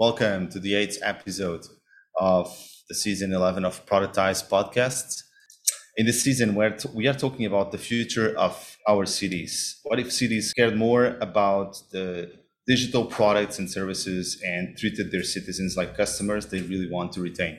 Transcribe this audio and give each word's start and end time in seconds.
Welcome 0.00 0.48
to 0.52 0.58
the 0.58 0.76
eighth 0.76 0.98
episode 1.02 1.66
of 2.18 2.46
the 2.88 2.94
season 2.94 3.34
11 3.34 3.66
of 3.66 3.84
Productize 3.84 4.42
podcasts. 4.48 5.24
In 5.98 6.06
this 6.06 6.22
season, 6.22 6.54
where 6.54 6.74
we 6.94 7.06
are 7.06 7.12
talking 7.12 7.44
about 7.44 7.70
the 7.70 7.76
future 7.76 8.34
of 8.38 8.78
our 8.88 9.04
cities. 9.04 9.78
What 9.82 10.00
if 10.00 10.10
cities 10.10 10.54
cared 10.54 10.74
more 10.74 11.18
about 11.20 11.82
the 11.92 12.32
digital 12.66 13.04
products 13.04 13.58
and 13.58 13.70
services 13.70 14.40
and 14.42 14.74
treated 14.78 15.12
their 15.12 15.22
citizens 15.22 15.76
like 15.76 15.98
customers 15.98 16.46
they 16.46 16.62
really 16.62 16.90
want 16.90 17.12
to 17.12 17.20
retain? 17.20 17.58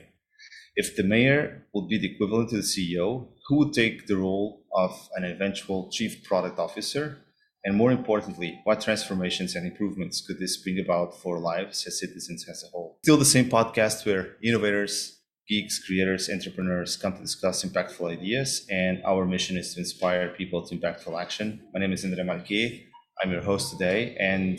If 0.74 0.96
the 0.96 1.04
mayor 1.04 1.68
would 1.72 1.86
be 1.86 1.98
the 1.98 2.12
equivalent 2.12 2.50
to 2.50 2.56
the 2.56 2.62
CEO, 2.62 3.28
who 3.46 3.58
would 3.58 3.72
take 3.72 4.08
the 4.08 4.16
role 4.16 4.64
of 4.74 5.08
an 5.14 5.22
eventual 5.22 5.90
chief 5.92 6.24
product 6.24 6.58
officer? 6.58 7.18
And 7.64 7.76
more 7.76 7.92
importantly, 7.92 8.60
what 8.64 8.80
transformations 8.80 9.54
and 9.54 9.64
improvements 9.64 10.20
could 10.20 10.38
this 10.40 10.56
bring 10.56 10.80
about 10.80 11.20
for 11.20 11.38
lives 11.38 11.86
as 11.86 12.00
citizens 12.00 12.44
as 12.48 12.64
a 12.64 12.70
whole? 12.72 12.98
Still 13.04 13.16
the 13.16 13.24
same 13.24 13.48
podcast 13.48 14.04
where 14.04 14.36
innovators, 14.42 15.20
geeks, 15.48 15.78
creators, 15.78 16.28
entrepreneurs 16.28 16.96
come 16.96 17.14
to 17.14 17.20
discuss 17.20 17.64
impactful 17.64 18.10
ideas, 18.10 18.66
and 18.68 19.00
our 19.04 19.24
mission 19.24 19.56
is 19.56 19.74
to 19.74 19.80
inspire 19.80 20.30
people 20.30 20.66
to 20.66 20.76
impactful 20.76 21.20
action. 21.20 21.60
My 21.72 21.78
name 21.78 21.92
is 21.92 22.04
Andre 22.04 22.24
Marquet. 22.24 22.86
I'm 23.22 23.30
your 23.30 23.42
host 23.42 23.70
today, 23.70 24.16
and 24.18 24.58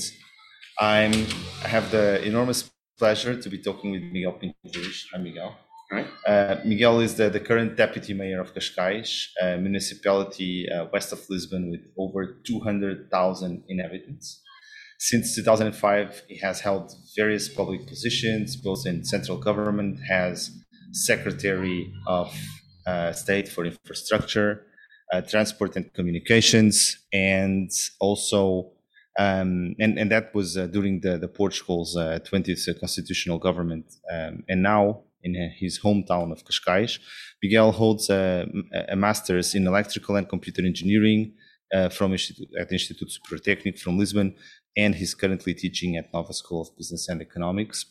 I'm 0.80 1.14
I 1.64 1.68
have 1.68 1.92
the 1.92 2.24
enormous 2.24 2.72
pleasure 2.98 3.36
to 3.42 3.50
be 3.50 3.58
talking 3.58 3.92
with 3.92 4.04
Miguel 4.04 4.34
Pinto 4.34 4.56
Hi, 5.12 5.18
Miguel. 5.18 5.58
Right. 5.94 6.08
Uh, 6.26 6.56
Miguel 6.66 7.02
is 7.02 7.14
the, 7.14 7.30
the 7.30 7.40
current 7.40 7.78
deputy 7.78 8.16
mayor 8.16 8.42
of 8.42 8.52
Cascais, 8.56 9.28
a 9.40 9.58
municipality 9.58 10.68
uh, 10.68 10.88
west 10.92 11.14
of 11.14 11.22
Lisbon 11.30 11.70
with 11.70 11.82
over 12.00 12.40
200,000 12.44 13.64
inhabitants. 13.68 14.42
Since 14.98 15.36
2005, 15.36 16.24
he 16.28 16.38
has 16.40 16.62
held 16.62 16.96
various 17.16 17.48
public 17.48 17.86
positions, 17.86 18.56
both 18.56 18.88
in 18.88 19.06
central 19.06 19.38
government, 19.38 20.00
has 20.10 20.50
Secretary 20.94 21.94
of 22.08 22.34
uh, 22.88 23.12
State 23.12 23.48
for 23.48 23.64
Infrastructure, 23.64 24.66
uh, 25.12 25.22
Transport 25.22 25.76
and 25.76 25.94
Communications, 25.94 26.98
and 27.14 27.70
also 28.00 28.72
um, 29.20 29.76
and 29.80 30.00
and 30.00 30.12
that 30.12 30.34
was 30.34 30.58
uh, 30.58 30.66
during 30.66 31.02
the 31.02 31.20
the 31.20 31.28
Portugal's 31.28 31.96
20th 31.96 32.68
uh, 32.68 32.80
constitutional 32.80 33.38
government, 33.38 33.86
um, 34.12 34.44
and 34.50 34.64
now 34.64 35.04
in 35.24 35.34
his 35.58 35.80
hometown 35.80 36.32
of 36.32 36.44
Cascais. 36.46 37.00
Miguel 37.42 37.72
holds 37.72 38.10
a, 38.10 38.46
a 38.90 38.96
master's 38.96 39.56
in 39.56 39.68
electrical 39.68 40.16
and 40.16 40.28
computer 40.28 40.64
engineering 40.66 41.34
uh, 41.74 41.90
from 41.90 42.12
Institute, 42.12 42.50
at 42.60 42.70
the 42.70 42.76
Instituto 42.76 43.10
Superior 43.10 43.42
Técnico 43.44 43.80
from 43.80 43.98
Lisbon, 43.98 44.36
and 44.78 44.96
he's 44.96 45.14
currently 45.14 45.54
teaching 45.54 45.98
at 45.98 46.14
Nova 46.14 46.34
School 46.34 46.62
of 46.62 46.78
Business 46.78 47.10
and 47.10 47.22
Economics. 47.22 47.86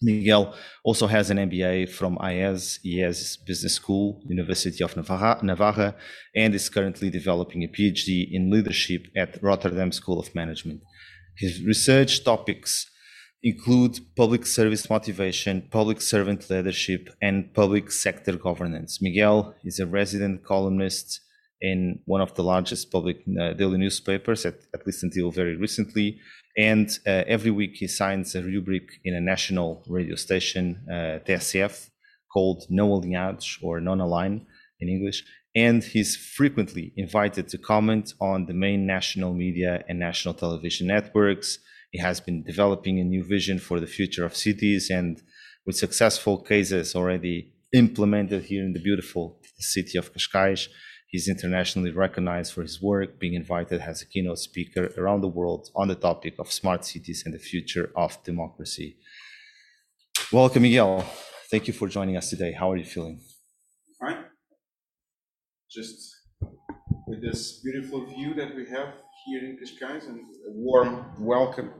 Miguel 0.00 0.54
also 0.84 1.08
has 1.08 1.30
an 1.30 1.38
MBA 1.38 1.90
from 1.90 2.18
IESE, 2.18 2.78
IESE 2.84 3.44
Business 3.44 3.74
School, 3.74 4.22
University 4.26 4.84
of 4.84 4.96
Navarra, 4.96 5.40
Navarra, 5.42 5.96
and 6.36 6.54
is 6.54 6.68
currently 6.68 7.10
developing 7.10 7.64
a 7.64 7.68
PhD 7.68 8.28
in 8.30 8.50
leadership 8.50 9.06
at 9.16 9.42
Rotterdam 9.42 9.90
School 9.90 10.20
of 10.20 10.32
Management. 10.36 10.82
His 11.36 11.64
research 11.64 12.24
topics 12.24 12.88
include 13.42 14.00
public 14.16 14.46
service 14.46 14.90
motivation, 14.90 15.62
public 15.70 16.00
servant 16.00 16.50
leadership, 16.50 17.08
and 17.22 17.52
public 17.54 17.90
sector 17.90 18.36
governance. 18.36 19.00
Miguel 19.00 19.54
is 19.64 19.78
a 19.78 19.86
resident 19.86 20.44
columnist 20.44 21.20
in 21.60 22.00
one 22.06 22.20
of 22.20 22.34
the 22.34 22.42
largest 22.42 22.90
public 22.90 23.18
uh, 23.40 23.52
daily 23.52 23.78
newspapers, 23.78 24.46
at, 24.46 24.54
at, 24.74 24.86
least 24.86 25.02
until 25.02 25.30
very 25.30 25.56
recently. 25.56 26.20
And 26.56 26.88
uh, 27.06 27.24
every 27.26 27.50
week 27.50 27.76
he 27.76 27.88
signs 27.88 28.34
a 28.34 28.42
rubric 28.42 28.84
in 29.04 29.14
a 29.14 29.20
national 29.20 29.84
radio 29.88 30.16
station, 30.16 30.84
uh, 30.90 31.18
TSF, 31.26 31.90
called 32.32 32.64
Não 32.68 32.88
Alinhados 32.88 33.58
or 33.62 33.80
Non 33.80 34.00
Align 34.00 34.46
in 34.80 34.88
English. 34.88 35.24
And 35.54 35.82
he's 35.82 36.16
frequently 36.16 36.92
invited 36.96 37.48
to 37.48 37.58
comment 37.58 38.12
on 38.20 38.46
the 38.46 38.54
main 38.54 38.86
national 38.86 39.34
media 39.34 39.82
and 39.88 39.98
national 39.98 40.34
television 40.34 40.88
networks 40.88 41.58
he 41.90 41.98
has 41.98 42.20
been 42.20 42.42
developing 42.42 42.98
a 42.98 43.04
new 43.04 43.24
vision 43.24 43.58
for 43.58 43.80
the 43.80 43.86
future 43.86 44.24
of 44.24 44.36
cities 44.36 44.90
and 44.90 45.22
with 45.66 45.76
successful 45.76 46.38
cases 46.42 46.94
already 46.94 47.52
implemented 47.74 48.44
here 48.44 48.64
in 48.64 48.72
the 48.72 48.80
beautiful 48.80 49.40
city 49.58 49.98
of 49.98 50.12
Cascais. 50.12 50.68
He's 51.08 51.28
internationally 51.28 51.90
recognized 51.90 52.52
for 52.52 52.62
his 52.62 52.82
work, 52.82 53.18
being 53.18 53.34
invited 53.34 53.80
as 53.80 54.02
a 54.02 54.06
keynote 54.06 54.38
speaker 54.38 54.92
around 54.98 55.22
the 55.22 55.28
world 55.28 55.70
on 55.74 55.88
the 55.88 55.94
topic 55.94 56.34
of 56.38 56.52
smart 56.52 56.84
cities 56.84 57.22
and 57.24 57.34
the 57.34 57.38
future 57.38 57.90
of 57.96 58.22
democracy. 58.24 58.98
Welcome, 60.30 60.62
Miguel. 60.62 61.04
Thank 61.50 61.66
you 61.66 61.72
for 61.72 61.88
joining 61.88 62.18
us 62.18 62.28
today. 62.28 62.52
How 62.52 62.70
are 62.70 62.76
you 62.76 62.84
feeling? 62.84 63.20
Fine. 63.98 64.24
Just 65.70 66.07
with 67.08 67.22
this 67.22 67.60
beautiful 67.64 68.04
view 68.04 68.34
that 68.34 68.54
we 68.54 68.66
have 68.68 68.92
here 69.24 69.42
in 69.42 69.56
Cascais 69.56 70.06
and 70.06 70.20
a 70.20 70.52
warm 70.52 70.92
welcome 71.18 71.70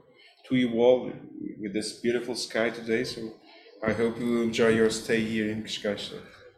to 0.49 0.56
you 0.56 0.71
all 0.81 1.12
with 1.61 1.72
this 1.75 2.00
beautiful 2.00 2.34
sky 2.34 2.71
today. 2.71 3.05
So 3.05 3.21
I 3.87 3.93
hope 3.93 4.19
you 4.19 4.27
will 4.27 4.43
enjoy 4.43 4.69
your 4.69 4.91
stay 4.91 5.21
here 5.22 5.50
in 5.50 5.62
Cascais. 5.65 6.15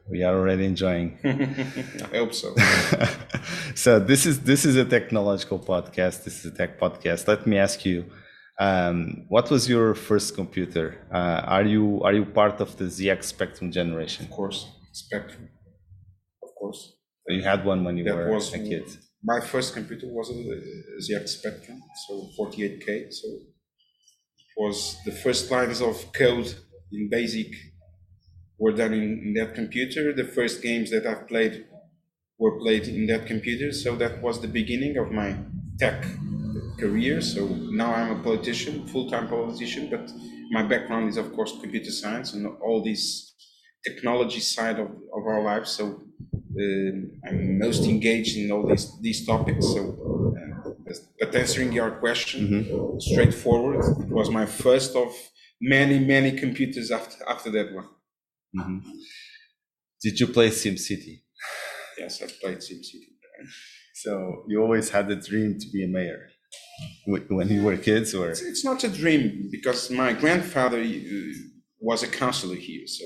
We 0.08 0.22
are 0.22 0.34
already 0.34 0.64
enjoying. 0.66 1.18
I 1.24 2.16
hope 2.18 2.32
so. 2.32 2.54
so 3.74 3.98
this 3.98 4.24
is 4.24 4.40
this 4.40 4.64
is 4.64 4.76
a 4.76 4.84
technological 4.84 5.58
podcast. 5.58 6.24
This 6.24 6.36
is 6.40 6.52
a 6.52 6.54
tech 6.56 6.80
podcast. 6.80 7.28
Let 7.28 7.46
me 7.46 7.58
ask 7.58 7.84
you, 7.84 8.04
um, 8.58 9.26
what 9.28 9.50
was 9.50 9.68
your 9.68 9.94
first 9.94 10.34
computer? 10.34 10.86
Uh, 11.12 11.40
are 11.56 11.64
you 11.64 12.02
are 12.02 12.12
you 12.12 12.24
part 12.24 12.60
of 12.60 12.76
the 12.76 12.84
ZX 12.84 13.24
Spectrum 13.24 13.70
generation? 13.70 14.26
Of 14.26 14.30
course, 14.30 14.66
Spectrum. 14.92 15.48
Of 16.42 16.50
course. 16.54 16.99
You 17.30 17.42
had 17.42 17.64
one 17.64 17.84
when 17.84 17.96
you 17.96 18.04
that 18.04 18.16
were 18.16 18.30
was, 18.30 18.52
a 18.54 18.58
kid 18.58 18.84
my 19.22 19.40
first 19.40 19.74
computer 19.74 20.06
was 20.08 20.30
a 20.30 20.34
ZX 20.34 21.28
Spectrum, 21.28 21.82
so 22.08 22.30
48K. 22.38 23.12
So 23.12 23.28
it 23.28 24.54
was 24.56 24.96
the 25.04 25.12
first 25.12 25.50
lines 25.50 25.80
of 25.82 26.12
code 26.12 26.54
in 26.92 27.10
BASIC 27.10 27.52
were 28.58 28.72
done 28.72 28.92
in, 28.94 29.22
in 29.24 29.34
that 29.34 29.54
computer. 29.54 30.12
The 30.12 30.24
first 30.24 30.62
games 30.62 30.90
that 30.90 31.06
I've 31.06 31.28
played 31.28 31.66
were 32.38 32.58
played 32.58 32.88
in 32.88 33.06
that 33.06 33.26
computer. 33.26 33.72
So 33.72 33.94
that 33.96 34.22
was 34.22 34.40
the 34.40 34.48
beginning 34.48 34.96
of 34.96 35.10
my 35.10 35.36
tech 35.78 36.04
career. 36.78 37.20
So 37.20 37.46
now 37.46 37.92
I'm 37.94 38.20
a 38.20 38.22
politician, 38.22 38.86
full-time 38.86 39.28
politician, 39.28 39.90
but 39.90 40.10
my 40.50 40.62
background 40.62 41.10
is 41.10 41.18
of 41.18 41.32
course 41.34 41.52
computer 41.60 41.90
science 41.90 42.32
and 42.32 42.46
all 42.62 42.82
this 42.82 43.34
technology 43.86 44.40
side 44.40 44.78
of, 44.78 44.88
of 44.88 45.26
our 45.26 45.42
lives. 45.42 45.70
So 45.70 46.02
I'm 47.26 47.58
most 47.58 47.84
engaged 47.84 48.36
in 48.36 48.50
all 48.50 48.66
these 48.66 49.00
these 49.00 49.26
topics. 49.26 49.66
So, 49.66 50.34
uh, 50.36 50.70
but 51.18 51.34
answering 51.34 51.72
your 51.72 51.92
question, 51.92 52.48
mm-hmm. 52.48 52.98
straightforward, 52.98 53.84
it 54.04 54.10
was 54.10 54.30
my 54.30 54.46
first 54.46 54.96
of 54.96 55.12
many 55.60 55.98
many 55.98 56.32
computers 56.32 56.90
after 56.90 57.16
after 57.28 57.50
that 57.50 57.72
one. 57.72 57.88
Mm-hmm. 58.56 58.78
Did 60.02 60.18
you 60.18 60.26
play 60.28 60.48
SimCity? 60.48 61.22
Yes, 61.98 62.22
I 62.22 62.26
played 62.40 62.58
SimCity. 62.58 63.10
So 63.94 64.44
you 64.48 64.60
always 64.62 64.88
had 64.90 65.08
the 65.08 65.16
dream 65.16 65.58
to 65.58 65.66
be 65.70 65.84
a 65.84 65.88
mayor 65.88 66.30
when 67.06 67.48
you 67.48 67.62
were 67.62 67.76
kids, 67.76 68.14
or 68.14 68.30
it's, 68.30 68.42
it's 68.42 68.64
not 68.64 68.82
a 68.84 68.88
dream 68.88 69.48
because 69.50 69.90
my 69.90 70.12
grandfather 70.12 70.80
uh, 70.80 71.32
was 71.78 72.02
a 72.02 72.08
councillor 72.08 72.56
here, 72.56 72.86
so 72.86 73.04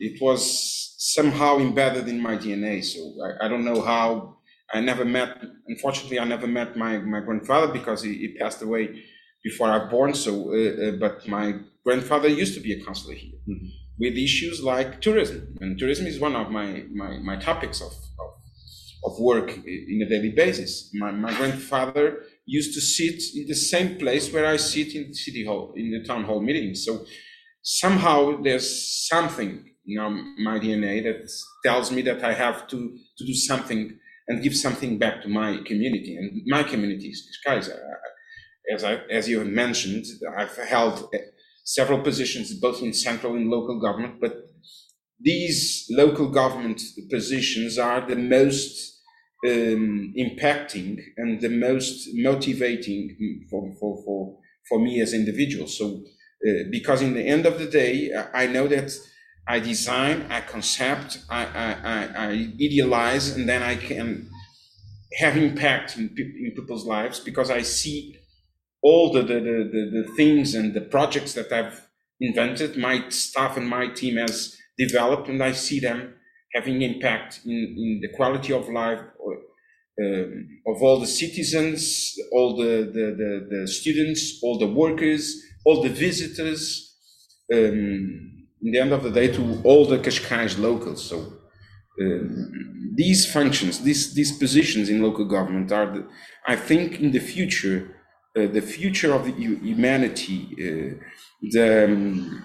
it 0.00 0.20
was 0.20 0.95
somehow 1.14 1.58
embedded 1.58 2.08
in 2.08 2.20
my 2.20 2.36
DNA. 2.36 2.84
So 2.84 3.00
I, 3.24 3.46
I 3.46 3.48
don't 3.48 3.64
know 3.64 3.80
how. 3.80 4.36
I 4.74 4.80
never 4.80 5.04
met. 5.04 5.30
Unfortunately, 5.68 6.18
I 6.18 6.24
never 6.24 6.48
met 6.48 6.76
my 6.76 6.98
my 6.98 7.20
grandfather 7.20 7.68
because 7.72 8.02
he, 8.02 8.12
he 8.22 8.28
passed 8.40 8.60
away 8.62 8.84
before 9.44 9.68
I 9.68 9.78
was 9.78 9.90
born. 9.90 10.12
So, 10.14 10.32
uh, 10.52 10.56
uh, 10.56 10.90
but 11.04 11.28
my 11.28 11.46
grandfather 11.84 12.28
used 12.28 12.54
to 12.54 12.60
be 12.60 12.72
a 12.72 12.84
counselor 12.84 13.14
here 13.14 13.38
mm-hmm. 13.48 13.68
with 14.00 14.14
issues 14.16 14.60
like 14.72 15.00
tourism, 15.00 15.56
and 15.60 15.78
tourism 15.78 16.06
is 16.06 16.18
one 16.18 16.34
of 16.34 16.50
my 16.50 16.84
my, 16.92 17.18
my 17.30 17.36
topics 17.36 17.80
of, 17.80 17.92
of 18.22 18.30
of 19.06 19.12
work 19.20 19.48
in 19.64 20.02
a 20.04 20.08
daily 20.08 20.32
basis. 20.42 20.90
My 20.94 21.12
my 21.12 21.32
grandfather 21.38 22.06
used 22.44 22.74
to 22.74 22.80
sit 22.80 23.18
in 23.38 23.46
the 23.46 23.60
same 23.72 23.98
place 24.02 24.32
where 24.32 24.46
I 24.54 24.56
sit 24.56 24.88
in 24.96 25.02
the 25.10 25.14
city 25.14 25.44
hall 25.44 25.74
in 25.76 25.92
the 25.92 26.02
town 26.10 26.24
hall 26.24 26.40
meetings. 26.40 26.84
So 26.84 27.06
somehow 27.62 28.42
there's 28.42 28.68
something 29.12 29.52
you 29.86 29.98
know 29.98 30.10
my 30.38 30.58
DNA 30.58 31.00
that 31.02 31.30
tells 31.64 31.90
me 31.92 32.02
that 32.02 32.22
I 32.24 32.32
have 32.34 32.66
to 32.68 32.78
to 33.18 33.24
do 33.24 33.34
something 33.34 33.98
and 34.28 34.42
give 34.42 34.56
something 34.56 34.98
back 34.98 35.22
to 35.22 35.28
my 35.28 35.50
community 35.70 36.16
and 36.16 36.42
my 36.46 36.62
community 36.64 37.08
is 37.08 37.38
guys. 37.44 37.70
As 38.72 38.82
I 38.84 38.94
as 39.10 39.28
you 39.28 39.38
have 39.38 39.48
mentioned, 39.48 40.04
I've 40.36 40.56
held 40.56 41.08
several 41.64 42.00
positions 42.00 42.52
both 42.54 42.82
in 42.82 42.92
central 42.92 43.34
and 43.36 43.48
local 43.48 43.80
government, 43.80 44.20
but 44.20 44.34
these 45.20 45.86
local 45.90 46.28
government 46.30 46.80
positions 47.10 47.78
are 47.78 48.00
the 48.06 48.16
most 48.16 49.00
um, 49.46 50.12
impacting 50.18 51.00
and 51.16 51.40
the 51.40 51.48
most 51.48 52.08
motivating 52.14 53.02
for, 53.50 53.72
for, 53.80 54.02
for, 54.04 54.38
for 54.68 54.78
me 54.80 55.00
as 55.04 55.12
individual. 55.22 55.68
So 55.80 55.86
Uh, 56.48 56.64
because 56.78 57.00
in 57.08 57.14
the 57.18 57.26
end 57.34 57.44
of 57.50 57.54
the 57.62 57.68
day, 57.82 57.94
I 58.42 58.44
know 58.54 58.66
that 58.74 58.88
I 59.48 59.60
design, 59.60 60.26
I 60.30 60.40
concept, 60.40 61.22
I, 61.30 61.44
I, 61.44 61.76
I, 61.84 62.08
I 62.16 62.28
idealize, 62.60 63.36
and 63.36 63.48
then 63.48 63.62
I 63.62 63.76
can 63.76 64.28
have 65.18 65.36
impact 65.36 65.96
in, 65.96 66.14
in 66.18 66.52
people's 66.56 66.84
lives 66.84 67.20
because 67.20 67.50
I 67.50 67.62
see 67.62 68.18
all 68.82 69.12
the, 69.12 69.22
the, 69.22 69.40
the, 69.40 69.90
the, 70.02 70.12
things 70.16 70.54
and 70.54 70.74
the 70.74 70.80
projects 70.80 71.32
that 71.34 71.52
I've 71.52 71.86
invented, 72.20 72.76
my 72.76 73.08
staff 73.08 73.56
and 73.56 73.68
my 73.68 73.88
team 73.88 74.16
has 74.16 74.56
developed, 74.76 75.28
and 75.28 75.42
I 75.42 75.52
see 75.52 75.80
them 75.80 76.14
having 76.54 76.82
impact 76.82 77.40
in, 77.44 77.52
in 77.52 78.00
the 78.02 78.16
quality 78.16 78.52
of 78.52 78.68
life 78.68 79.00
um, 80.02 80.48
of 80.66 80.82
all 80.82 81.00
the 81.00 81.06
citizens, 81.06 82.14
all 82.32 82.56
the, 82.56 82.90
the, 82.92 83.06
the, 83.16 83.46
the, 83.50 83.68
students, 83.68 84.40
all 84.42 84.58
the 84.58 84.66
workers, 84.66 85.42
all 85.64 85.82
the 85.82 85.88
visitors, 85.88 86.94
um, 87.54 88.35
in 88.62 88.72
the 88.72 88.78
end 88.78 88.92
of 88.92 89.02
the 89.02 89.10
day, 89.10 89.28
to 89.28 89.60
all 89.64 89.86
the 89.86 89.98
Cascais 89.98 90.58
locals. 90.58 91.04
So 91.08 91.32
um, 92.00 92.92
these 92.94 93.30
functions, 93.30 93.80
these, 93.80 94.14
these 94.14 94.36
positions 94.38 94.88
in 94.88 95.02
local 95.02 95.24
government 95.24 95.72
are, 95.72 95.86
the, 95.86 96.06
I 96.46 96.56
think, 96.56 97.00
in 97.00 97.12
the 97.12 97.20
future, 97.20 97.96
uh, 98.36 98.46
the 98.46 98.62
future 98.62 99.12
of 99.12 99.26
humanity, 99.26 100.48
uh, 100.54 101.04
the, 101.52 101.84
um, 101.84 102.44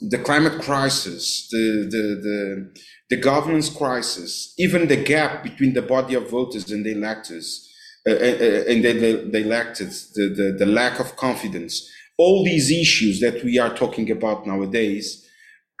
the 0.00 0.18
climate 0.18 0.60
crisis, 0.60 1.48
the, 1.50 1.88
the, 1.90 2.20
the, 2.22 2.74
the 3.10 3.16
governance 3.16 3.68
crisis, 3.70 4.54
even 4.58 4.88
the 4.88 5.02
gap 5.02 5.42
between 5.42 5.72
the 5.72 5.82
body 5.82 6.14
of 6.14 6.30
voters 6.30 6.70
and 6.70 6.84
the 6.84 6.92
electors, 6.92 7.70
uh, 8.06 8.12
uh, 8.12 8.14
uh, 8.14 8.64
and 8.68 8.84
the, 8.84 8.92
the, 8.92 9.28
the 9.32 9.38
elected, 9.38 9.88
the, 10.14 10.34
the, 10.36 10.56
the 10.58 10.66
lack 10.66 11.00
of 11.00 11.16
confidence, 11.16 11.90
all 12.16 12.44
these 12.44 12.70
issues 12.70 13.20
that 13.20 13.42
we 13.42 13.58
are 13.58 13.74
talking 13.74 14.10
about 14.10 14.46
nowadays, 14.46 15.28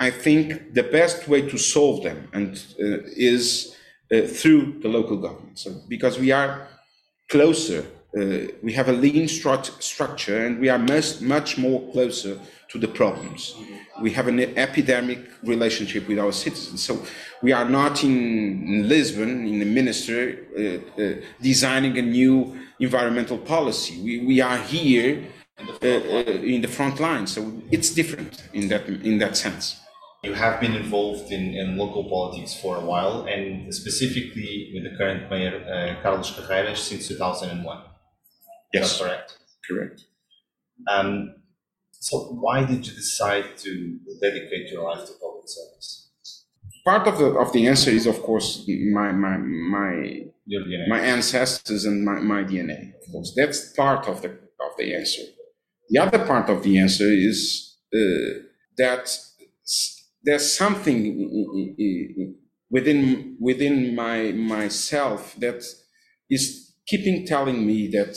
I 0.00 0.10
think 0.10 0.74
the 0.74 0.82
best 0.82 1.28
way 1.28 1.42
to 1.48 1.56
solve 1.58 2.02
them 2.02 2.28
and 2.32 2.56
uh, 2.80 2.98
is 3.16 3.76
uh, 4.12 4.22
through 4.22 4.80
the 4.80 4.88
local 4.88 5.16
government. 5.16 5.58
So 5.58 5.80
because 5.88 6.18
we 6.18 6.32
are 6.32 6.68
closer, 7.30 7.86
uh, 8.18 8.52
we 8.62 8.72
have 8.72 8.88
a 8.88 8.92
lean 8.92 9.26
stru- 9.26 9.82
structure, 9.82 10.46
and 10.46 10.60
we 10.60 10.68
are 10.68 10.78
much 10.78 11.20
much 11.20 11.58
more 11.58 11.80
closer 11.92 12.38
to 12.68 12.78
the 12.78 12.88
problems. 12.88 13.54
We 14.00 14.10
have 14.12 14.28
an 14.28 14.40
epidemic 14.40 15.20
relationship 15.42 16.08
with 16.08 16.18
our 16.18 16.32
citizens. 16.32 16.82
So 16.82 17.04
we 17.42 17.52
are 17.52 17.68
not 17.68 18.02
in 18.02 18.88
Lisbon, 18.88 19.46
in 19.46 19.58
the 19.58 19.64
minister, 19.64 20.38
uh, 20.58 21.02
uh, 21.02 21.14
designing 21.40 21.98
a 21.98 22.02
new 22.02 22.56
environmental 22.80 23.38
policy. 23.38 24.00
We, 24.02 24.26
we 24.26 24.40
are 24.40 24.58
here 24.58 25.24
uh, 25.58 25.86
in 25.86 26.62
the 26.62 26.68
front 26.68 27.00
line. 27.00 27.26
So 27.26 27.62
it's 27.70 27.90
different 27.94 28.48
in 28.52 28.68
that, 28.68 28.86
in 28.88 29.18
that 29.18 29.36
sense. 29.36 29.80
You 30.22 30.32
have 30.32 30.60
been 30.60 30.74
involved 30.74 31.30
in, 31.30 31.54
in 31.54 31.76
local 31.76 32.08
politics 32.08 32.54
for 32.54 32.76
a 32.76 32.80
while, 32.80 33.26
and 33.26 33.72
specifically 33.74 34.72
with 34.74 34.84
the 34.90 34.96
current 34.96 35.30
mayor, 35.30 35.56
uh, 35.68 36.02
Carlos 36.02 36.30
Carreiras, 36.32 36.78
since 36.78 37.08
2001. 37.08 37.82
Yes. 38.72 38.98
correct? 38.98 39.38
Correct. 39.68 40.04
Um, 40.90 41.34
so 41.92 42.18
why 42.40 42.64
did 42.64 42.86
you 42.86 42.94
decide 42.94 43.56
to 43.58 43.98
dedicate 44.20 44.70
your 44.72 44.84
life 44.84 45.06
to 45.06 45.12
public 45.20 45.46
service? 45.46 46.10
Part 46.84 47.06
of 47.06 47.18
the 47.18 47.26
of 47.38 47.52
the 47.52 47.66
answer 47.66 47.90
is, 47.90 48.06
of 48.06 48.22
course, 48.22 48.68
my 48.92 49.10
my 49.12 49.38
my 49.38 50.24
my 50.88 51.00
ancestors 51.00 51.86
and 51.86 52.04
my, 52.04 52.20
my 52.20 52.42
DNA. 52.44 52.92
Of 53.00 53.12
course, 53.12 53.32
that's 53.34 53.72
part 53.72 54.06
of 54.06 54.20
the 54.20 54.30
of 54.30 54.76
the 54.76 54.94
answer. 54.94 55.22
The 55.90 55.98
other 56.00 56.24
part 56.24 56.48
of 56.48 56.62
the 56.62 56.78
answer 56.78 57.08
is 57.10 57.76
uh, 57.94 58.40
that 58.78 59.08
there's 60.22 60.52
something 60.56 62.34
within 62.70 63.36
within 63.40 63.94
my 63.94 64.32
myself 64.32 65.34
that 65.38 65.62
is 66.30 66.74
keeping 66.86 67.26
telling 67.26 67.66
me 67.66 67.88
that 67.88 68.16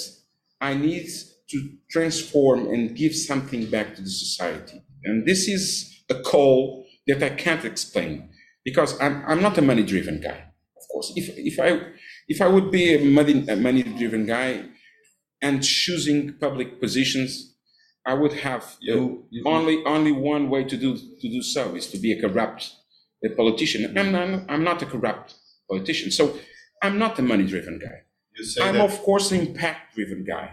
I 0.62 0.74
need 0.74 1.08
to 1.50 1.70
transform 1.92 2.68
and 2.74 2.96
give 2.96 3.16
something 3.16 3.70
back 3.70 3.96
to 3.96 4.02
the 4.02 4.10
society. 4.10 4.82
And 5.04 5.26
this 5.26 5.48
is 5.48 6.04
a 6.10 6.16
call 6.16 6.86
that 7.08 7.24
I 7.24 7.30
can't 7.30 7.64
explain 7.64 8.30
because 8.66 9.00
I'm, 9.00 9.24
I'm 9.26 9.42
not 9.42 9.58
a 9.58 9.62
money 9.62 9.84
driven 9.84 10.20
guy. 10.20 10.44
Of 10.78 10.84
course, 10.92 11.14
if, 11.16 11.30
if 11.38 11.60
I 11.60 11.92
if 12.28 12.42
I 12.42 12.48
would 12.48 12.72
be 12.72 12.96
a 12.96 13.04
money, 13.06 13.48
a 13.48 13.56
money 13.56 13.84
driven 13.84 14.26
guy 14.26 14.66
and 15.42 15.64
choosing 15.64 16.34
public 16.40 16.80
positions, 16.82 17.56
I 18.12 18.14
would 18.22 18.34
have 18.48 18.64
you, 18.80 19.26
you, 19.30 19.44
only 19.56 19.76
only 19.96 20.14
one 20.36 20.50
way 20.54 20.64
to 20.72 20.78
do 20.86 20.90
to 21.22 21.28
do 21.36 21.42
so 21.56 21.64
is 21.80 21.86
to 21.94 21.98
be 22.06 22.10
a 22.16 22.20
corrupt 22.24 22.62
a 23.28 23.30
politician. 23.42 23.82
I'm 23.98 24.12
not, 24.12 24.28
I'm 24.54 24.64
not 24.64 24.82
a 24.82 24.86
corrupt 24.94 25.36
politician, 25.70 26.10
so 26.12 26.24
I'm 26.86 26.98
not 27.04 27.14
a 27.20 27.24
money 27.32 27.46
driven 27.54 27.76
guy. 27.88 27.98
I'm 28.66 28.76
that- 28.76 28.86
of 28.90 28.96
course 29.08 29.32
an 29.32 29.40
impact 29.48 29.96
driven 29.96 30.24
guy. 30.24 30.48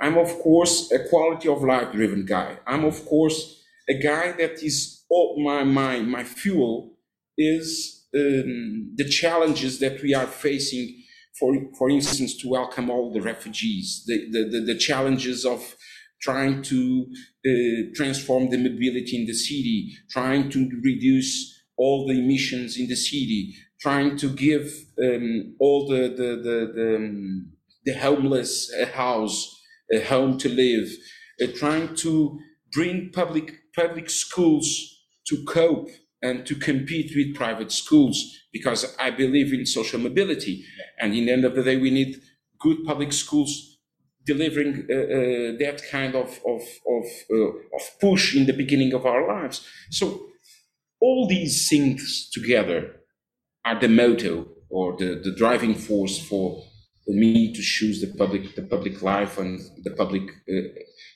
I'm, 0.00 0.16
of 0.16 0.30
course, 0.40 0.90
a 0.92 1.00
quality 1.10 1.48
of 1.48 1.62
life 1.62 1.92
driven 1.92 2.24
guy. 2.24 2.56
I'm, 2.66 2.84
of 2.84 3.04
course, 3.04 3.62
a 3.88 3.94
guy 4.10 4.32
that 4.32 4.62
is 4.62 5.04
all 5.10 5.42
my, 5.44 5.62
my, 5.64 6.00
my 6.00 6.24
fuel 6.24 6.96
is 7.36 8.06
um, 8.16 8.94
the 8.96 9.06
challenges 9.20 9.78
that 9.80 10.02
we 10.02 10.14
are 10.14 10.26
facing, 10.26 11.02
for, 11.38 11.54
for 11.76 11.90
instance, 11.90 12.34
to 12.38 12.48
welcome 12.48 12.88
all 12.88 13.12
the 13.12 13.20
refugees, 13.20 14.04
the, 14.06 14.16
the, 14.30 14.42
the, 14.52 14.60
the 14.72 14.78
challenges 14.78 15.44
of 15.44 15.76
trying 16.24 16.62
to 16.62 17.06
uh, 17.46 17.92
transform 17.94 18.50
the 18.50 18.56
mobility 18.58 19.20
in 19.20 19.26
the 19.26 19.34
city, 19.34 19.92
trying 20.10 20.48
to 20.50 20.60
reduce 20.82 21.30
all 21.76 22.06
the 22.06 22.18
emissions 22.18 22.78
in 22.78 22.88
the 22.88 22.96
city, 22.96 23.54
trying 23.80 24.16
to 24.16 24.28
give 24.30 24.72
um, 25.02 25.54
all 25.60 25.86
the, 25.88 26.02
the, 26.08 26.30
the, 26.46 26.72
the, 26.74 26.96
um, 26.96 27.52
the 27.84 27.92
homeless 27.94 28.72
a 28.72 28.86
house, 28.86 29.36
a 29.92 30.00
home 30.00 30.38
to 30.38 30.48
live, 30.48 30.88
uh, 31.42 31.46
trying 31.56 31.94
to 31.96 32.38
bring 32.72 33.10
public 33.12 33.52
public 33.76 34.08
schools 34.08 34.66
to 35.26 35.44
cope 35.44 35.88
and 36.22 36.46
to 36.46 36.54
compete 36.54 37.12
with 37.16 37.34
private 37.34 37.70
schools 37.72 38.16
because 38.52 38.96
I 38.98 39.10
believe 39.10 39.52
in 39.52 39.66
social 39.66 39.98
mobility. 40.00 40.64
And 41.00 41.12
in 41.14 41.26
the 41.26 41.32
end 41.32 41.44
of 41.44 41.54
the 41.54 41.62
day, 41.62 41.76
we 41.76 41.90
need 41.90 42.22
good 42.60 42.84
public 42.84 43.12
schools 43.12 43.73
delivering 44.26 44.86
uh, 44.90 44.94
uh, 44.94 45.58
that 45.58 45.82
kind 45.90 46.14
of 46.14 46.28
of 46.46 46.62
of, 46.96 47.04
uh, 47.30 47.76
of 47.76 47.82
push 48.00 48.34
in 48.36 48.46
the 48.46 48.52
beginning 48.52 48.92
of 48.94 49.04
our 49.06 49.26
lives. 49.26 49.66
So 49.90 50.26
all 51.00 51.28
these 51.28 51.68
things 51.68 52.30
together 52.32 53.00
are 53.64 53.78
the 53.80 53.88
motto 53.88 54.48
or 54.70 54.96
the, 54.96 55.20
the 55.22 55.34
driving 55.36 55.74
force 55.74 56.18
for 56.18 56.62
me 57.06 57.52
to 57.52 57.62
choose 57.62 58.00
the 58.00 58.10
public 58.16 58.54
the 58.54 58.62
public 58.62 59.02
life 59.02 59.38
and 59.38 59.60
the 59.82 59.90
public 59.90 60.22
uh, 60.48 60.68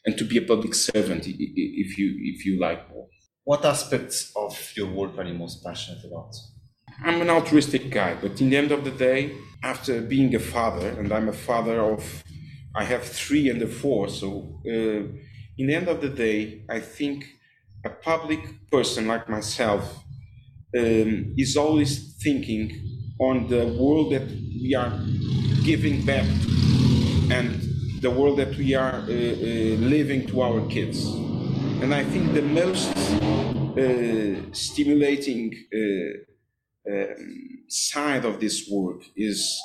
and 0.05 0.19
to 0.19 0.25
be 0.25 0.37
a 0.37 0.43
public 0.43 0.75
servant 0.75 1.23
if 1.27 1.91
you 1.99 2.09
if 2.33 2.45
you 2.45 2.61
like 2.61 2.81
what 3.45 3.65
aspects 3.65 4.31
of 4.37 4.53
your 4.77 4.91
work 5.01 5.17
are 5.17 5.25
you 5.25 5.35
most 5.35 5.65
passionate 5.65 6.05
about 6.05 6.35
i'm 7.05 7.23
an 7.23 7.31
altruistic 7.31 7.91
guy 7.91 8.15
but 8.21 8.39
in 8.43 8.51
the 8.51 8.57
end 8.57 8.71
of 8.71 8.85
the 8.85 8.91
day 8.91 9.33
after 9.63 10.03
being 10.03 10.35
a 10.35 10.39
father 10.39 10.89
and 10.99 11.11
i'm 11.11 11.29
a 11.29 11.39
father 11.49 11.81
of 11.81 12.23
i 12.81 12.85
have 12.93 13.03
three 13.03 13.49
and 13.51 13.61
a 13.63 13.67
four 13.81 14.09
so 14.09 14.29
uh, 14.67 15.01
in 15.61 15.65
the 15.69 15.75
end 15.75 15.89
of 15.89 16.01
the 16.01 16.13
day 16.27 16.63
i 16.69 16.81
think 16.97 17.19
a 17.85 17.91
public 17.91 18.41
person 18.71 19.07
like 19.07 19.29
myself 19.29 19.85
um, 20.77 21.35
is 21.37 21.57
always 21.57 21.93
thinking 22.23 22.67
on 23.19 23.49
the 23.49 23.67
world 23.81 24.13
that 24.13 24.27
we 24.63 24.75
are 24.75 24.93
giving 25.65 26.05
back 26.05 26.27
and 27.31 27.61
the 28.01 28.11
world 28.11 28.39
that 28.39 28.57
we 28.57 28.75
are 28.75 28.95
uh, 28.95 29.03
uh, 29.03 29.77
living 29.95 30.27
to 30.27 30.41
our 30.41 30.67
kids. 30.69 31.05
And 31.83 31.95
I 31.95 32.05
think 32.05 32.33
the 32.33 32.43
most 32.43 32.95
uh, 33.77 34.53
stimulating 34.53 35.53
uh, 35.75 36.93
um, 36.93 37.65
side 37.69 38.25
of 38.25 38.41
this 38.41 38.69
work 38.71 39.03
is 39.17 39.61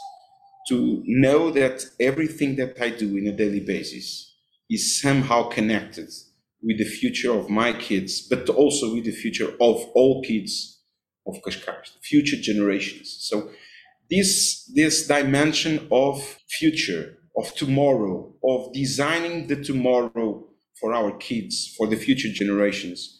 to 0.69 1.03
know 1.05 1.51
that 1.51 1.85
everything 1.99 2.55
that 2.55 2.81
I 2.81 2.89
do 2.89 3.17
in 3.17 3.27
a 3.27 3.35
daily 3.35 3.59
basis 3.59 4.35
is 4.69 5.01
somehow 5.01 5.49
connected 5.49 6.09
with 6.61 6.77
the 6.77 6.85
future 6.85 7.33
of 7.33 7.49
my 7.49 7.73
kids, 7.73 8.21
but 8.21 8.49
also 8.49 8.93
with 8.93 9.05
the 9.05 9.11
future 9.11 9.49
of 9.59 9.85
all 9.95 10.23
kids 10.23 10.81
of 11.27 11.35
Cascais, 11.41 11.91
future 12.01 12.37
generations. 12.37 13.17
So 13.21 13.49
this, 14.09 14.71
this 14.73 15.07
dimension 15.07 15.87
of 15.91 16.21
future, 16.49 17.17
of 17.37 17.53
tomorrow, 17.55 18.33
of 18.43 18.73
designing 18.73 19.47
the 19.47 19.61
tomorrow 19.63 20.47
for 20.79 20.93
our 20.93 21.17
kids, 21.17 21.73
for 21.77 21.87
the 21.87 21.95
future 21.95 22.29
generations, 22.31 23.19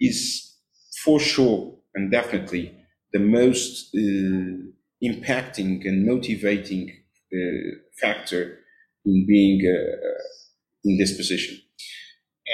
is 0.00 0.56
for 1.04 1.20
sure 1.20 1.74
and 1.94 2.10
definitely 2.10 2.76
the 3.12 3.20
most 3.20 3.94
uh, 3.94 4.73
impacting 5.04 5.86
and 5.88 6.06
motivating 6.06 6.90
uh, 7.32 7.38
factor 8.00 8.58
in 9.04 9.26
being 9.26 9.60
uh, 9.66 10.22
in 10.84 10.98
this 10.98 11.16
position. 11.16 11.58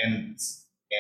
And 0.05 0.39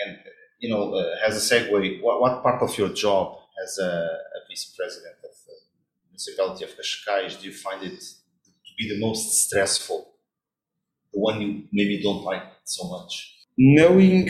And 0.02 0.18
you 0.60 0.68
know, 0.70 0.94
uh, 0.94 1.26
as 1.26 1.34
a 1.36 1.54
segue, 1.54 2.02
what, 2.02 2.20
what 2.20 2.42
part 2.42 2.62
of 2.62 2.76
your 2.78 2.90
job 2.90 3.26
as 3.64 3.78
a, 3.78 3.92
a 4.38 4.40
vice 4.48 4.74
president 4.76 5.16
of 5.24 5.34
the 5.46 5.54
municipality 6.08 6.64
of 6.64 6.70
Cascais 6.78 7.40
do 7.40 7.46
you 7.48 7.54
find 7.54 7.82
it 7.82 7.98
to 8.00 8.72
be 8.78 8.88
the 8.92 9.00
most 9.00 9.24
stressful? 9.44 10.00
The 11.12 11.20
one 11.20 11.40
you 11.40 11.64
maybe 11.72 12.02
don't 12.02 12.22
like 12.22 12.44
so 12.64 12.88
much? 12.88 13.12
Knowing 13.58 14.26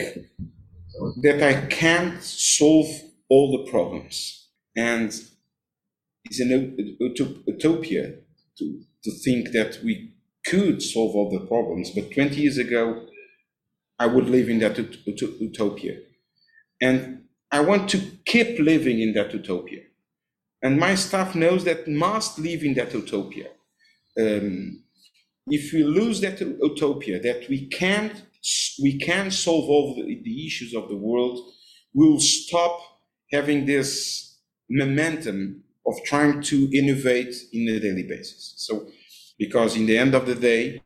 that 1.23 1.43
I 1.43 1.67
can't 1.67 2.23
solve 2.23 2.89
all 3.29 3.47
the 3.53 3.71
problems 3.71 4.49
and 4.77 5.13
it's 6.31 6.39
an 6.41 6.97
utopia 7.47 8.15
to, 8.57 8.81
to 9.03 9.11
think 9.25 9.51
that 9.51 9.81
we 9.83 10.15
could 10.47 10.81
solve 10.81 11.17
all 11.17 11.29
the 11.29 11.45
problems. 11.47 11.91
But 11.91 12.13
20 12.13 12.37
years 12.37 12.57
ago, 12.57 13.07
I 13.99 14.07
would 14.07 14.29
live 14.29 14.49
in 14.49 14.61
that 14.61 14.79
ut- 14.79 15.07
utopia. 15.07 15.99
And 16.81 17.25
I 17.51 17.61
want 17.61 17.91
to 17.91 17.99
keep 18.25 18.61
living 18.61 19.01
in 19.01 19.13
that 19.15 19.35
utopia. 19.35 19.81
And 20.63 20.79
my 20.79 20.95
staff 20.95 21.35
knows 21.35 21.65
that 21.65 21.89
must 21.89 22.39
live 22.39 22.63
in 22.63 22.75
that 22.75 22.95
utopia. 22.95 23.49
Um, 24.19 24.85
if 25.49 25.73
we 25.73 25.83
lose 25.83 26.21
that 26.21 26.41
utopia, 26.41 27.21
that 27.21 27.49
we 27.49 27.67
can't, 27.67 28.23
we 28.81 28.99
can 28.99 29.33
solve 29.33 29.69
all 29.69 29.97
the, 29.97 30.23
the 30.23 30.47
issues 30.47 30.75
of 30.75 30.89
the 30.89 30.97
world, 30.97 31.41
we'll 31.93 32.21
stop 32.21 32.81
having 33.33 33.67
this 33.67 34.39
momentum 34.69 35.65
of 35.87 35.95
trying 36.05 36.43
to 36.43 36.69
innovate 36.77 37.35
in 37.53 37.69
a 37.69 37.81
daily 37.81 38.05
basis. 38.05 38.55
So, 38.57 38.87
because 39.39 39.77
in 39.77 39.87
the 39.87 39.97
end 39.97 40.15
of 40.15 40.27
the 40.27 40.35
day, 40.35 40.83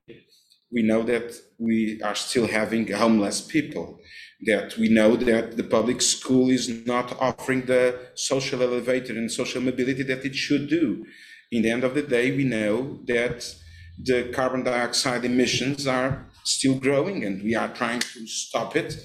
we 0.72 0.82
know 0.82 1.02
that 1.02 1.34
we 1.58 2.00
are 2.02 2.14
still 2.14 2.46
having 2.46 2.90
homeless 2.90 3.40
people, 3.40 3.98
that 4.46 4.76
we 4.76 4.88
know 4.88 5.16
that 5.16 5.56
the 5.56 5.62
public 5.62 6.00
school 6.02 6.50
is 6.50 6.86
not 6.86 7.16
offering 7.20 7.66
the 7.66 7.98
social 8.14 8.62
elevator 8.62 9.12
and 9.12 9.30
social 9.30 9.62
mobility 9.62 10.02
that 10.02 10.24
it 10.24 10.34
should 10.34 10.68
do. 10.68 11.04
In 11.52 11.62
the 11.62 11.70
end 11.70 11.84
of 11.84 11.94
the 11.94 12.02
day, 12.02 12.36
we 12.36 12.44
know 12.44 12.98
that 13.06 13.54
the 14.02 14.30
carbon 14.34 14.64
dioxide 14.64 15.24
emissions 15.24 15.86
are 15.86 16.26
still 16.42 16.74
growing 16.74 17.24
and 17.24 17.42
we 17.42 17.54
are 17.54 17.72
trying 17.72 18.00
to 18.00 18.26
stop 18.26 18.74
it, 18.76 18.96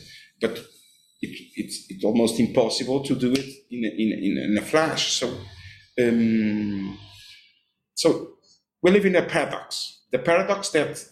but 0.41 0.57
it, 1.21 1.51
it's, 1.55 1.85
it's 1.89 2.03
almost 2.03 2.39
impossible 2.39 3.03
to 3.03 3.15
do 3.15 3.31
it 3.31 3.45
in 3.69 3.85
a, 3.85 3.89
in, 3.89 4.51
in 4.51 4.57
a 4.57 4.61
flash. 4.61 5.11
So, 5.11 5.37
um, 6.01 6.97
so 7.95 8.33
we 8.81 8.91
live 8.91 9.05
in 9.05 9.15
a 9.15 9.23
paradox. 9.23 10.03
The 10.11 10.19
paradox 10.19 10.69
that 10.69 11.05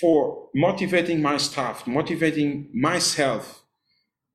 for 0.00 0.48
motivating 0.54 1.20
my 1.22 1.36
staff, 1.36 1.86
motivating 1.86 2.70
myself, 2.74 3.64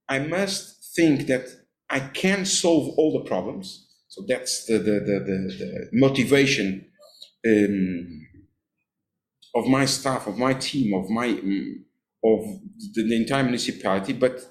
I 0.09 0.19
must 0.19 0.93
think 0.95 1.27
that 1.27 1.47
I 1.89 1.99
can 1.99 2.45
solve 2.45 2.93
all 2.97 3.13
the 3.13 3.27
problems. 3.27 3.87
So 4.07 4.23
that's 4.27 4.65
the, 4.65 4.77
the, 4.79 4.91
the, 4.91 5.19
the, 5.19 5.55
the 5.59 5.89
motivation 5.93 6.85
um, 7.47 8.27
of 9.55 9.67
my 9.67 9.85
staff, 9.85 10.27
of 10.27 10.37
my 10.37 10.53
team, 10.53 10.93
of 10.93 11.09
my 11.09 11.27
um, 11.27 11.85
of 12.23 12.43
the, 12.93 13.03
the, 13.03 13.15
entire 13.15 13.43
municipality. 13.43 14.13
But 14.13 14.43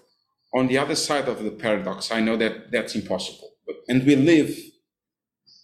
on 0.55 0.69
the 0.69 0.79
other 0.79 0.95
side 0.95 1.29
of 1.29 1.43
the 1.43 1.51
paradox, 1.51 2.13
I 2.13 2.21
know 2.21 2.37
that 2.37 2.71
that's 2.71 2.95
impossible. 2.95 3.51
But, 3.67 3.77
and 3.89 4.07
we 4.07 4.17
live 4.17 4.57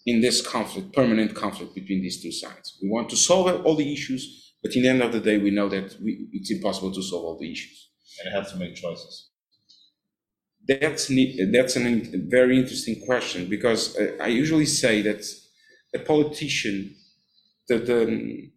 in 0.05 0.21
this 0.21 0.45
conflict, 0.45 0.93
permanent 0.93 1.35
conflict 1.35 1.75
between 1.75 2.01
these 2.01 2.21
two 2.21 2.31
sides. 2.31 2.77
We 2.81 2.89
want 2.89 3.09
to 3.09 3.15
solve 3.15 3.65
all 3.65 3.75
the 3.75 3.93
issues, 3.93 4.53
but 4.63 4.75
in 4.75 4.83
the 4.83 4.89
end 4.89 5.01
of 5.01 5.11
the 5.11 5.19
day, 5.19 5.37
we 5.37 5.51
know 5.51 5.69
that 5.69 5.95
we, 6.01 6.27
it's 6.31 6.51
impossible 6.51 6.91
to 6.93 7.03
solve 7.03 7.23
all 7.25 7.39
the 7.39 7.51
issues. 7.51 7.89
And 8.23 8.33
have 8.33 8.51
to 8.51 8.57
make 8.57 8.75
choices. 8.75 9.29
That's 10.67 11.07
that's 11.07 11.75
a 11.75 12.01
very 12.29 12.59
interesting 12.59 13.03
question 13.05 13.49
because 13.49 13.97
uh, 13.97 14.17
I 14.21 14.27
usually 14.27 14.65
say 14.65 15.01
that 15.01 15.25
a 15.95 15.99
politician, 15.99 16.95
the 17.67 17.77
the, 17.79 18.03
um, 18.03 18.51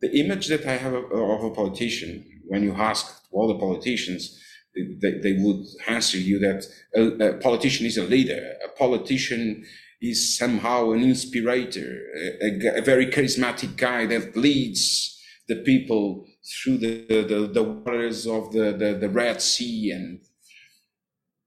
the 0.00 0.20
image 0.20 0.46
that 0.48 0.64
I 0.66 0.76
have 0.76 0.94
of 0.94 1.44
a 1.44 1.50
politician, 1.50 2.24
when 2.46 2.62
you 2.62 2.74
ask 2.74 3.22
all 3.32 3.48
the 3.48 3.58
politicians, 3.58 4.40
they, 4.74 5.18
they 5.18 5.32
would 5.32 5.64
answer 5.88 6.18
you 6.18 6.38
that 6.40 6.66
a, 6.94 7.30
a 7.30 7.32
politician 7.38 7.86
is 7.86 7.96
a 7.96 8.04
leader. 8.04 8.54
A 8.64 8.68
politician 8.78 9.64
is 10.10 10.36
somehow 10.36 10.90
an 10.92 11.02
inspirator, 11.02 12.02
a, 12.42 12.78
a, 12.78 12.82
very 12.82 13.06
charismatic 13.06 13.76
guy 13.76 14.06
that 14.06 14.36
leads 14.36 15.18
the 15.48 15.56
people 15.56 16.26
through 16.44 16.78
the, 16.78 17.06
the, 17.08 17.50
the 17.52 17.62
waters 17.62 18.26
of 18.26 18.52
the, 18.52 18.72
the, 18.72 18.98
the 19.00 19.08
Red 19.08 19.40
Sea. 19.42 19.90
And 19.90 20.20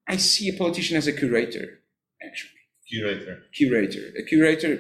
I 0.08 0.18
see 0.18 0.50
a 0.50 0.58
politician 0.58 0.98
as 0.98 1.08
a 1.08 1.14
curator, 1.14 1.80
actually. 2.24 2.52
Curator. 2.88 3.44
Curator. 3.54 4.14
A 4.18 4.24
curator 4.24 4.80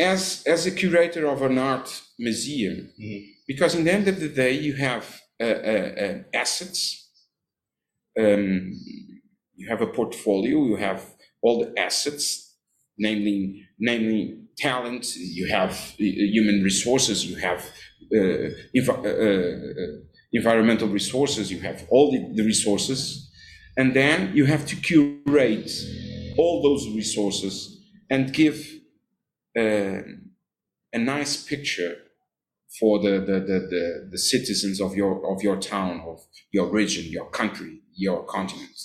as, 0.00 0.42
as 0.46 0.66
a 0.66 0.70
curator 0.70 1.26
of 1.26 1.42
an 1.42 1.58
art 1.58 2.02
museum, 2.18 2.90
mm-hmm. 2.98 3.30
because 3.46 3.74
in 3.74 3.84
the 3.84 3.92
end 3.92 4.08
of 4.08 4.18
the 4.18 4.28
day, 4.28 4.52
you 4.52 4.74
have 4.74 5.20
uh, 5.40 5.44
uh, 5.44 5.92
uh, 6.00 6.18
assets, 6.34 7.10
um, 8.18 8.72
you 9.54 9.68
have 9.68 9.82
a 9.82 9.86
portfolio, 9.86 10.64
you 10.64 10.76
have 10.76 11.04
all 11.42 11.64
the 11.64 11.78
assets, 11.80 12.56
namely, 12.98 13.62
namely 13.78 14.40
talent, 14.58 15.16
you 15.16 15.48
have 15.48 15.72
uh, 15.72 16.04
human 16.04 16.62
resources, 16.62 17.24
you 17.24 17.36
have 17.36 17.60
uh, 18.12 18.50
env- 18.76 19.04
uh, 19.04 19.82
uh, 19.82 20.00
environmental 20.32 20.88
resources, 20.88 21.50
you 21.50 21.60
have 21.60 21.86
all 21.90 22.12
the, 22.12 22.34
the 22.34 22.44
resources, 22.44 23.30
and 23.76 23.94
then 23.94 24.32
you 24.34 24.44
have 24.44 24.66
to 24.66 24.76
curate 24.76 25.72
all 26.36 26.62
those 26.62 26.88
resources 26.94 27.80
and 28.10 28.32
give 28.32 28.66
uh, 29.58 30.00
a 30.92 30.98
nice 30.98 31.42
picture 31.42 31.96
for 32.78 33.00
the, 33.00 33.18
the, 33.20 33.40
the, 33.40 33.58
the, 33.70 34.08
the 34.12 34.18
citizens 34.18 34.80
of 34.80 34.94
your, 34.94 35.32
of 35.32 35.42
your 35.42 35.56
town, 35.56 36.02
of 36.06 36.20
your 36.52 36.70
region, 36.70 37.04
your 37.10 37.28
country, 37.30 37.80
your 37.94 38.24
continent. 38.24 38.78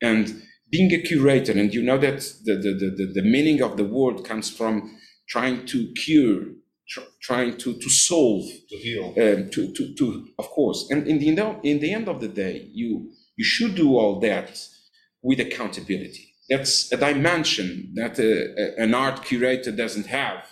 And 0.00 0.42
being 0.72 0.90
a 0.92 1.02
curator, 1.02 1.52
and 1.52 1.72
you 1.72 1.82
know 1.82 1.98
that 1.98 2.20
the, 2.44 2.54
the, 2.54 2.72
the, 2.96 3.12
the 3.12 3.22
meaning 3.22 3.62
of 3.62 3.76
the 3.76 3.84
word 3.84 4.24
comes 4.24 4.50
from 4.50 4.96
trying 5.28 5.66
to 5.66 5.92
cure, 5.92 6.46
tr- 6.88 7.12
trying 7.20 7.58
to, 7.58 7.74
to 7.74 7.90
solve, 7.90 8.44
to 8.70 8.76
heal, 8.76 9.08
um, 9.18 9.50
to, 9.50 9.72
to, 9.74 9.94
to, 9.94 10.26
of 10.38 10.48
course. 10.48 10.88
And 10.90 11.06
in 11.06 11.18
the, 11.18 11.60
in 11.62 11.78
the 11.78 11.92
end 11.92 12.08
of 12.08 12.20
the 12.22 12.28
day, 12.28 12.70
you, 12.72 13.12
you 13.36 13.44
should 13.44 13.74
do 13.74 13.98
all 13.98 14.18
that 14.20 14.66
with 15.22 15.40
accountability. 15.40 16.34
That's 16.48 16.90
a 16.90 16.96
dimension 16.96 17.92
that 17.94 18.18
a, 18.18 18.32
a, 18.58 18.82
an 18.82 18.94
art 18.94 19.22
curator 19.24 19.72
doesn't 19.72 20.06
have 20.06 20.46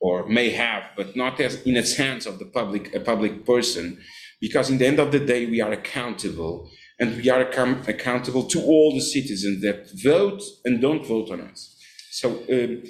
or 0.00 0.26
may 0.26 0.50
have, 0.50 0.82
but 0.96 1.14
not 1.14 1.38
as 1.40 1.62
in 1.62 1.76
a 1.76 1.86
hands 2.02 2.26
of 2.26 2.40
the 2.40 2.46
public, 2.46 2.92
a 2.94 3.00
public 3.00 3.46
person, 3.46 4.00
because 4.40 4.68
in 4.68 4.78
the 4.78 4.86
end 4.86 4.98
of 4.98 5.12
the 5.12 5.20
day, 5.20 5.46
we 5.46 5.60
are 5.60 5.72
accountable 5.72 6.70
and 7.00 7.16
we 7.16 7.30
are 7.30 7.40
account- 7.40 7.88
accountable 7.88 8.44
to 8.44 8.60
all 8.60 8.92
the 8.94 9.00
citizens 9.00 9.62
that 9.62 9.90
vote 10.02 10.42
and 10.64 10.80
don't 10.80 11.04
vote 11.04 11.30
on 11.30 11.40
us. 11.40 11.76
So 12.10 12.28
um, 12.28 12.82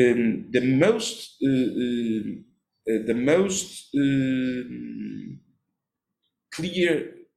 um, 0.00 0.46
the 0.50 0.62
most 0.84 1.36
uh, 1.44 1.68
uh, 1.84 2.22
uh 2.90 3.02
the 3.10 3.18
most 3.32 3.94
uh, 3.94 4.62
clear 6.56 6.92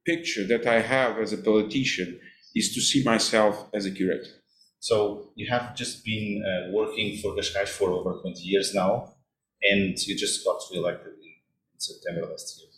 picture 0.06 0.46
that 0.46 0.66
I 0.66 0.80
have 0.80 1.18
as 1.18 1.32
a 1.32 1.38
politician 1.38 2.20
is 2.54 2.72
to 2.74 2.80
see 2.80 3.02
myself 3.04 3.68
as 3.74 3.84
a 3.86 3.90
curator. 3.90 4.34
So 4.78 5.30
you 5.34 5.46
have 5.50 5.74
just 5.74 6.04
been 6.04 6.42
uh, 6.44 6.72
working 6.72 7.18
for 7.18 7.34
Cascais 7.34 7.68
for 7.68 7.90
over 7.90 8.20
20 8.20 8.40
years 8.40 8.74
now, 8.74 9.14
and 9.62 9.98
you 10.06 10.16
just 10.16 10.44
got 10.44 10.60
re-elected 10.70 11.14
in 11.14 11.78
September 11.78 12.26
last 12.26 12.58
year 12.58 12.73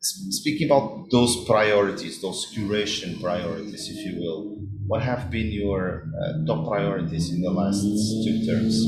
speaking 0.00 0.70
about 0.70 1.10
those 1.10 1.44
priorities, 1.44 2.20
those 2.22 2.52
curation 2.54 3.20
priorities, 3.20 3.88
if 3.88 4.04
you 4.06 4.20
will, 4.20 4.58
what 4.86 5.02
have 5.02 5.30
been 5.30 5.48
your 5.48 6.04
uh, 6.22 6.46
top 6.46 6.66
priorities 6.66 7.32
in 7.32 7.42
the 7.42 7.50
last 7.50 7.82
two 7.82 8.46
terms? 8.46 8.84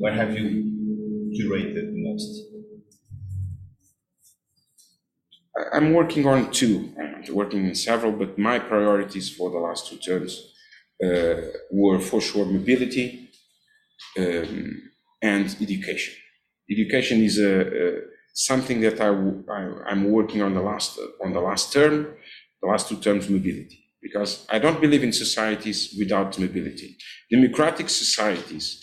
Where 0.00 0.12
have 0.12 0.36
you 0.36 0.64
curated 1.36 1.92
most? 1.94 2.44
I'm 5.72 5.92
working 5.92 6.26
on 6.26 6.50
two. 6.50 6.92
I'm 6.98 7.34
working 7.34 7.66
in 7.66 7.74
several, 7.74 8.12
but 8.12 8.38
my 8.38 8.58
priorities 8.58 9.28
for 9.28 9.50
the 9.50 9.58
last 9.58 9.88
two 9.88 9.96
terms 9.98 10.52
uh, 11.04 11.34
were 11.70 11.98
for 12.00 12.20
sure 12.20 12.46
mobility 12.46 13.28
um, 14.18 14.90
and 15.20 15.56
education. 15.60 16.14
Education 16.70 17.22
is 17.22 17.38
a 17.38 18.00
something 18.38 18.80
that 18.80 19.00
I, 19.00 19.08
I 19.88 19.92
am 19.92 20.12
working 20.12 20.42
on 20.42 20.54
the 20.54 20.62
last 20.62 20.98
on 21.24 21.32
the 21.32 21.40
last 21.40 21.72
term, 21.72 22.14
the 22.62 22.68
last 22.68 22.88
two 22.88 22.96
terms, 22.96 23.28
mobility, 23.28 23.80
because 24.00 24.46
I 24.48 24.60
don't 24.60 24.80
believe 24.80 25.02
in 25.02 25.12
societies 25.12 25.96
without 25.98 26.38
mobility. 26.38 26.96
Democratic 27.30 27.88
societies 27.88 28.80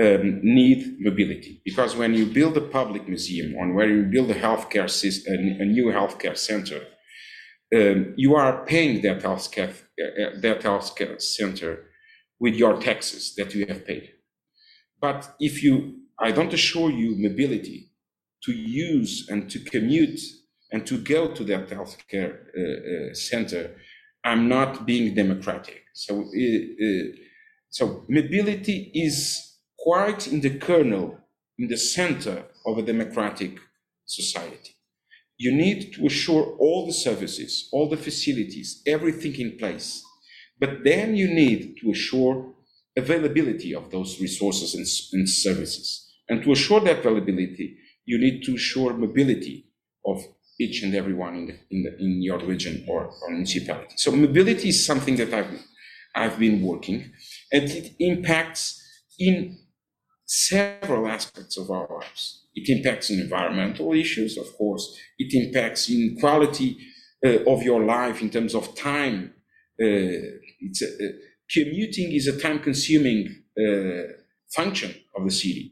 um, 0.00 0.40
need 0.42 0.96
mobility 1.00 1.62
because 1.64 1.96
when 1.96 2.12
you 2.12 2.26
build 2.26 2.56
a 2.58 2.60
public 2.60 3.08
museum 3.08 3.54
or 3.56 3.72
when 3.72 3.88
you 3.88 4.02
build 4.02 4.30
a 4.30 4.38
healthcare 4.38 4.90
system, 4.90 5.34
a, 5.34 5.64
new 5.64 5.86
healthcare 5.86 6.36
center, 6.36 6.80
um, 7.74 8.12
you 8.16 8.34
are 8.34 8.66
paying 8.66 9.00
that 9.00 9.20
healthcare 9.22 9.70
uh, 9.70 10.38
that 10.42 10.60
healthcare 10.60 11.20
center 11.20 11.86
with 12.38 12.54
your 12.54 12.78
taxes 12.78 13.34
that 13.36 13.54
you 13.54 13.64
have 13.66 13.86
paid. 13.86 14.10
But 15.00 15.34
if 15.40 15.62
you, 15.62 16.00
I 16.18 16.32
don't 16.32 16.52
assure 16.52 16.90
you 16.90 17.16
mobility 17.16 17.89
to 18.44 18.52
use 18.52 19.28
and 19.28 19.50
to 19.50 19.58
commute 19.60 20.20
and 20.72 20.86
to 20.86 20.98
go 20.98 21.32
to 21.32 21.44
that 21.44 21.68
healthcare 21.68 22.32
uh, 22.56 23.10
uh, 23.10 23.14
center, 23.14 23.76
I'm 24.24 24.48
not 24.48 24.86
being 24.86 25.14
democratic. 25.14 25.84
So, 25.94 26.20
uh, 26.20 26.84
uh 26.86 27.04
so 27.68 28.04
mobility 28.08 28.90
is 28.94 29.58
quite 29.78 30.26
in 30.26 30.40
the 30.40 30.58
kernel, 30.58 31.18
in 31.58 31.68
the 31.68 31.76
center 31.76 32.44
of 32.66 32.78
a 32.78 32.82
democratic 32.82 33.58
society. 34.06 34.74
You 35.38 35.52
need 35.52 35.94
to 35.94 36.06
assure 36.06 36.56
all 36.58 36.86
the 36.86 36.92
services, 36.92 37.68
all 37.72 37.88
the 37.88 37.96
facilities, 37.96 38.82
everything 38.86 39.34
in 39.36 39.56
place. 39.56 40.02
But 40.58 40.84
then 40.84 41.16
you 41.16 41.28
need 41.28 41.76
to 41.80 41.92
assure 41.92 42.52
availability 42.96 43.74
of 43.74 43.90
those 43.90 44.20
resources 44.20 44.74
and, 44.74 44.86
and 45.18 45.28
services. 45.28 46.12
And 46.28 46.42
to 46.42 46.52
assure 46.52 46.80
that 46.80 46.98
availability, 46.98 47.78
you 48.10 48.18
need 48.18 48.36
to 48.46 48.50
ensure 48.52 48.92
mobility 49.06 49.56
of 50.10 50.18
each 50.64 50.76
and 50.84 50.92
everyone 50.94 51.34
in, 51.40 51.46
the, 51.48 51.56
in, 51.72 51.78
the, 51.84 51.92
in 52.04 52.22
your 52.28 52.40
region 52.52 52.74
or, 52.92 53.02
or 53.22 53.30
municipality. 53.30 53.94
So 54.04 54.10
mobility 54.26 54.68
is 54.74 54.78
something 54.90 55.16
that 55.16 55.32
I've, 55.38 55.52
I've 56.14 56.38
been 56.38 56.58
working, 56.70 56.98
and 57.54 57.64
it 57.78 57.86
impacts 57.98 58.62
in 59.18 59.34
several 60.26 61.06
aspects 61.16 61.56
of 61.62 61.70
our 61.70 61.88
lives. 61.98 62.22
It 62.54 62.66
impacts 62.76 63.10
in 63.10 63.20
environmental 63.20 63.92
issues, 63.92 64.36
of 64.36 64.48
course. 64.58 64.84
It 65.18 65.30
impacts 65.42 65.88
in 65.88 66.16
quality 66.20 66.68
uh, 67.24 67.52
of 67.52 67.62
your 67.62 67.82
life 67.84 68.22
in 68.22 68.30
terms 68.30 68.54
of 68.54 68.64
time. 68.74 69.18
Uh, 69.80 70.18
it's 70.66 70.82
a, 70.82 70.86
uh, 70.86 71.12
commuting 71.56 72.12
is 72.12 72.26
a 72.26 72.38
time-consuming 72.38 73.20
uh, 73.58 74.12
function 74.54 74.94
of 75.16 75.24
the 75.24 75.34
city, 75.42 75.64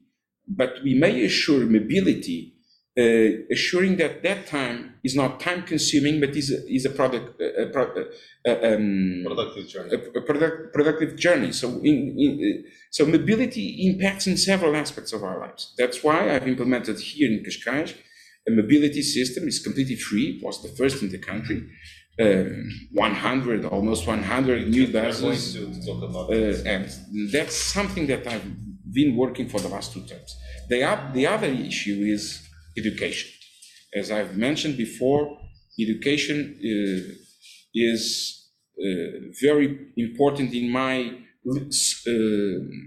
but 0.48 0.82
we 0.82 0.94
may 0.94 1.24
assure 1.24 1.66
mobility 1.66 2.54
uh, 2.98 3.46
assuring 3.52 3.96
that 3.96 4.24
that 4.24 4.46
time 4.48 4.94
is 5.04 5.14
not 5.14 5.38
time 5.38 5.62
consuming, 5.62 6.18
but 6.18 6.30
is 6.30 6.50
a, 6.50 6.66
is 6.66 6.84
a 6.84 6.90
product, 6.90 7.40
a, 7.40 7.70
a, 8.44 8.74
um, 8.74 9.22
productive 9.24 9.68
journey. 9.68 9.94
A, 9.94 10.20
product, 10.20 10.74
productive 10.74 11.16
journey. 11.16 11.52
So, 11.52 11.68
in, 11.84 12.16
in, 12.18 12.64
so 12.90 13.06
mobility 13.06 13.86
impacts 13.88 14.26
in 14.26 14.36
several 14.36 14.74
aspects 14.74 15.12
of 15.12 15.22
our 15.22 15.38
lives. 15.38 15.74
That's 15.78 16.02
why 16.02 16.34
I've 16.34 16.48
implemented 16.48 16.98
here 16.98 17.30
in 17.30 17.44
Cascais 17.44 17.94
a 18.48 18.50
mobility 18.50 19.02
system. 19.02 19.46
It's 19.46 19.62
completely 19.62 19.96
free. 19.96 20.38
It 20.38 20.44
was 20.44 20.60
the 20.62 20.70
first 20.70 21.02
in 21.02 21.10
the 21.10 21.18
country. 21.18 21.70
Um, 22.20 22.68
100, 22.94 23.64
almost 23.66 24.08
100 24.08 24.68
new 24.68 24.92
buses. 24.92 25.52
To, 25.54 25.72
to 25.72 25.86
talk 25.86 26.02
about 26.02 26.32
uh, 26.32 26.68
and 26.68 26.90
that's 27.30 27.54
something 27.54 28.08
that 28.08 28.26
I've 28.26 28.44
been 28.92 29.16
working 29.16 29.48
for 29.48 29.60
the 29.60 29.68
last 29.68 29.92
two 29.92 30.02
terms. 30.02 30.36
The, 30.68 30.78
the 31.14 31.26
other 31.26 31.46
issue 31.46 32.02
is 32.04 32.42
education. 32.76 33.30
As 33.94 34.10
I've 34.10 34.36
mentioned 34.36 34.76
before, 34.76 35.38
education 35.80 36.58
uh, 36.58 37.14
is 37.74 38.48
uh, 38.78 39.32
very 39.40 39.92
important 39.96 40.52
in 40.52 40.70
my. 40.70 41.24
Uh, 41.46 42.12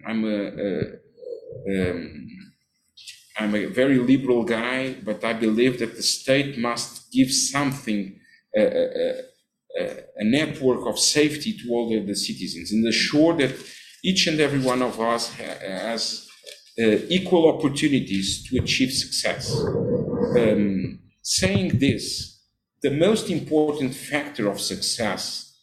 I'm 0.08 0.24
a, 0.25 0.51
a 0.65 1.89
um, 1.89 2.27
I'm 3.38 3.55
a 3.55 3.65
very 3.65 3.98
liberal 3.98 4.43
guy, 4.43 4.96
but 5.03 5.24
I 5.24 5.34
believe 5.34 5.79
that 5.79 5.95
the 5.95 6.04
state 6.04 6.58
must 6.58 7.12
give 7.12 7.32
something, 7.32 8.19
a, 8.56 8.62
a, 8.62 10.04
a 10.17 10.23
network 10.23 10.86
of 10.86 10.99
safety 10.99 11.58
to 11.58 11.69
all 11.71 11.89
the, 11.89 12.06
the, 12.06 12.15
citizens, 12.15 12.71
and 12.71 12.86
assure 12.88 13.36
that 13.38 13.56
each 14.03 14.27
and 14.27 14.39
every 14.39 14.59
one 14.59 14.81
of 14.81 14.99
us 14.99 15.33
has 15.33 16.27
uh, 16.79 16.97
equal 17.09 17.47
opportunities 17.47 18.47
to 18.49 18.57
achieve 18.61 18.91
success. 18.91 19.55
Um, 20.37 20.99
saying 21.21 21.79
this, 21.79 22.39
the 22.81 22.91
most 22.91 23.29
important 23.29 23.93
factor 23.93 24.49
of 24.49 24.59
success, 24.59 25.55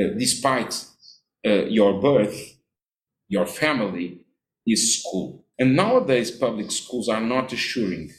uh, 0.00 0.08
despite 0.18 0.84
uh, 1.46 1.64
your 1.64 2.00
birth, 2.00 2.38
your 3.28 3.46
family, 3.46 4.20
is 4.66 5.00
school. 5.00 5.44
And 5.58 5.74
nowadays, 5.74 6.30
public 6.30 6.70
schools 6.70 7.08
are 7.08 7.20
not 7.20 7.52
assuring 7.52 8.10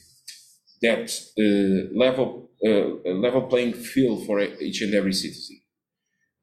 that 0.81 1.11
uh, 1.39 1.97
level 1.97 2.49
uh, 2.65 3.11
level 3.11 3.43
playing 3.43 3.73
field 3.73 4.25
for 4.25 4.39
each 4.41 4.81
and 4.81 4.93
every 4.95 5.13
citizen. 5.13 5.61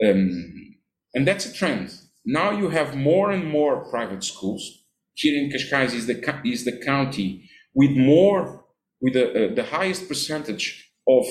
Um, 0.04 0.76
and 1.12 1.26
that's 1.26 1.46
a 1.46 1.52
trend. 1.52 1.92
Now 2.24 2.50
you 2.50 2.70
have 2.70 2.96
more 2.96 3.30
and 3.30 3.46
more 3.50 3.84
private 3.90 4.24
schools 4.24 4.84
here 5.14 5.42
in 5.42 5.50
Cascais 5.50 5.94
is 5.94 6.06
the, 6.06 6.40
is 6.44 6.64
the 6.64 6.78
county 6.84 7.48
with 7.74 7.92
more, 7.92 8.64
with 9.00 9.14
the, 9.14 9.50
uh, 9.50 9.54
the 9.54 9.64
highest 9.64 10.08
percentage 10.08 10.92
of 11.08 11.24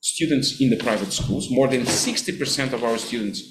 students 0.00 0.60
in 0.60 0.70
the 0.70 0.76
private 0.76 1.12
schools. 1.12 1.50
More 1.50 1.68
than 1.68 1.82
60% 1.82 2.72
of 2.72 2.84
our 2.84 2.98
students 2.98 3.42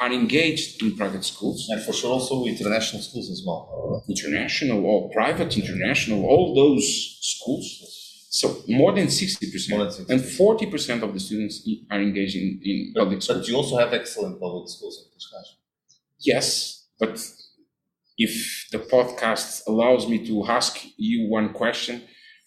are 0.00 0.12
engaged 0.12 0.82
in 0.82 0.96
private 0.96 1.24
schools. 1.24 1.68
And 1.70 1.82
for 1.82 1.92
sure 1.92 2.12
also 2.12 2.44
international 2.46 3.02
schools 3.02 3.30
as 3.30 3.42
well. 3.46 4.04
International 4.08 4.84
or 4.84 5.10
private, 5.10 5.56
international, 5.56 6.24
all 6.24 6.54
those 6.54 7.18
schools. 7.20 8.26
So 8.30 8.62
more 8.68 8.92
than 8.92 9.08
60%, 9.08 9.70
more 9.70 9.84
than 9.84 9.92
60%. 9.92 10.10
and 10.10 10.20
40% 10.20 11.02
of 11.02 11.12
the 11.12 11.20
students 11.20 11.68
are 11.90 12.00
engaged 12.00 12.36
in, 12.36 12.60
in 12.62 12.92
but, 12.94 13.04
public 13.04 13.22
schools. 13.22 13.40
But 13.40 13.48
you 13.48 13.56
also 13.56 13.76
have 13.76 13.92
excellent 13.92 14.40
public 14.40 14.68
schools 14.68 15.04
in 15.04 15.18
Cascais. 15.18 15.59
Yes, 16.20 16.86
but 16.98 17.18
if 18.18 18.66
the 18.70 18.78
podcast 18.78 19.62
allows 19.66 20.06
me 20.06 20.26
to 20.26 20.44
ask 20.46 20.78
you 20.96 21.28
one 21.28 21.52
question, 21.52 22.02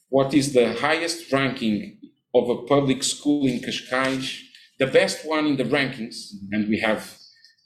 what 0.09 0.33
is 0.33 0.53
the 0.53 0.73
highest 0.73 1.31
ranking 1.31 1.99
of 2.35 2.49
a 2.49 2.63
public 2.63 3.03
school 3.03 3.47
in 3.47 3.59
Cascais? 3.59 4.39
The 4.77 4.87
best 4.87 5.25
one 5.25 5.45
in 5.47 5.57
the 5.57 5.63
rankings, 5.63 6.17
and 6.51 6.69
we 6.69 6.79
have 6.79 7.17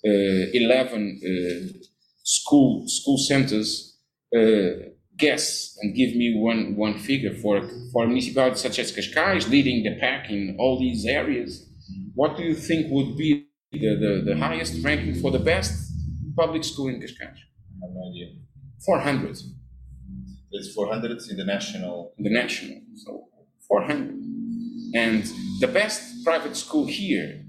uh, 0.06 0.10
11 0.10 1.20
uh, 1.24 1.78
school 2.24 2.88
school 2.88 3.18
centers. 3.18 3.98
Uh, 4.36 4.90
guess 5.18 5.76
and 5.82 5.96
give 5.96 6.16
me 6.16 6.36
one 6.38 6.76
one 6.76 7.00
figure 7.00 7.34
for 7.34 7.68
for 7.92 8.04
a 8.04 8.08
municipality 8.08 8.58
such 8.58 8.78
as 8.80 8.92
Cascais, 8.92 9.50
leading 9.50 9.84
the 9.84 9.98
pack 10.00 10.30
in 10.30 10.56
all 10.60 10.80
these 10.80 11.06
areas. 11.06 11.68
What 12.14 12.38
do 12.38 12.44
you 12.44 12.54
think 12.54 12.92
would 12.92 13.18
be 13.18 13.48
the, 13.72 13.96
the, 13.96 14.34
the 14.34 14.38
highest 14.38 14.84
ranking 14.84 15.16
for 15.16 15.32
the 15.32 15.40
best 15.40 15.87
public 16.38 16.64
school 16.64 16.88
in 16.88 17.02
Cascais? 17.02 17.22
I 17.22 17.86
have 17.86 17.94
no 17.94 18.10
idea. 18.10 18.28
400. 18.86 19.38
It's 20.52 20.74
400 20.74 21.20
in 21.30 21.38
the 21.38 21.44
national. 21.44 22.14
The 22.18 22.30
national, 22.30 22.82
so 22.96 23.28
400. 23.68 24.16
And 24.94 25.24
the 25.60 25.68
best 25.68 26.24
private 26.24 26.56
school 26.56 26.86
here 26.86 27.44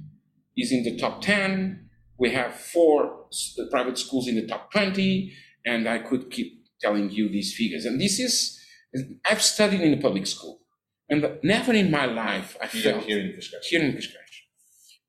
is 0.56 0.72
in 0.72 0.82
the 0.82 0.96
top 0.96 1.22
10. 1.22 1.88
We 2.18 2.30
have 2.30 2.54
four 2.54 3.26
uh, 3.58 3.62
private 3.70 3.98
schools 3.98 4.26
in 4.26 4.34
the 4.34 4.46
top 4.46 4.72
20, 4.72 5.32
and 5.64 5.88
I 5.88 5.98
could 5.98 6.30
keep 6.30 6.64
telling 6.80 7.10
you 7.10 7.28
these 7.28 7.54
figures. 7.54 7.84
And 7.84 8.00
this 8.00 8.18
is, 8.18 8.58
I've 9.24 9.42
studied 9.42 9.80
in 9.80 9.94
a 9.94 10.02
public 10.02 10.26
school, 10.26 10.60
and 11.08 11.38
never 11.44 11.72
in 11.72 11.90
my 11.90 12.06
life 12.06 12.56
I 12.60 12.66
felt 12.66 13.04
here 13.04 13.20
in 13.20 13.28
Cascais. 13.28 13.64
Here 13.70 13.82
in 13.82 13.92
Cascais. 13.92 14.27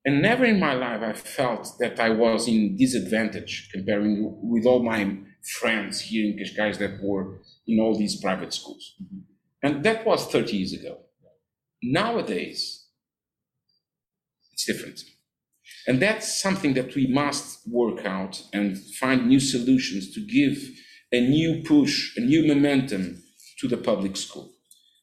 And 0.05 0.21
never 0.21 0.45
in 0.45 0.59
my 0.59 0.73
life 0.73 1.01
I 1.01 1.13
felt 1.13 1.77
that 1.79 1.99
I 1.99 2.09
was 2.09 2.47
in 2.47 2.77
disadvantage 2.77 3.69
comparing 3.71 4.37
with 4.41 4.65
all 4.65 4.81
my 4.81 5.17
friends 5.59 6.01
here 6.01 6.25
in 6.25 6.37
Cascais 6.37 6.77
that 6.77 7.01
were 7.03 7.41
in 7.67 7.79
all 7.79 7.97
these 7.97 8.19
private 8.21 8.53
schools. 8.53 8.95
Mm-hmm. 9.01 9.19
And 9.61 9.83
that 9.83 10.05
was 10.05 10.25
30 10.27 10.55
years 10.55 10.73
ago. 10.73 10.99
Nowadays, 11.81 12.87
it's 14.53 14.65
different. 14.65 15.03
And 15.87 16.01
that's 16.01 16.41
something 16.41 16.73
that 16.73 16.95
we 16.95 17.07
must 17.07 17.67
work 17.67 18.05
out 18.05 18.43
and 18.53 18.77
find 18.77 19.27
new 19.27 19.39
solutions 19.39 20.13
to 20.13 20.21
give 20.21 20.69
a 21.11 21.21
new 21.21 21.63
push, 21.63 22.15
a 22.17 22.21
new 22.21 22.47
momentum 22.47 23.23
to 23.59 23.67
the 23.67 23.77
public 23.77 24.15
school. 24.15 24.51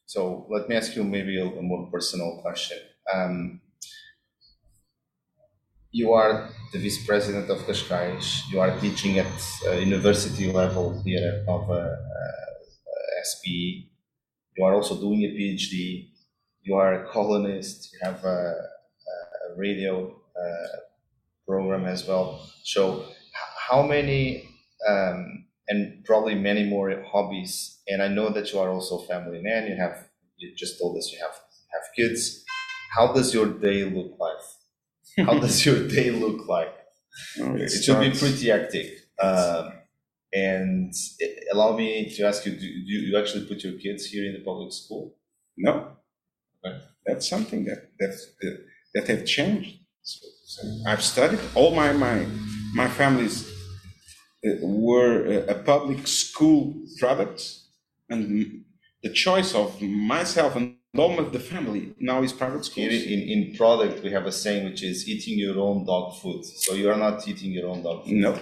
So 0.05 0.47
let 0.49 0.69
me 0.69 0.75
ask 0.75 0.95
you 0.95 1.03
maybe 1.03 1.39
a, 1.39 1.45
a 1.45 1.61
more 1.61 1.89
personal 1.91 2.39
question. 2.41 2.77
Um, 3.13 3.61
you 5.91 6.13
are 6.13 6.49
the 6.73 6.79
vice 6.79 7.05
president 7.05 7.49
of 7.49 7.59
Cascais. 7.65 8.41
You 8.51 8.59
are 8.59 8.77
teaching 8.79 9.19
at 9.19 9.31
uh, 9.67 9.71
university 9.73 10.51
level 10.51 11.01
here 11.03 11.43
of 11.47 11.69
uh, 11.71 11.95
SBE. 13.21 13.89
You 14.57 14.65
are 14.65 14.73
also 14.73 14.99
doing 14.99 15.23
a 15.23 15.29
PhD. 15.29 16.09
You 16.63 16.75
are 16.75 17.03
a 17.05 17.09
columnist. 17.11 17.93
You 17.93 17.99
have 18.03 18.23
a, 18.25 18.53
a 19.53 19.55
radio 19.57 20.15
uh, 20.35 20.77
program 21.47 21.85
as 21.85 22.07
well. 22.07 22.49
So, 22.63 23.05
how 23.69 23.83
many 23.83 24.49
um, 24.87 25.45
and 25.69 26.03
probably 26.05 26.35
many 26.35 26.63
more 26.63 27.03
hobbies. 27.11 27.81
And 27.87 28.01
I 28.01 28.07
know 28.07 28.29
that 28.29 28.53
you 28.53 28.59
are 28.59 28.69
also 28.69 28.99
a 28.99 29.07
family 29.07 29.41
man. 29.41 29.67
You 29.67 29.75
have 29.77 30.07
you 30.37 30.55
just 30.55 30.79
told 30.79 30.97
us 30.97 31.11
you 31.11 31.19
have 31.19 31.35
have 31.73 31.83
kids. 31.95 32.43
How 32.95 33.13
does 33.13 33.33
your 33.33 33.47
day 33.47 33.83
look 33.85 34.17
like? 34.19 34.43
How 35.25 35.39
does 35.39 35.65
your 35.65 35.87
day 35.87 36.11
look 36.11 36.47
like? 36.47 36.73
Oh, 37.41 37.55
It 37.55 37.61
it's 37.63 37.83
should 37.83 37.99
be 37.99 38.11
pretty 38.11 38.47
hectic. 38.49 38.87
Um, 39.21 39.73
and 40.33 40.93
it- 41.19 41.47
allow 41.53 41.75
me 41.77 42.09
to 42.15 42.23
ask 42.27 42.45
you: 42.45 42.53
Do 42.53 42.59
do 42.89 42.93
you 43.09 43.17
actually 43.17 43.45
put 43.45 43.63
your 43.63 43.73
kids 43.73 44.05
here 44.05 44.25
in 44.25 44.33
the 44.33 44.43
public 44.51 44.71
school? 44.73 45.15
No, 45.57 45.73
Okay. 46.65 46.77
that's 47.05 47.27
something 47.29 47.65
that 47.65 47.81
that 47.99 48.13
that, 48.41 48.55
that 48.93 49.07
have 49.07 49.25
changed. 49.25 49.79
So, 50.03 50.27
so 50.45 50.61
I've 50.87 51.03
studied 51.03 51.39
all 51.55 51.71
my 51.75 51.91
my 51.93 52.25
my 52.75 52.87
families 52.89 53.35
uh, 54.45 54.51
were 54.61 55.25
uh, 55.27 55.53
a 55.53 55.55
public 55.63 56.07
school 56.07 56.73
product, 56.99 57.41
and 58.09 58.63
the 59.03 59.09
choice 59.13 59.53
of 59.55 59.81
myself 59.81 60.55
and 60.55 60.75
all 60.99 61.19
of 61.19 61.31
the 61.33 61.39
family 61.39 61.93
now 61.99 62.21
is 62.23 62.33
private 62.33 62.57
In, 62.57 62.63
schools. 62.63 62.93
in, 63.13 63.19
in 63.33 63.55
product, 63.55 64.03
we 64.03 64.11
have 64.11 64.25
a 64.25 64.31
saying 64.31 64.65
which 64.65 64.83
is 64.83 65.07
eating 65.07 65.37
your 65.39 65.57
own 65.59 65.85
dog 65.85 66.15
food. 66.19 66.43
So 66.45 66.73
you 66.73 66.89
are 66.89 66.97
not 66.97 67.27
eating 67.27 67.51
your 67.51 67.67
own 67.69 67.83
dog 67.83 68.05
food. 68.05 68.13
No. 68.13 68.39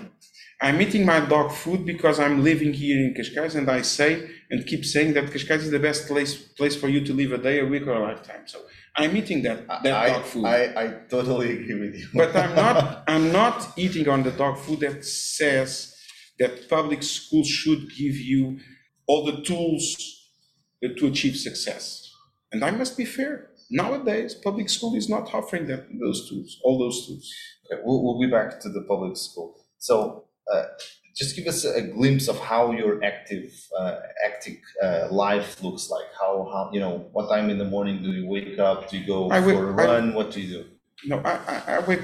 I'm 0.61 0.79
eating 0.81 1.05
my 1.05 1.19
dog 1.19 1.51
food 1.51 1.85
because 1.85 2.19
I'm 2.19 2.43
living 2.43 2.71
here 2.73 2.97
in 3.05 3.13
Cascais 3.13 3.55
and 3.55 3.69
I 3.69 3.81
say 3.81 4.29
and 4.49 4.65
keep 4.65 4.85
saying 4.85 5.13
that 5.13 5.25
Cascais 5.25 5.57
is 5.67 5.71
the 5.71 5.79
best 5.79 6.07
place 6.07 6.33
place 6.59 6.75
for 6.75 6.87
you 6.87 7.03
to 7.05 7.13
live 7.13 7.31
a 7.33 7.37
day, 7.37 7.59
a 7.59 7.65
week, 7.65 7.85
or 7.87 7.93
a 7.93 7.99
lifetime. 8.01 8.43
So 8.47 8.59
I'm 8.95 9.15
eating 9.17 9.41
that, 9.43 9.67
that 9.83 9.93
I, 9.93 10.09
dog 10.09 10.23
food. 10.23 10.45
I, 10.45 10.83
I 10.83 10.87
totally 11.09 11.51
agree 11.51 11.79
with 11.81 11.95
you. 11.95 12.07
but 12.13 12.33
I'm 12.35 12.55
not 12.55 13.03
I'm 13.07 13.31
not 13.31 13.73
eating 13.77 14.07
on 14.07 14.23
the 14.23 14.31
dog 14.31 14.57
food 14.59 14.79
that 14.79 15.03
says 15.03 15.93
that 16.39 16.69
public 16.69 17.03
schools 17.03 17.47
should 17.47 17.89
give 17.89 18.15
you 18.15 18.59
all 19.07 19.25
the 19.25 19.41
tools 19.43 19.95
to 20.81 21.07
achieve 21.07 21.35
success. 21.35 22.04
And 22.51 22.63
I 22.63 22.71
must 22.71 22.97
be 22.97 23.05
fair. 23.05 23.49
Nowadays, 23.71 24.35
public 24.35 24.69
school 24.69 24.95
is 24.95 25.09
not 25.09 25.33
offering 25.33 25.65
that 25.67 25.85
those 25.99 26.29
tools, 26.29 26.59
all 26.63 26.77
those 26.77 27.05
tools. 27.07 27.31
Okay, 27.71 27.81
we'll, 27.83 28.03
we'll 28.03 28.19
be 28.19 28.27
back 28.29 28.59
to 28.61 28.69
the 28.69 28.81
public 28.87 29.17
school. 29.17 29.55
So, 29.79 30.25
uh, 30.53 30.65
just 31.15 31.35
give 31.35 31.47
us 31.47 31.63
a 31.65 31.81
glimpse 31.81 32.27
of 32.27 32.37
how 32.39 32.71
your 32.73 33.03
active, 33.03 33.49
uh, 33.79 33.95
active 34.25 34.57
uh, 34.83 35.07
life 35.11 35.63
looks 35.63 35.89
like. 35.89 36.05
How, 36.19 36.47
how, 36.51 36.69
you 36.73 36.79
know, 36.79 37.07
what 37.13 37.29
time 37.29 37.49
in 37.49 37.57
the 37.57 37.65
morning 37.65 38.03
do 38.03 38.11
you 38.11 38.27
wake 38.27 38.59
up? 38.59 38.89
Do 38.89 38.97
you 38.99 39.07
go 39.07 39.29
I 39.29 39.39
wake- 39.39 39.55
for 39.55 39.69
a 39.69 39.81
I- 39.81 39.85
run? 39.87 40.13
what 40.13 40.31
do 40.31 40.41
you 40.41 40.49
do? 40.57 40.65
No, 41.07 41.19
I, 41.19 41.39
I, 41.47 41.75
I 41.77 41.79
wake 41.87 42.01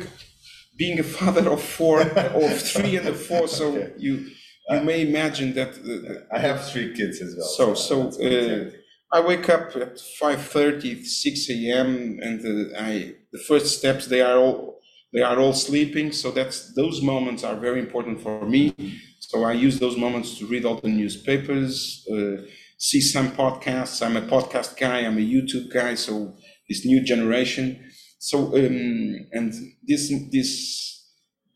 being 0.78 1.00
a 1.00 1.04
father 1.04 1.50
of 1.52 1.62
four, 1.62 2.02
of 2.02 2.62
three 2.62 2.96
and 2.98 3.08
a 3.08 3.14
four, 3.14 3.48
so 3.48 3.68
Okay. 3.76 3.92
you 3.98 4.30
you 4.70 4.82
may 4.82 5.02
imagine 5.08 5.54
that. 5.56 5.70
uh, 5.70 5.82
the- 5.84 6.28
I 6.34 6.40
have 6.40 6.66
three 6.72 6.94
kids 6.96 7.22
as 7.22 7.36
well. 7.38 7.48
So- 7.48 7.74
so, 7.76 8.08
uh, 8.08 8.12
hectic. 8.12 8.81
I 9.14 9.20
wake 9.20 9.50
up 9.50 9.76
at 9.76 9.98
5:30, 10.22 11.04
6 11.04 11.50
a.m. 11.50 12.20
and 12.22 12.40
uh, 12.46 12.80
I 12.80 13.16
the 13.32 13.40
first 13.40 13.78
steps 13.78 14.08
they 14.08 14.22
are 14.22 14.38
all 14.38 14.80
they 15.14 15.22
are 15.22 15.38
all 15.40 15.54
sleeping. 15.54 16.12
So 16.12 16.32
that's 16.32 16.74
those 16.76 17.02
moments 17.02 17.44
are 17.44 17.56
very 17.56 17.80
important 17.80 18.22
for 18.22 18.46
me. 18.46 18.74
So 19.20 19.44
I 19.44 19.54
use 19.54 19.80
those 19.80 19.98
moments 19.98 20.38
to 20.40 20.46
read 20.46 20.66
all 20.66 20.76
the 20.76 20.90
newspapers, 20.90 22.06
uh, 22.12 22.44
see 22.78 23.02
some 23.02 23.32
podcasts. 23.32 24.06
I'm 24.06 24.18
a 24.18 24.22
podcast 24.22 24.78
guy. 24.78 25.00
I'm 25.00 25.18
a 25.18 25.22
YouTube 25.22 25.74
guy. 25.74 25.96
So 25.96 26.36
this 26.70 26.86
new 26.86 27.04
generation. 27.04 27.92
So 28.20 28.56
um, 28.56 29.28
and 29.34 29.54
this 29.88 30.14
this 30.32 30.91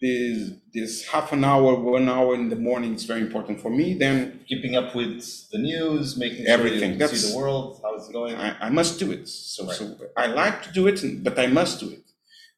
this 0.02 0.52
this 0.74 1.08
half 1.08 1.32
an 1.32 1.44
hour, 1.44 1.76
one 1.76 2.08
hour 2.10 2.36
in 2.36 2.50
the 2.50 2.56
morning 2.56 2.94
is 2.96 3.06
very 3.06 3.22
important 3.22 3.62
for 3.62 3.70
me. 3.70 3.94
Then 3.98 4.42
keeping 4.48 4.76
up 4.76 4.96
with 4.96 5.24
the 5.52 5.58
news, 5.60 6.18
making 6.18 6.48
Everything. 6.48 6.98
sure 7.00 7.08
see 7.08 7.32
the 7.32 7.38
world, 7.38 7.80
how 7.84 7.96
it's 7.96 8.10
going. 8.10 8.36
I, 8.36 8.68
I 8.68 8.70
must 8.70 9.00
do 9.00 9.12
it. 9.12 9.28
So, 9.28 9.66
Right. 9.66 9.76
so 9.76 9.98
I 10.18 10.28
like 10.28 10.64
to 10.64 10.72
do 10.72 10.88
it, 10.88 11.00
but 11.24 11.40
I 11.40 11.48
must 11.48 11.80
do 11.80 11.90
it. 11.92 12.02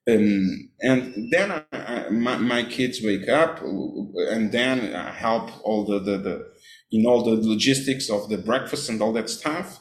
Um, 0.09 0.69
and 0.81 1.31
then 1.33 1.51
I, 1.51 1.63
I, 1.73 2.09
my, 2.09 2.37
my 2.37 2.63
kids 2.63 3.01
wake 3.03 3.27
up, 3.27 3.61
and 3.61 4.51
then 4.51 4.95
I 4.95 5.11
help 5.11 5.49
all 5.65 5.85
the, 5.85 5.99
the, 5.99 6.17
the 6.17 6.47
in 6.91 7.05
all 7.05 7.23
the 7.23 7.35
logistics 7.47 8.09
of 8.09 8.29
the 8.29 8.37
breakfast 8.37 8.89
and 8.89 9.01
all 9.01 9.11
that 9.13 9.29
stuff. 9.29 9.79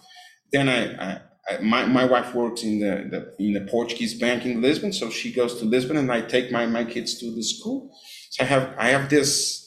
Then 0.52 0.68
I, 0.68 0.82
I, 1.10 1.20
I 1.48 1.58
my, 1.58 1.86
my 1.86 2.04
wife 2.04 2.34
works 2.34 2.62
in 2.62 2.80
the, 2.80 3.08
the 3.10 3.44
in 3.44 3.56
a 3.56 3.66
Portuguese 3.66 4.14
bank 4.18 4.44
in 4.44 4.60
Lisbon, 4.60 4.92
so 4.92 5.10
she 5.10 5.32
goes 5.32 5.58
to 5.60 5.64
Lisbon, 5.64 5.96
and 5.96 6.10
I 6.10 6.22
take 6.22 6.50
my, 6.50 6.66
my 6.66 6.84
kids 6.84 7.18
to 7.20 7.34
the 7.34 7.42
school. 7.42 7.90
So 8.30 8.44
I 8.44 8.46
have 8.46 8.74
I 8.78 8.88
have 8.88 9.08
this. 9.08 9.62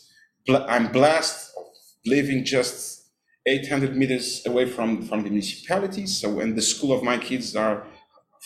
I'm 0.47 0.91
blessed 0.91 1.51
of 1.57 1.65
living 2.05 2.43
just 2.43 2.99
800 3.45 3.95
meters 3.95 4.45
away 4.45 4.65
from, 4.65 5.01
from 5.03 5.23
the 5.23 5.29
municipality. 5.29 6.05
So, 6.05 6.39
and 6.39 6.55
the 6.55 6.61
school 6.61 6.91
of 6.91 7.03
my 7.03 7.17
kids 7.17 7.55
are 7.55 7.87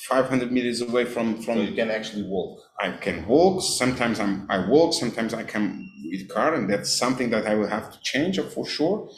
500 0.08 0.52
meters 0.52 0.82
away 0.82 1.06
from, 1.06 1.38
so 1.38 1.44
from 1.44 1.60
you 1.60 1.74
can 1.74 1.92
actually 1.92 2.24
walk. 2.24 2.60
I 2.80 2.92
can 2.92 3.28
walk. 3.28 3.62
Sometimes 3.62 4.20
I'm, 4.20 4.48
I 4.50 4.68
walk, 4.68 4.94
sometimes 4.94 5.34
I 5.34 5.44
come 5.44 5.90
with 6.06 6.28
car, 6.30 6.56
and 6.56 6.70
that's 6.70 6.94
something 6.94 7.30
that 7.32 7.46
I 7.46 7.56
will 7.56 7.68
have 7.68 7.92
to 7.92 8.00
change 8.02 8.40
for 8.40 8.66
sure. 8.66 9.10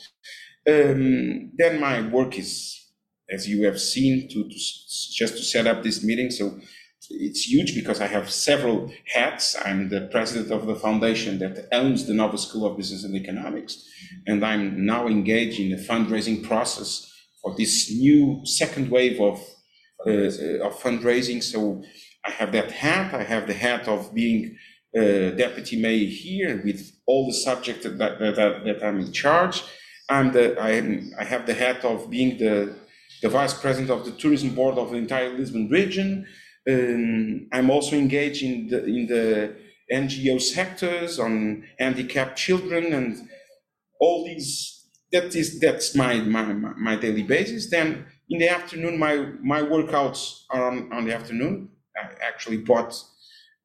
Um, 0.68 1.52
then 1.58 1.80
my 1.80 2.02
work 2.08 2.38
is, 2.38 2.85
as 3.30 3.48
you 3.48 3.66
have 3.66 3.80
seen, 3.80 4.28
to, 4.30 4.44
to 4.44 4.56
just 4.56 5.38
to 5.38 5.44
set 5.44 5.68
up 5.68 5.84
this 5.84 6.04
meeting. 6.04 6.30
So 6.30 6.60
it's 7.10 7.44
huge 7.44 7.76
because 7.76 8.02
I 8.02 8.08
have 8.08 8.30
several 8.30 8.92
hats. 9.14 9.56
I'm 9.64 9.90
the 9.90 10.08
president 10.12 10.52
of 10.52 10.66
the 10.66 10.76
foundation 10.76 11.40
that 11.40 11.68
owns 11.72 12.06
the 12.06 12.14
Nova 12.14 12.38
School 12.38 12.66
of 12.66 12.78
Business 12.78 13.04
and 13.04 13.16
Economics, 13.16 13.88
and 14.26 14.46
I'm 14.46 14.86
now 14.86 15.08
engaged 15.08 15.60
in 15.60 15.70
the 15.70 15.84
fundraising 15.84 16.44
process 16.44 17.12
for 17.42 17.56
this 17.56 17.92
new 17.92 18.42
second 18.46 18.90
wave 18.90 19.22
of 19.22 19.40
uh, 20.06 20.12
uh, 20.12 20.68
of 20.68 20.80
fundraising. 20.80 21.42
So 21.42 21.84
I 22.26 22.32
have 22.32 22.52
that 22.54 22.72
hat. 22.72 23.14
I 23.14 23.24
have 23.24 23.48
the 23.48 23.54
hat 23.54 23.88
of 23.88 24.14
being 24.14 24.58
uh, 24.96 25.32
deputy 25.32 25.80
mayor 25.82 26.08
here 26.08 26.62
with 26.64 26.92
all 27.06 27.28
the 27.28 27.34
subjects 27.34 27.84
that, 27.84 27.98
that, 27.98 28.20
that, 28.20 28.64
that 28.66 28.84
I'm 28.84 29.00
in 29.00 29.12
charge. 29.12 29.64
I'm 30.10 30.32
the, 30.32 30.60
I, 30.60 30.72
am, 30.72 31.12
I 31.20 31.24
have 31.24 31.46
the 31.46 31.54
hat 31.54 31.84
of 31.84 32.10
being 32.10 32.38
the, 32.38 32.76
the 33.26 33.30
vice 33.30 33.56
president 33.56 33.90
of 33.90 34.06
the 34.06 34.12
tourism 34.12 34.50
board 34.54 34.78
of 34.78 34.92
the 34.92 34.98
entire 34.98 35.32
Lisbon 35.36 35.68
region. 35.80 36.28
Um, 36.72 37.48
I'm 37.52 37.72
also 37.72 37.96
engaged 37.96 38.44
in 38.44 38.68
the, 38.72 38.80
in 38.86 39.08
the 39.08 39.56
NGO 39.92 40.40
sectors 40.40 41.18
on 41.20 41.64
handicapped 41.80 42.38
children 42.38 42.94
and 42.94 43.28
all 44.00 44.26
these. 44.26 44.74
That 45.12 45.36
is 45.36 45.60
that's 45.60 45.96
my 45.96 46.14
my, 46.20 46.44
my, 46.88 46.96
daily 46.96 47.24
basis. 47.24 47.70
Then 47.70 48.06
in 48.30 48.38
the 48.40 48.50
afternoon, 48.50 49.00
my 49.00 49.16
my 49.54 49.62
workouts 49.62 50.22
are 50.52 50.64
on, 50.70 50.92
on 50.94 51.06
the 51.06 51.14
afternoon. 51.16 51.70
I 51.96 52.04
actually 52.30 52.58
bought 52.58 52.94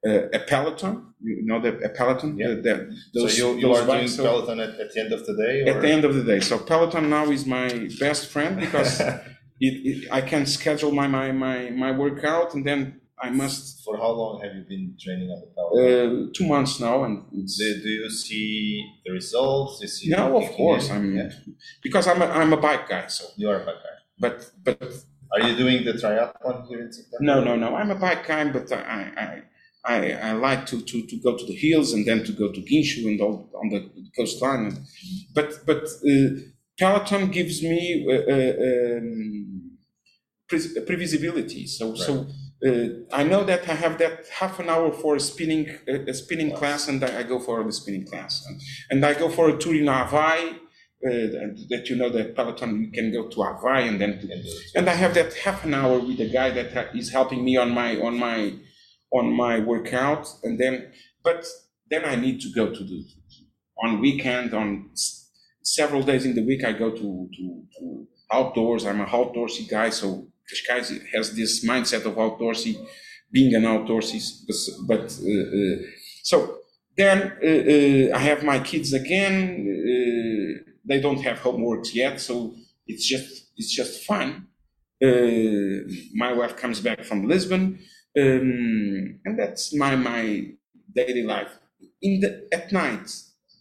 uh, 0.07 0.37
a 0.37 0.39
Peloton. 0.51 1.13
You 1.21 1.45
know 1.49 1.59
the 1.65 1.71
a 1.89 1.89
Peloton. 1.89 2.37
Yeah. 2.37 2.49
The, 2.49 2.55
the, 2.55 2.73
those, 3.13 3.37
so 3.37 3.53
you, 3.53 3.59
you 3.61 3.73
are 3.73 3.85
doing. 3.85 4.07
So 4.07 4.23
Peloton 4.23 4.59
at, 4.59 4.79
at 4.79 4.93
the 4.93 4.99
end 5.01 5.11
of 5.13 5.25
the 5.27 5.35
day? 5.43 5.55
at 5.71 5.81
the 5.81 5.91
end 5.95 6.05
of 6.05 6.13
the 6.15 6.23
day, 6.23 6.39
so 6.39 6.57
Peloton 6.57 7.09
now 7.09 7.25
is 7.37 7.45
my 7.45 7.67
best 7.99 8.27
friend 8.27 8.59
because 8.59 9.01
it, 9.67 9.73
it, 9.89 9.97
I 10.11 10.21
can 10.31 10.43
schedule 10.57 10.91
my, 11.01 11.07
my 11.17 11.27
my 11.45 11.57
my 11.83 11.91
workout 12.03 12.49
and 12.55 12.63
then 12.69 12.79
I 13.27 13.29
must 13.41 13.83
For 13.85 13.95
how 14.03 14.11
long 14.21 14.33
have 14.43 14.53
you 14.57 14.63
been 14.73 14.85
training 15.03 15.29
at 15.35 15.39
the 15.43 15.49
power? 15.57 15.71
uh, 15.81 16.09
two 16.37 16.47
months 16.53 16.73
now 16.87 16.97
and 17.05 17.15
do, 17.31 17.67
do 17.85 17.89
you 17.99 18.09
see 18.09 18.45
the 19.05 19.11
results? 19.19 19.73
Do 19.79 19.85
you 20.07 20.15
no, 20.15 20.23
of 20.41 20.47
course 20.59 20.85
in? 20.89 20.95
I'm 20.95 21.07
Yeah, 21.19 21.29
because 21.85 22.05
I'm 22.11 22.21
a, 22.25 22.25
I'm 22.39 22.51
a 22.59 22.61
bike 22.67 22.85
guy. 22.93 23.05
So 23.17 23.23
you 23.37 23.47
are 23.51 23.57
a 23.61 23.65
bike 23.67 23.81
guy. 23.85 23.97
but 24.23 24.35
but 24.65 24.77
Are 25.33 25.41
you 25.47 25.53
doing 25.63 25.79
the 25.87 25.93
triathlon 26.01 26.57
here 26.67 26.81
in 26.85 26.91
September? 26.97 27.23
No, 27.29 27.35
no, 27.47 27.53
no. 27.63 27.69
I'm 27.79 27.91
a 27.97 27.99
bike 28.05 28.23
guy, 28.27 28.43
but 28.55 28.65
I, 28.71 28.81
I, 29.23 29.27
I, 29.93 29.97
I 30.29 30.31
like 30.47 30.65
to, 30.71 30.81
to, 30.89 30.97
to 31.11 31.15
go 31.25 31.31
to 31.39 31.45
the 31.51 31.55
hills 31.65 31.93
and 31.93 32.05
then 32.05 32.19
to 32.27 32.33
go 32.41 32.47
to 32.55 32.59
Guincho 32.69 33.05
and 33.09 33.19
all 33.21 33.49
on 33.61 33.69
the 33.73 33.81
coastline. 34.17 34.65
But 35.37 35.49
but 35.69 35.83
uh, 36.11 36.27
Peloton 36.79 37.29
gives 37.29 37.61
me 37.61 38.05
uh, 38.07 38.13
uh, 38.13 38.97
um, 38.97 39.77
pre- 40.47 40.75
previsibility. 40.85 41.67
So 41.67 41.95
so 41.95 42.27
uh, 42.65 42.87
I 43.13 43.23
know 43.23 43.43
that 43.43 43.67
I 43.67 43.73
have 43.73 43.97
that 43.99 44.27
half 44.39 44.59
an 44.59 44.69
hour 44.69 44.91
for 44.91 45.15
a 45.15 45.19
spinning 45.19 45.69
a, 45.87 46.09
a 46.09 46.13
spinning 46.13 46.51
class, 46.51 46.87
and 46.87 47.03
I 47.03 47.23
go 47.23 47.39
for 47.39 47.63
the 47.63 47.71
spinning 47.71 48.05
class, 48.05 48.45
and, 48.47 48.61
and 48.91 49.05
I 49.05 49.17
go 49.17 49.29
for 49.29 49.49
a 49.49 49.57
tour 49.57 49.75
in 49.75 49.87
Hawaii. 49.87 50.57
Uh, 51.03 51.49
that 51.71 51.87
you 51.89 51.95
know 51.95 52.09
that 52.09 52.35
Peloton 52.35 52.79
you 52.79 52.91
can 52.91 53.11
go 53.11 53.27
to 53.27 53.41
Hawaii 53.41 53.87
and 53.87 53.99
then 53.99 54.19
to 54.19 54.43
and 54.75 54.87
I 54.87 54.93
have 54.93 55.15
that 55.15 55.33
half 55.33 55.65
an 55.65 55.73
hour 55.73 55.97
with 55.97 56.17
the 56.19 56.29
guy 56.29 56.51
that 56.51 56.95
is 56.95 57.09
helping 57.09 57.43
me 57.43 57.57
on 57.57 57.71
my 57.71 57.99
on 57.99 58.19
my 58.19 58.53
on 59.11 59.33
my 59.33 59.59
workout, 59.59 60.27
and 60.43 60.59
then 60.59 60.91
but 61.23 61.47
then 61.89 62.05
I 62.05 62.15
need 62.15 62.39
to 62.41 62.49
go 62.53 62.71
to 62.71 62.83
the 62.83 63.03
on 63.83 63.99
weekend 63.99 64.53
on 64.53 64.91
several 65.63 66.03
days 66.03 66.25
in 66.25 66.35
the 66.35 66.43
week 66.43 66.63
I 66.63 66.73
go 66.73 66.91
to 66.91 67.29
to, 67.35 67.63
to 67.79 68.07
outdoors. 68.31 68.85
I'm 68.85 69.01
a 69.01 69.05
outdoorsy 69.05 69.69
guy, 69.69 69.89
so 69.89 70.27
Cascais 70.49 71.05
has 71.13 71.35
this 71.35 71.65
mindset 71.65 72.05
of 72.05 72.15
outdoorsy, 72.15 72.75
being 73.31 73.53
an 73.55 73.63
outdoorsy, 73.63 74.19
but 74.87 74.99
uh, 74.99 75.03
uh, 75.03 75.87
so 76.23 76.57
then 76.97 77.33
uh, 77.43 78.13
uh, 78.13 78.17
I 78.17 78.19
have 78.19 78.43
my 78.43 78.59
kids 78.59 78.93
again. 78.93 79.67
They 80.83 80.99
don't 80.99 81.21
have 81.21 81.39
homeworks 81.39 81.93
yet, 81.93 82.19
so 82.19 82.55
it's 82.87 83.07
just 83.07 83.51
it's 83.57 83.73
just 83.73 84.03
fun. 84.03 84.47
My 86.13 86.33
wife 86.33 86.57
comes 86.57 86.79
back 86.79 87.03
from 87.03 87.27
Lisbon, 87.27 87.79
um, 88.19 89.19
and 89.25 89.39
that's 89.39 89.75
my 89.75 89.95
my 89.95 90.47
daily 90.95 91.23
life. 91.23 91.57
In 92.01 92.19
the 92.19 92.47
at 92.51 92.71
night, 92.71 93.09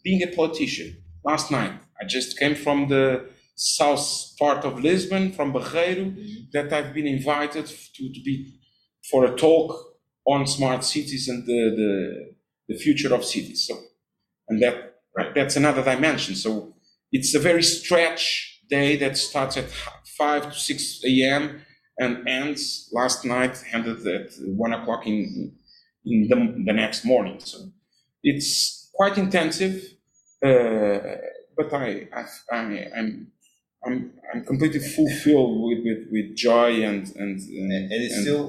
being 0.03 0.23
a 0.23 0.29
politician. 0.29 0.97
Last 1.23 1.51
night, 1.51 1.75
I 2.01 2.07
just 2.07 2.39
came 2.39 2.55
from 2.55 2.89
the 2.89 3.29
south 3.55 4.33
part 4.39 4.65
of 4.65 4.81
Lisbon, 4.81 5.33
from 5.33 5.53
Barreiro, 5.53 6.15
that 6.53 6.73
I've 6.73 6.95
been 6.95 7.07
invited 7.07 7.67
to, 7.67 8.13
to 8.13 8.21
be 8.25 8.55
for 9.11 9.25
a 9.25 9.35
talk 9.37 9.97
on 10.25 10.47
smart 10.47 10.85
cities 10.85 11.29
and 11.29 11.47
the, 11.47 11.75
the, 11.77 12.35
the 12.69 12.79
future 12.79 13.15
of 13.15 13.25
cities. 13.25 13.67
So, 13.67 13.77
and 14.49 14.63
that 14.63 14.95
right, 15.17 15.35
that's 15.35 15.57
another 15.57 15.83
dimension. 15.83 16.35
So 16.35 16.75
it's 17.13 17.35
a 17.35 17.39
very 17.39 17.63
stretch 17.63 18.61
day 18.71 18.97
that 18.97 19.17
starts 19.17 19.57
at 19.57 19.69
five 20.19 20.53
to 20.53 20.59
six 20.59 21.03
a.m. 21.05 21.63
and 21.99 22.27
ends 22.29 22.89
last 22.93 23.25
night, 23.25 23.63
ended 23.73 24.07
at 24.07 24.33
one 24.47 24.73
o'clock 24.73 25.07
in 25.07 25.53
in 26.05 26.29
the, 26.29 26.37
the 26.67 26.73
next 26.73 27.05
morning. 27.05 27.41
So 27.41 27.59
it's 28.23 28.91
quite 28.95 29.19
intensive, 29.19 29.83
uh, 30.45 30.99
but 31.61 31.73
I, 31.75 32.09
I, 32.15 32.25
I 32.53 32.91
I'm 32.97 33.33
I'm 33.85 34.13
I'm 34.33 34.45
completely 34.45 34.81
fulfilled 34.81 35.63
with, 35.63 35.81
with, 35.85 36.09
with 36.11 36.37
joy 36.37 36.83
and 36.85 37.05
and 37.17 37.41
and, 37.41 37.73
and 37.73 37.93
it's 37.93 38.15
and 38.15 38.23
still 38.23 38.45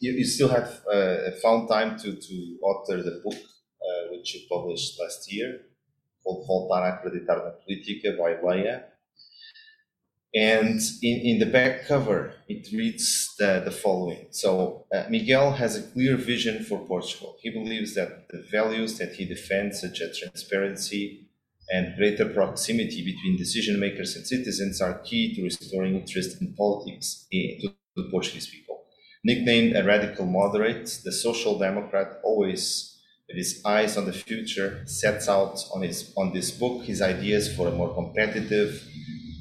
you, 0.00 0.12
you 0.12 0.24
still 0.24 0.48
have 0.48 0.82
uh, 0.92 1.30
found 1.42 1.68
time 1.68 1.98
to 1.98 2.14
to 2.14 2.58
author 2.62 3.02
the 3.02 3.20
book 3.24 3.34
uh, 3.34 4.02
which 4.10 4.34
you 4.34 4.40
published 4.48 4.98
last 5.00 5.32
year 5.32 5.60
called 6.22 6.46
Voltar 6.48 6.82
a 6.84 6.92
Acreditar 6.92 7.44
na 7.44 7.50
Política 7.50 8.16
by 8.18 8.34
Leya. 8.42 8.82
And 10.34 10.80
in, 11.02 11.20
in 11.20 11.38
the 11.38 11.46
back 11.46 11.86
cover, 11.86 12.34
it 12.46 12.68
reads 12.70 13.34
the, 13.38 13.62
the 13.64 13.70
following. 13.70 14.26
So, 14.32 14.84
uh, 14.92 15.04
Miguel 15.08 15.52
has 15.52 15.76
a 15.76 15.82
clear 15.82 16.16
vision 16.16 16.62
for 16.62 16.78
Portugal. 16.80 17.36
He 17.40 17.48
believes 17.48 17.94
that 17.94 18.28
the 18.28 18.44
values 18.50 18.98
that 18.98 19.14
he 19.14 19.24
defends, 19.24 19.80
such 19.80 20.02
as 20.02 20.18
transparency, 20.18 21.25
and 21.70 21.96
greater 21.96 22.28
proximity 22.28 23.04
between 23.04 23.36
decision 23.36 23.80
makers 23.80 24.14
and 24.14 24.26
citizens 24.26 24.80
are 24.80 25.00
key 25.00 25.34
to 25.34 25.42
restoring 25.42 25.96
interest 25.96 26.40
in 26.40 26.54
politics 26.54 27.26
eh, 27.32 27.58
to 27.60 27.74
the 27.96 28.08
Portuguese 28.10 28.48
people. 28.48 28.84
Nicknamed 29.24 29.74
a 29.76 29.82
radical 29.82 30.26
moderate, 30.26 31.00
the 31.04 31.10
social 31.10 31.58
democrat 31.58 32.20
always, 32.22 32.96
with 33.26 33.36
his 33.36 33.60
eyes 33.64 33.96
on 33.96 34.04
the 34.04 34.12
future, 34.12 34.82
sets 34.86 35.28
out 35.28 35.58
on, 35.74 35.82
his, 35.82 36.12
on 36.16 36.32
this 36.32 36.52
book 36.52 36.84
his 36.84 37.02
ideas 37.02 37.54
for 37.54 37.66
a 37.66 37.72
more 37.72 37.92
competitive, 37.94 38.86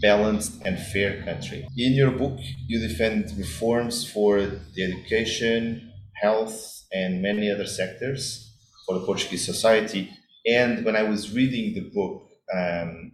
balanced, 0.01 0.61
and 0.65 0.79
fair 0.79 1.23
country. 1.23 1.67
In 1.77 1.93
your 1.93 2.11
book, 2.11 2.39
you 2.67 2.79
defend 2.79 3.31
reforms 3.37 4.09
for 4.09 4.39
the 4.39 4.83
education, 4.83 5.91
health, 6.15 6.83
and 6.91 7.21
many 7.21 7.51
other 7.51 7.67
sectors 7.67 8.51
for 8.85 8.99
the 8.99 9.05
Portuguese 9.05 9.45
society 9.45 10.09
and 10.45 10.85
when 10.85 10.95
I 10.95 11.03
was 11.03 11.33
reading 11.33 11.73
the 11.73 11.89
book, 11.89 12.29
um, 12.53 13.13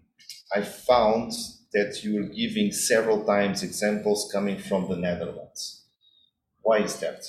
I 0.56 0.62
found 0.62 1.32
that 1.74 2.04
you 2.04 2.16
were 2.16 2.28
giving 2.28 2.72
several 2.72 3.24
times 3.26 3.64
examples 3.64 4.30
coming 4.32 4.60
from 4.60 4.90
the 4.90 4.98
Netherlands. 4.98 5.86
Why 6.62 6.80
is 6.80 7.00
that? 7.00 7.24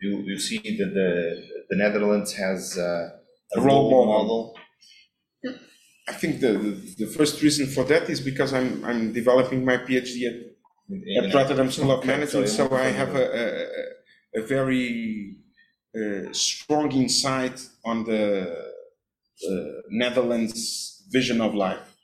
You, 0.00 0.18
you 0.18 0.38
see 0.38 0.58
that 0.58 0.92
the, 0.92 1.42
the 1.70 1.76
Netherlands 1.76 2.34
has 2.34 2.76
uh, 2.76 3.08
a 3.56 3.60
role 3.60 4.06
model. 4.06 4.58
I 6.08 6.12
think 6.12 6.40
the, 6.40 6.52
the, 6.52 6.94
the, 6.98 7.06
first 7.06 7.42
reason 7.42 7.66
for 7.66 7.82
that 7.84 8.08
is 8.10 8.20
because 8.20 8.52
I'm, 8.52 8.84
I'm 8.84 9.12
developing 9.12 9.64
my 9.64 9.78
PhD 9.78 10.26
at, 10.26 11.24
at 11.24 11.34
Rotterdam 11.34 11.70
School 11.70 11.90
of 11.90 12.04
Management, 12.12 12.48
so 12.48 12.70
I 12.76 12.88
have 12.88 13.16
a, 13.16 13.24
a, 14.36 14.40
a 14.40 14.46
very 14.46 15.36
uh, 15.96 16.32
strong 16.32 16.92
insight 16.92 17.66
on 17.84 18.04
the 18.04 18.65
Netherlands 19.90 21.04
vision 21.10 21.40
of 21.40 21.54
life. 21.54 21.96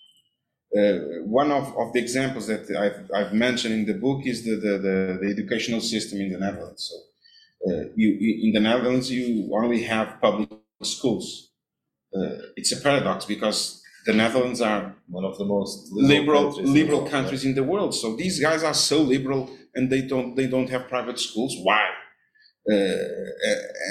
Uh, 0.77 1.21
one 1.25 1.51
of, 1.53 1.77
of 1.77 1.93
the 1.93 1.99
examples 1.99 2.47
that 2.47 2.71
I've, 2.71 3.11
I've 3.15 3.35
mentioned 3.35 3.75
in 3.75 3.85
the 3.85 3.95
book 3.95 4.23
is 4.25 4.45
the, 4.45 4.55
the, 4.57 4.79
the, 4.79 5.19
the 5.21 5.29
educational 5.31 5.81
system 5.81 6.21
in 6.21 6.33
the 6.33 6.39
Netherlands. 6.39 6.91
So, 6.91 7.71
uh, 7.71 7.85
you, 7.95 8.47
in 8.47 8.53
the 8.53 8.61
Netherlands, 8.61 9.11
you 9.11 9.51
only 9.55 9.83
have 9.83 10.19
public 10.21 10.49
schools. 10.83 11.51
Uh, 12.15 12.37
it's 12.57 12.73
a 12.73 12.81
paradox 12.81 13.27
because 13.27 13.83
the 14.07 14.15
Netherlands 14.15 14.61
are 14.61 14.95
one 15.09 15.25
of 15.25 15.39
the 15.39 15.45
most 15.45 15.93
liberal 15.93 16.51
liberal 16.51 16.53
countries, 16.53 16.73
liberal 16.73 16.99
in, 16.99 17.05
the 17.05 17.11
countries 17.11 17.45
in 17.45 17.55
the 17.55 17.63
world. 17.63 17.95
So 17.95 18.17
these 18.17 18.41
guys 18.41 18.63
are 18.65 18.75
so 18.75 19.03
liberal, 19.03 19.51
and 19.75 19.91
they 19.91 20.03
don't 20.03 20.35
they 20.35 20.47
don't 20.47 20.69
have 20.71 20.89
private 20.89 21.19
schools. 21.21 21.55
Why? 21.63 21.89
Uh, 22.71 22.75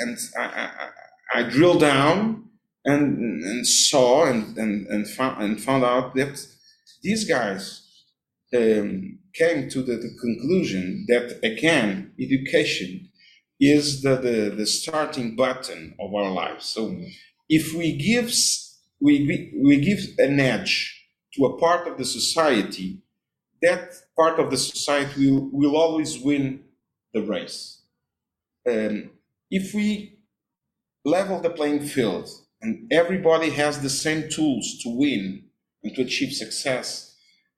and 0.02 0.18
I, 0.38 0.44
I, 0.44 0.90
I 1.40 1.44
drill 1.44 1.80
down 1.80 2.51
and, 2.86 3.44
and 3.44 3.68
saw 3.68 4.26
and, 4.26 4.58
and, 4.58 4.88
and, 4.88 5.08
found, 5.08 5.44
and 5.44 5.62
found 5.62 5.84
out 5.84 6.16
that 6.16 6.46
these 7.04 7.28
guys 7.28 7.88
um, 8.56 9.20
came 9.34 9.70
to 9.70 9.82
the, 9.82 9.96
the, 9.96 10.18
conclusion 10.20 11.06
that, 11.08 11.40
again, 11.44 12.14
education 12.20 13.10
is 13.60 14.02
the, 14.02 14.16
the, 14.16 14.54
the 14.56 14.66
starting 14.66 15.36
button 15.36 15.96
of 16.00 16.14
our 16.14 16.32
lives. 16.32 16.66
So 16.66 17.00
if 17.48 17.74
we 17.74 17.98
give, 17.98 18.34
we, 19.00 19.54
we 19.56 19.80
give 19.80 20.00
an 20.18 20.40
edge 20.40 20.98
to 21.36 21.46
a 21.46 21.58
part 21.58 21.88
of 21.88 21.98
the 21.98 22.06
society, 22.06 23.02
that 23.62 23.94
part 24.18 24.40
of 24.40 24.50
the 24.50 24.58
society 24.58 25.32
will, 25.32 25.50
will 25.52 25.78
always 25.78 26.20
win 26.20 26.64
the 27.14 27.22
race. 27.22 27.82
Um, 28.68 29.12
if 29.50 29.74
we 29.74 30.20
level 31.06 31.40
the 31.40 31.50
playing 31.50 31.82
field 31.82 32.30
and 32.62 32.92
everybody 32.92 33.50
has 33.52 33.82
the 33.82 33.90
same 33.90 34.30
tools 34.30 34.80
to 34.84 34.90
win 34.90 35.44
and 35.84 35.96
to 35.96 36.04
achieve 36.04 36.34
success, 36.34 37.16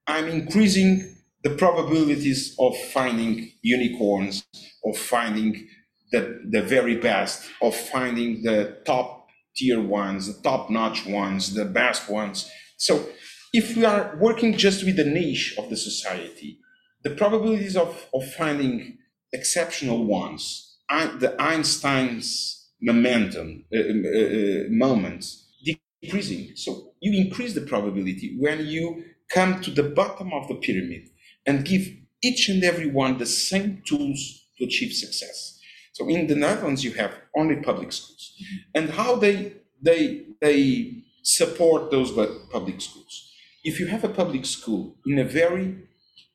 I'm 0.08 0.28
increasing 0.28 1.16
the 1.44 1.52
probabilities 1.52 2.56
of 2.60 2.78
finding 2.78 3.52
unicorns, 3.62 4.44
of 4.86 4.98
finding 4.98 5.68
the, 6.12 6.42
the 6.50 6.62
very 6.62 6.96
best, 6.96 7.50
of 7.62 7.76
finding 7.76 8.44
the 8.44 8.78
top 8.86 9.28
tier 9.56 9.82
ones, 9.82 10.28
the 10.28 10.42
top 10.42 10.70
notch 10.70 11.06
ones, 11.06 11.54
the 11.54 11.66
best 11.66 12.10
ones. 12.10 12.50
So 12.78 13.10
if 13.54 13.76
we 13.76 13.86
are 13.86 14.18
working 14.20 14.58
just 14.58 14.86
with 14.86 14.96
the 14.96 15.06
niche 15.06 15.56
of 15.58 15.70
the 15.70 15.78
society, 15.78 16.60
the 17.04 17.12
probabilities 17.12 17.76
of, 17.76 18.08
of 18.14 18.32
finding 18.34 18.98
exceptional 19.34 20.06
ones, 20.06 20.78
the 20.90 21.36
Einstein's 21.40 22.63
momentum 22.84 23.64
uh, 23.74 23.80
uh, 23.80 23.82
uh, 23.82 24.64
moments 24.70 25.48
decreasing. 25.64 26.56
So 26.56 26.94
you 27.00 27.20
increase 27.26 27.54
the 27.54 27.62
probability 27.62 28.36
when 28.40 28.66
you 28.66 29.06
come 29.32 29.62
to 29.62 29.72
the 29.72 29.84
bottom 29.84 30.34
of 30.34 30.48
the 30.48 30.56
pyramid 30.56 31.10
and 31.46 31.66
give 31.66 31.88
each 32.22 32.50
and 32.50 32.64
every 32.64 32.88
one 32.88 33.18
the 33.18 33.26
same 33.26 33.82
tools 33.86 34.20
to 34.58 34.66
achieve 34.66 34.94
success. 34.94 35.60
So 35.94 36.08
in 36.10 36.28
the 36.28 36.36
Netherlands, 36.36 36.84
you 36.84 36.92
have 36.94 37.14
only 37.36 37.58
public 37.58 37.92
schools, 37.92 38.34
and 38.74 38.90
how 38.90 39.16
they 39.16 39.54
they 39.82 40.26
they 40.42 41.04
support 41.24 41.92
those 41.92 42.12
public 42.52 42.82
schools. 42.82 43.32
If 43.64 43.80
you 43.80 43.88
have 43.88 44.04
a 44.04 44.10
public 44.10 44.46
school 44.46 44.96
in 45.06 45.20
a 45.20 45.24
very 45.24 45.78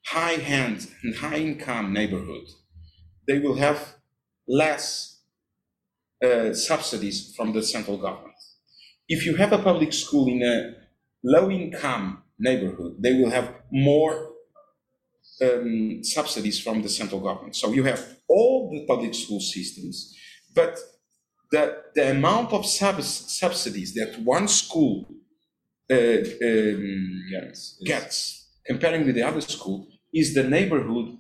high 0.07 0.39
hand 0.53 0.89
and 1.03 1.17
high 1.17 1.39
income 1.39 1.93
neighborhood, 1.93 2.47
they 3.27 3.39
will 3.39 3.57
have 3.57 3.97
less 4.47 5.18
uh, 6.25 6.53
subsidies 6.53 7.35
from 7.37 7.53
the 7.53 7.63
central 7.63 7.97
government. 7.97 8.35
If 9.09 9.25
you 9.25 9.37
have 9.37 9.53
a 9.53 9.59
public 9.59 9.93
school 9.93 10.29
in 10.29 10.43
a 10.43 10.75
low 11.25 11.51
income 11.51 12.23
neighborhood, 12.39 12.97
they 12.99 13.15
will 13.15 13.31
have 13.31 13.55
more 13.71 14.31
um, 15.43 16.01
subsidies 16.03 16.61
from 16.61 16.83
the 16.83 16.89
central 16.89 17.21
government. 17.21 17.57
So 17.57 17.73
you 17.73 17.85
have 17.85 18.17
all 18.29 18.71
the 18.71 18.85
public 18.87 19.15
school 19.15 19.41
systems, 19.41 20.15
but 20.55 20.79
the, 21.51 21.83
the 21.95 22.11
amount 22.11 22.53
of 22.53 22.67
sub- 22.67 23.03
subsidies 23.03 23.95
that 23.95 24.21
one 24.23 24.49
school 24.49 25.09
uh, 25.91 25.95
um, 25.95 27.23
yes, 27.31 27.79
gets 27.85 28.49
comparing 28.67 29.07
with 29.07 29.15
the 29.15 29.23
other 29.23 29.41
school 29.41 29.89
is 30.13 30.35
the 30.35 30.43
neighborhood 30.43 31.17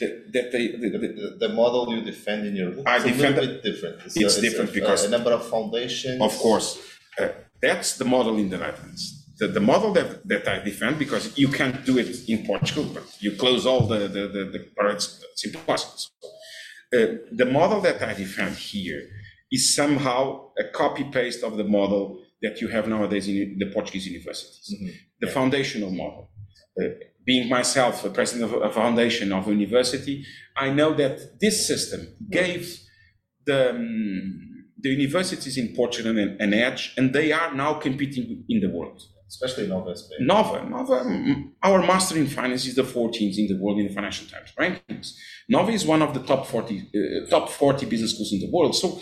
that, 0.00 0.32
that 0.32 0.52
they 0.52 0.68
the, 0.68 0.88
the, 0.88 1.36
the, 1.40 1.48
model 1.48 1.92
you 1.92 2.02
defend 2.02 2.46
in 2.46 2.54
your 2.54 2.70
book 2.70 2.86
I 2.86 2.98
defend 2.98 3.38
a 3.38 3.40
bit 3.40 3.62
different. 3.62 3.96
It's, 4.06 4.16
it's, 4.16 4.36
it's 4.36 4.40
different 4.40 4.70
a, 4.70 4.74
because 4.74 5.04
a 5.04 5.10
number 5.10 5.32
of 5.32 5.46
foundations. 5.48 6.20
Of 6.20 6.36
course, 6.38 6.80
uh, 7.18 7.28
that's 7.60 7.96
the 7.96 8.04
model 8.04 8.36
in 8.38 8.48
the 8.48 8.58
Netherlands. 8.58 9.02
The, 9.38 9.48
the 9.48 9.60
model 9.60 9.92
that, 9.92 10.26
that 10.28 10.48
I 10.48 10.58
defend 10.64 10.98
because 10.98 11.36
you 11.38 11.48
can't 11.48 11.84
do 11.84 11.98
it 11.98 12.28
in 12.28 12.46
Portugal, 12.46 12.86
but 12.92 13.04
you 13.20 13.32
close 13.36 13.66
all 13.66 13.86
the 13.86 14.00
the 14.16 14.24
the, 14.28 14.44
the 14.54 14.66
parts. 14.76 15.24
It's 15.32 15.44
impossible. 15.46 16.04
Uh, 16.92 17.18
the 17.32 17.44
model 17.44 17.80
that 17.82 18.00
I 18.02 18.14
defend 18.14 18.56
here 18.56 19.02
is 19.52 19.74
somehow 19.74 20.50
a 20.58 20.64
copy 20.64 21.04
paste 21.04 21.42
of 21.42 21.56
the 21.56 21.64
model 21.64 22.22
that 22.42 22.60
you 22.60 22.68
have 22.68 22.86
nowadays 22.88 23.28
in 23.28 23.56
the 23.58 23.66
Portuguese 23.66 24.06
universities, 24.06 24.74
mm-hmm. 24.74 24.94
the 25.20 25.26
yeah. 25.26 25.32
foundational 25.32 25.90
model. 25.90 26.30
Uh, 26.80 26.84
being 27.28 27.46
myself 27.58 27.94
a 28.06 28.10
president 28.18 28.44
of 28.48 28.62
a 28.62 28.72
foundation 28.80 29.28
of 29.38 29.46
a 29.48 29.50
university, 29.50 30.24
I 30.56 30.70
know 30.78 30.90
that 30.94 31.38
this 31.42 31.56
system 31.70 32.00
gave 32.38 32.62
the, 33.44 33.60
um, 33.70 34.64
the 34.84 34.90
universities 35.00 35.56
in 35.62 35.66
Portugal 35.76 36.12
an, 36.18 36.38
an, 36.40 36.54
edge, 36.54 36.82
and 36.96 37.12
they 37.12 37.30
are 37.32 37.52
now 37.54 37.74
competing 37.74 38.44
in 38.48 38.58
the 38.60 38.70
world. 38.76 38.98
Especially 39.34 39.66
Nova 39.66 39.90
SBE. 39.90 40.20
Nova, 40.20 40.64
Nova, 40.74 40.96
our 41.62 41.80
master 41.90 42.16
in 42.16 42.28
finance 42.28 42.64
is 42.64 42.76
the 42.76 42.88
14th 42.94 43.36
in 43.36 43.46
the 43.52 43.58
world 43.62 43.78
in 43.78 43.86
the 43.88 43.94
Financial 43.98 44.26
Times 44.26 44.50
rankings. 44.58 45.08
Nova 45.50 45.70
is 45.70 45.84
one 45.84 46.00
of 46.00 46.14
the 46.14 46.22
top 46.30 46.46
40 46.46 46.74
uh, 46.78 47.28
top 47.28 47.50
40 47.50 47.84
business 47.92 48.14
schools 48.14 48.32
in 48.32 48.40
the 48.40 48.50
world. 48.50 48.74
So, 48.74 48.98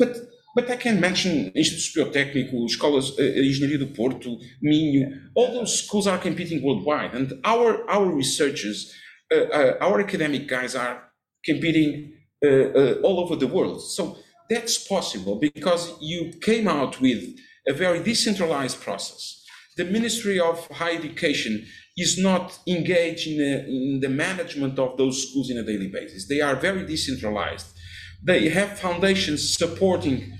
but 0.00 0.16
but 0.56 0.70
I 0.70 0.76
can 0.76 0.98
mention 0.98 1.52
Instituto 1.54 1.80
Superior 1.80 2.12
Técnico, 2.12 2.64
Escolas, 2.64 3.10
uh, 3.18 3.22
Engenharia 3.22 3.78
do 3.78 3.88
Porto, 3.88 4.38
Minho, 4.62 5.06
all 5.34 5.52
those 5.52 5.82
schools 5.84 6.06
are 6.06 6.16
competing 6.16 6.62
worldwide. 6.62 7.14
And 7.14 7.34
our, 7.44 7.88
our 7.90 8.06
researchers, 8.06 8.90
uh, 9.30 9.36
uh, 9.36 9.76
our 9.82 10.00
academic 10.00 10.48
guys 10.48 10.74
are 10.74 11.12
competing 11.44 12.14
all 13.02 13.20
over 13.20 13.36
the 13.36 13.46
world. 13.46 13.82
So 13.82 14.16
that's 14.48 14.78
possible 14.78 15.38
because 15.38 15.94
you 16.00 16.32
came 16.40 16.68
out 16.68 17.00
with 17.00 17.22
a 17.68 17.74
very 17.74 18.02
decentralized 18.02 18.80
process. 18.80 19.44
The 19.76 19.84
Ministry 19.84 20.40
of 20.40 20.66
Higher 20.68 20.96
Education 20.96 21.66
is 21.98 22.18
not 22.18 22.58
engaged 22.66 23.26
in, 23.26 23.40
in 23.40 24.00
the 24.00 24.08
management 24.08 24.78
of 24.78 24.96
those 24.96 25.28
schools 25.28 25.50
in 25.50 25.58
a 25.58 25.64
daily 25.64 25.88
basis. 25.88 26.28
They 26.28 26.40
are 26.40 26.56
very 26.56 26.86
decentralized. 26.86 27.66
They 28.22 28.48
have 28.48 28.78
foundations 28.78 29.54
supporting 29.54 30.38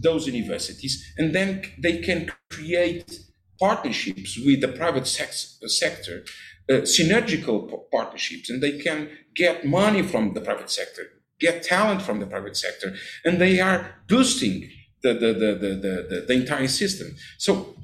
those 0.00 0.26
universities, 0.26 1.12
and 1.16 1.34
then 1.34 1.62
they 1.78 1.98
can 1.98 2.30
create 2.50 3.20
partnerships 3.58 4.38
with 4.44 4.60
the 4.60 4.68
private 4.68 5.06
sex, 5.06 5.58
sector, 5.66 6.24
uh, 6.70 6.74
synergical 6.82 7.82
partnerships, 7.90 8.50
and 8.50 8.62
they 8.62 8.78
can 8.78 9.10
get 9.34 9.64
money 9.64 10.02
from 10.02 10.34
the 10.34 10.40
private 10.40 10.70
sector, 10.70 11.02
get 11.40 11.62
talent 11.62 12.02
from 12.02 12.20
the 12.20 12.26
private 12.26 12.56
sector, 12.56 12.94
and 13.24 13.40
they 13.40 13.60
are 13.60 13.94
boosting 14.08 14.68
the, 15.02 15.14
the, 15.14 15.32
the, 15.32 15.54
the, 15.54 16.06
the, 16.08 16.24
the 16.28 16.34
entire 16.34 16.68
system. 16.68 17.16
So 17.38 17.74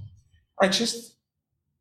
I 0.61 0.68
just 0.68 1.16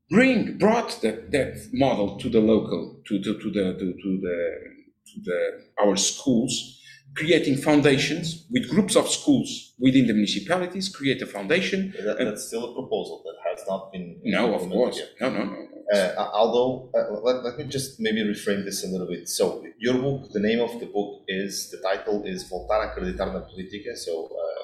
bring 0.09 0.57
brought 0.57 1.01
that, 1.01 1.31
that 1.31 1.69
model 1.73 2.17
to 2.19 2.29
the 2.29 2.39
local, 2.39 3.01
to, 3.07 3.21
to, 3.21 3.39
to 3.39 3.51
the 3.51 3.73
to, 3.73 3.93
to 4.03 4.19
the 4.21 4.73
to 5.05 5.21
the 5.23 5.39
our 5.81 5.95
schools 5.95 6.79
creating 7.15 7.57
foundations 7.57 8.45
with 8.49 8.69
groups 8.69 8.95
of 8.95 9.07
schools 9.09 9.73
within 9.79 10.07
the 10.07 10.13
municipalities, 10.13 10.89
create 10.89 11.21
a 11.21 11.25
foundation. 11.25 11.93
That, 12.03 12.17
that's 12.17 12.47
still 12.47 12.71
a 12.71 12.73
proposal 12.73 13.23
that 13.25 13.35
has 13.49 13.67
not 13.67 13.91
been. 13.91 14.19
No, 14.23 14.53
of 14.55 14.69
course. 14.69 14.97
Yet. 14.97 15.09
No, 15.21 15.29
no, 15.29 15.45
no. 15.45 15.67
Uh, 15.93 16.29
although, 16.33 16.89
uh, 16.95 17.19
let, 17.21 17.43
let, 17.43 17.57
me 17.57 17.65
just 17.65 17.99
maybe 17.99 18.23
reframe 18.23 18.63
this 18.63 18.83
a 18.83 18.87
little 18.87 19.07
bit. 19.07 19.27
So, 19.27 19.63
your 19.77 19.95
book, 19.95 20.31
the 20.31 20.39
name 20.39 20.59
of 20.61 20.79
the 20.79 20.85
book 20.85 21.23
is, 21.27 21.69
the 21.71 21.77
title 21.77 22.23
is 22.25 22.49
Voltar 22.49 22.83
a 22.83 22.87
acreditar 22.87 23.33
na 23.33 23.41
política. 23.41 23.95
So, 23.95 24.25
uh, 24.25 24.63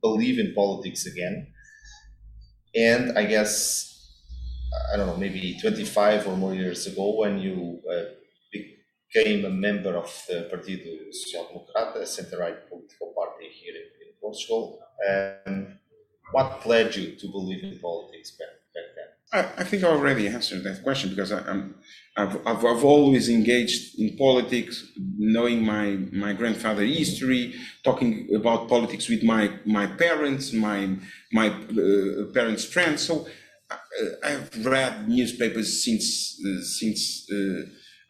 believe 0.00 0.38
in 0.38 0.54
politics 0.54 1.06
again. 1.06 1.48
And 2.74 3.16
I 3.16 3.26
guess, 3.26 4.10
I 4.92 4.96
don't 4.96 5.06
know, 5.06 5.16
maybe 5.16 5.58
25 5.60 6.26
or 6.26 6.36
more 6.36 6.54
years 6.54 6.86
ago, 6.86 7.14
when 7.18 7.38
you 7.38 7.80
uh, 7.88 8.04
became 9.12 9.44
a 9.44 9.50
member 9.50 9.96
of 9.96 10.10
the 10.28 10.48
Partido 10.52 11.12
Social 11.12 11.46
Democrata, 11.46 12.02
a 12.02 12.06
center-right 12.06 12.68
political 12.68 13.12
party 13.14 13.48
here 13.48 13.74
in, 13.74 14.06
in 14.06 14.12
Portugal. 14.20 14.80
Um, 15.08 15.78
what 16.32 16.66
led 16.66 16.94
you 16.96 17.16
to 17.16 17.26
believe 17.28 17.62
in 17.62 17.78
politics 17.78 18.32
back, 18.32 18.48
back 18.74 18.88
then? 18.96 19.08
I, 19.34 19.60
I 19.60 19.64
think 19.64 19.84
I 19.84 19.88
already 19.88 20.28
answered 20.28 20.64
that 20.64 20.82
question 20.82 21.10
because 21.10 21.32
I, 21.32 21.40
am 21.50 21.74
I've, 22.16 22.36
I've, 22.46 22.64
I've, 22.64 22.84
always 22.84 23.28
engaged 23.28 23.98
in 23.98 24.16
politics, 24.16 24.84
knowing 25.18 25.64
my, 25.64 25.98
my 26.12 26.32
grandfather 26.32 26.84
history, 26.84 27.54
talking 27.84 28.28
about 28.34 28.68
politics 28.68 29.08
with 29.08 29.22
my, 29.22 29.50
my 29.66 29.86
parents, 29.86 30.52
my, 30.52 30.96
my 31.32 31.48
uh, 31.48 32.32
parents' 32.32 32.64
friends. 32.64 33.02
So 33.02 33.26
I, 33.70 33.74
uh, 33.74 34.08
I've 34.24 34.66
read 34.66 35.08
newspapers 35.08 35.84
since, 35.84 36.40
uh, 36.46 36.62
since 36.62 37.30
uh, 37.30 37.62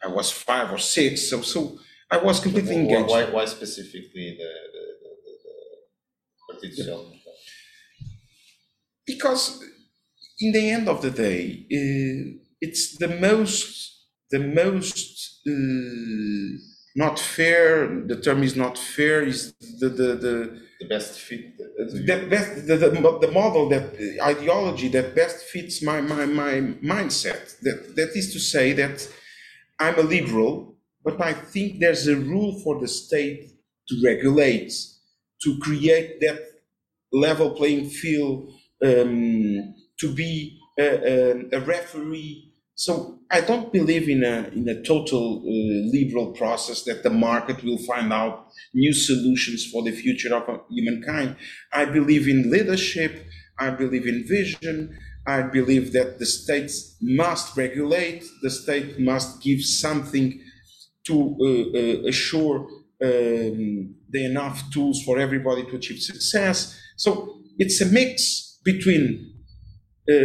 I 0.04 0.08
was 0.08 0.30
five 0.32 0.72
or 0.72 0.78
six, 0.78 1.30
so 1.30 1.42
so 1.42 1.78
I 2.10 2.18
was 2.18 2.40
completely 2.40 2.76
why, 2.76 2.82
engaged. 2.82 3.10
Why, 3.10 3.24
why 3.24 3.44
specifically 3.46 4.36
the, 4.38 4.50
the, 4.74 4.84
the, 6.76 6.84
the 6.84 7.06
Because 9.06 9.62
in 10.40 10.52
the 10.52 10.70
end 10.70 10.88
of 10.88 11.02
the 11.02 11.10
day, 11.10 11.66
uh, 11.72 12.38
it's 12.60 12.96
the 12.98 13.08
most 13.08 13.90
the 14.30 14.38
most 14.40 15.40
uh, 15.48 16.58
not 16.96 17.18
fair. 17.18 17.86
The 18.06 18.20
term 18.20 18.42
is 18.42 18.56
not 18.56 18.78
fair. 18.78 19.22
Is 19.22 19.54
the 19.80 19.88
the 19.88 20.08
the, 20.26 20.60
the 20.80 20.88
best 20.88 21.18
fit. 21.20 21.56
The 21.58 22.26
best 22.30 22.66
the, 22.66 22.76
the, 22.76 23.18
the 23.26 23.32
model 23.32 23.68
that 23.70 23.96
the 23.98 24.20
ideology 24.22 24.88
that 24.88 25.14
best 25.14 25.44
fits 25.46 25.82
my 25.82 26.00
my 26.00 26.26
my 26.26 26.54
mindset. 26.82 27.58
That 27.62 27.94
that 27.96 28.10
is 28.16 28.32
to 28.32 28.38
say 28.40 28.72
that 28.74 29.08
I'm 29.82 29.98
a 29.98 30.02
liberal, 30.02 30.76
but 31.02 31.20
I 31.20 31.32
think 31.32 31.80
there's 31.80 32.06
a 32.06 32.14
rule 32.16 32.60
for 32.60 32.80
the 32.80 32.86
state 32.86 33.50
to 33.88 34.00
regulate, 34.04 34.72
to 35.42 35.58
create 35.58 36.20
that 36.20 36.38
level 37.12 37.50
playing 37.50 37.90
field, 37.90 38.52
um, 38.84 39.74
to 39.98 40.14
be 40.14 40.60
a, 40.78 40.84
a, 40.84 41.58
a, 41.58 41.60
referee. 41.60 42.52
So 42.76 43.18
I 43.30 43.40
don't 43.40 43.72
believe 43.72 44.08
in 44.08 44.22
a 44.22 44.50
in 44.54 44.68
a 44.68 44.82
total 44.82 45.38
uh, 45.38 45.96
liberal 45.96 46.32
process 46.32 46.84
that 46.84 47.02
the 47.02 47.10
market 47.10 47.62
will 47.64 47.78
find 47.78 48.12
out 48.12 48.52
new 48.72 48.94
solutions 48.94 49.66
for 49.66 49.82
the 49.82 49.90
future 49.92 50.34
of 50.34 50.60
humankind. 50.70 51.36
I 51.72 51.86
believe 51.86 52.28
in 52.28 52.50
leadership. 52.52 53.26
I 53.58 53.70
believe 53.70 54.06
in 54.06 54.24
vision. 54.26 54.96
I 55.26 55.42
believe 55.42 55.92
that 55.92 56.18
the 56.18 56.26
states 56.26 56.96
must 57.00 57.56
regulate, 57.56 58.24
the 58.42 58.50
state 58.50 58.98
must 58.98 59.42
give 59.42 59.62
something 59.62 60.40
to 61.06 61.37
uh, 61.40 61.78
uh, 61.78 62.08
assure 62.08 62.68
um, 63.04 63.94
the 64.11 64.24
enough 64.24 64.70
tools 64.70 65.02
for 65.02 65.18
everybody 65.18 65.64
to 65.64 65.76
achieve 65.76 66.00
success. 66.00 66.78
So 66.96 67.40
it's 67.58 67.80
a 67.80 67.87
mix 67.87 68.58
between 68.64 69.32
uh, 70.11 70.14
uh, 70.14 70.18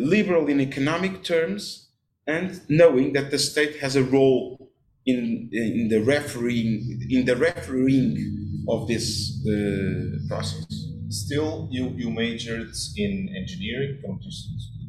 liberal 0.00 0.48
in 0.48 0.60
economic 0.60 1.24
terms 1.24 1.90
and 2.26 2.60
knowing 2.68 3.12
that 3.14 3.30
the 3.30 3.38
state 3.38 3.78
has 3.78 3.96
a 3.96 4.04
role 4.04 4.70
in, 5.06 5.48
in 5.52 5.88
the 5.88 6.00
refereeing 6.00 7.00
in 7.08 7.24
the 7.24 7.34
refereeing 7.34 8.64
of 8.68 8.86
this 8.86 9.32
uh, 9.48 10.28
process 10.28 10.87
still 11.08 11.68
you, 11.70 11.88
you 11.96 12.10
majored 12.10 12.72
in 12.96 13.34
engineering 13.36 13.98
from 14.00 14.20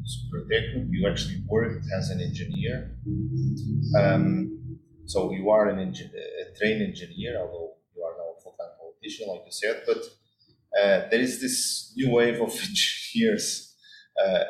Superior 0.04 0.86
You 0.90 1.08
actually 1.08 1.42
worked 1.46 1.84
as 1.96 2.10
an 2.10 2.20
engineer. 2.20 2.96
Um, 3.98 4.78
so 5.06 5.32
you 5.32 5.50
are 5.50 5.68
an 5.68 5.78
engi- 5.78 6.12
a 6.14 6.58
trained 6.58 6.82
engineer, 6.82 7.38
although 7.40 7.74
you 7.94 8.02
are 8.02 8.14
now 8.16 8.34
a 8.36 8.40
full-time 8.42 8.74
politician, 8.78 9.28
like 9.28 9.42
you 9.46 9.52
said. 9.52 9.82
But 9.86 9.98
uh, 10.78 11.08
there 11.10 11.20
is 11.20 11.40
this 11.40 11.92
new 11.96 12.10
wave 12.10 12.40
of 12.40 12.50
engineers 12.68 13.76
uh, 14.22 14.44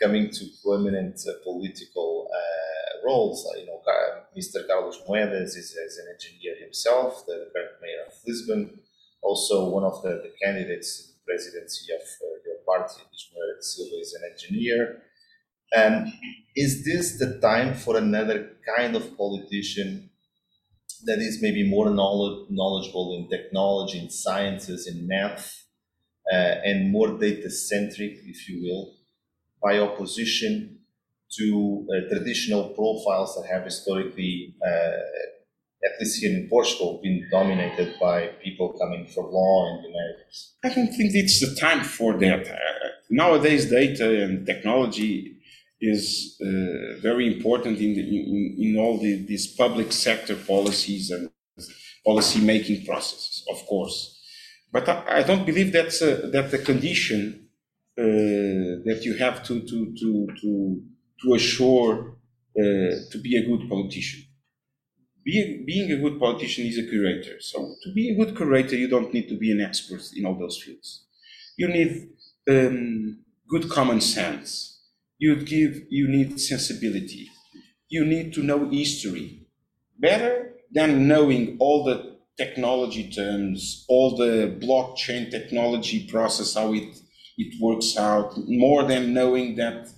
coming 0.00 0.30
to 0.30 0.44
prominent 0.64 1.20
uh, 1.28 1.32
political 1.42 2.28
uh, 2.32 3.06
roles. 3.06 3.46
you 3.58 3.66
know, 3.66 3.80
Mr. 4.36 4.66
Carlos 4.66 5.00
Moedas 5.08 5.56
is, 5.56 5.70
is, 5.70 5.98
an 5.98 6.12
engineer 6.12 6.56
himself, 6.60 7.24
the 7.26 7.50
current 7.54 7.76
mayor 7.80 8.04
of 8.08 8.14
Lisbon, 8.26 8.80
also 9.22 9.70
one 9.70 9.84
of 9.84 10.02
the, 10.02 10.22
the 10.24 10.32
candidates 10.42 11.13
presidency 11.26 11.92
of 11.92 12.02
uh, 12.02 12.26
your 12.44 12.58
party, 12.66 13.02
Ismael 13.14 13.56
Silva 13.60 13.96
is 14.00 14.14
an 14.14 14.30
engineer. 14.32 15.02
And 15.74 16.12
is 16.54 16.84
this 16.84 17.18
the 17.18 17.40
time 17.40 17.74
for 17.74 17.96
another 17.96 18.52
kind 18.76 18.94
of 18.94 19.16
politician 19.16 20.10
that 21.04 21.18
is 21.18 21.42
maybe 21.42 21.68
more 21.68 21.90
knowledge, 21.90 22.46
knowledgeable 22.50 23.16
in 23.18 23.28
technology, 23.28 23.98
in 23.98 24.10
sciences, 24.10 24.86
in 24.86 25.06
math, 25.06 25.64
uh, 26.32 26.36
and 26.64 26.90
more 26.90 27.18
data 27.18 27.50
centric, 27.50 28.12
if 28.24 28.48
you 28.48 28.62
will, 28.62 28.94
by 29.62 29.78
opposition 29.78 30.78
to 31.36 31.86
uh, 31.90 32.08
traditional 32.08 32.70
profiles 32.70 33.34
that 33.34 33.48
have 33.50 33.64
historically 33.64 34.54
uh, 34.66 34.90
at 35.86 36.00
least 36.00 36.20
here 36.20 36.36
in 36.36 36.48
Portugal, 36.48 37.00
been 37.02 37.26
dominated 37.30 37.94
by 38.00 38.28
people 38.42 38.72
coming 38.80 39.06
from 39.06 39.26
law 39.30 39.68
and 39.68 39.84
humanities? 39.84 40.54
I 40.64 40.68
don't 40.74 40.92
think 40.96 41.14
it's 41.14 41.40
the 41.40 41.54
time 41.60 41.82
for 41.84 42.16
that. 42.18 42.48
Uh, 42.48 42.88
nowadays, 43.10 43.70
data 43.70 44.24
and 44.24 44.46
technology 44.46 45.36
is 45.80 46.36
uh, 46.40 47.00
very 47.00 47.26
important 47.26 47.78
in, 47.78 47.94
the, 47.94 48.00
in, 48.00 48.56
in 48.58 48.78
all 48.78 48.98
the, 48.98 49.24
these 49.26 49.46
public 49.46 49.92
sector 49.92 50.34
policies 50.34 51.10
and 51.10 51.30
policy 52.04 52.40
making 52.40 52.84
processes, 52.84 53.44
of 53.50 53.64
course. 53.66 54.20
But 54.72 54.88
I, 54.88 55.18
I 55.18 55.22
don't 55.22 55.46
believe 55.46 55.72
that's 55.72 56.02
a, 56.02 56.16
that 56.34 56.50
the 56.50 56.58
condition 56.58 57.48
uh, 57.96 58.02
that 58.86 59.02
you 59.04 59.16
have 59.18 59.44
to 59.44 59.60
to 59.60 59.94
to 60.00 60.28
to 60.40 60.82
to 61.22 61.34
assure 61.34 62.16
uh, 62.58 62.62
to 63.10 63.18
be 63.22 63.36
a 63.36 63.46
good 63.46 63.68
politician. 63.68 64.24
Be, 65.24 65.64
being 65.66 65.90
a 65.90 65.96
good 65.96 66.20
politician 66.20 66.66
is 66.66 66.78
a 66.78 66.86
curator. 66.86 67.40
So 67.40 67.74
to 67.82 67.92
be 67.92 68.10
a 68.10 68.14
good 68.14 68.36
curator, 68.36 68.76
you 68.76 68.88
don't 68.88 69.12
need 69.12 69.28
to 69.28 69.38
be 69.38 69.50
an 69.50 69.60
expert 69.60 70.02
in 70.14 70.26
all 70.26 70.38
those 70.38 70.62
fields. 70.62 71.04
You 71.56 71.68
need 71.68 72.10
um, 72.48 73.20
good 73.48 73.70
common 73.70 74.00
sense. 74.00 74.82
You 75.18 75.36
give 75.36 75.82
you 75.88 76.08
need 76.08 76.40
sensibility. 76.40 77.30
You 77.88 78.04
need 78.04 78.34
to 78.34 78.42
know 78.42 78.68
history 78.68 79.46
better 79.98 80.54
than 80.72 81.06
knowing 81.08 81.56
all 81.60 81.84
the 81.84 82.16
technology 82.36 83.10
terms, 83.10 83.84
all 83.88 84.16
the 84.16 84.58
blockchain 84.60 85.30
technology 85.30 86.06
process, 86.10 86.54
how 86.54 86.74
it 86.74 86.98
it 87.36 87.60
works 87.60 87.96
out, 87.96 88.34
more 88.46 88.84
than 88.84 89.12
knowing 89.12 89.56
that 89.56 89.88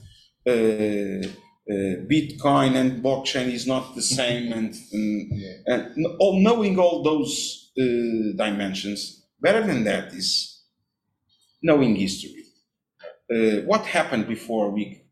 uh, 0.47 1.29
Bitcoin 1.69 2.77
and 2.77 3.03
blockchain 3.03 3.53
is 3.53 3.67
not 3.67 3.95
the 3.95 4.03
same, 4.03 4.53
and, 4.53 4.75
and, 4.93 5.33
and 5.67 6.07
all, 6.21 6.41
knowing 6.41 6.79
all 6.79 7.03
those 7.03 7.73
uh, 7.79 8.37
dimensions. 8.37 9.27
Better 9.41 9.67
than 9.67 9.85
that 9.85 10.13
is 10.15 10.63
knowing 11.63 11.97
history. 11.97 12.45
Uh, 13.31 13.63
what 13.67 13.85
happened 13.87 14.29
before 14.29 14.71
we? 14.71 15.03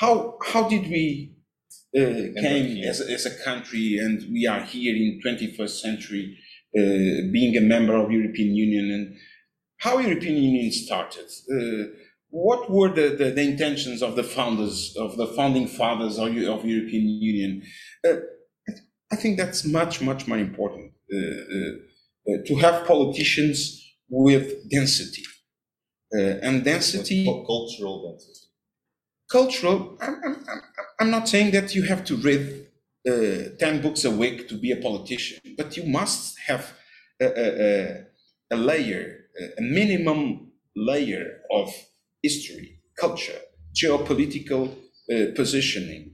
How 0.00 0.38
how 0.52 0.68
did 0.68 0.88
we 0.88 1.34
uh, 1.96 2.40
came 2.40 2.82
as, 2.84 3.00
as 3.00 3.26
a 3.26 3.44
country, 3.44 3.98
and 3.98 4.22
we 4.32 4.46
are 4.46 4.60
here 4.60 4.94
in 4.94 5.20
21st 5.24 5.80
century, 5.80 6.38
uh, 6.76 7.30
being 7.32 7.56
a 7.56 7.60
member 7.60 7.96
of 7.96 8.10
European 8.10 8.54
Union, 8.54 8.90
and 8.92 9.16
how 9.78 9.98
European 9.98 10.36
Union 10.36 10.72
started? 10.72 11.28
What 12.34 12.68
were 12.68 12.88
the, 12.88 13.10
the, 13.10 13.30
the, 13.30 13.42
intentions 13.42 14.02
of 14.02 14.16
the 14.16 14.24
founders, 14.24 14.96
of 14.98 15.16
the 15.16 15.28
founding 15.28 15.68
fathers 15.68 16.18
of, 16.18 16.26
of 16.26 16.64
European 16.64 17.06
Union? 17.32 17.62
Uh, 18.04 18.16
I 19.12 19.14
think 19.14 19.38
that's 19.38 19.64
much, 19.64 20.02
much 20.02 20.26
more 20.26 20.38
important 20.38 20.92
uh, 21.14 21.16
uh, 21.16 21.72
uh 22.28 22.38
to 22.48 22.56
have 22.56 22.86
politicians 22.88 23.58
with 24.08 24.68
density. 24.68 25.22
Uh, 26.12 26.46
and 26.46 26.64
density. 26.64 27.24
Cultural 27.24 28.10
density. 28.10 28.46
Cultural, 29.30 29.96
I'm, 30.00 30.16
I'm, 30.24 30.62
I'm 31.00 31.10
not 31.10 31.28
saying 31.28 31.52
that 31.52 31.76
you 31.76 31.84
have 31.84 32.04
to 32.06 32.16
read 32.16 32.66
uh, 33.08 33.56
10 33.60 33.80
books 33.80 34.04
a 34.04 34.10
week 34.10 34.48
to 34.48 34.56
be 34.56 34.72
a 34.72 34.76
politician, 34.76 35.38
but 35.56 35.76
you 35.76 35.84
must 35.84 36.36
have 36.48 36.72
a, 37.20 37.26
a, 37.26 38.04
a 38.50 38.56
layer, 38.56 39.20
a 39.56 39.62
minimum 39.62 40.50
layer 40.74 41.42
of 41.52 41.72
history, 42.26 42.66
culture, 43.04 43.40
geopolitical 43.80 44.62
uh, 45.12 45.26
positioning, 45.40 46.04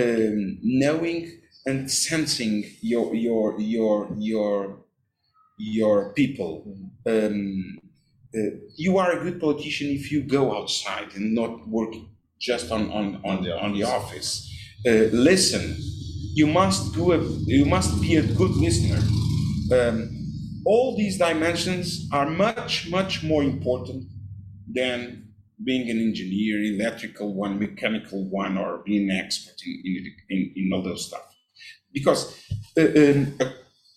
um, 0.00 0.58
knowing 0.82 1.22
and 1.68 1.90
sensing 1.90 2.54
your 2.92 3.06
your 3.26 3.46
your 3.76 3.96
your 4.32 4.56
your 5.78 5.96
people. 6.18 6.52
Um, 7.12 7.78
uh, 8.36 8.50
you 8.84 8.92
are 9.02 9.10
a 9.16 9.20
good 9.24 9.38
politician 9.46 9.86
if 9.98 10.04
you 10.12 10.20
go 10.38 10.42
outside 10.58 11.08
and 11.16 11.34
not 11.40 11.52
work 11.76 11.94
just 12.48 12.66
on 12.76 12.82
on, 12.98 13.06
on 13.24 13.36
the 13.44 13.52
on 13.64 13.70
the 13.76 13.84
office. 13.98 14.30
Uh, 14.88 15.08
listen. 15.30 15.64
You 16.42 16.46
must 16.46 16.92
do 16.92 17.12
a, 17.12 17.18
you 17.46 17.64
must 17.64 17.92
be 18.02 18.16
a 18.16 18.22
good 18.40 18.54
listener. 18.66 19.00
Um, 19.72 19.98
all 20.66 20.94
these 20.94 21.16
dimensions 21.16 21.86
are 22.12 22.28
much 22.28 22.90
much 22.90 23.22
more 23.30 23.42
important 23.42 24.04
than 24.78 25.25
being 25.64 25.88
an 25.90 25.98
engineer, 25.98 26.62
electrical 26.74 27.34
one, 27.34 27.58
mechanical 27.58 28.28
one, 28.28 28.58
or 28.58 28.82
being 28.84 29.10
an 29.10 29.16
expert 29.16 29.56
in, 29.64 29.82
in, 29.84 30.12
in, 30.28 30.52
in 30.56 30.70
all 30.72 30.82
those 30.82 31.06
stuff. 31.06 31.22
Because 31.92 32.38
uh, 32.78 32.82
um, 32.82 33.34
uh, 33.40 33.50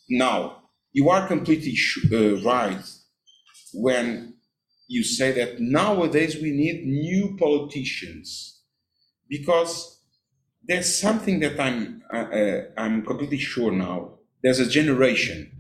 now 0.10 0.64
you 0.94 1.10
are 1.10 1.28
completely 1.28 1.78
uh, 2.12 2.42
right 2.44 2.84
when 3.74 4.36
you 4.88 5.04
say 5.04 5.32
that 5.34 5.60
nowadays 5.60 6.36
we 6.42 6.52
need 6.52 6.86
new 6.86 7.36
politicians 7.38 8.62
because 9.28 10.02
there's 10.64 11.00
something 11.00 11.40
that 11.42 11.60
I'm 11.60 12.02
uh, 12.12 12.18
uh 12.18 12.62
I'm 12.78 13.06
completely 13.06 13.38
sure 13.38 13.72
now. 13.72 14.16
There's 14.42 14.60
a 14.60 14.70
generation 14.70 15.52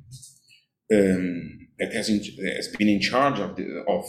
um, 0.91 1.67
that 1.77 1.93
has, 1.93 2.09
in, 2.09 2.19
has 2.55 2.69
been 2.69 2.87
in 2.87 3.01
charge 3.01 3.39
of 3.39 3.55
the, 3.55 3.83
of 3.87 4.05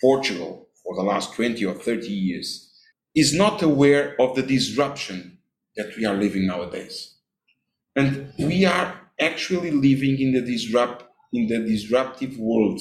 Portugal 0.00 0.68
for 0.84 0.94
the 0.94 1.02
last 1.02 1.34
20 1.34 1.64
or 1.64 1.74
30 1.74 2.06
years 2.08 2.72
is 3.14 3.34
not 3.34 3.62
aware 3.62 4.16
of 4.20 4.34
the 4.34 4.42
disruption 4.42 5.38
that 5.76 5.94
we 5.96 6.04
are 6.04 6.14
living 6.14 6.46
nowadays. 6.46 7.16
And 7.94 8.32
we 8.38 8.64
are 8.64 9.00
actually 9.20 9.70
living 9.70 10.18
in 10.18 10.32
the 10.32 10.40
disrupt 10.40 11.04
in 11.32 11.46
the 11.46 11.58
disruptive 11.58 12.36
world. 12.38 12.80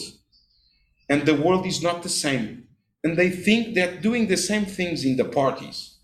And 1.10 1.26
the 1.26 1.36
world 1.36 1.66
is 1.66 1.82
not 1.82 2.04
the 2.04 2.10
same. 2.10 2.68
And 3.04 3.18
they 3.18 3.30
think 3.30 3.76
that 3.76 4.02
doing 4.02 4.28
the 4.28 4.38
same 4.38 4.66
things 4.66 5.04
in 5.06 5.18
the 5.18 5.26
parties 5.26 5.98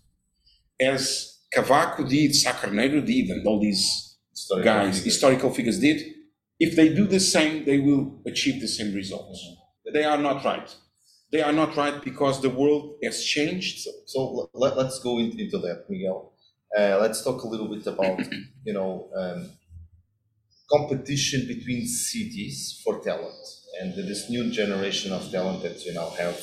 as 0.80 1.38
Cavaco 1.54 2.08
did, 2.08 2.34
Sá 2.34 2.52
Carneiro 2.52 3.04
did, 3.04 3.30
and 3.30 3.46
all 3.46 3.60
these 3.60 4.16
historical 4.30 4.64
guys, 4.64 4.98
figures. 4.98 5.04
historical 5.04 5.50
figures 5.50 5.78
did, 5.80 6.14
if 6.60 6.76
they 6.76 6.94
do 6.94 7.06
the 7.06 7.20
same, 7.20 7.64
they 7.64 7.78
will 7.78 8.20
achieve 8.26 8.60
the 8.60 8.68
same 8.68 8.94
results. 8.94 9.42
Mm-hmm. 9.42 9.92
They 9.94 10.04
are 10.04 10.18
not 10.18 10.44
right 10.44 10.74
they 11.30 11.42
are 11.42 11.52
not 11.52 11.76
right 11.76 12.02
because 12.02 12.40
the 12.40 12.50
world 12.50 12.96
has 13.02 13.22
changed. 13.22 13.80
So, 13.80 13.90
so 14.06 14.50
let, 14.54 14.74
us 14.74 15.00
go 15.00 15.18
in, 15.18 15.38
into 15.38 15.58
that, 15.58 15.84
Miguel. 15.88 16.32
Uh, 16.76 16.98
let's 17.00 17.22
talk 17.22 17.42
a 17.42 17.48
little 17.48 17.68
bit 17.68 17.86
about, 17.86 18.20
you 18.64 18.72
know, 18.72 19.08
um, 19.16 19.50
competition 20.70 21.46
between 21.46 21.86
cities 21.86 22.80
for 22.84 23.00
talent 23.00 23.46
and 23.80 23.94
this 23.94 24.28
new 24.28 24.50
generation 24.50 25.12
of 25.12 25.30
talent 25.30 25.62
that 25.62 25.84
you 25.84 25.94
now 25.94 26.10
have 26.10 26.36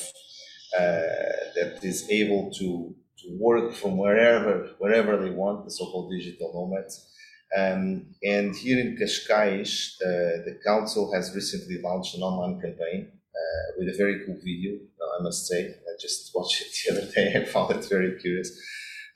uh, 0.76 1.36
that 1.54 1.78
is 1.82 2.08
able 2.10 2.50
to, 2.52 2.94
to 3.18 3.38
work 3.38 3.72
from 3.74 3.96
wherever 3.96 4.70
wherever 4.78 5.16
they 5.16 5.30
want, 5.30 5.64
the 5.64 5.70
so-called 5.70 6.10
digital 6.10 6.52
nomads. 6.54 7.08
Um, 7.56 8.06
and 8.24 8.54
here 8.56 8.80
in 8.80 8.96
Cascais, 8.96 9.94
uh, 10.02 10.42
the 10.44 10.58
council 10.66 11.12
has 11.14 11.32
recently 11.34 11.80
launched 11.80 12.16
an 12.16 12.22
online 12.22 12.60
campaign 12.60 13.12
uh, 13.36 13.72
with 13.78 13.88
a 13.88 13.96
very 13.96 14.24
cool 14.24 14.36
video, 14.36 14.78
I 15.18 15.22
must 15.22 15.46
say. 15.46 15.60
I 15.66 15.92
just 16.00 16.30
watched 16.34 16.62
it 16.62 16.68
the 16.74 16.92
other 16.92 17.12
day 17.12 17.32
and 17.34 17.48
found 17.48 17.70
it 17.72 17.84
very 17.88 18.18
curious. 18.18 18.50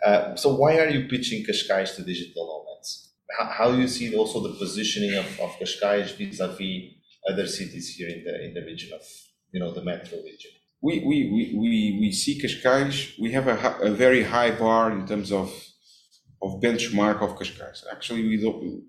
Uh, 0.04 0.34
so 0.34 0.54
why 0.54 0.78
are 0.78 0.88
you 0.88 1.08
pitching 1.08 1.44
Cascais 1.44 1.94
to 1.96 2.02
digital 2.02 2.46
nomads? 2.50 3.12
How, 3.38 3.46
how 3.46 3.70
do 3.72 3.78
you 3.78 3.88
see 3.88 4.14
also 4.16 4.40
the 4.40 4.54
positioning 4.54 5.14
of, 5.14 5.26
of 5.40 5.50
Cascais 5.58 6.16
vis-a-vis 6.16 6.94
other 7.30 7.46
cities 7.46 7.94
here 7.96 8.08
in 8.08 8.24
the 8.24 8.44
in 8.46 8.54
the 8.54 8.62
region 8.62 8.90
of 8.94 9.02
you 9.52 9.60
know 9.60 9.72
the 9.72 9.82
metro 9.82 10.18
region? 10.18 10.52
We 10.82 11.00
we 11.00 11.16
we 11.34 11.58
we, 11.58 11.98
we 12.00 12.12
see 12.12 12.40
Cascais. 12.40 13.18
We 13.20 13.32
have 13.32 13.46
a, 13.46 13.56
a 13.82 13.90
very 13.90 14.22
high 14.22 14.52
bar 14.52 14.90
in 14.92 15.06
terms 15.06 15.30
of 15.32 15.52
of 16.42 16.60
benchmark 16.62 17.20
of 17.22 17.36
Cascais. 17.38 17.84
Actually, 17.92 18.26
we 18.28 18.36
don't 18.40 18.82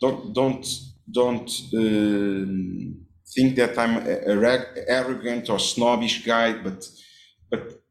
don't 0.00 0.32
don't 0.32 0.66
don't. 1.10 1.50
Um, 1.74 3.03
think 3.34 3.56
that 3.56 3.78
I'm 3.78 3.96
a, 4.06 4.84
arrogant 4.88 5.50
or 5.50 5.58
snobbish 5.58 6.24
guy, 6.24 6.52
but 6.62 6.84
but 7.50 7.82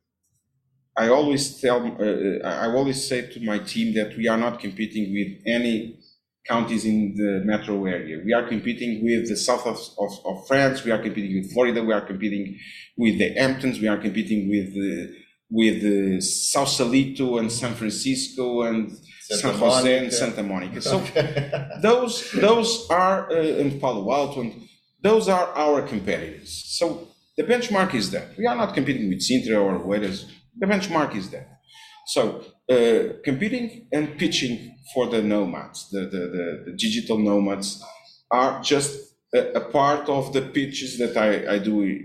I 0.97 1.07
always 1.09 1.59
tell 1.59 1.79
uh, 1.85 2.47
I 2.47 2.67
always 2.67 3.07
say 3.07 3.27
to 3.33 3.39
my 3.43 3.59
team 3.59 3.93
that 3.95 4.15
we 4.17 4.27
are 4.27 4.37
not 4.37 4.59
competing 4.59 5.13
with 5.13 5.41
any 5.47 5.99
counties 6.47 6.85
in 6.85 7.15
the 7.15 7.41
metro 7.45 7.85
area. 7.85 8.21
We 8.23 8.33
are 8.33 8.47
competing 8.47 9.03
with 9.03 9.29
the 9.29 9.37
south 9.37 9.65
of, 9.65 9.77
of, 9.97 10.11
of 10.25 10.47
France. 10.47 10.83
We 10.83 10.91
are 10.91 11.01
competing 11.01 11.35
with 11.37 11.53
Florida. 11.53 11.83
We 11.83 11.93
are 11.93 12.05
competing 12.05 12.59
with 12.97 13.17
the 13.17 13.33
Hamptons. 13.33 13.79
We 13.79 13.87
are 13.87 13.97
competing 13.97 14.49
with 14.49 14.69
uh, 14.75 15.13
with 15.49 15.83
uh, 15.83 16.19
Sausalito 16.21 17.37
and 17.37 17.51
San 17.51 17.75
Francisco 17.75 18.63
and 18.63 18.91
Santa 19.21 19.41
San 19.41 19.59
Jose 19.59 19.83
Monica. 19.83 20.03
and 20.03 20.13
Santa 20.13 20.43
Monica. 20.43 20.81
So 20.81 20.99
those 21.81 22.31
those 22.31 22.89
are 22.89 23.31
uh, 23.31 23.35
in 23.35 23.79
Palo 23.79 24.11
Alto 24.11 24.41
and 24.41 24.67
those 25.03 25.27
are 25.27 25.47
our 25.53 25.81
competitors. 25.81 26.63
So 26.79 27.09
the 27.37 27.43
benchmark 27.43 27.93
is 27.93 28.09
that. 28.11 28.37
We 28.37 28.47
are 28.47 28.55
not 28.55 28.73
competing 28.73 29.09
with 29.09 29.19
Sintra 29.19 29.61
or 29.61 29.77
whereas 29.77 30.25
the 30.57 30.65
benchmark 30.65 31.15
is 31.15 31.29
that. 31.31 31.59
So 32.07 32.45
uh, 32.69 33.19
competing 33.23 33.87
and 33.91 34.17
pitching 34.17 34.77
for 34.93 35.07
the 35.07 35.21
nomads, 35.21 35.89
the, 35.89 36.01
the, 36.01 36.07
the, 36.07 36.63
the 36.65 36.77
digital 36.77 37.17
nomads, 37.17 37.83
are 38.31 38.61
just 38.61 39.15
a, 39.33 39.53
a, 39.53 39.61
part 39.61 40.09
of 40.09 40.33
the 40.33 40.41
pitches 40.41 40.97
that 40.97 41.15
I, 41.17 41.55
I 41.55 41.57
do 41.59 41.99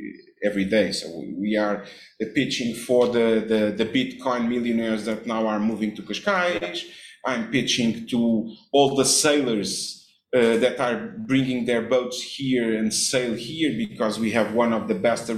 every 0.45 0.65
day. 0.65 0.93
So 0.93 1.09
we 1.39 1.57
are 1.57 1.85
pitching 2.35 2.75
for 2.75 3.07
the, 3.07 3.45
the, 3.47 3.85
the 3.85 3.91
Bitcoin 3.91 4.49
millionaires 4.49 5.05
that 5.07 5.27
now 5.27 5.47
are 5.47 5.61
moving 5.61 5.95
to 5.97 6.03
Cascais. 6.03 6.83
I'm 7.25 7.51
pitching 7.51 8.07
to 8.09 8.55
all 8.73 8.97
the 8.97 9.05
sailors 9.05 9.98
uh, 10.37 10.59
that 10.59 10.79
are 10.79 11.15
bringing 11.27 11.65
their 11.65 11.83
boats 11.83 12.21
here 12.21 12.77
and 12.79 12.93
sail 12.93 13.35
here 13.35 13.73
because 13.77 14.19
we 14.19 14.31
have 14.33 14.53
one 14.53 14.73
of 14.73 14.87
the 14.87 14.95
best 14.95 15.31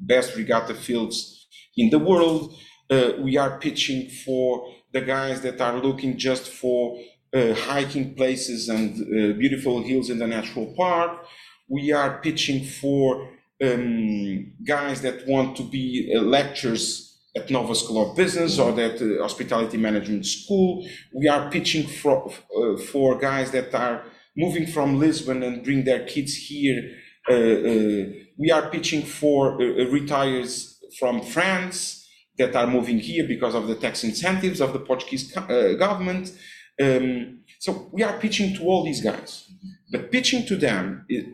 best 0.00 0.36
regatta 0.36 0.74
fields 0.74 1.46
in 1.76 1.90
the 1.90 1.98
world. 1.98 2.54
Uh, 2.90 3.12
we 3.20 3.36
are 3.36 3.58
pitching 3.58 4.08
for 4.08 4.66
the 4.92 5.00
guys 5.00 5.40
that 5.42 5.60
are 5.60 5.78
looking 5.78 6.16
just 6.18 6.48
for 6.48 6.98
uh, 7.34 7.54
hiking 7.54 8.14
places 8.14 8.68
and 8.68 8.94
uh, 8.94 9.36
beautiful 9.38 9.82
hills 9.82 10.10
in 10.10 10.18
the 10.18 10.26
natural 10.26 10.74
park. 10.76 11.26
We 11.68 11.92
are 11.92 12.20
pitching 12.20 12.64
for 12.64 13.30
um, 13.62 14.52
guys 14.66 15.02
that 15.02 15.26
want 15.26 15.56
to 15.56 15.62
be 15.62 16.12
uh, 16.14 16.20
lecturers 16.20 17.11
at 17.34 17.50
Nova 17.50 17.74
School 17.74 18.10
of 18.10 18.16
Business 18.16 18.58
or 18.58 18.72
that 18.72 19.00
uh, 19.00 19.22
Hospitality 19.22 19.78
Management 19.78 20.26
School. 20.26 20.86
We 21.14 21.28
are 21.28 21.50
pitching 21.50 21.86
for, 21.86 22.30
uh, 22.30 22.76
for 22.76 23.18
guys 23.18 23.50
that 23.52 23.74
are 23.74 24.04
moving 24.36 24.66
from 24.66 24.98
Lisbon 24.98 25.42
and 25.42 25.64
bring 25.64 25.84
their 25.84 26.04
kids 26.06 26.34
here. 26.34 26.82
Uh, 27.28 27.34
uh 27.34 28.04
we 28.38 28.50
are 28.50 28.70
pitching 28.70 29.02
for 29.02 29.60
uh, 29.60 29.64
uh, 29.64 29.90
retires 29.90 30.80
from 30.98 31.20
France 31.22 32.08
that 32.38 32.56
are 32.56 32.66
moving 32.66 32.98
here 32.98 33.26
because 33.28 33.54
of 33.54 33.68
the 33.68 33.74
tax 33.74 34.04
incentives 34.04 34.60
of 34.60 34.72
the 34.72 34.78
Portuguese 34.78 35.30
government. 35.32 36.32
Um, 36.80 37.40
so 37.60 37.90
we 37.92 38.02
are 38.02 38.18
pitching 38.18 38.54
to 38.56 38.64
all 38.64 38.84
these 38.84 39.02
guys, 39.02 39.50
but 39.92 40.10
pitching 40.10 40.46
to 40.46 40.56
them, 40.56 41.04
it, 41.08 41.26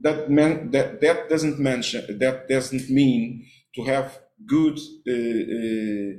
that, 0.00 0.30
man, 0.30 0.70
that, 0.70 1.00
that 1.00 1.28
doesn't 1.28 1.58
mention, 1.58 2.18
that 2.18 2.48
doesn't 2.48 2.88
mean 2.88 3.44
to 3.74 3.84
have 3.84 4.18
good 4.46 4.78
uh, 5.08 5.12
uh, 5.12 6.10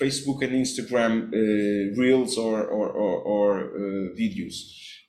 Facebook 0.00 0.42
and 0.42 0.52
Instagram 0.52 1.28
uh, 1.28 2.00
reels 2.00 2.38
or, 2.38 2.64
or, 2.64 2.88
or, 2.88 3.20
or 3.22 3.70
videos. 4.16 4.54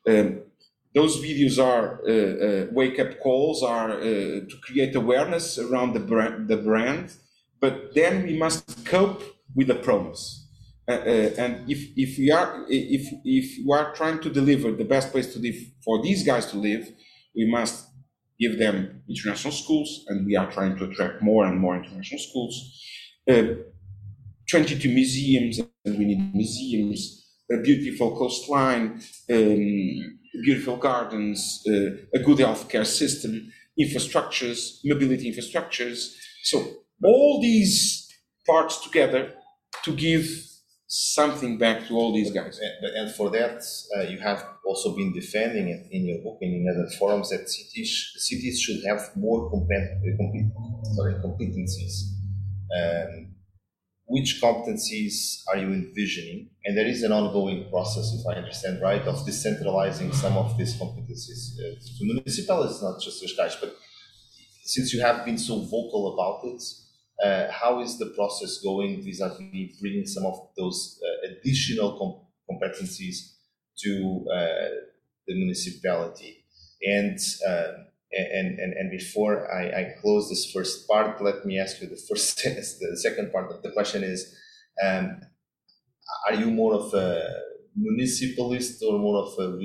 Um, 0.08 0.42
those 0.94 1.18
videos 1.18 1.64
are 1.64 2.02
uh, 2.08 2.12
uh, 2.12 2.68
wake 2.72 3.00
up 3.00 3.20
calls 3.20 3.64
are 3.64 3.92
uh, 3.92 4.02
to 4.02 4.56
create 4.62 4.96
awareness 4.96 5.58
around 5.58 5.94
the 5.94 6.00
brand, 6.00 6.48
the 6.48 6.58
brand 6.58 7.14
but 7.60 7.94
then 7.94 8.24
we 8.24 8.38
must 8.38 8.86
cope 8.86 9.24
with 9.56 9.68
the 9.68 9.76
promise 9.76 10.48
and 10.88 11.70
if, 11.70 11.80
if 11.96 12.18
we 12.18 12.32
are 12.32 12.66
if 12.68 13.08
if 13.24 13.66
we 13.66 13.74
are 13.74 13.94
trying 13.94 14.20
to 14.20 14.30
deliver 14.30 14.72
the 14.72 14.84
best 14.84 15.12
place 15.12 15.32
to 15.34 15.40
live 15.40 15.56
for 15.86 16.02
these 16.02 16.24
guys 16.26 16.48
to 16.48 16.58
live 16.58 16.90
we 17.36 17.50
must 17.50 17.91
give 18.42 18.58
them 18.58 19.04
international 19.08 19.54
schools, 19.54 20.04
and 20.08 20.26
we 20.26 20.36
are 20.36 20.52
trying 20.52 20.76
to 20.78 20.86
attract 20.86 21.22
more 21.22 21.46
and 21.46 21.60
more 21.60 21.76
international 21.76 22.20
schools. 22.20 22.54
Uh, 23.30 23.44
22 24.50 24.90
museums, 24.90 25.60
and 25.86 25.98
we 25.98 26.06
need 26.06 26.36
museums, 26.36 27.26
a 27.52 27.58
beautiful 27.62 28.18
coastline, 28.18 29.02
um, 29.32 30.20
beautiful 30.44 30.78
gardens, 30.78 31.62
uh, 31.68 31.92
a 32.14 32.20
good 32.20 32.40
healthcare 32.40 32.86
system, 32.86 33.52
infrastructures, 33.80 34.80
mobility 34.84 35.32
infrastructures. 35.32 36.14
So 36.44 36.66
all 37.04 37.42
these 37.42 38.10
parts 38.46 38.84
together 38.84 39.34
to 39.84 39.96
give 39.96 40.51
something 40.92 41.58
back 41.58 41.88
to 41.88 41.94
all 41.96 42.14
these 42.14 42.32
guys. 42.32 42.60
And, 42.60 42.98
and 42.98 43.16
for 43.16 43.30
that, 43.30 43.64
uh, 43.96 44.02
you 44.02 44.20
have 44.20 44.46
also 44.66 44.94
been 44.94 45.14
defending 45.14 45.70
it 45.70 45.88
in 45.90 46.06
your 46.06 46.22
book 46.22 46.40
and 46.42 46.54
in 46.54 46.68
other 46.70 46.90
forums 47.00 47.30
that 47.30 47.48
cities 47.48 48.12
cities 48.18 48.60
should 48.60 48.84
have 48.86 49.16
more 49.16 49.50
uh, 49.50 50.94
sorry, 50.96 51.14
competencies. 51.16 51.94
Um, 52.78 53.36
which 54.06 54.42
competencies 54.44 55.44
are 55.48 55.58
you 55.58 55.68
envisioning? 55.68 56.50
And 56.66 56.78
there 56.78 56.88
is 56.88 57.04
an 57.04 57.14
ongoing 57.14 57.70
process, 57.70 58.14
if 58.14 58.28
I 58.28 58.38
understand 58.40 58.82
right, 58.82 59.02
of 59.04 59.16
decentralizing 59.26 60.14
some 60.14 60.36
of 60.36 60.58
these 60.58 60.76
competencies 60.76 61.58
uh, 61.58 61.80
to 61.80 62.04
municipalities, 62.04 62.82
not 62.82 63.00
just 63.00 63.24
Cascais. 63.24 63.56
But 63.62 63.78
since 64.66 64.94
you 64.94 65.00
have 65.02 65.24
been 65.24 65.38
so 65.38 65.62
vocal 65.62 66.14
about 66.14 66.54
it, 66.54 66.62
how 67.52 67.82
is 67.82 67.98
the 67.98 68.08
process 68.16 68.60
going 68.64 69.04
vis-a-vis 69.04 69.80
bringing 69.80 70.06
some 70.06 70.26
of 70.26 70.50
those 70.58 71.00
uh, 71.04 71.32
additional 71.32 71.98
com- 71.98 72.22
competencies 72.50 73.36
to 73.80 74.26
uh, 74.34 74.70
the 75.28 75.36
municipality? 75.36 76.44
And, 76.84 77.20
um, 77.48 77.86
and, 78.12 78.60
and, 78.60 78.74
and 78.74 78.92
before 78.92 79.52
I, 79.54 79.64
I, 79.68 79.94
close 80.02 80.30
this 80.30 80.52
first 80.52 80.88
part, 80.88 81.22
let 81.22 81.46
me 81.46 81.60
ask 81.60 81.80
you 81.80 81.88
the 81.88 82.02
first, 82.10 82.44
the 82.44 82.98
second 82.98 83.32
part 83.32 83.52
of 83.52 83.62
the 83.62 83.72
question 83.72 84.04
is, 84.04 84.36
um, 84.84 85.22
are 86.28 86.36
you 86.36 86.50
more 86.50 86.74
of 86.74 86.94
a 86.94 87.24
municipalist 87.76 88.84
or 88.84 89.00
more 89.00 89.24
of 89.24 89.34
a 89.40 89.58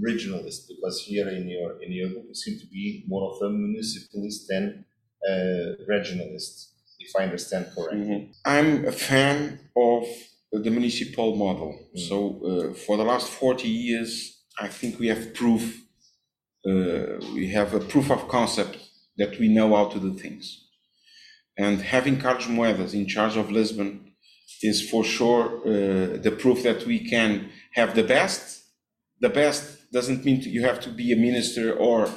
regionalist? 0.00 0.68
Because 0.68 1.04
here 1.06 1.28
in 1.28 1.48
your 1.48 1.82
in 1.82 1.92
your 1.92 2.08
book, 2.10 2.24
you 2.28 2.34
seem 2.34 2.58
to 2.58 2.66
be 2.66 3.04
more 3.06 3.32
of 3.32 3.42
a 3.42 3.50
municipalist 3.50 4.46
than 4.48 4.84
a 5.28 5.76
regionalist 5.88 6.70
if 7.00 7.10
I 7.18 7.24
understand 7.24 7.66
correctly. 7.74 8.00
Mm-hmm. 8.00 8.32
I'm 8.44 8.84
a 8.86 8.92
fan 8.92 9.58
of 9.76 10.06
the 10.52 10.70
municipal 10.70 11.36
model. 11.36 11.72
Mm-hmm. 11.72 11.98
So 12.08 12.16
uh, 12.44 12.74
for 12.74 12.96
the 12.96 13.04
last 13.04 13.28
40 13.28 13.68
years, 13.68 14.42
I 14.58 14.68
think 14.68 14.98
we 14.98 15.08
have 15.08 15.34
proof, 15.34 15.82
uh, 16.66 17.18
we 17.34 17.48
have 17.52 17.74
a 17.74 17.80
proof 17.80 18.10
of 18.10 18.28
concept 18.28 18.76
that 19.16 19.38
we 19.38 19.48
know 19.48 19.74
how 19.74 19.88
to 19.88 19.98
do 19.98 20.16
things. 20.16 20.66
And 21.56 21.80
having 21.80 22.18
Carlos 22.18 22.46
Moedas 22.46 22.94
in 22.94 23.06
charge 23.06 23.36
of 23.36 23.50
Lisbon 23.50 24.12
is 24.62 24.88
for 24.88 25.04
sure 25.04 25.60
uh, 25.60 26.16
the 26.18 26.34
proof 26.38 26.62
that 26.62 26.86
we 26.86 26.98
can 26.98 27.50
have 27.72 27.94
the 27.94 28.02
best. 28.02 28.62
The 29.20 29.28
best 29.28 29.90
doesn't 29.92 30.24
mean 30.24 30.40
you 30.42 30.62
have 30.62 30.80
to 30.80 30.90
be 30.90 31.12
a 31.12 31.16
minister 31.16 31.72
or 31.72 32.08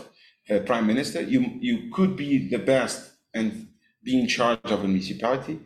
a 0.49 0.59
prime 0.59 0.87
minister. 0.87 1.21
You 1.21 1.57
you 1.59 1.91
could 1.93 2.15
be 2.15 2.49
the 2.49 2.59
best 2.59 3.11
and 3.33 3.67
be 4.03 4.19
in 4.19 4.27
charge 4.27 4.59
of 4.65 4.83
a 4.83 4.87
municipality. 4.87 5.59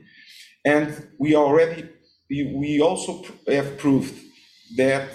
And 0.66 1.10
we 1.18 1.36
already, 1.36 1.90
we, 2.30 2.82
also 2.82 3.24
have 3.48 3.78
proved 3.78 4.14
that 4.76 5.10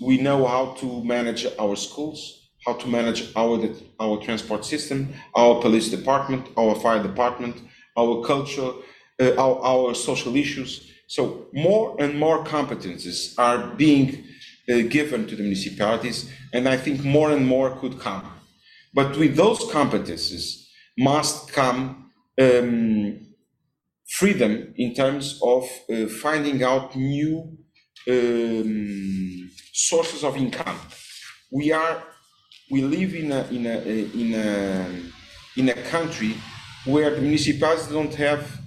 we 0.00 0.18
know 0.18 0.46
how 0.46 0.74
to 0.80 1.04
manage 1.04 1.46
our 1.58 1.76
schools, 1.76 2.50
how 2.66 2.74
to 2.74 2.88
manage 2.88 3.32
our, 3.36 3.68
our 4.00 4.18
transport 4.18 4.64
system, 4.64 5.14
our 5.34 5.60
police 5.60 5.88
department, 5.90 6.48
our 6.56 6.74
fire 6.74 7.02
department, 7.02 7.56
our 7.96 8.24
culture, 8.24 8.72
uh, 9.20 9.34
our, 9.36 9.58
our 9.64 9.94
social 9.94 10.36
issues. 10.36 10.92
So 11.06 11.46
more 11.52 11.96
and 12.00 12.18
more 12.18 12.44
competences 12.44 13.38
are 13.38 13.74
being 13.76 14.24
uh, 14.68 14.82
given 14.88 15.26
to 15.28 15.36
the 15.36 15.42
municipalities, 15.42 16.30
and 16.52 16.68
I 16.68 16.76
think 16.76 17.04
more 17.04 17.30
and 17.30 17.46
more 17.46 17.76
could 17.76 18.00
come. 18.00 18.28
But 18.92 19.16
with 19.16 19.36
those 19.36 19.60
competences 19.60 20.66
must 20.98 21.52
come 21.52 22.05
um, 22.40 23.18
freedom 24.08 24.72
in 24.76 24.94
terms 24.94 25.40
of 25.42 25.68
uh, 25.90 26.06
finding 26.06 26.62
out 26.62 26.94
new 26.96 27.56
um, 28.08 29.50
sources 29.72 30.22
of 30.24 30.36
income. 30.36 30.78
We 31.50 31.72
are 31.72 32.02
we 32.70 32.82
live 32.82 33.14
in 33.14 33.32
a 33.32 33.44
in 33.48 33.66
a 33.66 33.78
in 34.22 34.34
a 34.34 35.02
in 35.56 35.68
a 35.68 35.82
country 35.90 36.34
where 36.84 37.10
the 37.14 37.20
municipalities 37.20 37.88
don't 37.88 38.14
have 38.14 38.60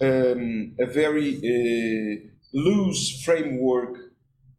um, 0.00 0.74
a 0.80 0.86
very 0.86 1.36
uh, 1.36 2.28
loose 2.54 3.22
framework 3.24 3.96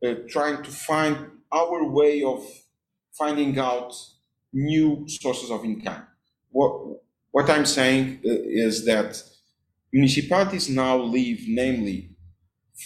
uh, 0.05 0.13
trying 0.27 0.61
to 0.63 0.71
find 0.71 1.17
our 1.51 1.83
way 1.89 2.23
of 2.23 2.45
finding 3.17 3.57
out 3.57 3.93
new 4.53 5.05
sources 5.07 5.49
of 5.49 5.63
income. 5.65 6.05
What 6.51 6.99
what 7.31 7.49
I'm 7.49 7.65
saying 7.65 8.19
uh, 8.25 8.29
is 8.45 8.85
that 8.85 9.21
municipalities 9.93 10.69
now 10.69 10.97
live, 10.97 11.39
namely, 11.47 12.15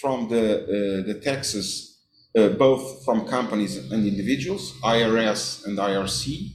from 0.02 0.28
the, 0.28 0.64
uh, 0.64 1.08
the 1.08 1.20
taxes, 1.24 2.02
uh, 2.38 2.50
both 2.50 3.06
from 3.06 3.28
companies 3.28 3.78
and 3.92 4.08
individuals, 4.08 4.74
IRS 4.84 5.66
and 5.66 5.78
IRC, 5.78 6.52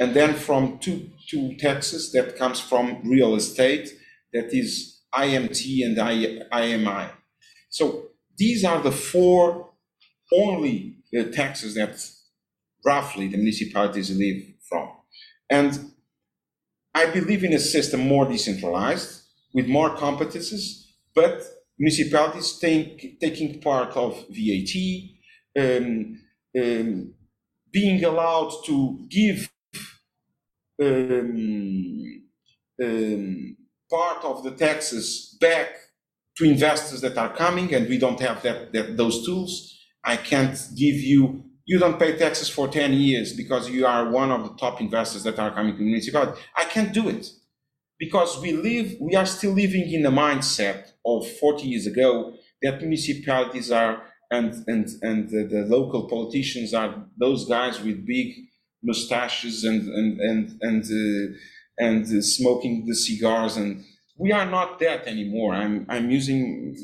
and 0.00 0.14
then 0.14 0.34
from 0.34 0.78
two, 0.78 1.10
two 1.28 1.56
taxes 1.56 2.12
that 2.12 2.36
comes 2.36 2.60
from 2.60 3.00
real 3.08 3.34
estate, 3.34 3.88
that 4.32 4.52
is 4.52 5.00
IMT 5.14 5.84
and 5.84 5.96
IMI. 5.96 7.10
So 7.70 8.08
these 8.36 8.64
are 8.64 8.80
the 8.82 8.92
four 8.92 9.70
only 10.32 10.96
uh, 11.16 11.24
taxes 11.24 11.74
that 11.74 12.04
roughly 12.84 13.28
the 13.28 13.36
municipalities 13.36 14.16
live 14.16 14.42
from. 14.68 14.90
And 15.50 15.91
I 16.94 17.06
believe 17.06 17.44
in 17.44 17.52
a 17.54 17.58
system 17.58 18.00
more 18.06 18.26
decentralized 18.26 19.22
with 19.54 19.66
more 19.66 19.96
competences, 19.96 20.84
but 21.14 21.42
municipalities 21.78 22.58
take, 22.58 23.18
taking 23.20 23.60
part 23.60 23.96
of 23.96 24.24
VAT, 24.30 24.74
um, 25.58 26.20
um, 26.58 27.14
being 27.72 28.04
allowed 28.04 28.52
to 28.66 29.06
give 29.08 29.50
um, 30.82 32.22
um, 32.82 33.56
part 33.90 34.24
of 34.24 34.42
the 34.44 34.52
taxes 34.52 35.36
back 35.40 35.68
to 36.36 36.44
investors 36.44 37.00
that 37.02 37.16
are 37.18 37.34
coming, 37.34 37.74
and 37.74 37.88
we 37.88 37.98
don't 37.98 38.20
have 38.20 38.42
that, 38.42 38.72
that 38.72 38.96
those 38.96 39.24
tools. 39.24 39.78
I 40.04 40.16
can't 40.16 40.58
give 40.76 40.96
you 40.96 41.44
you 41.64 41.78
don't 41.78 41.98
pay 41.98 42.16
taxes 42.16 42.48
for 42.48 42.68
10 42.68 42.92
years 42.94 43.32
because 43.32 43.70
you 43.70 43.86
are 43.86 44.10
one 44.10 44.30
of 44.30 44.42
the 44.42 44.54
top 44.56 44.80
investors 44.80 45.22
that 45.22 45.38
are 45.38 45.52
coming 45.52 45.76
to 45.76 45.82
municipality. 45.82 46.40
I 46.56 46.64
can't 46.64 46.92
do 46.92 47.08
it 47.08 47.28
because 47.98 48.40
we 48.40 48.52
live, 48.52 48.96
we 49.00 49.14
are 49.14 49.26
still 49.26 49.52
living 49.52 49.92
in 49.92 50.02
the 50.02 50.10
mindset 50.10 50.92
of 51.06 51.28
40 51.38 51.66
years 51.66 51.86
ago 51.86 52.34
that 52.62 52.80
municipalities 52.80 53.70
are 53.70 54.02
and 54.30 54.64
and 54.66 54.88
and 55.02 55.28
the, 55.28 55.44
the 55.44 55.66
local 55.66 56.08
politicians 56.08 56.72
are 56.72 57.04
those 57.18 57.46
guys 57.46 57.82
with 57.82 58.06
big 58.06 58.34
mustaches 58.82 59.64
and 59.64 59.88
and 59.88 60.20
and 60.20 60.58
and 60.62 60.84
uh, 60.84 61.36
and 61.78 62.04
uh, 62.06 62.22
smoking 62.22 62.86
the 62.86 62.94
cigars 62.94 63.56
and 63.56 63.84
we 64.18 64.32
are 64.32 64.46
not 64.46 64.78
that 64.80 65.06
anymore. 65.06 65.54
I'm 65.54 65.86
I'm 65.88 66.10
using. 66.10 66.76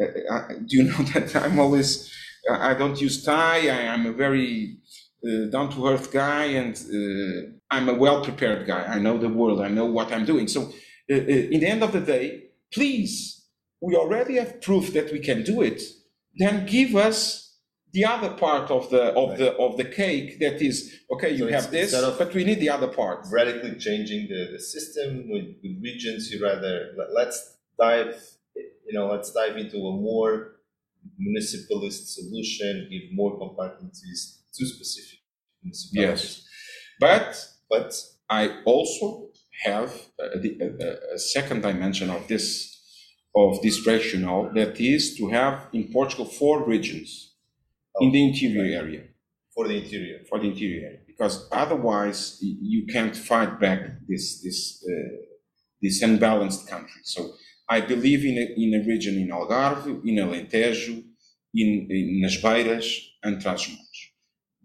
Uh, 0.00 0.34
uh 0.34 0.48
do 0.66 0.76
you 0.78 0.84
know 0.84 1.02
that 1.14 1.34
I'm 1.36 1.58
always 1.58 2.10
I 2.50 2.74
don't 2.74 3.00
use 3.00 3.24
tie. 3.24 3.68
I, 3.68 3.94
am 3.94 4.06
a 4.06 4.12
very 4.12 4.78
uh, 5.26 5.46
down 5.50 5.70
to 5.70 5.88
earth 5.88 6.12
guy, 6.12 6.44
and 6.44 6.76
uh, 6.76 7.50
I'm 7.70 7.88
a 7.88 7.94
well 7.94 8.22
prepared 8.22 8.66
guy. 8.66 8.84
I 8.84 8.98
know 8.98 9.18
the 9.18 9.28
world. 9.28 9.60
I 9.60 9.68
know 9.68 9.86
what 9.86 10.12
I'm 10.12 10.24
doing. 10.24 10.48
So, 10.48 10.62
uh, 11.10 11.14
uh, 11.14 11.52
in 11.54 11.60
the 11.60 11.66
end 11.66 11.82
of 11.82 11.92
the 11.92 12.00
day, 12.00 12.50
please, 12.72 13.46
we 13.80 13.96
already 13.96 14.36
have 14.36 14.60
proof 14.60 14.92
that 14.92 15.12
we 15.12 15.20
can 15.20 15.42
do 15.42 15.62
it. 15.62 15.82
Then 16.36 16.66
give 16.66 16.96
us 16.96 17.44
the 17.94 18.04
other 18.04 18.30
part 18.30 18.70
of 18.70 18.90
the 18.90 19.04
of 19.14 19.30
right. 19.30 19.38
the 19.38 19.56
of 19.56 19.76
the 19.76 19.84
cake 19.84 20.40
that 20.40 20.60
is 20.60 20.92
okay 21.12 21.30
you 21.30 21.46
so 21.46 21.52
have 21.52 21.70
this 21.70 21.92
but 22.18 22.34
we 22.34 22.42
need 22.42 22.58
the 22.58 22.68
other 22.68 22.88
part 22.88 23.24
radically 23.30 23.78
changing 23.78 24.26
the, 24.28 24.48
the 24.52 24.58
system 24.58 25.30
with, 25.30 25.46
with 25.62 25.80
regions 25.80 26.28
you 26.30 26.42
rather 26.42 26.90
let's 27.14 27.56
dive 27.78 28.16
you 28.56 28.92
know 28.92 29.06
let's 29.06 29.32
dive 29.32 29.56
into 29.56 29.76
a 29.76 29.92
more 29.92 30.53
municipalist 31.18 32.14
solution, 32.14 32.88
give 32.90 33.12
more 33.12 33.38
competencies 33.38 34.40
to 34.54 34.66
specific 34.66 35.18
municipalities. 35.62 36.48
Yes, 36.48 36.48
but 37.00 37.48
but 37.70 37.94
I 38.28 38.62
also 38.64 39.28
have 39.62 39.92
uh, 40.20 40.28
a, 40.34 40.38
a, 40.38 40.66
uh, 40.66 40.86
uh, 40.86 41.14
a 41.14 41.18
second 41.18 41.62
dimension 41.62 42.10
of 42.10 42.26
this 42.28 42.70
of 43.34 43.60
this 43.62 43.84
rationale 43.86 44.50
that 44.54 44.80
is 44.80 45.16
to 45.16 45.28
have 45.28 45.68
in 45.72 45.92
Portugal 45.92 46.24
four 46.24 46.64
regions 46.64 47.34
oh, 47.96 48.04
in 48.04 48.12
the 48.12 48.28
interior 48.28 48.80
area. 48.80 49.02
For 49.54 49.68
the 49.68 49.76
interior. 49.82 50.20
For 50.28 50.38
the 50.38 50.48
interior 50.48 50.86
area, 50.86 50.98
because 51.06 51.48
otherwise 51.52 52.38
you 52.40 52.86
can't 52.86 53.16
fight 53.16 53.60
back 53.60 53.80
this 54.08 54.42
this 54.42 54.84
uh, 54.88 55.16
this 55.80 56.02
unbalanced 56.02 56.68
country. 56.68 57.02
So 57.04 57.34
I 57.68 57.80
believe 57.80 58.24
in 58.24 58.38
a, 58.38 58.46
in 58.56 58.74
a 58.74 58.86
region 58.86 59.16
in 59.16 59.28
Algarve, 59.28 60.04
in 60.04 60.16
Alentejo, 60.16 61.02
in, 61.54 61.86
in 61.90 62.20
Nas 62.20 62.40
Beiras, 62.42 62.98
and 63.22 63.38
Trás-os-Montes. 63.42 64.10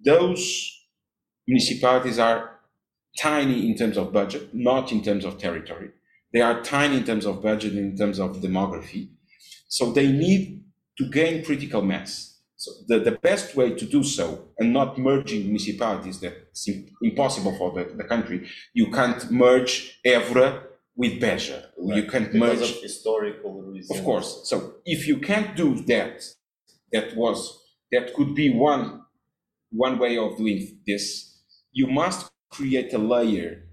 Those 0.04 0.86
municipalities 1.47 2.20
are 2.20 2.60
tiny 3.18 3.68
in 3.70 3.76
terms 3.76 3.97
of 3.97 4.12
budget, 4.14 4.54
not 4.54 4.91
in 4.91 5.04
terms 5.04 5.26
of 5.26 5.38
territory. 5.38 5.89
They 6.34 6.41
are 6.41 6.62
tiny 6.62 6.97
in 6.97 7.04
terms 7.06 7.26
of 7.26 7.41
budget, 7.41 7.74
in 7.74 7.97
terms 7.97 8.20
of 8.20 8.38
demography. 8.38 9.10
So 9.68 9.91
they 9.91 10.12
need 10.12 10.64
to 10.97 11.10
gain 11.10 11.43
critical 11.43 11.82
mass. 11.82 12.38
So 12.56 12.72
the, 12.88 13.00
the 13.00 13.12
best 13.12 13.56
way 13.56 13.74
to 13.74 13.86
do 13.86 14.04
so, 14.04 14.50
and 14.60 14.74
not 14.74 14.97
merging 14.97 15.43
municipalities, 15.43 16.20
that's 16.20 16.68
impossible 17.02 17.58
for 17.58 17.72
the, 17.74 17.95
the 17.95 18.04
country. 18.04 18.50
You 18.74 18.91
can't 18.91 19.32
merge 19.32 20.00
Évora 20.06 20.64
with 21.00 21.22
Beja. 21.22 21.64
Right. 21.78 21.95
You 21.95 22.04
can't 22.12 22.30
because 22.34 22.60
merge 22.60 22.72
of 22.72 22.82
historical 22.82 23.54
reasons. 23.62 23.97
Of 23.97 24.04
course. 24.04 24.41
So 24.43 24.56
if 24.86 25.08
you 25.08 25.18
can't 25.20 25.56
do 25.56 25.82
that, 25.86 26.22
that 26.91 27.16
was 27.16 27.38
that 27.93 28.14
could 28.14 28.36
be 28.36 28.50
one 28.54 29.06
one 29.72 29.97
way 29.97 30.18
of 30.18 30.36
doing 30.38 30.60
this. 30.86 31.06
You 31.72 31.88
must 31.88 32.30
create 32.52 32.93
a 32.93 32.97
layer 32.97 33.64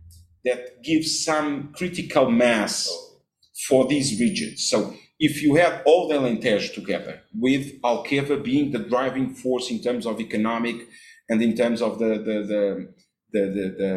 that 0.44 0.84
gives 0.84 1.24
some 1.24 1.72
critical 1.74 2.30
mass 2.30 2.76
for 3.66 3.88
these 3.88 4.20
regions. 4.20 4.68
So 4.70 4.94
if 5.18 5.42
you 5.42 5.56
have 5.56 5.82
all 5.84 6.06
the 6.06 6.14
Alentejo 6.14 6.74
together, 6.74 7.22
with 7.34 7.82
Alqueva 7.82 8.36
being 8.50 8.70
the 8.70 8.78
driving 8.78 9.34
force 9.34 9.68
in 9.68 9.82
terms 9.82 10.06
of 10.06 10.20
economic 10.20 10.76
and 11.28 11.42
in 11.42 11.56
terms 11.56 11.82
of 11.82 11.98
the 11.98 12.10
the 12.28 12.36
the 12.52 12.62
the, 13.32 13.42
the, 13.56 13.64
the 13.80 13.92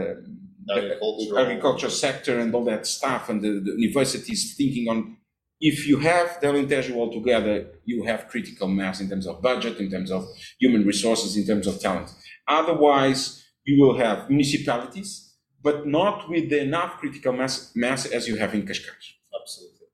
agriculture, 0.78 1.40
agriculture 1.40 1.90
sector 1.90 2.40
and 2.40 2.54
all 2.54 2.66
that 2.66 2.86
stuff, 2.86 3.30
and 3.30 3.42
the, 3.42 3.62
the 3.64 3.74
universities 3.78 4.56
thinking 4.56 4.90
on 4.90 5.18
if 5.62 5.88
you 5.88 6.00
have 6.00 6.40
the 6.40 6.48
Alentejo 6.48 6.96
all 6.96 7.12
together, 7.12 7.68
you 7.84 8.04
have 8.04 8.30
critical 8.30 8.68
mass 8.68 9.02
in 9.02 9.10
terms 9.10 9.28
of 9.28 9.42
budget, 9.42 9.78
in 9.80 9.92
terms 9.92 10.10
of 10.10 10.26
human 10.58 10.86
resources, 10.86 11.36
in 11.36 11.46
terms 11.46 11.68
of 11.68 11.80
talent. 11.82 12.14
Otherwise, 12.48 13.46
you 13.66 13.82
will 13.82 13.98
have 13.98 14.30
municipalities, 14.30 15.36
but 15.62 15.86
not 15.86 16.30
with 16.30 16.52
enough 16.54 16.98
critical 16.98 17.34
mass, 17.34 17.72
mass 17.76 18.06
as 18.06 18.28
you 18.28 18.38
have 18.38 18.54
in 18.54 18.62
Cascais. 18.62 19.16
Absolutely. 19.40 19.88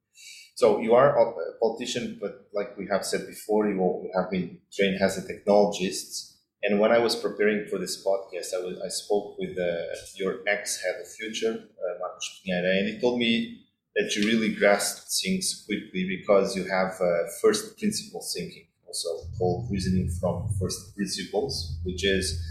So 0.56 0.80
you 0.80 0.94
are 0.94 1.18
a 1.18 1.34
politician, 1.60 2.18
but 2.22 2.48
like 2.54 2.78
we 2.78 2.88
have 2.92 3.04
said 3.04 3.28
before, 3.28 3.68
you 3.68 4.12
have 4.16 4.30
been 4.30 4.60
trained 4.72 5.02
as 5.02 5.18
a 5.18 5.22
technologist. 5.22 6.35
And 6.66 6.80
when 6.80 6.92
I 6.92 6.98
was 6.98 7.16
preparing 7.16 7.68
for 7.68 7.78
this 7.78 8.04
podcast, 8.04 8.48
I, 8.56 8.66
was, 8.66 8.82
I 8.84 8.88
spoke 8.88 9.38
with 9.38 9.56
uh, 9.56 9.96
your 10.16 10.40
ex 10.48 10.82
head 10.84 10.96
of 11.00 11.08
future, 11.08 11.54
uh, 11.54 12.00
Marcos 12.00 12.42
Pinheira, 12.42 12.80
and 12.80 12.88
he 12.90 13.00
told 13.00 13.20
me 13.20 13.62
that 13.96 14.16
you 14.16 14.26
really 14.26 14.56
grasp 14.56 15.08
things 15.22 15.64
quickly 15.68 16.18
because 16.18 16.56
you 16.56 16.64
have 16.64 17.00
uh, 17.00 17.30
first 17.40 17.78
principle 17.78 18.26
thinking, 18.34 18.66
also 18.88 19.10
called 19.38 19.70
reasoning 19.70 20.10
from 20.20 20.50
first 20.60 20.96
principles, 20.96 21.78
which 21.84 22.04
is 22.04 22.44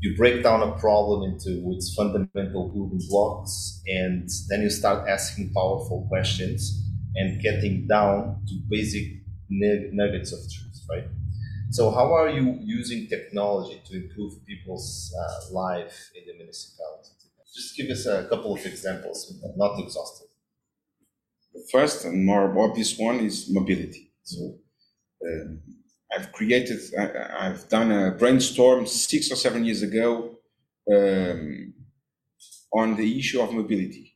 you 0.00 0.16
break 0.16 0.42
down 0.42 0.62
a 0.62 0.72
problem 0.78 1.30
into 1.30 1.70
its 1.70 1.94
fundamental 1.94 2.70
building 2.70 3.00
blocks, 3.08 3.82
and 3.86 4.28
then 4.48 4.62
you 4.62 4.70
start 4.70 5.08
asking 5.08 5.52
powerful 5.54 6.06
questions 6.08 6.82
and 7.14 7.40
getting 7.40 7.86
down 7.86 8.42
to 8.48 8.54
basic 8.68 9.04
nuggets 9.48 10.32
of 10.32 10.40
truth, 10.50 10.80
right? 10.90 11.04
So, 11.70 11.90
how 11.92 12.12
are 12.14 12.28
you 12.28 12.58
using 12.62 13.06
technology 13.06 13.80
to 13.86 13.96
improve 13.96 14.44
people's 14.44 15.14
uh, 15.20 15.52
life 15.52 16.10
in 16.16 16.26
the 16.26 16.34
municipality? 16.34 17.10
Just 17.54 17.76
give 17.76 17.90
us 17.90 18.06
a 18.06 18.26
couple 18.28 18.54
of 18.54 18.64
examples, 18.66 19.34
not 19.56 19.78
exhaustive. 19.78 20.28
The 21.54 21.66
first 21.70 22.04
and 22.04 22.24
more 22.24 22.58
obvious 22.58 22.98
one 22.98 23.20
is 23.20 23.48
mobility. 23.50 24.12
So, 24.22 24.58
um, 25.24 25.60
I've 26.12 26.32
created, 26.32 26.80
I, 26.98 27.44
have 27.44 27.68
done 27.68 27.92
a 27.92 28.10
brainstorm 28.12 28.86
six 28.86 29.30
or 29.30 29.36
seven 29.36 29.64
years 29.64 29.82
ago 29.82 30.38
um, 30.92 31.74
on 32.72 32.96
the 32.96 33.18
issue 33.18 33.40
of 33.40 33.52
mobility. 33.52 34.09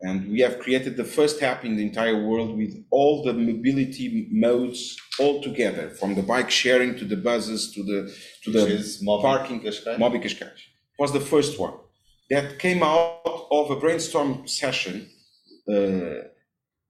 And 0.00 0.30
we 0.30 0.40
have 0.40 0.60
created 0.60 0.96
the 0.96 1.04
first 1.04 1.42
app 1.42 1.64
in 1.64 1.76
the 1.76 1.82
entire 1.82 2.24
world 2.24 2.56
with 2.56 2.84
all 2.90 3.24
the 3.24 3.32
mobility 3.32 4.28
modes 4.30 4.96
all 5.18 5.42
together, 5.42 5.90
from 5.90 6.14
the 6.14 6.22
bike 6.22 6.50
sharing 6.50 6.96
to 6.98 7.04
the 7.04 7.16
buses 7.16 7.72
to 7.74 7.82
the 7.82 8.14
to 8.44 8.52
the 8.52 8.66
Mobi 9.04 9.22
parking. 9.22 9.60
Mobi 9.60 10.22
Cascais 10.22 10.60
was 11.00 11.12
the 11.12 11.20
first 11.20 11.58
one 11.58 11.74
that 12.30 12.60
came 12.60 12.82
out 12.82 13.48
of 13.50 13.70
a 13.72 13.76
brainstorm 13.76 14.46
session. 14.46 15.10
Uh, 15.68 16.28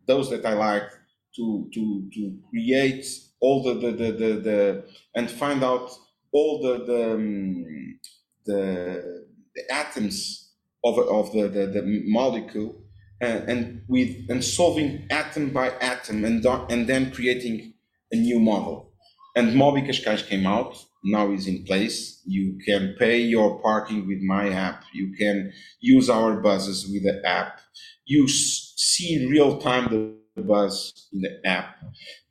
those 0.06 0.28
that 0.30 0.44
I 0.44 0.52
like 0.52 0.90
to 1.36 1.68
to 1.72 2.10
to 2.12 2.38
create 2.50 3.06
all 3.40 3.62
the 3.62 3.74
the 3.74 3.90
the, 3.92 4.12
the, 4.12 4.32
the 4.48 4.84
and 5.14 5.30
find 5.30 5.64
out 5.64 5.90
all 6.32 6.60
the 6.62 6.84
the 6.84 7.14
um, 7.14 7.98
the, 8.44 9.24
the 9.54 9.74
atoms 9.74 10.52
of 10.84 10.98
of 10.98 11.32
the, 11.32 11.48
the 11.48 11.66
the 11.68 12.02
molecule 12.06 12.84
and, 13.20 13.48
and 13.48 13.82
with 13.88 14.16
and 14.28 14.44
solving 14.44 15.06
atom 15.10 15.50
by 15.50 15.70
atom 15.80 16.24
and 16.24 16.44
and 16.70 16.86
then 16.86 17.10
creating 17.10 17.74
a 18.12 18.16
new 18.16 18.38
model. 18.38 18.92
And 19.36 19.54
Mobi 19.54 19.86
Cascais 19.86 20.26
came 20.26 20.46
out, 20.46 20.76
now 21.04 21.30
is 21.30 21.46
in 21.46 21.64
place. 21.64 22.22
You 22.26 22.58
can 22.64 22.96
pay 22.98 23.20
your 23.20 23.60
parking 23.60 24.06
with 24.06 24.20
my 24.20 24.50
app. 24.50 24.84
You 24.92 25.14
can 25.16 25.52
use 25.80 26.10
our 26.10 26.40
buses 26.40 26.88
with 26.90 27.04
the 27.04 27.26
app. 27.26 27.60
You 28.04 28.26
see 28.28 29.14
in 29.14 29.28
real 29.28 29.58
time 29.58 30.18
the 30.34 30.42
bus 30.42 31.08
in 31.12 31.20
the 31.20 31.40
app 31.44 31.76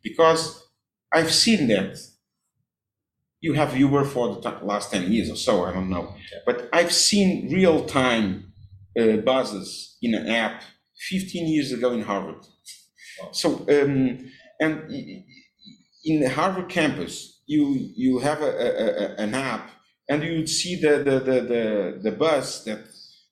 because 0.01 0.67
I've 1.13 1.31
seen 1.31 1.67
that. 1.67 1.97
You 3.39 3.53
have 3.53 3.77
Uber 3.77 4.03
for 4.03 4.35
the 4.35 4.49
last 4.63 4.91
10 4.91 5.11
years 5.11 5.29
or 5.29 5.35
so, 5.35 5.65
I 5.65 5.71
don't 5.71 5.91
know. 5.91 6.15
But 6.45 6.69
I've 6.73 6.91
seen 6.91 7.53
real 7.53 7.85
time 7.85 8.51
uh, 8.99 9.17
buses 9.17 9.95
in 10.01 10.15
an 10.15 10.27
app 10.27 10.63
15 10.97 11.47
years 11.47 11.71
ago 11.71 11.91
in 11.91 12.01
Harvard. 12.01 12.45
So, 13.31 13.65
um, 13.69 14.29
and 14.59 14.91
in 16.05 16.19
the 16.21 16.29
Harvard 16.29 16.69
campus, 16.69 17.41
you 17.45 17.91
you 17.95 18.19
have 18.19 18.41
a, 18.41 18.45
a, 18.45 18.69
a, 19.03 19.15
an 19.17 19.33
app, 19.33 19.71
and 20.09 20.23
you 20.23 20.45
see 20.45 20.75
the, 20.75 20.97
the 20.97 21.19
the, 21.19 21.41
the 21.41 21.99
the 22.03 22.11
bus 22.11 22.63
that 22.65 22.79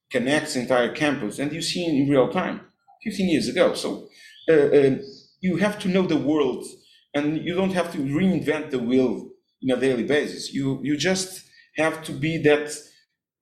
connects 0.09 0.53
the 0.53 0.61
entire 0.61 0.91
campus, 0.93 1.39
and 1.39 1.51
you 1.51 1.61
see 1.61 1.86
in 1.86 2.09
real 2.09 2.30
time. 2.30 2.61
15 3.03 3.30
years 3.30 3.47
ago, 3.47 3.76
so 3.76 4.07
uh, 4.49 4.53
uh, 4.53 4.97
you 5.41 5.57
have 5.57 5.78
to 5.78 5.88
know 5.88 6.07
the 6.07 6.18
world, 6.18 6.66
and 7.13 7.45
you 7.45 7.53
don't 7.53 7.74
have 7.74 7.91
to 7.91 7.99
reinvent 7.99 8.72
the 8.72 8.80
wheel 8.80 9.30
in 9.61 9.70
a 9.70 9.80
daily 9.80 10.03
basis. 10.03 10.53
You 10.53 10.80
you 10.82 10.97
just 10.97 11.45
have 11.78 12.03
to 12.05 12.11
be 12.11 12.38
that 12.49 12.68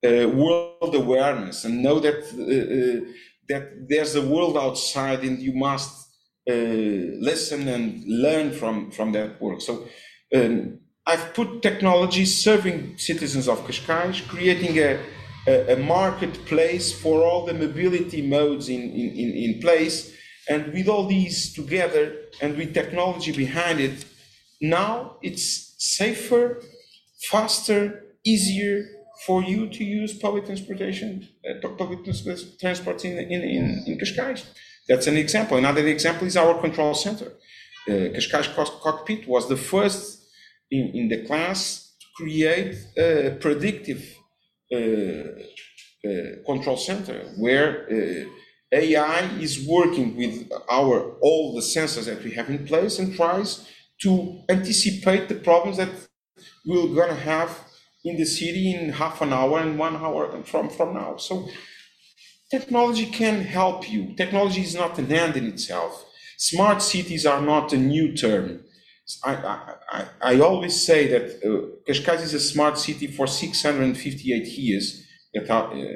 uh, 0.05 0.27
world 0.29 0.95
awareness 0.95 1.63
and 1.63 1.81
know 1.81 1.99
that 1.99 2.19
uh, 2.37 2.53
uh 2.81 3.11
that 3.49 3.87
there's 3.89 4.15
a 4.15 4.21
world 4.21 4.57
outside 4.57 5.23
and 5.23 5.39
you 5.39 5.53
must 5.53 6.09
uh, 6.49 6.53
listen 6.53 7.67
and 7.67 8.03
learn 8.05 8.51
from 8.51 8.91
from 8.91 9.11
that 9.13 9.41
world. 9.41 9.61
So. 9.61 9.87
Um, 10.35 10.79
I've 11.05 11.33
put 11.33 11.61
technology 11.61 12.23
serving 12.23 12.97
citizens 12.97 13.49
of 13.49 13.59
Cascais, 13.67 14.25
creating 14.25 14.77
a, 14.79 14.97
a, 15.45 15.73
a, 15.73 15.75
marketplace 15.75 16.93
for 16.93 17.23
all 17.23 17.45
the 17.45 17.53
mobility 17.53 18.21
modes 18.21 18.69
in, 18.69 18.81
in, 18.81 19.31
in 19.35 19.59
place. 19.59 20.15
And 20.49 20.71
with 20.73 20.87
all 20.87 21.05
these 21.05 21.53
together 21.53 22.15
and 22.41 22.57
with 22.57 22.73
technology 22.73 23.33
behind 23.33 23.81
it, 23.81 24.05
now 24.61 25.17
it's 25.21 25.75
safer, 25.77 26.61
faster, 27.29 28.05
easier 28.23 28.85
for 29.25 29.43
you 29.43 29.67
to 29.69 29.83
use 29.83 30.17
public 30.17 30.45
transportation, 30.45 31.27
uh, 31.49 31.67
public 31.77 31.99
transport 32.59 33.05
in, 33.05 33.17
in, 33.19 33.41
in, 33.41 33.83
in. 33.87 34.37
That's 34.87 35.07
an 35.07 35.17
example. 35.17 35.57
Another 35.57 35.85
example 35.87 36.27
is 36.27 36.35
our 36.35 36.59
control 36.59 36.93
center. 36.93 37.31
Uh, 37.89 38.09
Cockpit 38.81 39.27
was 39.27 39.47
the 39.47 39.57
first 39.57 40.25
in, 40.71 40.91
in 40.93 41.07
the 41.09 41.25
class 41.25 41.95
to 42.01 42.07
create 42.15 42.75
a 42.97 43.37
predictive 43.39 44.03
uh, 44.73 44.77
uh, 44.77 46.43
control 46.45 46.77
center 46.77 47.19
where 47.37 47.87
uh, 47.89 48.29
AI 48.73 49.19
is 49.39 49.65
working 49.67 50.17
with 50.17 50.51
our 50.69 51.15
all 51.21 51.53
the 51.53 51.61
sensors 51.61 52.05
that 52.05 52.23
we 52.23 52.31
have 52.31 52.49
in 52.49 52.65
place 52.65 52.99
and 52.99 53.15
tries 53.15 53.69
to 54.01 54.41
anticipate 54.49 55.29
the 55.29 55.35
problems 55.35 55.77
that 55.77 55.93
we're 56.65 56.93
gonna 56.95 57.15
have 57.15 57.51
in 58.03 58.17
the 58.17 58.25
city 58.25 58.73
in 58.73 58.89
half 58.89 59.21
an 59.21 59.31
hour 59.31 59.59
and 59.59 59.79
one 59.79 59.95
hour 59.95 60.43
from, 60.43 60.69
from 60.69 60.93
now. 60.93 61.17
So 61.17 61.47
technology 62.51 63.05
can 63.05 63.41
help 63.41 63.89
you. 63.89 64.13
Technology 64.15 64.61
is 64.61 64.75
not 64.75 64.99
an 64.99 65.11
end 65.11 65.37
in 65.37 65.45
itself. 65.47 66.05
Smart 66.37 66.81
cities 66.81 67.25
are 67.25 67.41
not 67.41 67.71
a 67.73 67.77
new 67.77 68.13
term. 68.15 68.63
I, 69.23 69.33
I, 69.91 70.05
I 70.21 70.39
always 70.39 70.85
say 70.85 71.07
that 71.07 71.25
uh, 71.45 72.13
is 72.13 72.33
a 72.33 72.39
smart 72.39 72.77
city 72.77 73.07
for 73.07 73.27
658 73.27 74.47
years. 74.57 75.05
That 75.33 75.49
are, 75.49 75.73
uh, 75.73 75.93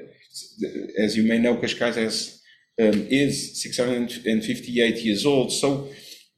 as 1.00 1.16
you 1.16 1.24
may 1.24 1.40
know, 1.40 1.58
Cascais 1.58 1.96
has, 1.96 2.42
um, 2.80 3.08
is 3.10 3.62
658 3.62 4.98
years 4.98 5.26
old. 5.26 5.52
So, 5.52 5.90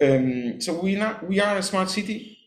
um, 0.02 0.62
so 0.62 0.80
we, 0.80 0.96
not, 0.96 1.28
we 1.28 1.40
are 1.40 1.58
a 1.58 1.64
smart 1.64 1.90
city 1.90 2.39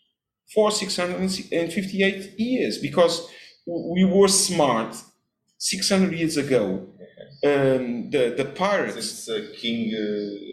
for 0.55 0.71
658 0.71 2.39
years 2.39 2.79
because 2.79 3.29
we 3.67 4.05
were 4.05 4.29
smart 4.29 4.97
600 5.59 6.13
years 6.13 6.37
ago. 6.37 6.89
Um, 7.45 8.11
the 8.11 8.35
the 8.37 8.45
pirates. 8.45 8.95
This 8.95 9.29
uh, 9.29 9.53
King 9.57 9.93
uh, 9.95 10.53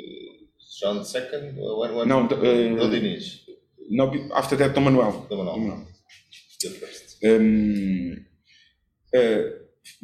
John 0.79 0.97
II. 0.97 1.53
When, 1.57 1.95
when 1.95 2.07
no, 2.07 2.27
the, 2.27 2.35
uh, 2.35 3.53
no, 3.89 4.29
after 4.35 4.55
that, 4.55 4.73
Dom 4.73 4.85
Manuel. 4.85 5.27
Dom 5.29 5.45
Manuel. 5.45 5.87
The 6.61 6.69
first. 6.69 7.23
Um, 7.23 8.25
uh, 9.15 9.59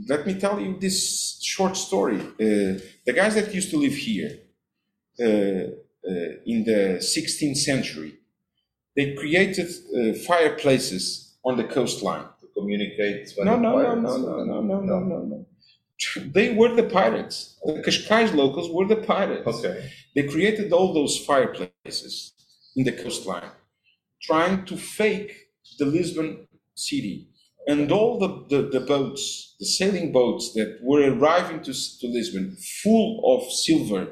let 0.08 0.26
me 0.28 0.34
tell 0.36 0.60
you 0.60 0.78
this 0.80 1.39
short 1.41 1.78
story. 1.78 2.20
Uh, 2.20 2.80
the 3.06 3.14
guys 3.16 3.36
that 3.36 3.54
used 3.54 3.70
to 3.72 3.78
live 3.78 3.93
here 3.93 4.32
uh, 5.20 5.68
uh 6.10 6.32
in 6.46 6.64
the 6.66 6.82
16th 7.00 7.58
century, 7.58 8.14
they 8.96 9.14
created 9.16 9.68
uh, 9.68 10.18
fireplaces 10.26 11.36
on 11.43 11.58
the 11.58 11.64
coastline 11.64 12.26
to 12.41 12.48
communicate. 12.58 13.32
No, 13.38 13.56
no, 13.58 13.78
no, 13.78 13.96
no, 13.96 14.18
no, 14.18 14.43
no, 14.43 14.62
no, 14.62 14.80
no, 14.82 15.00
no, 15.00 15.20
no. 15.20 15.46
They 16.34 16.54
were 16.54 16.74
the 16.76 16.84
pirates. 16.84 17.58
The 17.64 17.82
Cascais 17.82 18.34
locals 18.34 18.70
were 18.70 18.86
the 18.86 18.98
pirates. 18.98 19.48
Okay. 19.48 19.91
They 20.14 20.24
created 20.24 20.74
all 20.74 20.93
those 20.93 21.18
fireplaces 21.18 22.34
in 22.76 22.84
the 22.84 22.91
coastline 22.91 23.52
trying 24.26 24.66
to 24.66 24.76
fake 24.76 25.50
the 25.78 25.86
Lisbon 25.86 26.48
city. 26.74 27.30
And 27.68 27.91
all 27.91 28.20
the, 28.20 28.46
the, 28.50 28.80
the, 28.80 28.86
boats, 28.86 29.56
the 29.60 29.66
sailing 29.66 30.12
boats 30.12 30.54
that 30.54 30.80
were 30.82 31.02
arriving 31.12 31.62
to, 31.64 31.74
to 31.74 32.08
Lisbon, 32.08 32.56
full 32.84 33.22
of 33.26 33.52
silver, 33.52 34.08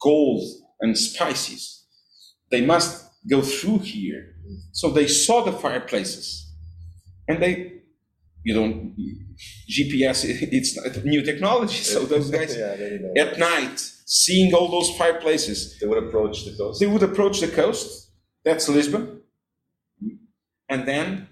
gold, 0.00 0.42
and 0.80 0.96
spices, 0.98 1.84
they 2.50 2.64
must 2.64 3.05
go 3.28 3.42
through 3.42 3.80
here. 3.80 4.34
So 4.72 4.90
they 4.90 5.06
saw 5.06 5.44
the 5.44 5.52
fireplaces. 5.52 6.52
And 7.28 7.42
they, 7.42 7.80
you 8.44 8.54
don't, 8.54 8.96
GPS, 9.68 10.24
it's 10.52 11.04
new 11.04 11.22
technology. 11.22 11.82
So 11.82 12.04
those 12.14 12.30
guys, 12.30 12.56
yeah, 12.56 13.22
at 13.22 13.38
night, 13.38 13.80
seeing 14.06 14.54
all 14.54 14.68
those 14.68 14.96
fireplaces, 14.96 15.78
they 15.80 15.86
would 15.86 16.02
approach 16.02 16.44
the 16.44 16.56
coast. 16.56 16.80
They 16.80 16.86
would 16.86 17.02
approach 17.02 17.40
the 17.40 17.48
coast. 17.48 18.10
That's 18.44 18.68
Lisbon 18.68 19.16
and 20.68 20.86
then 20.86 21.28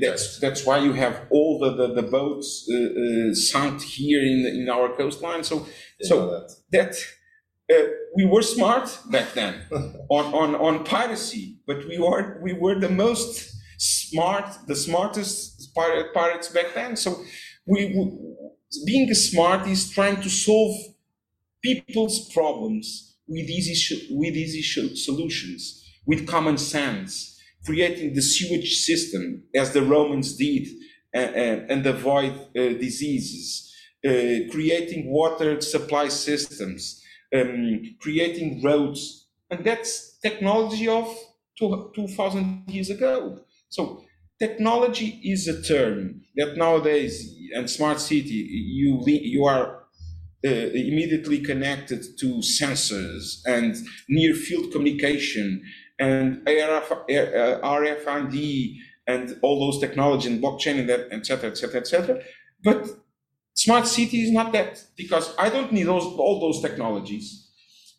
that's 0.00 0.38
that's 0.38 0.64
why 0.64 0.78
you 0.78 0.92
have 0.92 1.26
all 1.30 1.58
the 1.58 1.74
the, 1.74 1.94
the 1.94 2.02
boats 2.02 2.68
uh, 2.70 2.76
uh, 2.76 3.34
sunk 3.34 3.82
here 3.82 4.22
in 4.22 4.42
the, 4.42 4.50
in 4.62 4.68
our 4.68 4.96
coastline. 4.96 5.42
So 5.44 5.66
so 6.02 6.30
that, 6.30 6.54
that 6.72 6.96
uh, 7.74 7.88
we 8.18 8.24
were 8.32 8.42
smart 8.42 8.86
back 9.14 9.28
then 9.34 9.54
on, 10.18 10.26
on 10.42 10.50
on 10.66 10.74
piracy, 10.84 11.44
but 11.68 11.78
we 11.90 11.96
were 11.98 12.22
we 12.46 12.52
were 12.52 12.76
the 12.86 12.94
most 13.04 13.32
smart, 13.78 14.46
the 14.66 14.76
smartest 14.86 15.72
pirate, 15.74 16.12
pirates 16.12 16.48
back 16.48 16.68
then. 16.74 16.96
So 16.96 17.10
we, 17.72 17.80
we 17.96 18.02
being 18.84 19.12
smart 19.14 19.66
is 19.66 19.90
trying 19.98 20.20
to 20.26 20.30
solve 20.30 20.74
people's 21.62 22.18
problems 22.32 23.16
with 23.26 23.48
easy 23.58 23.76
with 24.10 24.34
easy 24.44 24.62
solutions 25.06 25.60
with 26.06 26.26
common 26.26 26.58
sense 26.58 27.38
creating 27.64 28.14
the 28.14 28.22
sewage 28.22 28.78
system 28.78 29.42
as 29.54 29.72
the 29.72 29.82
Romans 29.82 30.36
did 30.36 30.66
uh, 31.14 31.18
and 31.18 31.86
avoid 31.86 32.32
uh, 32.32 32.60
diseases, 32.86 33.72
uh, 34.06 34.10
creating 34.50 35.10
water 35.10 35.60
supply 35.60 36.08
systems, 36.08 36.97
um, 37.34 37.96
creating 38.00 38.62
roads. 38.62 39.28
And 39.50 39.64
that's 39.64 40.18
technology 40.18 40.88
of 40.88 41.14
2000 41.58 42.64
years 42.68 42.90
ago. 42.90 43.40
So 43.68 44.04
technology 44.38 45.20
is 45.24 45.48
a 45.48 45.62
term 45.62 46.22
that 46.36 46.56
nowadays, 46.56 47.34
and 47.54 47.68
smart 47.68 48.00
city, 48.00 48.46
you, 48.50 49.02
you 49.06 49.44
are 49.44 49.84
uh, 50.46 50.48
immediately 50.48 51.40
connected 51.40 52.04
to 52.20 52.26
sensors 52.38 53.40
and 53.46 53.74
near 54.08 54.34
field 54.34 54.70
communication 54.70 55.62
and 55.98 56.48
ARF, 56.48 56.90
RFID 57.08 58.76
and 59.08 59.36
all 59.42 59.58
those 59.58 59.80
technology 59.80 60.28
and 60.28 60.40
blockchain 60.42 60.78
and 60.78 60.88
that, 60.88 61.08
et 61.10 61.26
cetera, 61.26 61.50
et 61.50 61.56
cetera, 61.56 61.80
et 61.80 61.86
cetera. 61.86 62.20
But 62.62 62.86
smart 63.64 63.86
city 63.86 64.18
is 64.26 64.30
not 64.38 64.52
that 64.52 64.72
because 64.96 65.26
I 65.38 65.48
don't 65.54 65.72
need 65.72 65.86
those 65.92 66.04
all 66.04 66.36
those 66.40 66.58
technologies. 66.66 67.26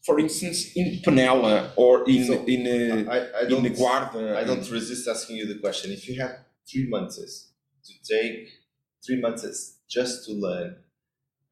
For 0.05 0.17
instance, 0.25 0.59
in 0.75 0.87
Penela 1.05 1.71
or 1.75 2.09
in 2.09 2.21
so 2.25 2.33
in 2.55 2.61
uh, 2.67 3.11
I, 3.15 3.17
I 3.39 3.41
in 3.55 3.63
the 3.67 3.73
Guarda. 3.81 4.23
I 4.41 4.43
don't 4.49 4.67
resist 4.77 5.07
asking 5.07 5.35
you 5.39 5.45
the 5.53 5.59
question. 5.65 5.91
If 5.91 6.07
you 6.07 6.15
have 6.21 6.33
three 6.69 6.87
months 6.95 7.15
to 7.87 7.93
take 8.15 8.47
three 9.05 9.19
months 9.25 9.43
just 9.87 10.25
to 10.25 10.31
learn 10.33 10.69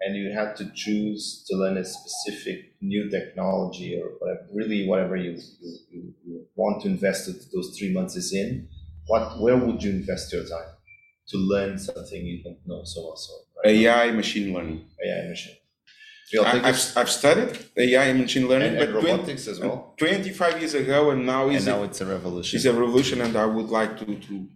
and 0.01 0.15
you 0.15 0.31
had 0.31 0.55
to 0.57 0.71
choose 0.73 1.43
to 1.47 1.55
learn 1.57 1.77
a 1.77 1.83
specific 1.83 2.75
new 2.81 3.09
technology 3.09 3.99
or 3.99 4.09
whatever, 4.19 4.47
really 4.53 4.87
whatever 4.87 5.15
you, 5.15 5.31
you, 5.91 6.13
you 6.25 6.45
want 6.55 6.81
to 6.83 6.87
invest 6.87 7.25
those 7.53 7.75
three 7.77 7.91
months 7.93 8.15
is 8.15 8.33
in, 8.33 8.67
what 9.07 9.39
where 9.41 9.57
would 9.57 9.81
you 9.81 9.91
invest 9.91 10.31
your 10.31 10.43
time 10.43 10.71
to 11.29 11.37
learn 11.37 11.77
something 11.77 12.25
you 12.25 12.43
don't 12.43 12.65
know 12.65 12.83
so 12.83 13.01
well? 13.05 13.17
So 13.17 13.33
right? 13.63 13.75
AI, 13.75 14.11
machine 14.11 14.53
learning. 14.53 14.85
AI, 15.03 15.29
machine. 15.29 15.55
I, 16.43 16.57
have 16.57 16.93
I've 16.97 17.09
studied 17.09 17.57
AI 17.77 18.03
and 18.05 18.19
machine 18.19 18.49
learning, 18.49 18.73
and, 18.73 18.79
and 18.79 18.93
but 18.93 19.01
robotics 19.01 19.45
20, 19.45 19.51
as 19.51 19.59
well. 19.61 19.93
Twenty-five 19.97 20.59
years 20.59 20.73
ago, 20.73 21.11
and 21.11 21.25
now 21.25 21.47
and 21.47 21.65
now 21.65 21.83
it's 21.83 22.01
a 22.01 22.05
revolution. 22.05 22.57
It's 22.57 22.65
a 22.65 22.73
revolution, 22.73 23.21
and 23.21 23.37
I 23.37 23.45
would 23.45 23.69
like 23.69 23.97
to 23.99 24.05
to 24.05 24.47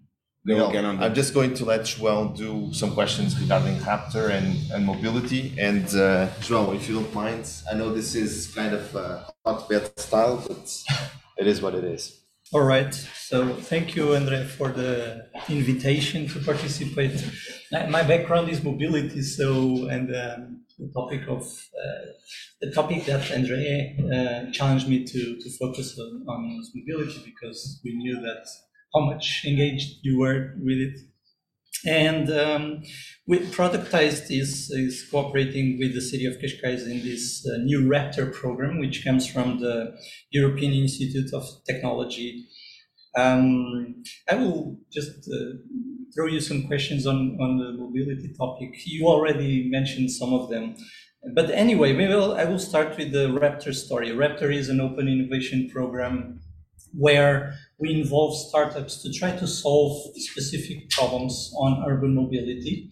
no, 0.44 0.72
I'm 0.72 1.14
just 1.14 1.36
going 1.36 1.54
to 1.54 1.66
let 1.66 1.82
João 1.82 2.36
do 2.36 2.74
some 2.74 2.96
questions 2.96 3.40
regarding 3.40 3.76
Raptor 3.78 4.32
and, 4.32 4.58
and 4.72 4.84
mobility. 4.84 5.54
And 5.60 5.86
uh, 5.90 6.30
João, 6.40 6.76
if 6.76 6.90
you 6.90 6.96
don't 6.96 7.14
mind, 7.14 7.48
I 7.72 7.76
know 7.76 7.94
this 7.94 8.16
is 8.16 8.48
kind 8.48 8.74
of 8.74 8.96
uh, 8.96 9.24
hotbed 9.46 10.00
style, 10.00 10.44
but 10.48 10.84
it 11.38 11.46
is 11.46 11.62
what 11.62 11.76
it 11.76 11.84
is. 11.84 12.21
All 12.54 12.64
right. 12.64 12.94
So 12.94 13.56
thank 13.56 13.96
you, 13.96 14.14
Andre, 14.16 14.46
for 14.46 14.70
the 14.70 15.28
invitation 15.48 16.28
to 16.30 16.40
participate. 16.40 17.24
My 17.72 18.04
background 18.04 18.50
is 18.50 18.62
mobility, 18.62 19.22
so 19.22 19.88
and 19.88 20.14
um, 20.14 20.64
the 20.78 20.92
topic 20.94 21.22
of 21.30 21.44
uh, 21.44 22.06
the 22.60 22.72
topic 22.72 23.06
that 23.06 23.32
Andre 23.32 23.96
uh, 24.14 24.52
challenged 24.52 24.90
me 24.90 25.06
to 25.06 25.22
to 25.44 25.50
focus 25.62 25.98
on, 25.98 26.26
on 26.28 26.62
mobility 26.76 27.22
because 27.24 27.80
we 27.86 27.96
knew 27.96 28.20
that 28.20 28.46
how 28.94 29.02
much 29.06 29.44
engaged 29.46 30.00
you 30.04 30.20
were 30.20 30.54
with 30.58 30.78
it. 30.78 30.98
And 31.86 32.32
um, 32.32 32.84
we 33.28 33.40
productized 33.40 34.30
is, 34.30 34.70
is 34.70 35.08
cooperating 35.10 35.78
with 35.80 35.94
the 35.96 36.02
city 36.02 36.26
of 36.26 36.36
Cascais 36.36 36.86
in 36.86 37.04
this 37.04 37.46
uh, 37.48 37.58
new 37.58 37.82
Raptor 37.90 38.32
program, 38.32 38.80
which 38.80 39.04
comes 39.04 39.28
from 39.28 39.60
the 39.60 39.96
European 40.32 40.74
Institute 40.74 41.34
of 41.34 41.44
Technology. 41.66 42.46
Um, 43.18 44.04
I 44.30 44.36
will 44.36 44.78
just 44.92 45.28
uh, 45.28 45.58
throw 46.14 46.28
you 46.28 46.40
some 46.40 46.68
questions 46.68 47.08
on, 47.08 47.38
on 47.42 47.58
the 47.58 47.74
mobility 47.74 48.34
topic. 48.38 48.70
You 48.86 49.08
already 49.08 49.70
mentioned 49.70 50.12
some 50.12 50.34
of 50.34 50.50
them. 50.50 50.76
But 51.36 51.52
anyway, 51.52 51.94
maybe 51.94 52.14
I'll, 52.14 52.34
I 52.34 52.46
will 52.46 52.60
start 52.60 52.98
with 52.98 53.12
the 53.12 53.28
Raptor 53.28 53.74
story. 53.74 54.10
Raptor 54.10 54.54
is 54.54 54.70
an 54.70 54.80
open 54.80 55.08
innovation 55.08 55.70
program 55.72 56.42
where 56.94 57.54
we 57.82 58.00
involve 58.00 58.38
startups 58.38 59.02
to 59.02 59.12
try 59.12 59.32
to 59.36 59.48
solve 59.48 59.98
specific 60.16 60.90
problems 60.92 61.52
on 61.58 61.84
urban 61.90 62.16
mobility. 62.16 62.92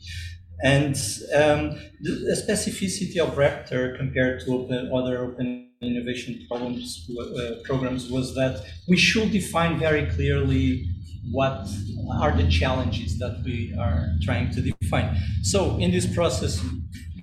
And 0.61 0.95
um, 1.33 1.79
the, 2.01 2.35
specificity 2.45 3.17
of 3.17 3.35
Raptor 3.35 3.95
compared 3.97 4.41
to 4.41 4.53
open, 4.53 4.91
other 4.93 5.19
open 5.19 5.69
innovation 5.81 6.45
problems, 6.49 7.09
uh, 7.17 7.61
programs 7.63 8.09
was 8.09 8.35
that 8.35 8.65
we 8.87 8.97
should 8.97 9.31
define 9.31 9.79
very 9.79 10.07
clearly 10.07 10.85
what 11.31 11.69
are 12.19 12.35
the 12.35 12.49
challenges 12.49 13.17
that 13.19 13.41
we 13.45 13.73
are 13.79 14.09
trying 14.23 14.49
to 14.51 14.61
define. 14.61 15.15
So 15.43 15.77
in 15.77 15.91
this 15.91 16.11
process, 16.13 16.61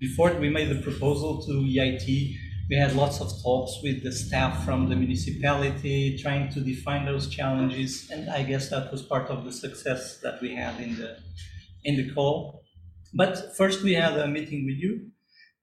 before 0.01 0.33
we 0.35 0.49
made 0.49 0.69
the 0.71 0.81
proposal 0.81 1.43
to 1.47 1.53
EIT, 1.53 2.37
we 2.69 2.77
had 2.77 2.97
lots 2.97 3.21
of 3.21 3.31
talks 3.43 3.79
with 3.83 4.03
the 4.03 4.13
staff 4.13 4.65
from 4.65 4.89
the 4.89 4.97
municipality 4.97 6.19
trying 6.19 6.49
to 6.51 6.61
define 6.61 7.05
those 7.05 7.29
challenges 7.29 8.11
and 8.11 8.29
i 8.31 8.43
guess 8.43 8.69
that 8.71 8.91
was 8.91 9.03
part 9.03 9.29
of 9.29 9.45
the 9.45 9.53
success 9.53 10.19
that 10.23 10.41
we 10.41 10.55
had 10.55 10.79
in 10.81 10.97
the 10.97 11.17
in 11.85 11.97
the 11.97 12.13
call 12.13 12.63
but 13.15 13.57
first 13.57 13.83
we 13.83 13.95
had 13.95 14.19
a 14.19 14.27
meeting 14.27 14.65
with 14.67 14.77
you 14.77 15.11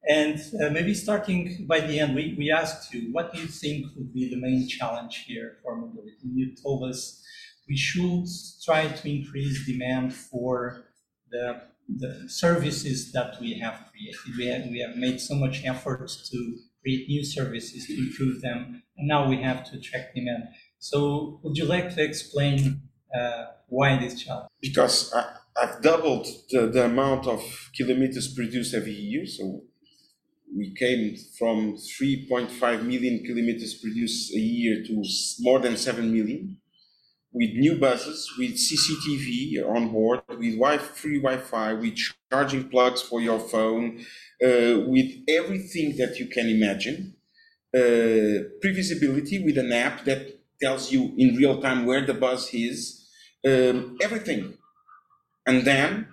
and 0.10 0.38
uh, 0.62 0.70
maybe 0.70 0.93
starting 0.93 1.66
by 1.68 1.80
the 1.80 1.99
end 1.99 2.16
we, 2.16 2.36
we 2.38 2.51
asked 2.51 2.93
you 2.93 3.12
what 3.12 3.34
do 3.34 3.39
you 3.39 3.47
think 3.47 3.86
would 3.95 4.14
be 4.14 4.30
the 4.30 4.39
main 4.39 4.68
challenge 4.68 5.26
here 5.28 5.58
for 5.62 5.76
mobility 5.76 6.28
you 6.34 6.56
told 6.64 6.89
us 6.89 7.22
we 7.68 7.78
should 7.78 8.26
try 8.66 8.88
to 8.88 9.10
increase 9.10 9.66
demand 9.66 10.14
for 10.14 10.86
the 11.32 11.62
the 11.97 12.24
services 12.28 13.12
that 13.12 13.36
we 13.41 13.60
have 13.60 13.89
created. 13.91 14.38
We 14.38 14.45
have, 14.47 14.66
we 14.68 14.80
have 14.80 14.95
made 14.95 15.20
so 15.20 15.36
much 15.36 15.66
effort 15.66 16.10
to 16.32 16.58
create 16.84 17.08
new 17.08 17.24
services 17.24 17.88
to 17.88 17.98
improve 17.98 18.42
them, 18.42 18.84
and 18.98 19.08
now 19.08 19.28
we 19.28 19.42
have 19.42 19.64
to 19.72 19.80
track 19.80 20.14
demand. 20.14 20.44
So, 20.80 21.40
would 21.44 21.58
you 21.58 21.66
like 21.66 21.96
to 21.96 22.04
explain 22.04 22.82
uh, 23.18 23.46
why 23.68 23.98
this 23.98 24.22
challenge? 24.22 24.50
Because 24.62 25.14
I, 25.14 25.38
have 25.56 25.82
doubled 25.82 26.28
the, 26.50 26.68
the 26.68 26.86
amount 26.86 27.28
of 27.28 27.42
kilometers 27.78 28.34
produced 28.34 28.74
every 28.74 28.92
year. 28.94 29.26
So, 29.26 29.62
we 30.56 30.76
came 30.76 31.16
from 31.40 31.76
3.5 31.76 32.86
million 32.86 33.24
kilometers 33.24 33.74
produced 33.76 34.34
a 34.34 34.40
year 34.40 34.84
to 34.84 35.04
more 35.40 35.60
than 35.60 35.78
7 35.78 36.12
million 36.12 36.58
with 37.34 37.50
new 37.56 37.78
buses, 37.80 38.32
with 38.38 38.52
CCTV 38.52 39.68
on 39.68 39.92
board, 39.92 40.22
with 40.30 40.56
wi- 40.56 40.78
free 40.78 41.20
Wi-Fi, 41.20 41.74
with 41.74 41.98
charging 42.32 42.70
plugs 42.70 43.02
for 43.02 43.20
your 43.20 43.40
phone, 43.40 44.06
uh, 44.42 44.80
with 44.88 45.12
everything 45.28 45.96
that 45.98 46.20
you 46.20 46.28
can 46.28 46.48
imagine. 46.48 47.16
Uh, 47.76 48.50
previsibility 48.64 49.44
with 49.44 49.58
an 49.58 49.72
app 49.72 50.06
that 50.06 50.40
tells 50.62 50.92
you 50.92 51.14
in 51.18 51.36
real 51.36 51.62
time 51.62 51.86
where 51.86 52.06
the 52.06 52.14
bus 52.14 52.54
is, 52.54 53.10
um, 53.46 53.98
everything. 54.02 54.54
And 55.46 55.66
then 55.66 56.08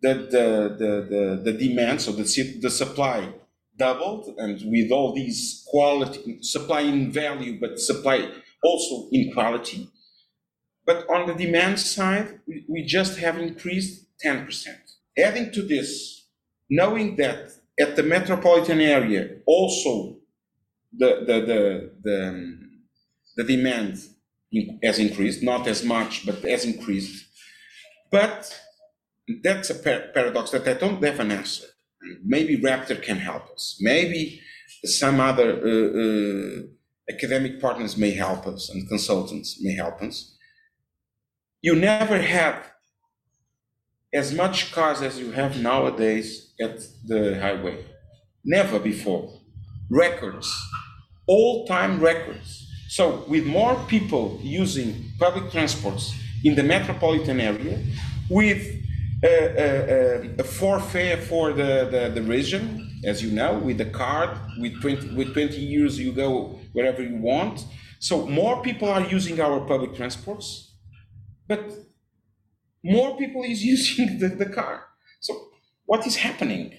the, 0.00 0.14
the, 0.14 0.76
the, 0.78 0.92
the, 1.10 1.52
the 1.52 1.58
demand, 1.58 2.00
so 2.00 2.12
the, 2.12 2.24
the 2.60 2.70
supply 2.70 3.32
doubled, 3.76 4.34
and 4.38 4.60
with 4.64 4.90
all 4.90 5.14
these 5.14 5.64
quality, 5.68 6.42
supply 6.42 6.80
in 6.80 7.12
value, 7.12 7.60
but 7.60 7.78
supply 7.78 8.30
also 8.62 9.08
in 9.12 9.32
quality 9.32 9.88
but 10.84 11.08
on 11.08 11.26
the 11.26 11.34
demand 11.34 11.78
side, 11.78 12.40
we, 12.46 12.64
we 12.68 12.84
just 12.84 13.18
have 13.18 13.38
increased 13.38 14.06
10%. 14.24 14.66
Adding 15.16 15.52
to 15.52 15.62
this, 15.62 16.26
knowing 16.68 17.16
that 17.16 17.50
at 17.80 17.96
the 17.96 18.02
metropolitan 18.02 18.80
area 18.80 19.36
also 19.46 20.16
the, 20.92 21.24
the, 21.26 21.40
the, 21.40 21.90
the, 22.02 22.28
um, 22.28 22.70
the 23.36 23.44
demand 23.44 23.98
has 24.82 24.98
increased, 24.98 25.42
not 25.42 25.66
as 25.66 25.82
much, 25.82 26.26
but 26.26 26.42
has 26.42 26.66
increased. 26.66 27.24
But 28.10 28.60
that's 29.42 29.70
a 29.70 29.74
par- 29.74 30.10
paradox 30.12 30.50
that 30.50 30.68
I 30.68 30.74
don't 30.74 31.02
have 31.02 31.20
an 31.20 31.30
answer. 31.30 31.64
Maybe 32.22 32.58
Raptor 32.58 33.00
can 33.00 33.16
help 33.16 33.50
us. 33.50 33.78
Maybe 33.80 34.42
some 34.84 35.20
other 35.20 35.52
uh, 35.52 36.00
uh, 36.02 36.62
academic 37.10 37.58
partners 37.60 37.96
may 37.96 38.10
help 38.10 38.46
us 38.46 38.68
and 38.68 38.86
consultants 38.86 39.58
may 39.62 39.74
help 39.74 40.02
us 40.02 40.36
you 41.62 41.76
never 41.76 42.20
had 42.20 42.56
as 44.12 44.32
much 44.34 44.72
cars 44.72 45.00
as 45.02 45.18
you 45.18 45.32
have 45.32 45.60
nowadays 45.60 46.52
at 46.60 46.80
the 47.06 47.38
highway. 47.40 47.84
Never 48.44 48.78
before. 48.78 49.40
Records, 49.90 50.48
all 51.26 51.66
time 51.66 52.00
records. 52.00 52.66
So, 52.88 53.24
with 53.28 53.46
more 53.46 53.74
people 53.88 54.38
using 54.42 55.12
public 55.18 55.50
transports 55.50 56.14
in 56.44 56.54
the 56.54 56.62
metropolitan 56.62 57.40
area, 57.40 57.82
with 58.28 58.62
a, 59.24 59.28
a, 59.28 60.40
a 60.40 60.44
forfeit 60.44 61.20
for 61.20 61.52
the, 61.52 61.88
the, 61.90 62.20
the, 62.20 62.22
region, 62.22 63.00
as 63.04 63.22
you 63.22 63.30
know, 63.30 63.58
with 63.58 63.78
the 63.78 63.86
card, 63.86 64.30
with 64.58 64.80
20, 64.82 65.14
with 65.14 65.32
20 65.32 65.56
years 65.56 65.98
you 65.98 66.12
go 66.12 66.58
wherever 66.72 67.02
you 67.02 67.16
want. 67.16 67.64
So, 67.98 68.26
more 68.26 68.62
people 68.62 68.88
are 68.88 69.06
using 69.06 69.40
our 69.40 69.60
public 69.60 69.94
transports 69.94 70.72
but 71.52 71.70
more 72.84 73.16
people 73.16 73.42
is 73.42 73.64
using 73.74 74.18
the, 74.18 74.28
the 74.28 74.46
car. 74.46 74.84
So 75.20 75.48
what 75.86 76.06
is 76.06 76.16
happening? 76.16 76.74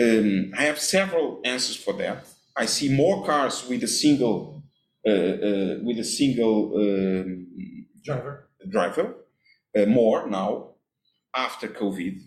Um, 0.00 0.52
I 0.56 0.62
have 0.62 0.78
several 0.78 1.40
answers 1.44 1.76
for 1.76 1.92
that. 1.94 2.24
I 2.56 2.66
see 2.66 2.88
more 2.88 3.24
cars 3.24 3.66
with 3.68 3.82
a 3.84 3.88
single 3.88 4.62
uh, 5.06 5.10
uh, 5.10 5.74
with 5.82 5.98
a 5.98 6.04
single 6.04 6.74
um, 6.76 7.46
driver 8.04 8.48
driver 8.68 9.14
uh, 9.76 9.86
more 9.86 10.28
now 10.28 10.74
after 11.34 11.68
COVID. 11.68 12.20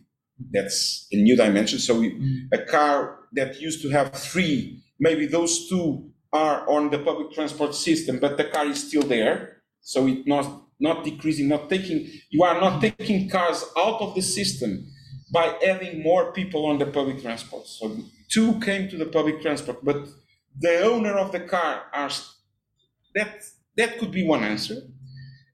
That's 0.52 1.08
a 1.12 1.18
new 1.18 1.36
dimension. 1.36 1.80
So 1.80 2.00
we, 2.00 2.12
mm. 2.12 2.48
a 2.52 2.66
car 2.66 3.20
that 3.34 3.62
used 3.62 3.82
to 3.84 3.90
have 3.90 4.14
three, 4.14 4.82
maybe 5.00 5.26
those 5.28 5.70
two 5.70 6.10
are 6.34 6.68
on 6.70 6.90
the 6.90 7.00
public 7.00 7.34
transport 7.34 7.76
system, 7.76 8.20
but 8.20 8.38
the 8.38 8.46
car 8.46 8.66
is 8.66 8.88
still 8.88 9.04
there. 9.04 9.62
So 9.82 10.08
it 10.08 10.26
not 10.26 10.46
not 10.82 11.04
decreasing, 11.04 11.48
not 11.48 11.70
taking, 11.70 12.10
you 12.30 12.44
are 12.44 12.60
not 12.60 12.82
taking 12.82 13.30
cars 13.30 13.64
out 13.78 14.02
of 14.02 14.16
the 14.16 14.22
system 14.22 14.88
by 15.32 15.56
adding 15.66 16.02
more 16.04 16.34
people 16.34 16.66
on 16.66 16.78
the 16.78 16.86
public 16.86 17.22
transport. 17.22 17.68
So 17.68 17.96
two 18.30 18.60
came 18.60 18.90
to 18.90 18.98
the 18.98 19.06
public 19.06 19.42
transport, 19.42 19.84
but 19.84 20.08
the 20.60 20.82
owner 20.82 21.18
of 21.18 21.32
the 21.32 21.42
car 21.42 21.84
are, 21.94 22.10
that, 23.16 23.44
that 23.78 24.00
could 24.00 24.12
be 24.12 24.26
one 24.26 24.44
answer. 24.44 24.78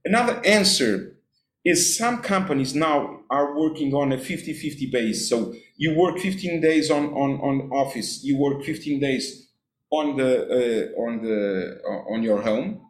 Another 0.04 0.42
answer 0.46 1.18
is 1.64 1.98
some 1.98 2.22
companies 2.22 2.74
now 2.74 3.20
are 3.30 3.58
working 3.60 3.94
on 3.94 4.14
a 4.14 4.18
50-50 4.18 4.92
base. 4.92 5.30
So 5.30 5.54
you 5.76 5.96
work 5.96 6.18
15 6.18 6.62
days 6.62 6.90
on, 6.90 7.08
on, 7.10 7.40
on 7.42 7.70
office, 7.72 8.24
you 8.24 8.38
work 8.38 8.64
15 8.64 9.00
days 9.00 9.48
on 9.90 10.18
the 10.18 10.94
uh, 10.96 11.02
on 11.02 11.22
the 11.22 11.80
uh, 11.88 12.14
on 12.14 12.22
your 12.22 12.42
home 12.42 12.87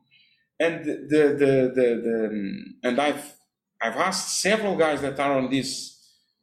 and 0.60 0.86
the 0.86 0.96
the 1.10 1.72
the, 1.76 2.02
the 2.06 2.64
and 2.84 3.00
I've 3.00 3.34
I've 3.82 3.96
asked 3.96 4.42
several 4.42 4.76
guys 4.76 5.02
that 5.02 5.20
are 5.20 5.38
on 5.38 5.50
this 5.50 5.96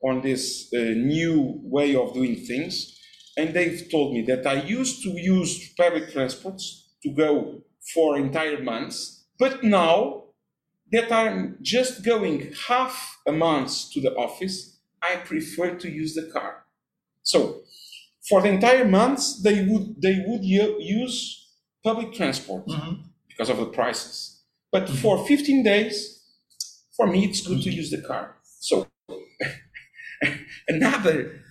on 0.03 0.21
this 0.21 0.69
uh, 0.75 0.79
new 0.79 1.61
way 1.63 1.97
of 1.97 2.15
doing 2.15 2.37
things, 2.37 2.99
and 3.37 3.55
they've 3.55 3.89
told 3.91 4.13
me 4.13 4.23
that 4.23 4.47
I 4.47 4.63
used 4.63 5.03
to 5.05 5.11
use 5.11 5.73
public 5.75 6.13
transports 6.13 6.95
to 7.03 7.11
go 7.11 7.63
for 7.95 8.17
entire 8.17 8.63
months, 8.63 9.27
but 9.39 9.63
now 9.65 10.25
that 10.93 11.11
I'm 11.11 11.59
just 11.61 12.05
going 12.05 12.53
half 12.69 13.19
a 13.27 13.33
month 13.33 13.91
to 13.93 14.01
the 14.01 14.15
office, 14.15 14.79
I 15.03 15.17
prefer 15.17 15.75
to 15.75 15.91
use 15.91 16.15
the 16.15 16.31
car. 16.33 16.67
So 17.23 17.63
for 18.29 18.41
the 18.43 18.49
entire 18.49 18.85
months, 18.85 19.43
they 19.43 19.65
would 19.65 20.01
they 20.01 20.25
would 20.27 20.45
use 20.45 21.51
public 21.83 22.13
transport. 22.13 22.67
Mm-hmm 22.67 23.14
because 23.37 23.51
of 23.51 23.59
the 23.59 23.67
prices. 23.67 24.43
But 24.71 24.85
mm-hmm. 24.85 24.97
for 24.97 25.27
15 25.27 25.65
days, 25.65 26.23
for 26.97 27.07
me, 27.07 27.25
it's 27.25 27.47
good 27.47 27.63
to 27.63 27.71
use 27.71 27.91
the 27.91 28.03
car. 28.03 28.37
So 28.61 28.87
another, 30.69 31.43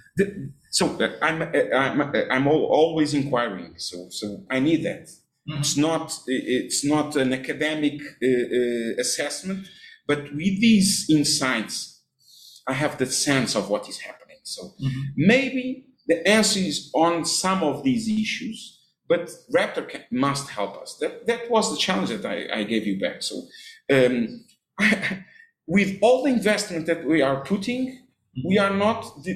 so 0.71 0.99
uh, 0.99 1.11
I'm 1.21 1.41
uh, 1.41 1.75
I'm 1.75 2.01
uh, 2.01 2.11
I'm 2.31 2.47
always 2.47 3.13
inquiring. 3.13 3.75
So 3.77 4.07
so 4.09 4.43
I 4.49 4.59
need 4.59 4.83
that. 4.83 5.07
Mm-hmm. 5.07 5.59
It's 5.59 5.77
not 5.77 6.19
it's 6.27 6.83
not 6.85 7.15
an 7.15 7.33
academic 7.33 8.01
uh, 8.01 8.27
uh, 8.27 8.99
assessment, 8.99 9.67
But 10.07 10.23
with 10.33 10.59
these 10.59 11.07
insights, 11.09 12.01
I 12.67 12.73
have 12.73 12.97
the 12.97 13.05
sense 13.05 13.55
of 13.55 13.69
what 13.69 13.87
is 13.87 13.99
happening. 13.99 14.39
So 14.43 14.73
mm-hmm. 14.81 15.01
maybe 15.15 15.87
the 16.07 16.27
answer 16.27 16.59
is 16.59 16.91
on 16.93 17.25
some 17.25 17.63
of 17.63 17.83
these 17.83 18.07
issues, 18.07 18.79
but 19.13 19.29
Raptor 19.55 19.87
can, 19.87 20.01
must 20.11 20.49
help 20.49 20.73
us. 20.81 20.97
That, 21.01 21.27
that 21.27 21.41
was 21.51 21.65
the 21.71 21.77
challenge 21.77 22.09
that 22.09 22.25
I, 22.25 22.37
I 22.59 22.63
gave 22.63 22.83
you 22.87 22.99
back. 22.99 23.21
So 23.21 23.35
um, 23.95 24.43
with 25.67 25.99
all 26.01 26.23
the 26.23 26.31
investment 26.31 26.87
that 26.87 27.05
we 27.05 27.21
are 27.21 27.43
putting, 27.51 27.81
mm-hmm. 27.89 28.47
we 28.49 28.57
are 28.57 28.75
not 28.85 28.99
the, 29.23 29.33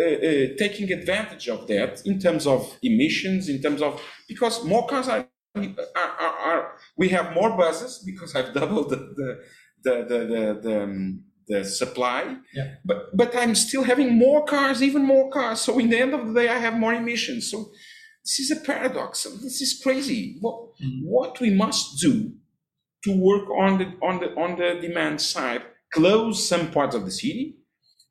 uh, 0.00 0.04
uh, 0.04 0.46
taking 0.64 0.90
advantage 0.90 1.48
of 1.48 1.66
that 1.66 2.00
in 2.06 2.18
terms 2.18 2.46
of 2.46 2.60
emissions, 2.82 3.50
in 3.50 3.60
terms 3.60 3.82
of 3.82 4.00
because 4.26 4.64
more 4.64 4.86
cars 4.86 5.06
are, 5.08 5.26
are, 5.54 6.12
are, 6.24 6.36
are 6.48 6.72
we 6.96 7.10
have 7.10 7.34
more 7.34 7.56
buses 7.58 8.02
because 8.06 8.34
I've 8.34 8.54
doubled 8.58 8.88
the 8.90 9.00
the 9.18 9.28
the 9.84 9.94
the, 10.10 10.18
the, 10.32 10.60
the, 10.62 10.82
um, 10.82 11.24
the 11.48 11.64
supply. 11.64 12.36
Yeah. 12.54 12.74
But 12.84 13.16
but 13.20 13.36
I'm 13.36 13.54
still 13.54 13.84
having 13.92 14.10
more 14.26 14.44
cars, 14.44 14.82
even 14.82 15.02
more 15.04 15.28
cars. 15.30 15.60
So 15.60 15.78
in 15.78 15.90
the 15.90 16.00
end 16.04 16.14
of 16.14 16.22
the 16.26 16.34
day, 16.40 16.48
I 16.48 16.58
have 16.66 16.74
more 16.84 16.94
emissions. 16.94 17.50
So 17.50 17.70
this 18.28 18.40
is 18.40 18.50
a 18.50 18.60
paradox. 18.60 19.24
This 19.42 19.62
is 19.62 19.80
crazy. 19.82 20.36
What 20.40 20.76
mm-hmm. 20.76 21.08
what 21.08 21.40
we 21.40 21.50
must 21.50 21.98
do 21.98 22.32
to 23.04 23.16
work 23.16 23.48
on 23.48 23.78
the 23.78 23.86
on 24.02 24.20
the 24.20 24.34
on 24.36 24.58
the 24.58 24.78
demand 24.86 25.20
side, 25.20 25.62
close 25.94 26.46
some 26.46 26.70
parts 26.70 26.94
of 26.94 27.06
the 27.06 27.10
city, 27.10 27.56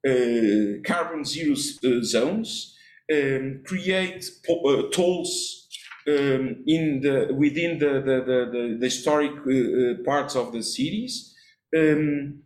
uh, 0.07 0.81
carbon 0.83 1.23
zero 1.23 1.53
uh, 1.53 2.01
zones, 2.01 2.75
um, 3.13 3.61
create 3.63 4.25
uh, 4.49 4.89
tolls 4.91 5.67
um, 6.07 6.63
in 6.65 7.01
the 7.01 7.31
within 7.37 7.77
the 7.77 7.93
the, 8.07 8.17
the, 8.29 8.77
the 8.79 8.85
historic 8.85 9.33
uh, 9.33 10.03
parts 10.03 10.35
of 10.35 10.51
the 10.51 10.63
cities. 10.63 11.35
Um, 11.77 12.41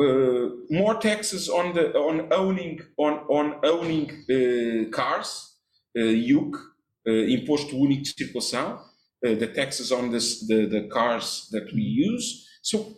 uh, 0.00 0.50
more 0.70 0.94
taxes 1.00 1.48
on 1.48 1.74
the 1.74 1.92
on 1.94 2.28
owning 2.32 2.80
on 2.98 3.14
on 3.30 3.54
owning 3.64 4.10
uh, 4.30 4.90
cars, 4.90 5.56
uh, 5.98 6.02
uh, 6.02 6.58
Imposto 7.06 7.76
Único 7.76 8.02
de 8.02 8.14
Circulação, 8.14 8.80
uh, 9.24 9.34
the 9.34 9.46
taxes 9.46 9.90
on 9.92 10.10
this, 10.10 10.46
the 10.46 10.66
the 10.66 10.88
cars 10.88 11.48
that 11.50 11.72
we 11.72 11.82
use. 11.82 12.46
So, 12.62 12.96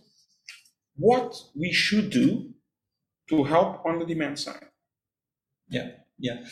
what 0.96 1.34
we 1.54 1.72
should 1.72 2.10
do 2.10 2.52
to 3.28 3.44
help 3.44 3.84
on 3.86 3.98
the 3.98 4.04
demand 4.04 4.38
side? 4.38 4.68
Yeah, 5.68 5.90
yeah. 6.18 6.42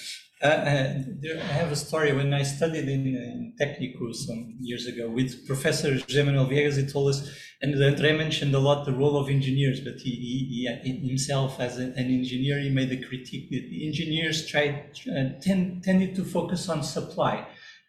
Uh, 0.41 0.47
uh, 0.47 1.03
I 1.25 1.53
have 1.53 1.73
a 1.73 1.77
story 1.77 2.13
when 2.13 2.33
I 2.33 2.45
studied 2.45 2.89
in, 2.89 3.07
in 3.09 4.15
some 4.15 4.55
years 4.61 4.87
ago 4.87 5.11
with 5.11 5.45
Professor 5.49 5.91
Manuel 5.91 6.47
Viegas. 6.47 6.77
He 6.77 6.87
told 6.87 7.09
us, 7.11 7.29
and 7.61 7.75
André 7.75 8.17
mentioned 8.17 8.55
a 8.55 8.61
lot 8.61 8.87
the 8.87 8.93
role 8.93 9.17
of 9.17 9.29
engineers, 9.29 9.81
but 9.81 9.95
he, 9.95 10.11
he, 10.11 10.69
he 10.85 11.09
himself, 11.09 11.59
as 11.59 11.79
an 11.79 11.93
engineer, 11.97 12.61
he 12.61 12.71
made 12.71 12.91
the 12.91 13.05
critique 13.05 13.51
that 13.51 13.69
engineers 13.85 14.47
tried 14.47 14.93
uh, 15.11 15.41
tend, 15.41 15.83
tended 15.83 16.15
to 16.15 16.25
focus 16.25 16.69
on 16.69 16.85
supply, 16.85 17.45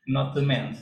not 0.07 0.33
demand, 0.33 0.75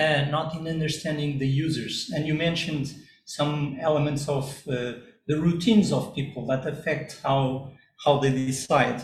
uh, 0.00 0.24
not 0.30 0.54
in 0.54 0.66
understanding 0.66 1.38
the 1.38 1.48
users. 1.48 2.10
And 2.14 2.26
you 2.26 2.32
mentioned 2.32 2.94
some 3.26 3.76
elements 3.82 4.30
of 4.30 4.66
uh, 4.66 4.94
the 5.26 5.38
routines 5.38 5.92
of 5.92 6.14
people 6.14 6.46
that 6.46 6.66
affect 6.66 7.20
how 7.22 7.72
how 8.04 8.18
they 8.18 8.30
decide 8.30 9.02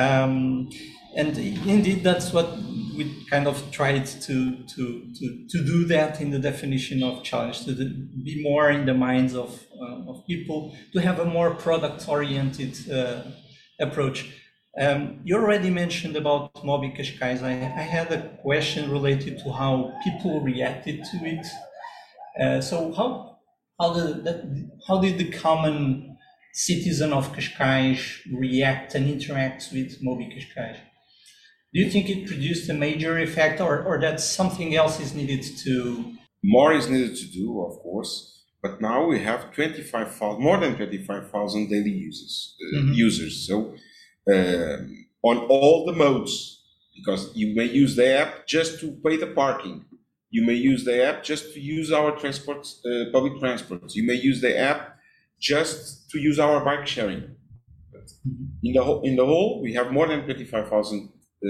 um, 0.00 0.70
and 1.14 1.36
indeed, 1.36 2.02
that's 2.02 2.32
what 2.32 2.56
we 2.96 3.26
kind 3.28 3.46
of 3.46 3.70
tried 3.70 4.06
to, 4.06 4.56
to, 4.64 5.12
to, 5.18 5.46
to 5.48 5.64
do 5.64 5.84
that 5.86 6.20
in 6.20 6.30
the 6.30 6.38
definition 6.38 7.02
of 7.02 7.22
challenge, 7.22 7.64
to 7.64 7.74
be 7.74 8.40
more 8.42 8.70
in 8.70 8.86
the 8.86 8.94
minds 8.94 9.34
of, 9.34 9.64
uh, 9.80 10.10
of 10.10 10.24
people, 10.26 10.74
to 10.92 11.00
have 11.00 11.18
a 11.18 11.24
more 11.24 11.54
product 11.54 12.08
oriented 12.08 12.74
uh, 12.90 13.22
approach. 13.80 14.30
Um, 14.80 15.20
you 15.24 15.34
already 15.36 15.68
mentioned 15.68 16.16
about 16.16 16.54
Mobi 16.54 16.96
Cascais. 16.96 17.42
I, 17.42 17.52
I, 17.52 17.84
had 17.96 18.12
a 18.12 18.28
question 18.40 18.90
related 18.90 19.38
to 19.40 19.52
how 19.52 19.92
people 20.04 20.40
reacted 20.40 21.04
to 21.10 21.16
it. 21.24 21.46
Uh, 22.40 22.60
so 22.60 22.92
how 22.92 23.38
how 23.80 23.94
did 23.94 24.24
that, 24.24 24.70
how 24.86 25.00
did 25.00 25.18
the 25.18 25.30
common 25.32 26.09
citizen 26.52 27.12
of 27.12 27.32
Cascais 27.32 28.20
react 28.32 28.94
and 28.94 29.06
interacts 29.06 29.72
with 29.72 30.02
Mobi 30.02 30.32
Cascais? 30.32 30.78
Do 31.72 31.80
you 31.80 31.90
think 31.90 32.10
it 32.10 32.26
produced 32.26 32.68
a 32.68 32.74
major 32.74 33.18
effect 33.18 33.60
or, 33.60 33.82
or 33.84 34.00
that 34.00 34.20
something 34.20 34.74
else 34.74 34.98
is 34.98 35.14
needed 35.14 35.44
to? 35.58 36.14
More 36.42 36.72
is 36.72 36.88
needed 36.88 37.16
to 37.16 37.26
do, 37.26 37.62
of 37.62 37.78
course, 37.78 38.42
but 38.62 38.80
now 38.80 39.06
we 39.06 39.20
have 39.20 39.52
25,000, 39.52 40.42
more 40.42 40.58
than 40.58 40.74
25,000 40.76 41.68
daily 41.68 41.90
users, 41.90 42.56
uh, 42.60 42.78
mm-hmm. 42.78 42.92
users. 42.92 43.46
So 43.46 43.74
um, 44.32 45.06
on 45.22 45.38
all 45.48 45.86
the 45.86 45.92
modes, 45.92 46.60
because 46.96 47.30
you 47.34 47.54
may 47.54 47.66
use 47.66 47.96
the 47.96 48.18
app 48.18 48.46
just 48.46 48.80
to 48.80 48.92
pay 49.04 49.16
the 49.16 49.28
parking. 49.28 49.84
You 50.30 50.44
may 50.44 50.54
use 50.54 50.84
the 50.84 51.04
app 51.04 51.24
just 51.24 51.54
to 51.54 51.60
use 51.60 51.90
our 51.92 52.12
transport, 52.12 52.66
uh, 52.84 53.10
public 53.12 53.38
transports. 53.40 53.96
You 53.96 54.06
may 54.06 54.14
use 54.14 54.40
the 54.40 54.56
app 54.58 54.96
just 55.40 56.10
to 56.10 56.18
use 56.18 56.38
our 56.38 56.64
bike 56.64 56.86
sharing. 56.86 57.22
Mm-hmm. 57.22 58.44
In 58.62 58.72
the 58.74 58.82
whole, 58.82 59.00
in 59.02 59.16
the 59.16 59.24
whole, 59.24 59.62
we 59.62 59.74
have 59.74 59.90
more 59.92 60.06
than 60.06 60.24
25,000 60.24 61.08
uh, 61.08 61.48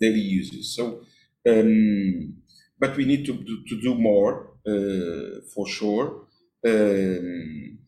daily 0.00 0.18
users. 0.18 0.74
So, 0.74 1.02
um, 1.48 2.34
but 2.78 2.96
we 2.96 3.04
need 3.04 3.24
to 3.26 3.32
do, 3.34 3.64
to 3.68 3.80
do 3.80 3.94
more 3.94 4.50
uh, 4.66 5.40
for 5.54 5.66
sure. 5.66 6.26
Um, 6.66 7.78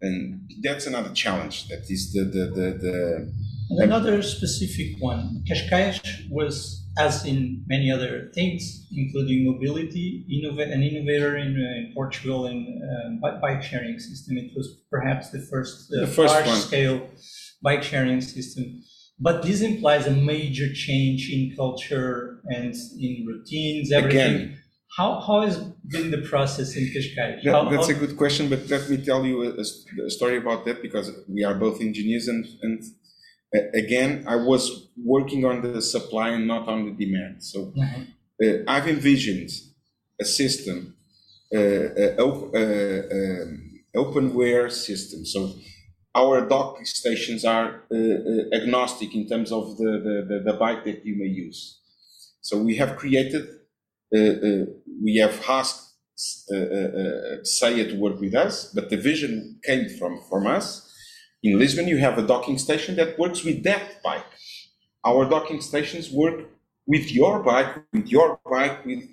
and 0.00 0.50
that's 0.62 0.86
another 0.86 1.12
challenge. 1.12 1.68
That 1.68 1.84
is 1.88 2.12
the 2.12 2.24
the 2.24 2.44
the, 2.58 2.68
the 2.78 3.82
another 3.82 4.22
specific 4.22 5.00
one. 5.00 5.42
Cascais 5.48 6.00
was 6.30 6.87
as 6.98 7.24
in 7.24 7.64
many 7.66 7.90
other 7.90 8.30
things, 8.34 8.86
including 8.92 9.46
mobility, 9.46 10.24
innov- 10.30 10.72
an 10.72 10.82
innovator 10.82 11.36
in, 11.36 11.54
uh, 11.54 11.78
in 11.78 11.92
Portugal 11.94 12.46
in 12.46 13.20
uh, 13.22 13.38
bike 13.40 13.62
sharing 13.62 13.98
system. 13.98 14.36
It 14.36 14.50
was 14.56 14.82
perhaps 14.90 15.30
the 15.30 15.40
first, 15.40 15.92
uh, 15.92 16.06
large-scale 16.22 17.08
bike 17.62 17.82
sharing 17.82 18.20
system. 18.20 18.82
But 19.20 19.42
this 19.42 19.62
implies 19.62 20.06
a 20.06 20.12
major 20.12 20.72
change 20.72 21.30
in 21.32 21.54
culture 21.56 22.40
and 22.46 22.74
in 22.98 23.26
routines, 23.26 23.90
everything. 23.90 24.34
Again, 24.34 24.58
how, 24.96 25.20
how 25.20 25.42
has 25.42 25.58
been 25.86 26.10
the 26.10 26.18
process 26.18 26.76
in 26.76 26.84
Cascais? 26.84 27.42
That, 27.44 27.70
that's 27.70 27.88
how, 27.88 27.96
a 27.96 27.98
good 27.98 28.16
question, 28.16 28.48
but 28.48 28.68
let 28.68 28.88
me 28.88 28.96
tell 28.96 29.24
you 29.24 29.42
a, 29.42 30.04
a, 30.06 30.10
story 30.10 30.38
about 30.38 30.64
that 30.66 30.82
because 30.82 31.10
we 31.28 31.44
are 31.44 31.54
both 31.54 31.80
engineers 31.80 32.28
and, 32.28 32.46
and 32.62 32.82
again, 33.52 34.24
I 34.26 34.36
was 34.36 34.88
working 35.02 35.44
on 35.44 35.62
the 35.62 35.80
supply 35.80 36.30
and 36.30 36.46
not 36.46 36.68
on 36.68 36.84
the 36.84 37.06
demand. 37.06 37.42
So 37.42 37.72
mm-hmm. 37.76 38.02
uh, 38.42 38.70
I've 38.72 38.88
envisioned 38.88 39.50
a 40.20 40.24
system, 40.24 40.96
uh, 41.54 41.58
uh, 41.58 42.16
op- 42.18 42.54
uh, 42.54 43.16
um, 43.16 43.80
openware 43.96 44.70
system. 44.70 45.24
So 45.24 45.54
our 46.14 46.46
dock 46.46 46.84
stations 46.84 47.44
are 47.44 47.84
uh, 47.90 47.96
uh, 47.96 48.56
agnostic 48.56 49.14
in 49.14 49.28
terms 49.28 49.52
of 49.52 49.76
the, 49.78 50.24
the, 50.28 50.42
the, 50.44 50.58
bike 50.58 50.84
that 50.84 51.04
you 51.04 51.16
may 51.16 51.26
use. 51.26 51.80
So 52.40 52.58
we 52.58 52.76
have 52.76 52.96
created, 52.96 53.46
we 54.10 55.16
have 55.20 55.44
asked 55.48 55.94
uh, 56.50 57.44
SEIA 57.44 57.90
to 57.90 57.96
work 57.98 58.20
with 58.20 58.34
us, 58.34 58.72
but 58.74 58.90
the 58.90 58.96
vision 58.96 59.60
came 59.64 59.88
from, 59.98 60.20
from 60.28 60.46
us 60.46 60.87
in 61.42 61.58
Lisbon, 61.58 61.88
you 61.88 61.98
have 61.98 62.18
a 62.18 62.26
docking 62.26 62.58
station 62.58 62.96
that 62.96 63.18
works 63.18 63.44
with 63.44 63.62
that 63.64 64.02
bike. 64.02 64.24
Our 65.04 65.28
docking 65.28 65.60
stations 65.60 66.10
work 66.10 66.46
with 66.86 67.12
your 67.12 67.42
bike, 67.42 67.84
with 67.92 68.08
your 68.08 68.40
bike, 68.50 68.84
with 68.84 69.04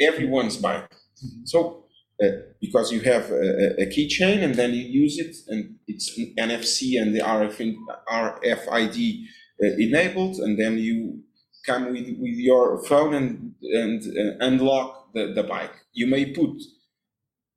everyone's 0.00 0.56
bike. 0.56 0.90
Mm-hmm. 0.90 1.44
So, 1.44 1.84
uh, 2.22 2.28
because 2.60 2.92
you 2.92 3.00
have 3.00 3.30
a, 3.30 3.82
a 3.82 3.86
keychain 3.86 4.42
and 4.44 4.54
then 4.54 4.72
you 4.72 4.84
use 4.84 5.18
it, 5.18 5.34
and 5.48 5.76
it's 5.88 6.18
NFC 6.38 7.00
and 7.00 7.14
the 7.14 7.20
RF, 7.20 7.74
RFID 8.08 9.24
uh, 9.62 9.66
enabled, 9.78 10.36
and 10.36 10.58
then 10.58 10.78
you 10.78 11.22
come 11.66 11.86
with, 11.86 12.06
with 12.18 12.36
your 12.36 12.84
phone 12.84 13.14
and, 13.14 13.54
and 13.62 14.02
uh, 14.02 14.44
unlock 14.46 15.12
the, 15.14 15.32
the 15.34 15.42
bike. 15.42 15.72
You 15.92 16.06
may 16.06 16.26
put 16.26 16.62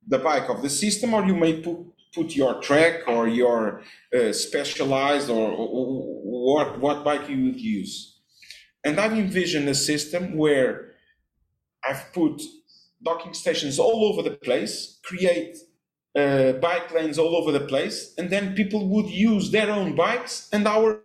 the 0.06 0.18
bike 0.18 0.48
of 0.48 0.62
the 0.62 0.70
system, 0.70 1.14
or 1.14 1.24
you 1.24 1.36
may 1.36 1.60
put 1.60 1.78
put 2.14 2.34
your 2.34 2.60
Trek 2.60 3.06
or 3.06 3.28
your 3.28 3.82
uh, 4.16 4.32
specialized 4.32 5.30
or, 5.30 5.50
or, 5.50 6.54
what, 6.54 6.80
what 6.80 7.04
bike 7.04 7.28
you 7.28 7.44
would 7.46 7.60
use. 7.60 8.20
And 8.84 8.98
I've 8.98 9.12
envisioned 9.12 9.68
a 9.68 9.74
system 9.74 10.36
where 10.36 10.92
I've 11.84 12.12
put 12.12 12.42
docking 13.02 13.34
stations 13.34 13.78
all 13.78 14.04
over 14.04 14.22
the 14.28 14.36
place, 14.36 14.98
create 15.04 15.56
uh, 16.16 16.52
bike 16.52 16.92
lanes 16.92 17.18
all 17.18 17.36
over 17.36 17.52
the 17.52 17.66
place, 17.66 18.14
and 18.18 18.30
then 18.30 18.54
people 18.54 18.88
would 18.88 19.10
use 19.10 19.50
their 19.50 19.70
own 19.70 19.94
bikes 19.94 20.48
and 20.52 20.66
our 20.66 21.02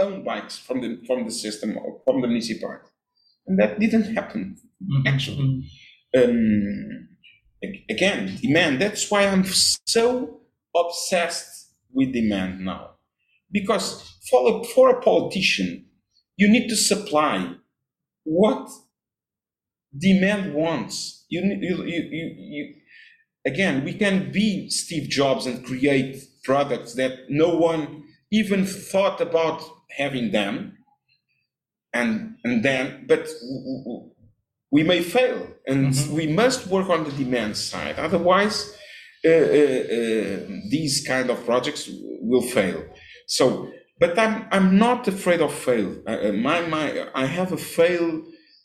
own 0.00 0.24
bikes 0.24 0.58
from 0.58 0.80
the 0.80 1.00
from 1.06 1.24
the 1.24 1.30
system 1.30 1.78
from 2.04 2.20
the 2.20 2.26
municipality, 2.26 2.88
and 3.46 3.58
that 3.60 3.78
didn't 3.78 4.14
happen 4.14 4.56
mm-hmm. 4.82 5.06
actually. 5.06 5.70
Um, 6.16 7.08
again, 7.88 8.38
demand. 8.40 8.80
That's 8.80 9.10
why 9.10 9.26
I'm 9.26 9.44
so 9.44 10.40
obsessed 10.84 11.72
with 11.92 12.12
demand 12.12 12.60
now. 12.60 12.90
Because 13.50 14.18
for 14.30 14.60
a, 14.60 14.64
for 14.64 14.90
a 14.90 15.00
politician, 15.00 15.86
you 16.36 16.48
need 16.48 16.68
to 16.68 16.76
supply 16.76 17.54
what 18.24 18.68
demand 19.96 20.54
wants. 20.54 21.24
You, 21.28 21.42
you, 21.42 21.84
you, 21.84 22.10
you, 22.10 22.74
again, 23.46 23.84
we 23.84 23.94
can 23.94 24.30
be 24.32 24.68
Steve 24.68 25.08
Jobs 25.08 25.46
and 25.46 25.64
create 25.64 26.22
products 26.44 26.94
that 26.94 27.30
no 27.30 27.56
one 27.56 28.04
even 28.30 28.66
thought 28.66 29.20
about 29.20 29.62
having 29.96 30.32
them. 30.32 30.78
And, 31.94 32.36
and 32.44 32.62
then, 32.62 33.06
but 33.08 33.26
we 34.70 34.82
may 34.82 35.02
fail 35.02 35.48
and 35.66 35.92
mm-hmm. 35.92 36.14
we 36.14 36.26
must 36.26 36.66
work 36.66 36.90
on 36.90 37.04
the 37.04 37.12
demand 37.12 37.56
side. 37.56 37.98
Otherwise, 37.98 38.76
these 40.70 41.04
kind 41.06 41.30
of 41.30 41.44
projects 41.44 41.90
will 42.20 42.42
fail. 42.42 42.84
So, 43.26 43.70
but 43.98 44.18
I'm, 44.18 44.46
I'm 44.50 44.78
not 44.78 45.08
afraid 45.08 45.40
of 45.40 45.52
fail. 45.52 45.96
Uh, 46.06 46.28
uh, 46.28 46.32
my, 46.32 46.60
my, 46.62 47.08
I 47.14 47.26
have 47.26 47.52
a 47.52 47.56
fail 47.56 48.22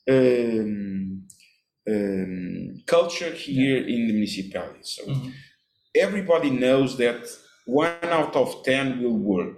um, 0.10 1.24
um, 1.90 2.84
culture 2.86 3.32
here 3.32 3.78
yeah. 3.78 3.96
in 3.96 4.08
the 4.08 4.14
municipality. 4.14 4.84
So 4.84 5.06
mm-hmm. 5.06 5.30
everybody 5.96 6.50
knows 6.50 6.98
that 6.98 7.28
one 7.66 7.96
out 8.04 8.36
of 8.36 8.64
10 8.64 9.02
will 9.02 9.18
work. 9.18 9.58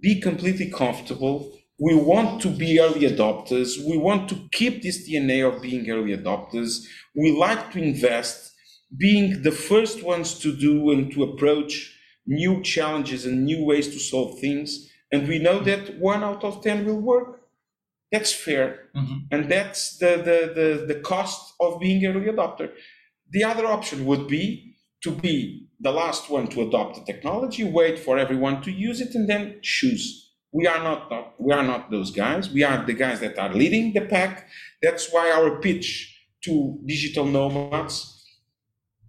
Be 0.00 0.20
completely 0.20 0.70
comfortable. 0.70 1.52
We 1.78 1.94
want 1.94 2.40
to 2.42 2.48
be 2.48 2.80
early 2.80 3.00
adopters. 3.00 3.84
We 3.84 3.96
want 3.96 4.28
to 4.30 4.48
keep 4.52 4.82
this 4.82 5.08
DNA 5.08 5.46
of 5.46 5.60
being 5.60 5.88
early 5.90 6.16
adopters. 6.16 6.84
We 7.14 7.36
like 7.36 7.72
to 7.72 7.82
invest, 7.82 8.53
being 8.96 9.42
the 9.42 9.52
first 9.52 10.02
ones 10.02 10.38
to 10.40 10.54
do 10.54 10.90
and 10.90 11.12
to 11.12 11.22
approach 11.24 11.94
new 12.26 12.62
challenges 12.62 13.26
and 13.26 13.44
new 13.44 13.64
ways 13.64 13.88
to 13.88 13.98
solve 13.98 14.38
things. 14.40 14.90
And 15.12 15.28
we 15.28 15.38
know 15.38 15.60
that 15.60 15.98
one 15.98 16.24
out 16.24 16.44
of 16.44 16.62
10 16.62 16.84
will 16.84 17.00
work. 17.00 17.42
That's 18.10 18.32
fair. 18.32 18.88
Mm-hmm. 18.96 19.18
And 19.30 19.50
that's 19.50 19.98
the, 19.98 20.16
the, 20.16 20.52
the, 20.54 20.94
the 20.94 21.00
cost 21.00 21.54
of 21.60 21.80
being 21.80 22.04
early 22.06 22.26
adopter. 22.26 22.70
The 23.30 23.44
other 23.44 23.66
option 23.66 24.06
would 24.06 24.28
be 24.28 24.76
to 25.02 25.10
be 25.10 25.68
the 25.80 25.90
last 25.90 26.30
one 26.30 26.46
to 26.48 26.62
adopt 26.62 26.96
the 26.96 27.12
technology, 27.12 27.64
wait 27.64 27.98
for 27.98 28.16
everyone 28.16 28.62
to 28.62 28.70
use 28.70 29.00
it, 29.00 29.14
and 29.14 29.28
then 29.28 29.58
choose. 29.62 30.32
We 30.52 30.66
are 30.66 30.82
not 30.82 31.34
we 31.38 31.52
are 31.52 31.64
not 31.64 31.90
those 31.90 32.12
guys. 32.12 32.48
We 32.48 32.62
are 32.62 32.86
the 32.86 32.92
guys 32.92 33.20
that 33.20 33.38
are 33.38 33.52
leading 33.52 33.92
the 33.92 34.02
pack. 34.02 34.48
That's 34.80 35.12
why 35.12 35.32
our 35.32 35.60
pitch 35.60 36.16
to 36.44 36.78
digital 36.86 37.26
nomads 37.26 38.13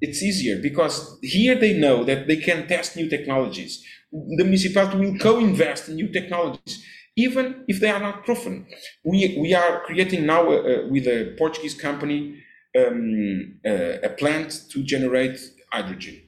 it's 0.02 0.22
easier 0.22 0.62
because 0.62 1.18
here 1.22 1.56
they 1.56 1.74
know 1.74 2.04
that 2.04 2.28
they 2.28 2.38
can 2.38 2.68
test 2.68 2.96
new 2.96 3.10
technologies. 3.10 3.84
The 4.12 4.44
municipality 4.44 4.98
will 4.98 5.18
co-invest 5.18 5.90
in 5.90 5.96
new 5.96 6.12
technologies 6.12 6.84
even 7.16 7.64
if 7.68 7.80
they 7.80 7.90
are 7.90 8.00
not 8.00 8.26
proven. 8.26 8.68
We, 9.04 9.38
we 9.40 9.54
are 9.54 9.82
creating 9.86 10.26
now 10.26 10.50
uh, 10.50 10.56
uh, 10.56 10.88
with 10.90 11.08
a 11.08 11.36
Portuguese 11.38 11.74
company 11.74 12.44
um, 12.78 13.60
uh, 13.66 14.00
a 14.04 14.10
plant 14.10 14.64
to 14.72 14.84
generate 14.84 15.40
hydrogen. 15.72 16.22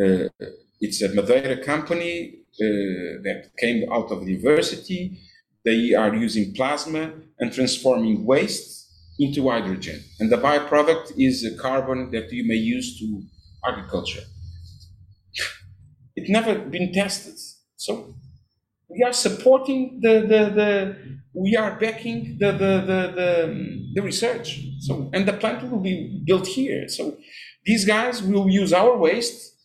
Uh, 0.00 0.28
it's 0.80 1.02
a 1.02 1.08
Madeira 1.08 1.62
company 1.62 2.36
uh, 2.54 3.22
that 3.24 3.50
came 3.58 3.92
out 3.92 4.10
of 4.10 4.20
the 4.24 4.32
university. 4.32 5.18
They 5.64 5.94
are 5.94 6.14
using 6.14 6.54
plasma 6.54 7.12
and 7.38 7.52
transforming 7.52 8.24
waste 8.24 8.81
into 9.18 9.48
hydrogen. 9.48 10.02
And 10.18 10.30
the 10.30 10.36
byproduct 10.36 11.12
is 11.18 11.44
a 11.44 11.56
carbon 11.56 12.10
that 12.12 12.32
you 12.32 12.46
may 12.46 12.54
use 12.54 12.98
to 12.98 13.22
agriculture. 13.66 14.22
It's 16.16 16.30
never 16.30 16.58
been 16.58 16.92
tested. 16.92 17.34
So 17.76 18.14
we 18.88 19.02
are 19.02 19.12
supporting 19.12 20.00
the, 20.02 20.20
the, 20.20 20.50
the 20.54 20.96
we 21.34 21.56
are 21.56 21.78
backing 21.78 22.36
the, 22.38 22.52
the, 22.52 22.80
the, 22.80 23.12
the, 23.16 23.90
the 23.94 24.02
research. 24.02 24.60
So, 24.80 25.10
and 25.14 25.26
the 25.26 25.32
plant 25.32 25.70
will 25.70 25.80
be 25.80 26.22
built 26.26 26.46
here. 26.46 26.88
So 26.88 27.16
these 27.64 27.84
guys 27.84 28.22
will 28.22 28.50
use 28.50 28.72
our 28.72 28.96
waste. 28.96 29.56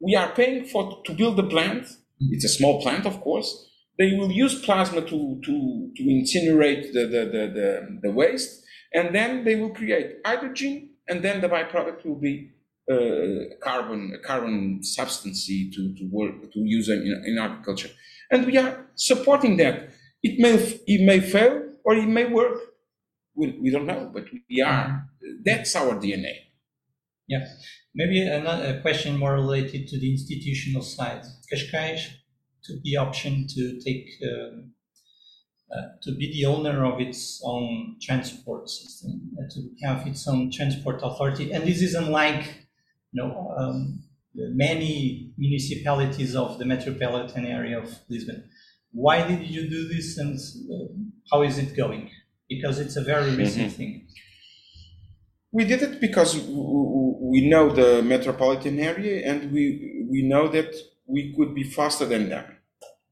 We 0.00 0.14
are 0.16 0.32
paying 0.32 0.64
for 0.64 1.02
to 1.04 1.12
build 1.12 1.36
the 1.36 1.44
plant. 1.44 1.86
It's 2.20 2.44
a 2.44 2.48
small 2.48 2.80
plant, 2.80 3.06
of 3.06 3.20
course. 3.20 3.66
They 3.98 4.14
will 4.14 4.32
use 4.32 4.62
plasma 4.62 5.02
to, 5.02 5.40
to, 5.44 5.90
to 5.94 6.02
incinerate 6.02 6.92
the, 6.94 7.00
the, 7.00 7.24
the, 7.26 7.52
the, 7.54 7.98
the 8.02 8.10
waste, 8.10 8.64
and 8.92 9.14
then 9.14 9.44
they 9.44 9.56
will 9.56 9.70
create 9.70 10.18
hydrogen, 10.24 10.90
and 11.08 11.22
then 11.22 11.40
the 11.40 11.48
byproduct 11.48 12.04
will 12.04 12.20
be 12.20 12.50
uh, 12.90 13.54
carbon, 13.62 14.12
a 14.14 14.26
carbon 14.26 14.82
substance 14.82 15.46
to, 15.46 15.94
to 15.94 16.08
work 16.10 16.52
to 16.52 16.60
use 16.60 16.88
in, 16.88 17.22
in 17.24 17.38
agriculture 17.38 17.90
and 18.30 18.46
we 18.46 18.56
are 18.56 18.86
supporting 18.94 19.56
that. 19.58 19.90
It 20.22 20.38
may 20.38 20.54
it 20.86 21.04
may 21.04 21.20
fail 21.20 21.62
or 21.84 21.94
it 21.94 22.06
may 22.06 22.26
work. 22.26 22.58
We, 23.34 23.58
we 23.60 23.70
don't 23.70 23.86
know, 23.86 24.10
but 24.12 24.26
we 24.32 24.60
are. 24.60 25.08
That's 25.44 25.74
our 25.76 25.94
DNA. 25.94 26.34
Yeah. 27.26 27.46
Maybe 27.94 28.22
another 28.22 28.80
question 28.80 29.18
more 29.18 29.34
related 29.34 29.88
to 29.88 29.98
the 29.98 30.10
institutional 30.12 30.82
side. 30.82 31.22
Cascais 31.52 32.06
took 32.62 32.82
the 32.82 32.96
option 32.96 33.46
to 33.48 33.80
take 33.80 34.06
um, 34.24 34.72
to 36.02 36.12
be 36.12 36.32
the 36.32 36.46
owner 36.46 36.84
of 36.84 37.00
its 37.00 37.40
own 37.44 37.96
transport 38.00 38.68
system, 38.68 39.20
uh, 39.38 39.42
to 39.50 39.68
have 39.86 40.06
its 40.06 40.26
own 40.26 40.50
transport 40.50 41.00
authority, 41.02 41.52
and 41.52 41.64
this 41.64 41.80
is 41.80 41.94
unlike, 41.94 42.44
you 43.12 43.22
know, 43.22 43.54
um, 43.56 44.02
many 44.34 45.32
municipalities 45.36 46.34
of 46.36 46.58
the 46.58 46.64
metropolitan 46.64 47.46
area 47.46 47.78
of 47.78 47.98
Lisbon. 48.08 48.44
Why 48.92 49.26
did 49.26 49.48
you 49.48 49.68
do 49.68 49.88
this 49.88 50.18
and 50.18 50.38
uh, 50.38 50.92
how 51.30 51.42
is 51.42 51.58
it 51.58 51.76
going? 51.76 52.10
Because 52.48 52.78
it's 52.78 52.96
a 52.96 53.02
very 53.02 53.34
recent 53.36 53.68
mm-hmm. 53.68 53.76
thing. 53.76 54.08
We 55.52 55.64
did 55.64 55.82
it 55.82 56.00
because 56.00 56.36
we 56.36 57.48
know 57.48 57.70
the 57.70 58.02
metropolitan 58.02 58.78
area 58.78 59.28
and 59.28 59.52
we, 59.52 60.06
we 60.08 60.22
know 60.22 60.48
that 60.48 60.74
we 61.06 61.34
could 61.36 61.54
be 61.54 61.64
faster 61.64 62.06
than 62.06 62.28
them. 62.28 62.56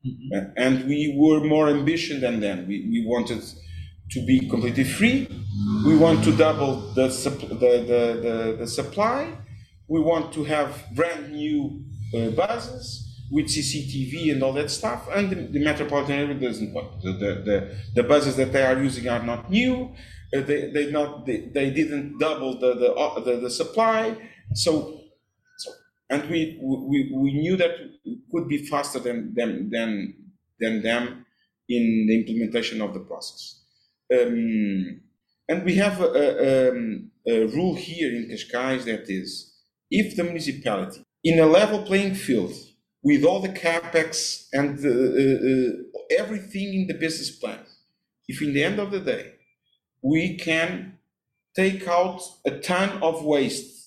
Mm-hmm. 0.06 0.52
And 0.56 0.88
we 0.88 1.14
were 1.16 1.40
more 1.40 1.68
ambitious 1.68 2.20
than 2.20 2.40
them. 2.40 2.66
We, 2.68 2.88
we 2.90 3.04
wanted 3.06 3.42
to 4.10 4.26
be 4.26 4.48
completely 4.48 4.84
free. 4.84 5.28
We 5.84 5.96
want 5.96 6.24
to 6.24 6.36
double 6.36 6.92
the, 6.94 7.08
the, 7.08 7.46
the, 7.48 8.20
the, 8.22 8.56
the 8.60 8.66
supply 8.66 9.36
we 9.88 10.00
want 10.00 10.32
to 10.34 10.44
have 10.44 10.84
brand 10.94 11.32
new 11.32 11.82
uh, 12.14 12.30
buses 12.30 13.04
with 13.30 13.46
CCTV 13.46 14.32
and 14.32 14.42
all 14.42 14.52
that 14.54 14.70
stuff, 14.70 15.08
and 15.12 15.30
the, 15.30 15.34
the 15.34 15.64
metropolitan 15.64 16.12
area 16.12 16.34
doesn't 16.34 16.72
want. 16.72 17.02
The, 17.02 17.12
the, 17.12 17.76
the, 17.94 18.02
buses 18.02 18.36
that 18.36 18.52
they 18.52 18.64
are 18.64 18.80
using 18.82 19.08
are 19.08 19.22
not 19.22 19.50
new. 19.50 19.94
Uh, 20.34 20.40
they, 20.40 20.70
they 20.70 20.90
not 20.90 21.26
they, 21.26 21.40
they 21.40 21.70
didn't 21.70 22.18
double 22.18 22.58
the 22.58 22.74
the, 22.74 22.92
uh, 22.92 23.20
the, 23.20 23.36
the 23.36 23.50
supply. 23.50 24.16
So 24.54 25.00
and 26.10 26.28
we, 26.30 26.58
we 26.62 27.10
we 27.14 27.32
knew 27.34 27.56
that 27.56 27.72
we 28.04 28.18
could 28.32 28.48
be 28.48 28.66
faster 28.66 28.98
than 28.98 29.34
them 29.34 29.70
than 29.70 30.14
than 30.58 30.82
them 30.82 31.26
in 31.68 32.06
the 32.08 32.18
implementation 32.20 32.80
of 32.80 32.94
the 32.94 33.00
process. 33.00 33.60
Um, 34.12 35.00
and 35.50 35.64
we 35.64 35.74
have 35.74 36.00
a, 36.00 36.06
a, 36.06 36.70
um, 36.70 37.10
a 37.26 37.46
rule 37.46 37.74
here 37.74 38.10
in 38.14 38.30
Cascais 38.30 38.84
that 38.84 39.08
is 39.08 39.54
if 39.90 40.16
the 40.16 40.24
municipality, 40.24 41.02
in 41.24 41.38
a 41.38 41.46
level 41.46 41.82
playing 41.82 42.14
field, 42.14 42.54
with 43.02 43.24
all 43.24 43.40
the 43.40 43.48
capex 43.48 44.48
and 44.52 44.78
the, 44.78 44.90
uh, 44.90 45.98
uh, 45.98 46.18
everything 46.18 46.74
in 46.74 46.86
the 46.86 46.94
business 46.94 47.30
plan, 47.30 47.60
if 48.26 48.42
in 48.42 48.52
the 48.54 48.64
end 48.64 48.78
of 48.78 48.90
the 48.90 49.00
day 49.00 49.32
we 50.02 50.36
can 50.36 50.98
take 51.54 51.86
out 51.88 52.20
a 52.46 52.58
ton 52.58 53.02
of 53.02 53.24
waste 53.24 53.77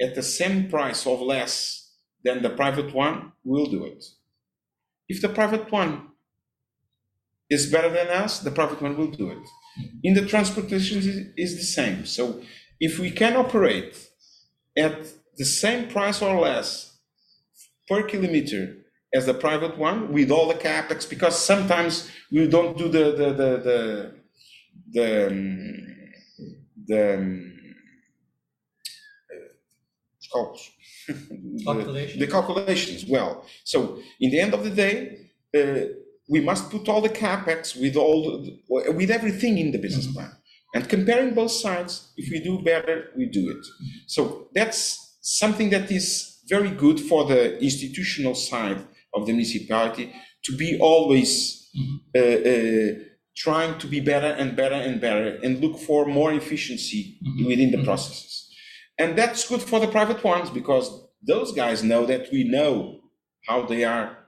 at 0.00 0.14
the 0.14 0.22
same 0.22 0.68
price 0.68 1.06
or 1.06 1.18
less 1.18 1.92
than 2.24 2.42
the 2.42 2.50
private 2.50 2.94
one, 2.94 3.32
we'll 3.44 3.66
do 3.66 3.84
it. 3.84 4.04
If 5.08 5.22
the 5.22 5.28
private 5.28 5.70
one 5.72 6.08
is 7.48 7.70
better 7.70 7.88
than 7.88 8.08
us, 8.08 8.40
the 8.40 8.50
private 8.50 8.82
one 8.82 8.96
will 8.96 9.10
do 9.10 9.30
it. 9.30 9.48
In 10.02 10.14
the 10.14 10.26
transportation 10.26 10.98
is 11.36 11.56
the 11.56 11.62
same. 11.62 12.04
So 12.04 12.42
if 12.80 12.98
we 12.98 13.10
can 13.10 13.36
operate 13.36 14.08
at 14.76 15.08
the 15.36 15.44
same 15.44 15.88
price 15.88 16.20
or 16.20 16.38
less 16.38 16.98
per 17.88 18.02
kilometer 18.02 18.76
as 19.14 19.26
the 19.26 19.34
private 19.34 19.78
one 19.78 20.12
with 20.12 20.30
all 20.30 20.48
the 20.48 20.54
capex 20.54 21.08
because 21.08 21.38
sometimes 21.38 22.10
we 22.30 22.46
don't 22.46 22.76
do 22.76 22.88
the 22.88 23.12
the 23.12 23.32
the 23.32 23.50
the 23.68 24.14
the, 24.90 25.26
um, 25.28 25.86
the, 26.86 27.57
the, 31.08 32.28
calculations 32.30 33.04
well 33.08 33.44
so 33.64 33.98
in 34.20 34.30
the 34.30 34.40
end 34.40 34.54
of 34.54 34.62
the 34.64 34.70
day 34.70 35.30
uh, 35.56 35.86
we 36.28 36.40
must 36.40 36.70
put 36.70 36.88
all 36.88 37.00
the 37.00 37.08
capex 37.08 37.80
with 37.80 37.96
all 37.96 38.42
the, 38.42 38.92
with 38.92 39.10
everything 39.10 39.58
in 39.58 39.72
the 39.72 39.78
business 39.78 40.06
mm-hmm. 40.06 40.18
plan 40.18 40.32
and 40.74 40.88
comparing 40.88 41.34
both 41.34 41.50
sides. 41.50 42.12
If 42.16 42.30
we 42.30 42.40
do 42.40 42.62
better, 42.62 43.10
we 43.16 43.26
do 43.26 43.50
it. 43.50 43.64
So 44.06 44.48
that's 44.54 45.18
something 45.22 45.70
that 45.70 45.90
is 45.90 46.40
very 46.48 46.70
good 46.70 47.00
for 47.00 47.24
the 47.24 47.58
institutional 47.60 48.34
side 48.34 48.84
of 49.14 49.26
the 49.26 49.32
municipality 49.32 50.12
to 50.44 50.56
be 50.56 50.78
always 50.80 51.68
uh, 52.14 52.18
uh, 52.18 52.88
trying 53.36 53.78
to 53.78 53.86
be 53.86 54.00
better 54.00 54.26
and 54.26 54.56
better 54.56 54.74
and 54.74 55.00
better 55.00 55.38
and 55.42 55.60
look 55.60 55.78
for 55.78 56.06
more 56.06 56.32
efficiency 56.32 57.18
within 57.46 57.70
the 57.70 57.82
processes. 57.84 58.47
And 58.98 59.16
that's 59.16 59.48
good 59.48 59.62
for 59.62 59.80
the 59.80 59.86
private 59.86 60.22
ones 60.24 60.50
because 60.50 61.08
those 61.26 61.52
guys 61.52 61.82
know 61.82 62.06
that 62.06 62.28
we 62.32 62.44
know 62.44 63.00
how 63.46 63.66
they 63.66 63.84
are 63.84 64.18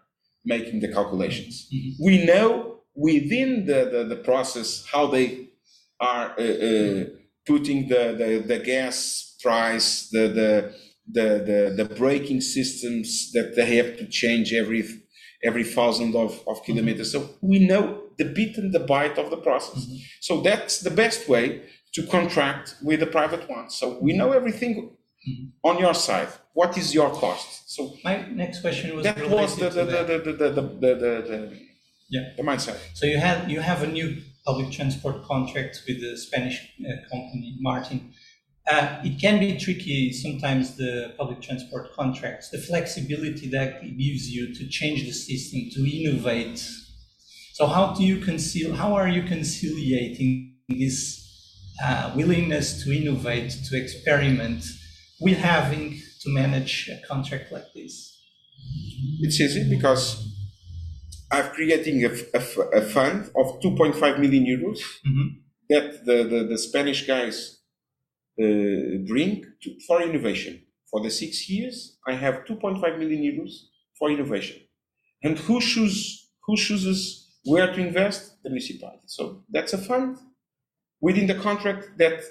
making 0.45 0.81
the 0.81 0.93
calculations. 0.93 1.69
We 2.03 2.25
know 2.25 2.81
within 2.95 3.67
the, 3.67 3.89
the, 3.93 4.05
the 4.15 4.23
process 4.23 4.87
how 4.91 5.07
they 5.07 5.49
are 6.01 6.35
uh, 6.39 6.43
uh, 6.43 7.05
putting 7.47 7.89
the, 7.89 8.15
the, 8.17 8.45
the 8.47 8.59
gas 8.65 9.37
price, 9.43 10.09
the, 10.11 10.29
the, 10.29 10.75
the, 11.11 11.75
the, 11.77 11.85
the 11.85 11.95
braking 11.95 12.41
systems 12.41 13.33
that 13.33 13.55
they 13.57 13.77
have 13.77 13.97
to 13.99 14.07
change 14.07 14.53
every 14.53 14.85
every 15.43 15.65
thousand 15.65 16.15
of, 16.15 16.43
of 16.47 16.63
kilometers. 16.65 17.13
So 17.13 17.31
we 17.41 17.67
know 17.67 18.03
the 18.19 18.27
bit 18.27 18.59
and 18.59 18.73
the 18.73 18.81
bite 18.81 19.19
of 19.19 19.31
the 19.31 19.39
process. 19.39 19.89
So 20.21 20.43
that's 20.43 20.81
the 20.81 20.91
best 20.91 21.29
way 21.29 21.63
to 21.95 22.07
contract 22.07 22.77
with 22.83 23.01
the 23.01 23.07
private 23.07 23.49
ones. 23.49 23.75
So 23.75 23.99
we 24.01 24.13
know 24.13 24.33
everything 24.33 24.91
on 25.65 25.79
your 25.79 25.95
side. 25.95 26.29
What 26.55 26.77
is 26.79 26.95
your 26.95 27.11
cost? 27.11 27.71
So 27.71 27.95
My 28.05 28.27
next 28.29 28.61
question 28.61 28.97
was 28.97 29.05
that 29.05 29.19
was 29.29 29.57
the 29.57 29.71
the, 29.71 29.85
that. 29.85 30.07
the, 30.07 30.19
the, 30.19 30.33
the, 30.33 30.51
the, 30.51 30.63
the, 30.81 30.95
the, 31.29 31.61
Yeah. 32.09 32.33
the 32.37 32.43
mindset. 32.43 32.79
So 32.95 33.07
you 33.07 33.19
have 33.19 33.49
you 33.51 33.61
have 33.61 33.83
a 33.83 33.87
new 33.87 34.09
public 34.47 34.71
transport 34.73 35.23
contract 35.25 35.83
with 35.87 36.01
the 36.01 36.17
Spanish 36.17 36.57
uh, 36.81 37.09
company 37.13 37.57
Martin. 37.61 38.13
Uh, 38.71 39.01
it 39.05 39.21
can 39.21 39.39
be 39.41 39.57
tricky 39.59 40.13
sometimes 40.13 40.77
the 40.77 41.13
public 41.19 41.41
transport 41.41 41.93
contracts, 41.95 42.51
the 42.51 42.59
flexibility 42.59 43.49
that 43.49 43.83
it 43.83 43.97
gives 43.99 44.31
you 44.31 44.55
to 44.55 44.69
change 44.69 45.01
the 45.05 45.13
system, 45.13 45.61
to 45.75 45.81
innovate. 45.99 46.59
So 47.53 47.67
how 47.67 47.95
do 47.95 48.03
you 48.05 48.19
conceal? 48.19 48.75
How 48.75 48.95
are 48.95 49.09
you 49.09 49.23
conciliating 49.23 50.55
this 50.69 51.20
uh, 51.83 52.13
willingness 52.17 52.83
to 52.85 52.93
innovate, 52.93 53.51
to 53.69 53.77
experiment, 53.83 54.65
with 55.21 55.39
having 55.39 56.01
to 56.23 56.31
manage 56.31 56.89
a 56.89 57.07
contract 57.07 57.53
like 57.53 57.73
this? 57.75 58.19
It's 59.21 59.41
easy 59.41 59.69
because 59.69 60.27
I'm 61.33 61.51
creating 61.53 62.05
a, 62.05 62.11
a- 62.35 62.79
a 62.81 62.83
fund 62.83 63.31
of 63.37 63.61
2.5 63.61 64.19
million 64.21 64.45
euros 64.45 64.81
Mhm. 65.07 65.29
that 65.69 66.05
the, 66.05 66.25
the, 66.25 66.45
the 66.53 66.59
Spanish 66.59 67.07
guys 67.07 67.59
uh, 68.43 68.99
bring 69.07 69.45
to, 69.63 69.69
for 69.87 70.03
innovation. 70.03 70.63
For 70.91 71.01
the 71.03 71.11
six 71.11 71.49
years, 71.49 71.99
I 72.07 72.15
have 72.15 72.45
2.5 72.47 72.99
million 72.99 73.23
euros 73.23 73.53
for 73.99 74.11
innovation. 74.11 74.59
And 75.23 75.39
who 75.39 75.61
choose 75.61 76.29
who 76.47 76.57
chooses 76.57 77.29
where 77.45 77.69
to 77.75 77.81
invest? 77.81 78.43
The 78.43 78.51
municipality. 78.51 79.05
So 79.07 79.45
that's 79.51 79.73
a 79.75 79.79
fund 79.79 80.19
within 81.01 81.27
the 81.27 81.35
contract 81.35 81.99
that 81.99 82.23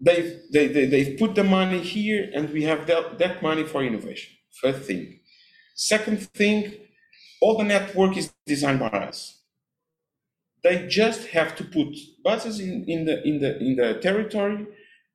they've 0.00 0.40
they, 0.52 0.68
they, 0.68 0.86
they've 0.86 1.18
put 1.18 1.34
the 1.34 1.44
money 1.44 1.80
here 1.80 2.30
and 2.34 2.50
we 2.50 2.62
have 2.64 2.86
that, 2.86 3.18
that 3.18 3.42
money 3.42 3.64
for 3.64 3.82
innovation. 3.82 4.34
First 4.60 4.82
thing. 4.82 5.20
Second 5.74 6.20
thing, 6.30 6.74
all 7.40 7.58
the 7.58 7.64
network 7.64 8.16
is 8.16 8.32
designed 8.46 8.80
by 8.80 8.88
us. 8.88 9.40
They 10.62 10.86
just 10.86 11.28
have 11.28 11.56
to 11.56 11.64
put 11.64 11.94
buses 12.22 12.60
in, 12.60 12.84
in 12.88 13.04
the 13.04 13.22
in 13.26 13.40
the 13.40 13.58
in 13.58 13.76
the 13.76 14.00
territory 14.00 14.66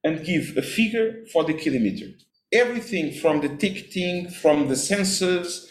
and 0.03 0.23
give 0.23 0.55
a 0.57 0.61
figure 0.61 1.25
for 1.31 1.43
the 1.43 1.53
kilometer. 1.53 2.07
Everything 2.53 3.13
from 3.13 3.41
the 3.41 3.49
ticketing, 3.49 4.29
from 4.29 4.67
the 4.67 4.75
sensors, 4.75 5.67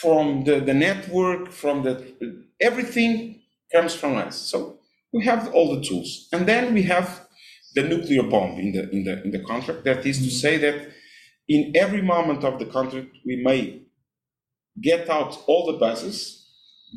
from 0.00 0.44
the, 0.44 0.60
the 0.60 0.74
network, 0.74 1.50
from 1.50 1.82
the 1.82 2.14
everything 2.60 3.40
comes 3.72 3.94
from 3.94 4.16
us. 4.16 4.36
So 4.36 4.78
we 5.12 5.24
have 5.24 5.52
all 5.52 5.74
the 5.76 5.82
tools. 5.82 6.28
And 6.32 6.46
then 6.46 6.74
we 6.74 6.82
have 6.84 7.26
the 7.74 7.82
nuclear 7.82 8.22
bomb 8.22 8.58
in 8.58 8.72
the 8.72 8.90
in 8.90 9.04
the 9.04 9.22
in 9.24 9.30
the 9.30 9.40
contract. 9.40 9.84
That 9.84 10.04
is 10.06 10.18
to 10.18 10.24
mm-hmm. 10.24 10.30
say 10.30 10.56
that 10.58 10.90
in 11.48 11.72
every 11.74 12.02
moment 12.02 12.44
of 12.44 12.58
the 12.58 12.66
contract 12.66 13.08
we 13.24 13.36
may 13.36 13.82
get 14.80 15.08
out 15.10 15.38
all 15.46 15.70
the 15.70 15.78
buses 15.78 16.46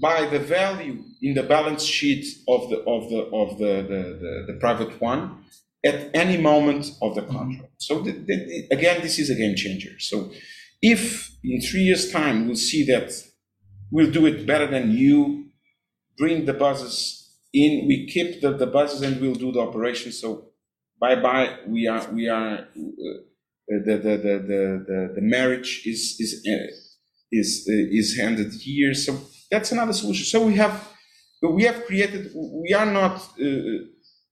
by 0.02 0.26
the 0.28 0.40
value 0.40 1.04
in 1.22 1.34
the 1.34 1.44
balance 1.44 1.84
sheet 1.84 2.26
of 2.48 2.70
the 2.70 2.80
of 2.80 3.10
the 3.10 3.22
of 3.34 3.58
the 3.58 3.74
the, 3.92 4.02
the, 4.22 4.54
the 4.54 4.60
private 4.60 5.00
one 5.02 5.44
at 5.86 6.10
any 6.14 6.38
moment 6.38 6.92
of 7.02 7.16
the 7.16 7.22
mm-hmm. 7.22 7.38
contract. 7.38 7.74
So 7.78 8.02
the, 8.02 8.12
the, 8.12 8.68
again, 8.72 9.02
this 9.02 9.20
is 9.20 9.30
a 9.30 9.36
game 9.36 9.56
changer. 9.56 10.00
So 10.00 10.32
if 10.82 11.32
in 11.44 11.62
three 11.62 11.82
years' 11.82 12.12
time 12.12 12.48
we'll 12.48 12.56
see 12.56 12.86
that 12.86 13.12
we'll 13.92 14.12
do 14.12 14.26
it 14.26 14.46
better 14.46 14.68
than 14.68 14.92
you, 14.92 15.46
bring 16.18 16.46
the 16.46 16.54
buses 16.54 17.25
in, 17.56 17.88
we 17.88 18.06
keep 18.08 18.42
the, 18.42 18.52
the 18.52 18.68
buses 18.68 19.02
and 19.02 19.20
we'll 19.22 19.36
do 19.36 19.52
the 19.52 19.62
operation. 19.62 20.12
So 20.12 20.50
bye 21.00 21.16
bye, 21.16 21.58
we 21.68 21.88
are 21.88 22.06
we 22.12 22.28
are 22.28 22.60
uh, 22.60 23.80
the, 23.86 23.96
the, 24.06 24.18
the, 24.26 24.36
the, 24.88 25.14
the, 25.16 25.22
marriage 25.22 25.84
is 25.86 26.18
is 26.20 26.46
uh, 26.48 26.68
is 27.32 27.68
uh, 27.70 27.98
is 28.00 28.18
handed 28.18 28.52
here. 28.54 28.94
So 28.94 29.18
that's 29.50 29.72
another 29.72 29.94
solution. 29.94 30.26
So 30.26 30.46
we 30.46 30.56
have 30.56 30.88
we 31.42 31.64
have 31.64 31.86
created. 31.86 32.32
We 32.36 32.74
are 32.74 32.86
not 32.86 33.16
uh, 33.40 33.78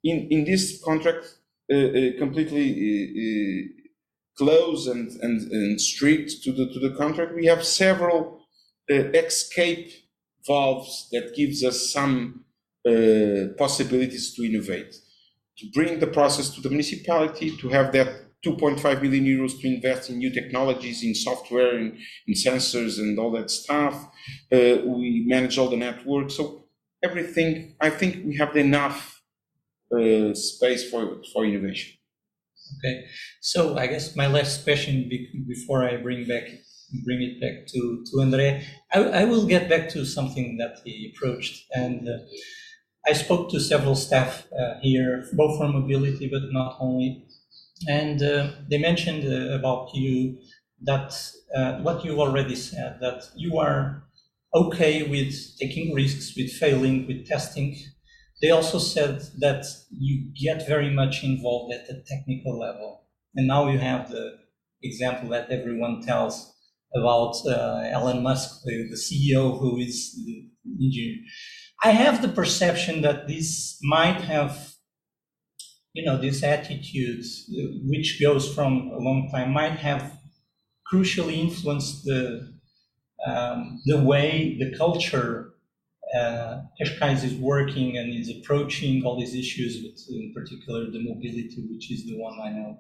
in 0.04 0.28
in 0.30 0.44
this 0.44 0.82
contract 0.84 1.26
uh, 1.72 1.76
uh, 1.76 2.18
completely 2.20 3.70
close 4.38 4.88
and, 4.88 5.10
and 5.22 5.52
and 5.52 5.80
strict 5.80 6.44
to 6.44 6.52
the 6.52 6.66
to 6.74 6.80
the 6.80 6.96
contract. 6.98 7.34
We 7.36 7.46
have 7.46 7.64
several 7.64 8.42
escape 8.90 9.92
valves 10.46 11.08
that 11.14 11.36
gives 11.36 11.64
us 11.64 11.92
some 11.92 12.43
uh, 12.88 13.54
possibilities 13.58 14.34
to 14.36 14.44
innovate, 14.44 14.94
to 15.58 15.66
bring 15.74 16.00
the 16.00 16.08
process 16.08 16.50
to 16.56 16.62
the 16.62 16.70
municipality, 16.70 17.56
to 17.58 17.70
have 17.70 17.92
that 17.94 18.10
2.5 18.44 19.02
million 19.02 19.24
euros 19.26 19.60
to 19.62 19.68
invest 19.68 20.10
in 20.10 20.18
new 20.18 20.30
technologies, 20.30 21.04
in 21.04 21.16
software, 21.16 21.78
in, 21.78 21.98
in 22.28 22.34
sensors, 22.34 23.00
and 23.00 23.18
all 23.18 23.32
that 23.32 23.50
stuff. 23.50 23.96
Uh, 24.52 24.78
we 24.86 25.24
manage 25.28 25.58
all 25.58 25.70
the 25.70 25.78
network, 25.78 26.30
so 26.30 26.66
everything. 27.04 27.76
I 27.80 27.90
think 27.90 28.26
we 28.26 28.36
have 28.38 28.56
enough 28.58 29.22
uh, 29.96 30.34
space 30.34 30.90
for 30.90 31.22
for 31.34 31.46
innovation. 31.46 31.94
Okay, 32.80 33.06
so 33.42 33.78
I 33.78 33.88
guess 33.88 34.16
my 34.16 34.28
last 34.28 34.64
question 34.64 35.08
be- 35.10 35.44
before 35.48 35.84
I 35.88 35.98
bring 35.98 36.26
back 36.26 36.46
bring 37.06 37.22
it 37.22 37.42
back 37.42 37.68
to 37.68 38.04
to 38.08 38.12
André, 38.18 38.64
I, 38.94 39.00
I 39.22 39.24
will 39.26 39.46
get 39.46 39.70
back 39.70 39.90
to 39.90 40.06
something 40.06 40.58
that 40.58 40.80
he 40.86 41.12
approached, 41.14 41.66
and 41.74 42.08
uh, 42.08 42.18
I 43.08 43.14
spoke 43.14 43.52
to 43.52 43.60
several 43.60 43.96
staff 43.96 44.46
uh, 44.58 44.80
here, 44.82 45.28
both 45.34 45.58
for 45.58 45.68
mobility, 45.68 46.30
but 46.30 46.44
not 46.52 46.78
only, 46.80 47.26
and 47.88 48.22
uh, 48.24 48.52
they 48.70 48.78
mentioned 48.78 49.26
uh, 49.26 49.54
about 49.56 49.94
you 49.94 50.38
that 50.82 51.14
uh, 51.56 51.80
what 51.80 52.06
you 52.06 52.20
already 52.20 52.56
said 52.56 52.98
that 53.02 53.24
you 53.36 53.58
are 53.58 54.04
okay 54.54 55.04
with 55.04 55.34
taking 55.60 55.94
risks, 55.94 56.36
with 56.38 56.52
failing, 56.52 57.08
with 57.08 57.28
testing. 57.28 57.76
They 58.42 58.52
also 58.52 58.78
said 58.78 59.22
that 59.40 59.66
you 59.90 60.32
get 60.36 60.68
very 60.68 60.90
much 60.90 61.24
involved 61.24 61.74
at 61.74 61.88
the 61.88 62.04
technical 62.08 62.60
level. 62.60 63.04
And 63.36 63.48
now 63.48 63.70
you 63.70 63.80
have 63.80 64.10
the 64.10 64.38
example 64.82 65.30
that 65.30 65.50
everyone 65.50 66.02
tells 66.02 66.54
about 66.96 67.36
uh, 67.48 67.90
Elon 67.92 68.22
Musk, 68.22 68.62
the, 68.66 68.88
the 68.90 68.96
CEO 68.96 69.60
who 69.60 69.78
is 69.78 70.14
the 70.26 70.50
engineer. 70.66 71.16
I 71.84 71.92
have 71.92 72.22
the 72.22 72.30
perception 72.30 73.02
that 73.02 73.28
this 73.28 73.78
might 73.84 74.22
have, 74.22 74.74
you 75.94 76.06
know, 76.06 76.18
this 76.18 76.42
attitude, 76.42 77.26
uh, 77.26 77.62
which 77.84 78.22
goes 78.22 78.54
from 78.54 78.92
a 78.92 79.00
long 79.00 79.30
time, 79.32 79.52
might 79.52 79.78
have 79.80 80.18
crucially 80.92 81.38
influenced 81.38 82.06
the 82.06 82.54
um, 83.26 83.82
the 83.86 84.02
way 84.02 84.58
the 84.60 84.78
culture 84.78 85.54
uh, 86.18 86.62
is 86.80 87.36
working 87.36 87.98
and 87.98 88.14
is 88.14 88.30
approaching 88.30 89.04
all 89.04 89.20
these 89.20 89.36
issues, 89.36 89.82
with 89.84 90.00
in 90.10 90.34
particular 90.34 90.92
the 90.92 91.02
mobility, 91.02 91.66
which 91.70 91.92
is 91.92 92.06
the 92.06 92.18
one 92.18 92.40
I 92.42 92.50
know. 92.50 92.80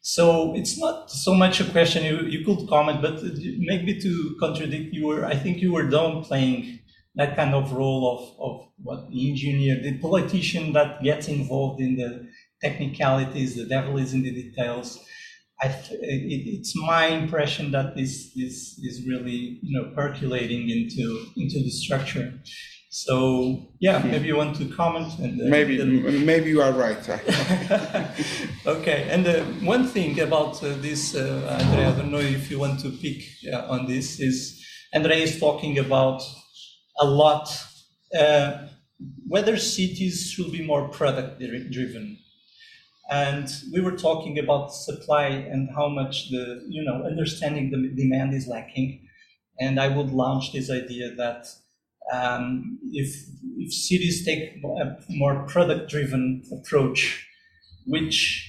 So 0.00 0.54
it's 0.56 0.78
not 0.78 1.10
so 1.10 1.34
much 1.34 1.60
a 1.60 1.64
question 1.64 2.04
you, 2.04 2.26
you 2.26 2.44
could 2.44 2.68
comment, 2.68 3.02
but 3.02 3.22
maybe 3.58 4.00
to 4.00 4.36
contradict 4.40 4.94
you 4.94 5.06
were, 5.06 5.24
I 5.24 5.36
think 5.36 5.60
you 5.60 5.72
were 5.72 5.84
downplaying 5.84 6.80
that 7.14 7.36
kind 7.36 7.54
of 7.54 7.72
role 7.72 8.04
of, 8.16 8.40
of 8.40 8.68
what 8.82 9.10
the 9.10 9.30
engineer, 9.30 9.80
the 9.82 9.98
politician 9.98 10.72
that 10.72 11.02
gets 11.02 11.28
involved 11.28 11.80
in 11.80 11.96
the 11.96 12.28
technicalities, 12.62 13.56
the 13.56 13.66
devil 13.66 13.98
is 13.98 14.14
in 14.14 14.22
the 14.22 14.30
details. 14.30 14.98
I 15.60 15.68
th- 15.68 16.00
it, 16.00 16.58
it's 16.58 16.74
my 16.76 17.06
impression 17.06 17.70
that 17.72 17.94
this 17.94 18.32
this 18.34 18.78
is 18.78 19.06
really 19.06 19.60
you 19.62 19.78
know 19.78 19.92
percolating 19.94 20.68
into 20.70 21.26
into 21.36 21.62
the 21.62 21.70
structure. 21.70 22.40
So 22.94 23.70
yeah, 23.78 24.02
maybe 24.02 24.26
you 24.26 24.36
want 24.36 24.56
to 24.56 24.66
comment. 24.66 25.18
And 25.18 25.40
uh, 25.40 25.44
maybe 25.48 25.82
maybe 25.82 26.50
you 26.50 26.60
are 26.60 26.72
right. 26.72 27.08
okay, 28.66 29.08
and 29.10 29.26
uh, 29.26 29.44
one 29.64 29.86
thing 29.86 30.20
about 30.20 30.62
uh, 30.62 30.74
this, 30.80 31.14
uh, 31.14 31.58
Andre, 31.58 31.84
I 31.84 31.92
don't 31.96 32.10
know 32.10 32.18
if 32.18 32.50
you 32.50 32.58
want 32.58 32.80
to 32.80 32.90
pick 32.90 33.22
uh, 33.50 33.66
on 33.68 33.86
this. 33.86 34.20
Is 34.20 34.62
Andre 34.92 35.22
is 35.22 35.40
talking 35.40 35.78
about 35.78 36.22
a 36.98 37.06
lot 37.06 37.48
uh, 38.18 38.68
whether 39.26 39.56
cities 39.56 40.30
should 40.30 40.52
be 40.52 40.64
more 40.64 40.88
product 40.88 41.40
driven. 41.70 42.18
And 43.10 43.48
we 43.72 43.80
were 43.80 43.96
talking 43.96 44.38
about 44.38 44.74
supply 44.74 45.26
and 45.26 45.68
how 45.74 45.88
much 45.88 46.30
the 46.30 46.64
you 46.68 46.84
know 46.84 47.04
understanding 47.04 47.70
the 47.70 47.90
demand 47.94 48.34
is 48.34 48.46
lacking. 48.46 49.06
And 49.60 49.78
I 49.78 49.88
would 49.88 50.10
launch 50.10 50.52
this 50.52 50.70
idea 50.70 51.14
that 51.16 51.46
um, 52.12 52.78
if, 52.90 53.14
if 53.58 53.72
cities 53.72 54.24
take 54.24 54.62
a 54.64 54.96
more 55.08 55.46
product 55.46 55.90
driven 55.90 56.42
approach, 56.50 57.26
which 57.86 58.48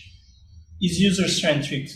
is 0.81 0.99
user 0.99 1.27
centric, 1.27 1.89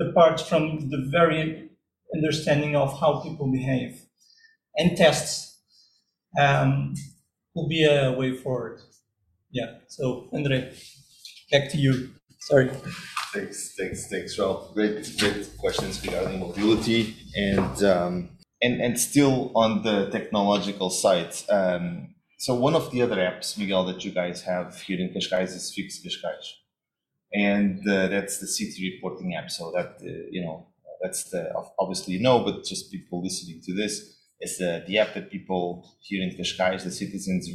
apart 0.00 0.40
from 0.40 0.88
the 0.88 1.08
very 1.10 1.70
understanding 2.14 2.76
of 2.76 2.98
how 3.00 3.20
people 3.20 3.50
behave, 3.50 4.02
and 4.76 4.96
tests 4.96 5.47
um, 6.38 6.94
will 7.54 7.68
be 7.68 7.84
a 7.84 8.12
way 8.12 8.36
forward. 8.36 8.80
Yeah. 9.50 9.78
So, 9.88 10.28
Andre, 10.32 10.72
back 11.50 11.70
to 11.70 11.78
you. 11.78 12.10
Sorry. 12.40 12.70
Thanks, 13.34 13.74
thanks, 13.76 14.08
thanks, 14.08 14.38
Ralph. 14.38 14.74
Great, 14.74 15.14
great 15.18 15.56
questions 15.58 16.02
regarding 16.04 16.40
mobility 16.40 17.14
and 17.36 17.82
um, 17.84 18.30
and 18.62 18.80
and 18.80 18.98
still 18.98 19.52
on 19.54 19.82
the 19.82 20.08
technological 20.10 20.90
side. 20.90 21.34
Um, 21.50 22.14
so 22.38 22.54
one 22.54 22.74
of 22.74 22.90
the 22.90 23.02
other 23.02 23.16
apps, 23.16 23.58
Miguel, 23.58 23.84
that 23.86 24.04
you 24.04 24.12
guys 24.12 24.42
have 24.42 24.80
here 24.80 24.98
in 24.98 25.08
Cascais 25.12 25.54
is 25.54 25.72
Fix 25.74 25.98
Cascais, 25.98 26.52
and 27.34 27.80
uh, 27.88 28.06
that's 28.08 28.38
the 28.38 28.46
city 28.46 28.94
reporting 28.94 29.34
app. 29.34 29.50
So 29.50 29.72
that 29.76 29.98
uh, 30.00 30.28
you 30.30 30.42
know 30.42 30.68
that's 31.02 31.24
the 31.24 31.52
obviously 31.78 32.14
you 32.14 32.20
know, 32.20 32.40
but 32.40 32.64
just 32.64 32.90
people 32.90 33.22
listening 33.22 33.60
to 33.66 33.74
this 33.74 34.17
is 34.40 34.58
the, 34.58 34.84
the 34.86 34.98
app 34.98 35.14
that 35.14 35.30
people 35.30 35.88
here 36.00 36.22
in 36.22 36.36
Cascais, 36.36 36.84
the 36.84 36.90
citizens 36.90 37.48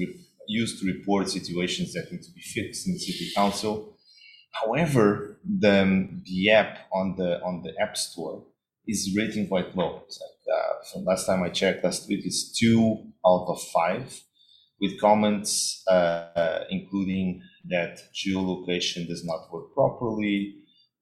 use 0.48 0.80
to 0.80 0.86
report 0.86 1.30
situations 1.30 1.94
that 1.94 2.12
need 2.12 2.22
to 2.22 2.32
be 2.32 2.42
fixed 2.42 2.88
in 2.88 2.94
the 2.94 3.00
city 3.00 3.32
council. 3.36 3.98
However, 4.52 5.40
the 5.44 6.10
the 6.26 6.52
app 6.52 6.80
on 6.94 7.16
the 7.18 7.42
on 7.42 7.64
the 7.64 7.74
app 7.82 7.98
store 7.98 8.46
is 8.88 9.16
rating 9.18 9.48
quite 9.48 9.76
low. 9.76 10.04
It's 10.06 10.20
like, 10.22 10.56
uh, 10.56 10.74
so 10.84 11.00
last 11.00 11.26
time 11.26 11.42
I 11.42 11.50
checked 11.50 11.84
last 11.84 12.08
week, 12.08 12.22
it's 12.26 12.52
two 12.52 12.98
out 13.26 13.46
of 13.48 13.62
five, 13.74 14.22
with 14.82 15.00
comments 15.00 15.82
uh, 15.88 16.66
including 16.70 17.42
that 17.70 18.00
geolocation 18.14 19.08
does 19.08 19.24
not 19.26 19.52
work 19.52 19.74
properly, 19.74 20.56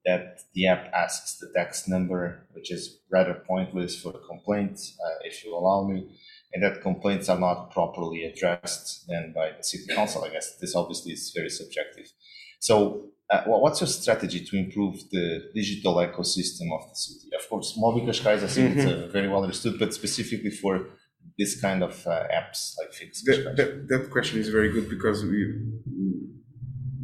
that 0.05 0.39
the 0.53 0.67
app 0.67 0.91
asks 0.93 1.37
the 1.37 1.51
tax 1.55 1.87
number, 1.87 2.47
which 2.53 2.71
is 2.71 2.99
rather 3.11 3.33
pointless 3.33 4.01
for 4.01 4.13
complaints, 4.27 4.97
uh, 5.05 5.19
if 5.23 5.43
you 5.43 5.55
allow 5.55 5.87
me, 5.87 6.07
and 6.53 6.63
that 6.63 6.81
complaints 6.81 7.29
are 7.29 7.39
not 7.39 7.71
properly 7.71 8.23
addressed 8.23 9.05
then 9.07 9.31
by 9.33 9.51
the 9.57 9.63
city 9.63 9.85
council. 9.93 10.23
I 10.23 10.29
guess 10.29 10.57
this 10.57 10.75
obviously 10.75 11.13
is 11.13 11.31
very 11.35 11.49
subjective. 11.49 12.11
So 12.59 13.09
uh, 13.29 13.43
what's 13.45 13.79
your 13.79 13.87
strategy 13.87 14.43
to 14.43 14.57
improve 14.57 14.95
the 15.11 15.49
digital 15.55 15.95
ecosystem 15.95 16.73
of 16.73 16.89
the 16.89 16.95
city? 16.95 17.29
Of 17.39 17.47
course, 17.49 17.77
Mobi 17.77 18.05
Cascais, 18.05 18.43
I 18.43 18.47
think 18.47 18.77
it's 18.77 18.85
uh, 18.85 19.07
very 19.11 19.29
well 19.29 19.43
understood, 19.43 19.79
but 19.79 19.93
specifically 19.93 20.51
for 20.51 20.89
this 21.37 21.59
kind 21.59 21.81
of 21.81 22.05
uh, 22.05 22.23
apps 22.33 22.73
like 22.77 22.93
Fix 22.93 23.23
that, 23.23 23.55
that, 23.55 23.87
that, 23.87 24.09
question 24.11 24.39
is 24.39 24.49
very 24.49 24.71
good 24.71 24.89
because 24.89 25.23
we 25.23 25.39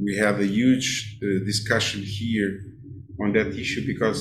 we 0.04 0.18
have 0.18 0.40
a 0.40 0.46
huge 0.46 1.18
uh, 1.24 1.44
discussion 1.46 2.02
here 2.02 2.60
on 3.22 3.34
that 3.34 3.48
issue 3.58 3.86
because 3.86 4.20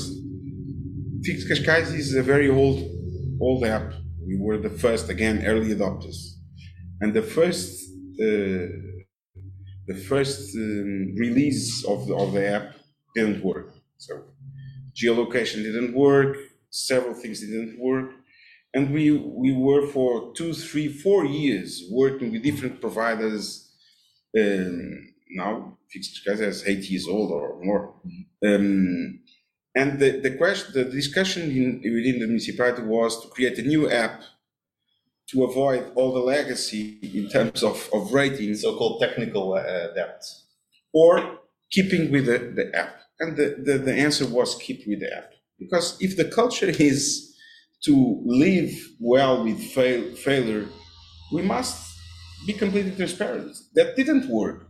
Fix 1.24 1.44
Cascais 1.48 1.94
is 1.94 2.14
a 2.14 2.22
very 2.22 2.48
old 2.48 2.78
old 3.40 3.64
app. 3.64 3.92
We 4.26 4.36
were 4.38 4.58
the 4.58 4.70
first, 4.70 5.08
again, 5.08 5.44
early 5.46 5.74
adopters, 5.74 6.18
and 7.00 7.14
the 7.14 7.22
first 7.22 7.68
uh, 8.20 8.66
the 9.86 9.94
first 9.94 10.56
um, 10.56 11.14
release 11.16 11.84
of 11.84 12.06
the, 12.06 12.14
of 12.16 12.32
the 12.32 12.46
app 12.48 12.76
didn't 13.14 13.42
work. 13.44 13.74
So 13.98 14.24
geolocation 14.94 15.62
didn't 15.62 15.94
work, 15.94 16.36
several 16.70 17.14
things 17.14 17.40
didn't 17.40 17.78
work. 17.78 18.10
And 18.74 18.92
we, 18.92 19.12
we 19.12 19.52
were 19.52 19.86
for 19.86 20.34
two, 20.34 20.52
three, 20.52 20.88
four 20.88 21.24
years 21.24 21.82
working 21.90 22.32
with 22.32 22.42
different 22.42 22.80
providers. 22.80 23.72
Um, 24.38 25.14
now, 25.30 25.78
Fix 25.90 26.20
Cascais 26.26 26.40
is 26.40 26.66
eight 26.66 26.88
years 26.90 27.06
old 27.08 27.30
or 27.30 27.62
more. 27.62 27.94
Um, 28.44 29.20
and 29.74 29.98
the, 29.98 30.20
the 30.20 30.36
question, 30.36 30.72
the 30.72 30.84
discussion 30.84 31.50
in, 31.50 31.80
within 31.82 32.18
the 32.20 32.26
municipality 32.26 32.82
was 32.82 33.22
to 33.22 33.28
create 33.28 33.58
a 33.58 33.62
new 33.62 33.90
app 33.90 34.22
to 35.30 35.44
avoid 35.44 35.90
all 35.96 36.14
the 36.14 36.20
legacy 36.20 36.98
in 37.02 37.28
terms 37.28 37.62
of, 37.62 37.88
of 37.92 38.12
rating. 38.12 38.54
So-called 38.54 39.00
technical 39.00 39.54
uh, 39.54 39.92
debt. 39.94 40.24
Or 40.92 41.40
keeping 41.70 42.10
with 42.12 42.26
the, 42.26 42.38
the 42.54 42.74
app. 42.74 43.00
And 43.18 43.36
the, 43.36 43.56
the, 43.62 43.78
the 43.78 43.94
answer 43.94 44.26
was 44.26 44.54
keep 44.56 44.86
with 44.86 45.00
the 45.00 45.14
app. 45.14 45.32
Because 45.58 45.96
if 46.00 46.16
the 46.16 46.26
culture 46.26 46.66
is 46.78 47.34
to 47.84 48.22
live 48.24 48.72
well 49.00 49.44
with 49.44 49.60
fail, 49.60 50.14
failure, 50.14 50.66
we 51.32 51.42
must 51.42 51.96
be 52.46 52.52
completely 52.52 52.92
transparent. 52.92 53.56
That 53.74 53.96
didn't 53.96 54.28
work. 54.28 54.65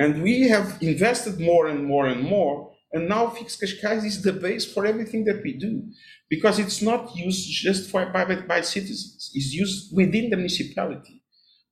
And 0.00 0.22
we 0.22 0.48
have 0.48 0.78
invested 0.80 1.38
more 1.38 1.68
and 1.68 1.84
more 1.84 2.06
and 2.06 2.22
more. 2.22 2.72
And 2.92 3.06
now 3.06 3.28
Fix 3.28 3.58
Cascais 3.60 4.04
is 4.04 4.22
the 4.22 4.32
base 4.32 4.64
for 4.72 4.86
everything 4.86 5.24
that 5.26 5.42
we 5.44 5.52
do 5.52 5.84
because 6.30 6.58
it's 6.58 6.80
not 6.80 7.14
used 7.14 7.46
just 7.50 7.90
for, 7.90 8.06
by, 8.06 8.24
by 8.24 8.62
citizens, 8.62 9.30
it's 9.34 9.52
used 9.52 9.94
within 9.94 10.30
the 10.30 10.36
municipality. 10.36 11.22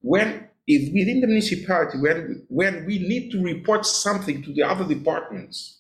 When 0.03 0.49
if 0.67 0.93
within 0.93 1.23
the 1.23 1.27
municipality, 1.27 1.99
when, 1.99 2.45
when 2.49 2.85
we 2.85 2.99
need 2.99 3.31
to 3.33 3.43
report 3.43 3.87
something 3.87 4.43
to 4.43 4.53
the 4.53 4.63
other 4.63 4.87
departments, 4.87 5.78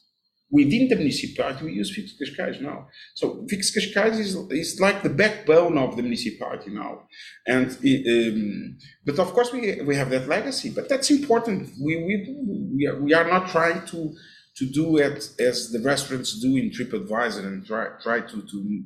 within 0.50 0.88
the 0.88 0.96
municipality, 0.96 1.64
we 1.64 1.72
use 1.72 1.94
Fix 1.94 2.14
Cascais 2.18 2.60
now. 2.60 2.88
So 3.14 3.46
Fix 3.48 3.76
Cascais 3.76 4.18
is, 4.18 4.34
is 4.50 4.80
like 4.80 5.02
the 5.02 5.10
backbone 5.10 5.76
of 5.76 5.96
the 5.96 6.02
municipality 6.02 6.70
now. 6.70 7.02
And 7.46 7.70
um, 7.70 8.78
but 9.04 9.18
of 9.18 9.32
course 9.32 9.52
we, 9.52 9.80
we 9.82 9.94
have 9.96 10.10
that 10.10 10.28
legacy, 10.28 10.70
but 10.70 10.88
that's 10.88 11.10
important. 11.10 11.70
We, 11.82 11.96
we, 11.96 12.36
we, 12.74 12.86
are, 12.86 13.00
we 13.00 13.14
are 13.14 13.28
not 13.28 13.48
trying 13.48 13.86
to 13.86 14.14
to 14.56 14.66
do 14.66 14.96
it 14.96 15.30
as 15.38 15.70
the 15.70 15.80
restaurants 15.84 16.40
do 16.40 16.56
in 16.56 16.70
TripAdvisor 16.70 17.44
and 17.46 17.64
try 17.64 17.88
try 18.02 18.20
to 18.20 18.42
to 18.42 18.84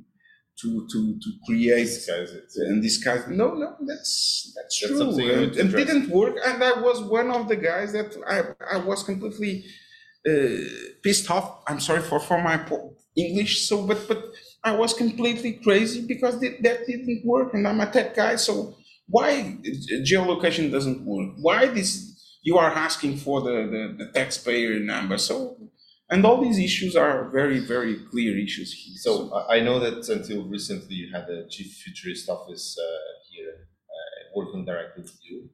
to 0.61 0.87
to, 0.93 1.19
to 1.19 1.31
create 1.47 1.89
and 2.57 2.83
disguise. 2.83 3.27
No, 3.29 3.55
no, 3.55 3.77
that's 3.87 4.53
that's, 4.55 4.81
that's 4.81 5.17
true. 5.17 5.31
And, 5.31 5.57
and 5.57 5.73
didn't 5.73 6.11
work. 6.11 6.37
And 6.45 6.63
I 6.63 6.79
was 6.81 7.01
one 7.03 7.31
of 7.31 7.49
the 7.49 7.57
guys 7.57 7.93
that 7.93 8.15
I 8.27 8.77
I 8.77 8.79
was 8.79 9.03
completely 9.03 9.65
pissed 11.03 11.31
off. 11.31 11.63
I'm 11.67 11.81
sorry 11.81 12.03
for 12.03 12.21
for 12.21 12.41
my 12.43 12.61
English. 13.17 13.69
So, 13.69 13.87
but 13.87 14.07
but 14.09 14.25
I 14.65 14.73
was 14.73 14.95
completely 14.95 15.55
crazy 15.55 16.07
because 16.07 16.41
that, 16.41 16.87
didn't 16.87 17.25
work. 17.25 17.55
And 17.55 17.67
I'm 17.67 17.81
a 17.81 17.91
tech 17.91 18.15
guy, 18.15 18.37
so 18.37 18.77
why 19.09 19.57
geolocation 20.05 20.71
doesn't 20.71 21.05
work? 21.05 21.31
Why 21.41 21.67
this 21.67 22.13
you 22.43 22.59
are 22.59 22.71
asking 22.71 23.17
for 23.17 23.41
the, 23.41 23.69
the, 23.71 24.05
the 24.05 24.13
taxpayer 24.13 24.81
number. 24.81 25.17
So, 25.17 25.57
and 26.11 26.25
all 26.27 26.43
these 26.43 26.59
issues 26.59 26.97
are 26.97 27.31
very, 27.31 27.61
very 27.61 27.97
clear 28.11 28.37
issues 28.37 28.73
here. 28.73 28.97
So 28.97 29.33
I 29.49 29.61
know 29.61 29.79
that 29.79 30.09
until 30.09 30.45
recently 30.45 30.97
you 30.97 31.13
had 31.13 31.27
the 31.27 31.47
chief 31.49 31.73
futurist 31.73 32.29
office 32.29 32.77
uh, 32.79 33.13
here 33.31 33.69
uh, 33.89 34.31
working 34.35 34.65
directly 34.65 35.05
with 35.05 35.19
you. 35.23 35.49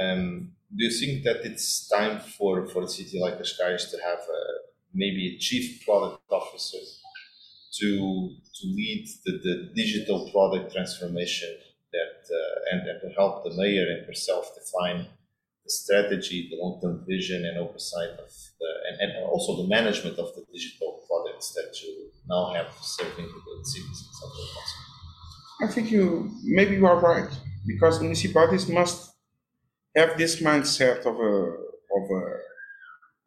Um, 0.00 0.52
do 0.76 0.84
you 0.84 0.90
think 0.90 1.24
that 1.24 1.44
it's 1.44 1.88
time 1.88 2.20
for, 2.20 2.66
for 2.66 2.82
a 2.82 2.88
city 2.88 3.18
like 3.18 3.38
Cascais 3.38 3.90
to 3.90 3.96
have 4.08 4.18
a, 4.18 4.42
maybe 4.94 5.34
a 5.34 5.38
chief 5.38 5.84
product 5.84 6.22
officer 6.30 6.78
to 7.78 8.30
to 8.56 8.66
lead 8.68 9.06
the, 9.24 9.32
the 9.46 9.54
digital 9.74 10.30
product 10.30 10.72
transformation 10.72 11.52
that 11.92 12.16
uh, 12.34 12.72
and, 12.72 12.88
and 12.88 13.00
to 13.02 13.08
help 13.18 13.44
the 13.44 13.50
mayor 13.50 13.86
and 13.92 14.06
herself 14.06 14.50
define 14.54 15.06
the 15.64 15.70
strategy, 15.70 16.48
the 16.50 16.56
long-term 16.62 17.04
vision 17.06 17.44
and 17.44 17.58
oversight 17.58 18.10
of 18.24 18.30
the, 18.60 18.68
and, 18.88 19.12
and 19.12 19.24
also 19.26 19.62
the 19.62 19.68
management 19.68 20.18
of 20.18 20.34
the 20.34 20.44
digital 20.52 21.02
products 21.06 21.52
that 21.52 21.70
you 21.82 22.10
now 22.28 22.52
have 22.54 22.68
serving 22.82 23.26
the 23.26 23.64
citizens 23.64 24.18
of 24.24 24.30
the 24.30 24.44
council? 24.54 24.80
I 25.62 25.66
think 25.68 25.90
you 25.90 26.30
maybe 26.44 26.76
you 26.76 26.86
are 26.86 26.98
right 27.00 27.30
because 27.66 28.00
municipalities 28.00 28.68
must 28.68 29.15
have 29.96 30.18
this 30.18 30.40
mindset 30.40 31.00
of 31.06 31.16
a 31.18 31.34
of 31.98 32.10
a 32.10 32.22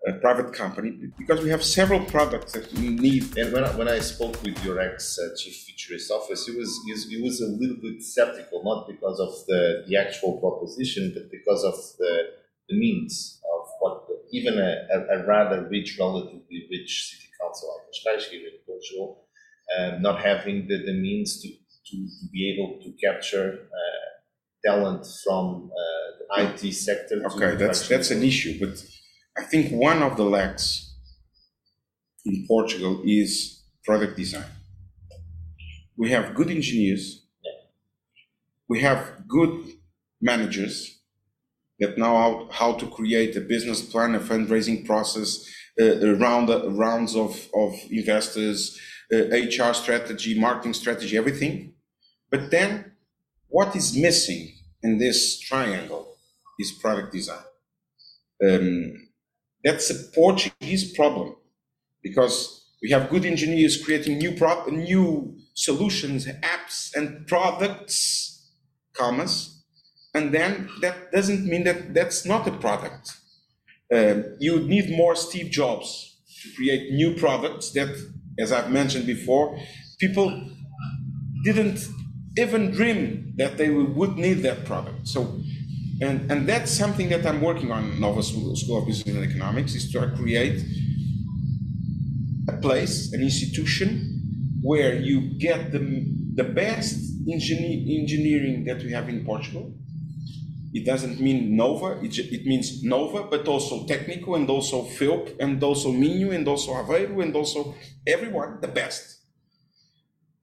a 0.08 0.14
private 0.14 0.54
company 0.54 0.92
because 1.18 1.44
we 1.44 1.50
have 1.50 1.62
several 1.62 2.00
products 2.06 2.54
that 2.54 2.72
we 2.74 2.88
need. 2.88 3.38
And 3.38 3.52
when 3.52 3.66
I, 3.66 3.76
when 3.76 3.90
I 3.90 4.00
spoke 4.00 4.42
with 4.44 4.64
your 4.64 4.80
ex 4.80 5.20
uh, 5.20 5.36
chief 5.38 5.56
futurist 5.56 6.10
office, 6.10 6.46
he 6.46 6.56
was 6.56 6.72
he 7.10 7.22
was, 7.22 7.42
a 7.42 7.48
little 7.48 7.76
bit 7.82 8.02
skeptical, 8.02 8.64
not 8.64 8.88
because 8.88 9.20
of 9.20 9.32
the, 9.48 9.84
the 9.88 9.98
actual 9.98 10.40
proposition, 10.40 11.12
but 11.14 11.30
because 11.30 11.64
of 11.66 11.76
the 11.98 12.14
the 12.70 12.80
means 12.80 13.42
of 13.54 13.68
what 13.80 14.08
even 14.32 14.58
a, 14.58 14.88
a, 14.94 15.20
a, 15.20 15.26
rather 15.26 15.68
rich, 15.70 15.98
relatively 16.00 16.68
rich 16.72 17.10
city 17.10 17.28
council 17.42 17.70
like 17.74 17.88
Cascais 17.90 18.30
here 18.30 18.48
in 18.48 18.60
Portugal, 18.66 19.26
um, 19.78 20.02
not 20.02 20.22
having 20.22 20.68
the, 20.68 20.78
the 20.86 20.94
means 20.94 21.42
to, 21.42 21.50
to, 21.50 21.98
to 21.98 22.26
be 22.32 22.54
able 22.54 22.80
to 22.84 22.92
capture 23.04 23.68
uh, 23.74 23.99
talent 24.66 25.06
from 25.24 25.72
uh, 25.72 26.42
the 26.42 26.68
IT 26.68 26.74
sector. 26.74 27.22
Okay, 27.34 27.56
that's 27.56 27.88
that's 27.88 28.12
an 28.12 28.24
issue, 28.24 28.60
but 28.60 28.84
I 29.38 29.44
think 29.44 29.72
one 29.72 30.04
of 30.04 30.18
the 30.18 30.26
lacks 30.26 30.96
in 32.26 32.46
Portugal 32.48 33.02
is 33.06 33.64
product 33.84 34.18
design. 34.18 34.52
We 35.98 36.12
have 36.12 36.34
good 36.34 36.50
engineers, 36.50 37.26
we 38.68 38.82
have 38.82 39.28
good 39.28 39.66
managers 40.22 41.00
that 41.80 41.98
know 41.98 42.18
how, 42.18 42.48
how 42.52 42.74
to 42.74 42.88
create 42.88 43.36
a 43.36 43.42
business 43.42 43.82
plan, 43.82 44.16
a 44.16 44.20
fundraising 44.20 44.86
process, 44.86 45.46
uh, 45.82 46.16
round, 46.16 46.50
rounds 46.78 47.16
of, 47.16 47.48
of 47.56 47.74
investors, 47.90 48.78
uh, 49.14 49.18
HR 49.18 49.74
strategy, 49.74 50.40
marketing 50.40 50.74
strategy, 50.74 51.18
everything. 51.18 51.74
But 52.30 52.52
then 52.52 52.89
what 53.50 53.76
is 53.76 53.96
missing 53.96 54.54
in 54.84 54.98
this 54.98 55.40
triangle 55.40 56.16
is 56.60 56.72
product 56.72 57.12
design. 57.12 57.44
Um, 58.44 59.10
that's 59.64 59.90
a 59.90 59.96
Portuguese 60.14 60.94
problem 60.94 61.36
because 62.02 62.68
we 62.82 62.92
have 62.92 63.10
good 63.10 63.26
engineers 63.26 63.84
creating 63.84 64.18
new 64.18 64.32
pro- 64.32 64.66
new 64.68 65.38
solutions, 65.54 66.26
apps, 66.26 66.96
and 66.96 67.28
products, 67.28 68.50
commas, 68.94 69.64
and 70.14 70.34
then 70.34 70.70
that 70.82 71.12
doesn't 71.12 71.46
mean 71.46 71.66
that 71.66 71.94
that's 71.94 72.26
not 72.26 72.48
a 72.48 72.52
product. 72.52 73.12
Uh, 73.94 74.22
you 74.40 74.60
need 74.62 74.96
more 74.96 75.16
Steve 75.16 75.52
Jobs 75.52 76.18
to 76.44 76.56
create 76.56 76.94
new 76.94 77.16
products 77.16 77.72
that, 77.72 77.90
as 78.40 78.52
I've 78.52 78.72
mentioned 78.72 79.06
before, 79.06 79.60
people 80.00 80.50
didn't 81.44 81.80
even 82.38 82.72
dream 82.72 83.34
that 83.38 83.58
they 83.58 83.70
would 83.70 84.18
need 84.18 84.44
that 84.44 84.66
product. 84.66 85.08
So 85.08 85.42
and, 86.02 86.32
and 86.32 86.48
that's 86.48 86.72
something 86.72 87.10
that 87.10 87.26
I'm 87.26 87.42
working 87.42 87.72
on 87.72 88.00
Nova 88.00 88.24
School, 88.24 88.52
of 88.54 88.88
Business 88.88 89.16
and 89.16 89.26
Economics 89.26 89.76
is 89.76 89.92
to 89.92 90.14
create 90.16 90.64
a 92.48 92.54
place, 92.54 93.12
an 93.12 93.22
institution 93.22 94.60
where 94.62 94.96
you 94.96 95.38
get 95.38 95.72
the, 95.74 95.80
the 96.36 96.46
best 96.46 96.96
engineer, 97.30 98.00
engineering 98.00 98.64
that 98.66 98.82
we 98.82 98.92
have 98.94 99.10
in 99.10 99.26
Portugal. 99.26 99.74
It 100.72 100.86
doesn't 100.86 101.20
mean 101.20 101.58
Nova, 101.58 102.00
it, 102.02 102.18
it 102.18 102.46
means 102.46 102.82
Nova, 102.82 103.24
but 103.24 103.48
also 103.48 103.86
Technical 103.86 104.36
and 104.36 104.50
also 104.50 104.86
FEUP 104.86 105.36
and 105.40 105.62
also 105.62 105.92
Minho 105.92 106.32
and 106.32 106.48
also 106.48 106.74
Aveiro 106.74 107.22
and 107.22 107.36
also 107.36 107.76
everyone, 108.08 108.62
the 108.62 108.68
best. 108.70 109.20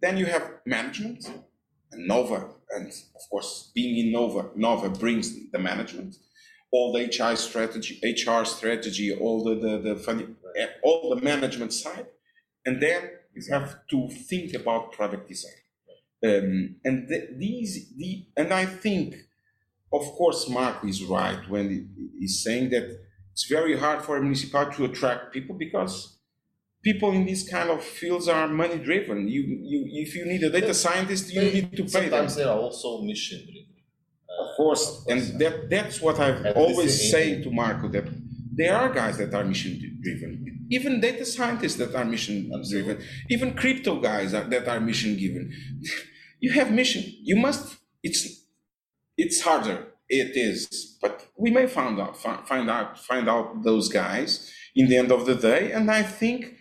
Then 0.03 0.19
you 0.19 0.27
have 0.27 0.51
management, 0.67 1.25
and 1.97 2.07
Nova 2.07 2.49
and 2.71 2.89
of 2.89 3.31
course, 3.31 3.71
being 3.75 4.07
in 4.07 4.13
Nova, 4.13 4.51
Nova 4.55 4.89
brings 4.89 5.51
the 5.51 5.59
management, 5.59 6.17
all 6.73 6.93
the 6.93 7.05
HR 7.05 7.37
strategy, 7.37 8.01
HR 8.03 8.45
strategy, 8.45 9.17
all 9.17 9.45
the 9.45 9.55
the, 9.55 9.79
the 9.79 9.97
funny, 9.97 10.27
all 10.83 11.15
the 11.15 11.23
management 11.23 11.73
side, 11.73 12.07
and 12.65 12.83
then 12.83 13.11
you 13.35 13.43
have 13.51 13.87
to 13.89 14.09
think 14.09 14.55
about 14.55 14.93
product 14.93 15.29
design. 15.29 15.53
Um, 16.25 16.77
and 16.85 17.09
the, 17.09 17.29
these, 17.37 17.93
the, 17.97 18.27
and 18.37 18.53
I 18.53 18.65
think, 18.65 19.15
of 19.93 20.03
course, 20.13 20.49
Mark 20.49 20.83
is 20.85 21.05
right 21.05 21.49
when 21.49 21.71
he, 21.71 22.09
he's 22.19 22.43
saying 22.43 22.71
that 22.71 22.99
it's 23.33 23.47
very 23.47 23.79
hard 23.79 24.03
for 24.03 24.17
a 24.17 24.23
municipality 24.23 24.77
to 24.79 24.85
attract 24.87 25.33
people 25.33 25.55
because 25.55 26.16
people 26.87 27.11
in 27.19 27.23
these 27.31 27.45
kind 27.57 27.69
of 27.75 27.83
fields 27.83 28.27
are 28.29 28.47
money 28.47 28.79
driven. 28.91 29.19
You, 29.35 29.43
you, 29.71 29.81
if 30.05 30.15
you 30.15 30.25
need 30.33 30.43
a 30.45 30.51
data 30.59 30.75
scientist, 30.85 31.25
you 31.35 31.43
need 31.57 31.69
to 31.81 31.83
pay 31.83 32.05
sometimes 32.05 32.37
them. 32.37 32.45
they 32.45 32.49
are 32.53 32.59
also 32.67 32.89
mission 33.03 33.41
driven. 33.49 33.77
Uh, 34.31 34.45
of 34.45 34.51
course, 34.57 34.83
and 35.13 35.21
that 35.41 35.55
that's 35.75 35.97
what 36.05 36.17
I've 36.25 36.43
always 36.63 36.93
say 37.13 37.27
to 37.45 37.51
Marco 37.51 37.87
that 37.97 38.07
there 38.61 38.75
are 38.83 38.91
guys 39.03 39.17
that 39.19 39.33
are 39.39 39.45
mission 39.53 39.73
driven. 40.05 40.31
Even 40.77 41.01
data 41.09 41.25
scientists 41.37 41.77
that 41.83 41.93
are 41.99 42.05
mission 42.15 42.37
driven. 42.71 42.97
Even 43.35 43.49
crypto 43.63 43.93
guys 44.11 44.29
are, 44.39 44.47
that 44.55 44.67
are 44.73 44.81
mission 44.91 45.11
driven. 45.21 45.45
you 46.45 46.51
have 46.59 46.69
mission. 46.83 47.03
You 47.31 47.37
must. 47.47 47.65
It's 48.09 48.21
it's 49.25 49.39
harder. 49.49 49.79
It 50.09 50.33
is, 50.49 50.61
but 51.03 51.15
we 51.43 51.51
may 51.51 51.67
find 51.79 51.95
out 52.05 52.15
find 52.51 52.67
out 52.77 52.89
find 53.11 53.27
out 53.35 53.47
those 53.69 53.89
guys 54.03 54.29
in 54.81 54.85
the 54.91 54.97
end 55.03 55.11
of 55.11 55.27
the 55.29 55.35
day. 55.35 55.73
And 55.73 55.91
I 55.91 56.03
think 56.21 56.56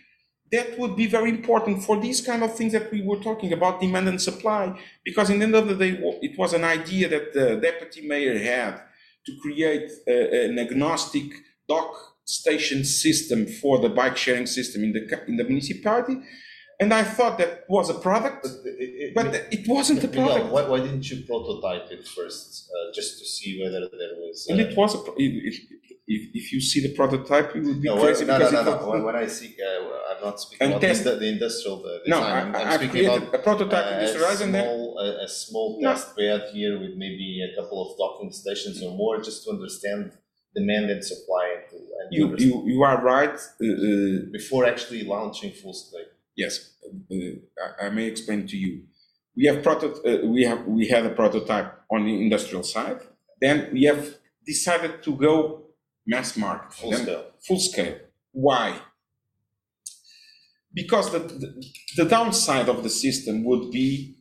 that 0.52 0.78
would 0.78 0.96
be 0.96 1.06
very 1.06 1.30
important 1.30 1.82
for 1.82 2.00
these 2.00 2.20
kind 2.20 2.42
of 2.42 2.54
things 2.54 2.72
that 2.72 2.90
we 2.92 3.02
were 3.02 3.18
talking 3.18 3.52
about 3.52 3.80
demand 3.80 4.08
and 4.08 4.20
supply 4.20 4.78
because 5.04 5.30
in 5.30 5.38
the 5.38 5.44
end 5.44 5.54
of 5.54 5.68
the 5.68 5.74
day 5.74 5.98
it 6.22 6.38
was 6.38 6.52
an 6.52 6.64
idea 6.64 7.08
that 7.08 7.32
the 7.32 7.56
deputy 7.56 8.06
mayor 8.06 8.38
had 8.38 8.80
to 9.24 9.32
create 9.42 9.90
a, 10.06 10.46
an 10.46 10.58
agnostic 10.58 11.32
dock 11.68 11.92
station 12.24 12.84
system 12.84 13.46
for 13.46 13.78
the 13.78 13.88
bike 13.88 14.16
sharing 14.16 14.46
system 14.46 14.82
in 14.84 14.92
the 14.92 15.24
in 15.26 15.36
the 15.36 15.44
municipality 15.44 16.20
and 16.78 16.92
I 16.92 17.04
thought 17.04 17.38
that 17.38 17.64
was 17.68 17.88
a 17.88 17.94
product, 17.94 18.42
but 18.42 18.52
it, 18.78 19.14
but 19.14 19.26
it 19.50 19.66
wasn't 19.66 20.04
a 20.04 20.08
product. 20.08 20.52
why, 20.52 20.68
why, 20.68 20.80
didn't 20.80 21.08
you 21.10 21.24
prototype 21.24 21.90
it 21.90 22.06
first, 22.06 22.70
uh, 22.70 22.92
just 22.94 23.18
to 23.18 23.24
see 23.24 23.62
whether 23.62 23.80
there 23.80 24.14
was? 24.18 24.46
Uh... 24.48 24.52
And 24.52 24.60
it 24.60 24.76
was 24.76 24.94
a, 24.94 24.98
it, 25.16 25.54
if, 26.08 26.30
if 26.34 26.52
you 26.52 26.60
see 26.60 26.80
the 26.80 26.94
prototype, 26.94 27.54
you 27.54 27.62
would 27.62 27.82
be 27.82 27.88
no, 27.88 28.00
crazy 28.00 28.24
no, 28.24 28.38
because 28.38 28.52
no, 28.52 28.62
no, 28.62 28.80
no. 28.80 28.90
When, 28.90 29.02
when 29.02 29.16
I 29.16 29.26
see, 29.26 29.56
uh, 29.60 30.14
I'm 30.14 30.24
not 30.24 30.40
speaking 30.40 30.68
about 30.68 30.80
test, 30.80 31.02
the, 31.02 31.16
the 31.16 31.28
industrial 31.28 31.82
design. 31.82 32.00
No, 32.06 32.20
I, 32.20 32.40
I'm, 32.40 32.54
I'm 32.54 32.78
speaking 32.78 33.06
about 33.06 33.34
a 33.34 33.38
prototype 33.38 33.86
uh, 33.86 33.98
industrialized 33.98 34.42
and 34.42 34.54
then 34.54 34.66
a, 34.66 35.24
a 35.24 35.28
small 35.28 35.78
no. 35.80 35.92
test 35.92 36.16
bed 36.16 36.48
here 36.52 36.78
with 36.78 36.94
maybe 36.96 37.42
a 37.42 37.60
couple 37.60 37.90
of 37.90 37.98
docking 37.98 38.30
stations 38.32 38.82
or 38.82 38.96
more, 38.96 39.20
just 39.20 39.44
to 39.44 39.50
understand 39.50 40.12
demand 40.54 40.90
and 40.90 41.04
supply. 41.04 41.56
And, 41.56 41.80
and 41.80 42.08
you, 42.12 42.36
you 42.38 42.62
you 42.66 42.82
are 42.84 43.02
right. 43.02 43.34
Uh, 43.34 43.66
uh, 43.66 44.30
Before 44.30 44.64
actually 44.64 45.02
launching 45.02 45.52
full 45.52 45.74
scale. 45.74 46.10
Yes, 46.36 46.74
uh, 47.10 47.16
I, 47.80 47.86
I, 47.86 47.90
may 47.90 48.06
explain 48.06 48.46
to 48.46 48.56
you. 48.56 48.84
We 49.36 49.46
have 49.46 49.62
proto- 49.64 50.00
uh, 50.04 50.24
we 50.24 50.44
have 50.44 50.64
we 50.66 50.86
had 50.86 51.04
a 51.04 51.10
prototype 51.10 51.80
on 51.90 52.04
the 52.04 52.14
industrial 52.22 52.62
side. 52.62 53.00
Then 53.40 53.70
we 53.72 53.84
have 53.84 54.14
decided 54.46 55.02
to 55.02 55.16
go 55.16 55.65
mass 56.06 56.36
market, 56.36 56.72
full 56.72 56.92
scale. 56.92 57.24
Full 57.46 57.58
scale. 57.58 57.98
Why? 58.32 58.80
Because 60.72 61.10
the, 61.10 61.20
the, 61.20 61.64
the 61.96 62.04
downside 62.04 62.68
of 62.68 62.82
the 62.82 62.90
system 62.90 63.44
would 63.44 63.70
be 63.70 64.16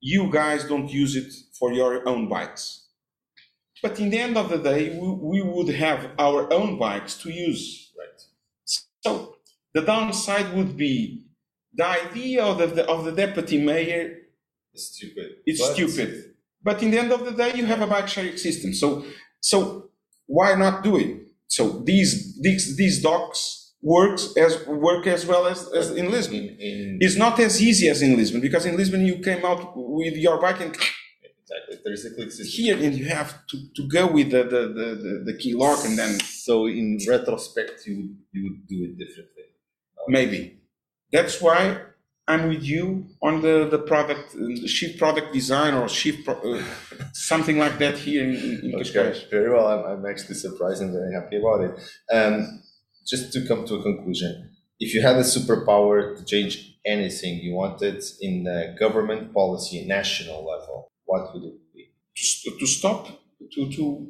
you 0.00 0.30
guys 0.30 0.64
don't 0.64 0.88
use 0.88 1.16
it 1.16 1.32
for 1.58 1.72
your 1.72 2.08
own 2.08 2.28
bikes. 2.28 2.86
But 3.82 3.98
in 4.00 4.10
the 4.10 4.18
end 4.18 4.36
of 4.36 4.48
the 4.48 4.58
day, 4.58 4.96
we, 4.98 5.08
we 5.08 5.42
would 5.42 5.68
have 5.74 6.10
our 6.18 6.52
own 6.52 6.78
bikes 6.78 7.16
to 7.22 7.30
use. 7.30 7.92
Right. 7.98 8.22
So 9.04 9.36
the 9.74 9.82
downside 9.82 10.54
would 10.54 10.76
be 10.76 11.26
the 11.74 11.86
idea 11.86 12.44
of 12.44 12.58
the, 12.58 12.86
of 12.88 13.04
the 13.04 13.12
deputy 13.12 13.62
mayor 13.62 14.18
is 14.74 14.94
stupid. 14.94 15.36
It's 15.44 15.60
but... 15.60 15.74
stupid. 15.74 16.34
But 16.62 16.82
in 16.82 16.90
the 16.90 16.98
end 16.98 17.12
of 17.12 17.24
the 17.24 17.32
day, 17.32 17.52
you 17.54 17.66
have 17.66 17.80
a 17.80 17.86
bike 17.86 18.08
sharing 18.08 18.36
system. 18.36 18.72
So, 18.74 19.04
so 19.40 19.90
why 20.26 20.54
not 20.54 20.82
do 20.82 20.96
it? 20.96 21.25
So 21.48 21.82
these 21.84 22.40
these 22.40 22.76
these 22.76 23.02
docks 23.02 23.74
works 23.82 24.36
as 24.36 24.66
work 24.66 25.06
as 25.06 25.26
well 25.26 25.46
as, 25.46 25.68
as 25.72 25.90
in 25.90 26.10
Lisbon. 26.10 26.38
In, 26.38 26.56
in, 26.58 26.98
it's 27.00 27.16
not 27.16 27.38
as 27.38 27.62
easy 27.62 27.88
as 27.88 28.02
in 28.02 28.16
Lisbon 28.16 28.40
because 28.40 28.66
in 28.66 28.76
Lisbon 28.76 29.06
you 29.06 29.18
came 29.18 29.44
out 29.44 29.72
with 29.76 30.16
your 30.16 30.40
bike 30.40 30.60
and 30.60 30.74
exactly 30.74 31.76
there 31.84 31.92
is 31.92 32.04
a 32.04 32.14
click 32.14 32.32
system. 32.32 32.64
here 32.64 32.76
and 32.76 32.94
you 32.94 33.04
have 33.04 33.46
to, 33.46 33.56
to 33.76 33.86
go 33.88 34.06
with 34.06 34.30
the, 34.30 34.42
the, 34.42 34.62
the, 34.78 35.22
the 35.26 35.38
key 35.38 35.54
lock 35.54 35.84
and 35.84 35.96
then 35.96 36.18
so 36.20 36.66
in 36.66 36.98
retrospect 37.08 37.86
you 37.86 38.14
you 38.32 38.42
would 38.44 38.66
do 38.66 38.78
it 38.84 38.98
differently. 38.98 39.44
Maybe. 40.08 40.60
That's 41.12 41.40
why 41.40 41.78
I'm 42.28 42.48
with 42.48 42.64
you 42.64 43.06
on 43.22 43.40
the 43.42 43.68
the 43.70 43.78
product 43.78 44.32
the 44.34 44.66
shift 44.68 44.98
product 44.98 45.32
design 45.32 45.74
or 45.74 45.88
shift 45.88 46.24
pro, 46.24 46.34
uh, 46.34 46.62
something 47.12 47.56
like 47.58 47.78
that 47.78 47.96
here 47.98 48.24
in, 48.24 48.34
in 48.64 48.74
okay, 48.80 49.14
Very 49.30 49.50
well. 49.54 49.66
I'm, 49.68 49.82
I'm 49.90 50.06
actually 50.12 50.34
surprised 50.34 50.82
and 50.82 50.92
very 50.92 51.12
happy 51.14 51.36
about 51.36 51.60
it. 51.66 51.72
Um, 52.16 52.62
just 53.06 53.32
to 53.34 53.46
come 53.46 53.64
to 53.66 53.74
a 53.76 53.82
conclusion, 53.82 54.50
if 54.80 54.92
you 54.94 55.02
had 55.02 55.16
a 55.16 55.26
superpower 55.36 56.16
to 56.16 56.24
change 56.24 56.52
anything 56.84 57.38
you 57.38 57.54
wanted 57.54 58.02
in 58.20 58.42
the 58.44 58.74
government 58.78 59.32
policy, 59.32 59.86
national 59.86 60.44
level, 60.52 60.90
what 61.04 61.32
would 61.32 61.44
it 61.44 61.58
be? 61.74 61.82
To, 62.44 62.58
to 62.58 62.66
stop, 62.66 63.06
to 63.52 63.70
to 63.76 64.08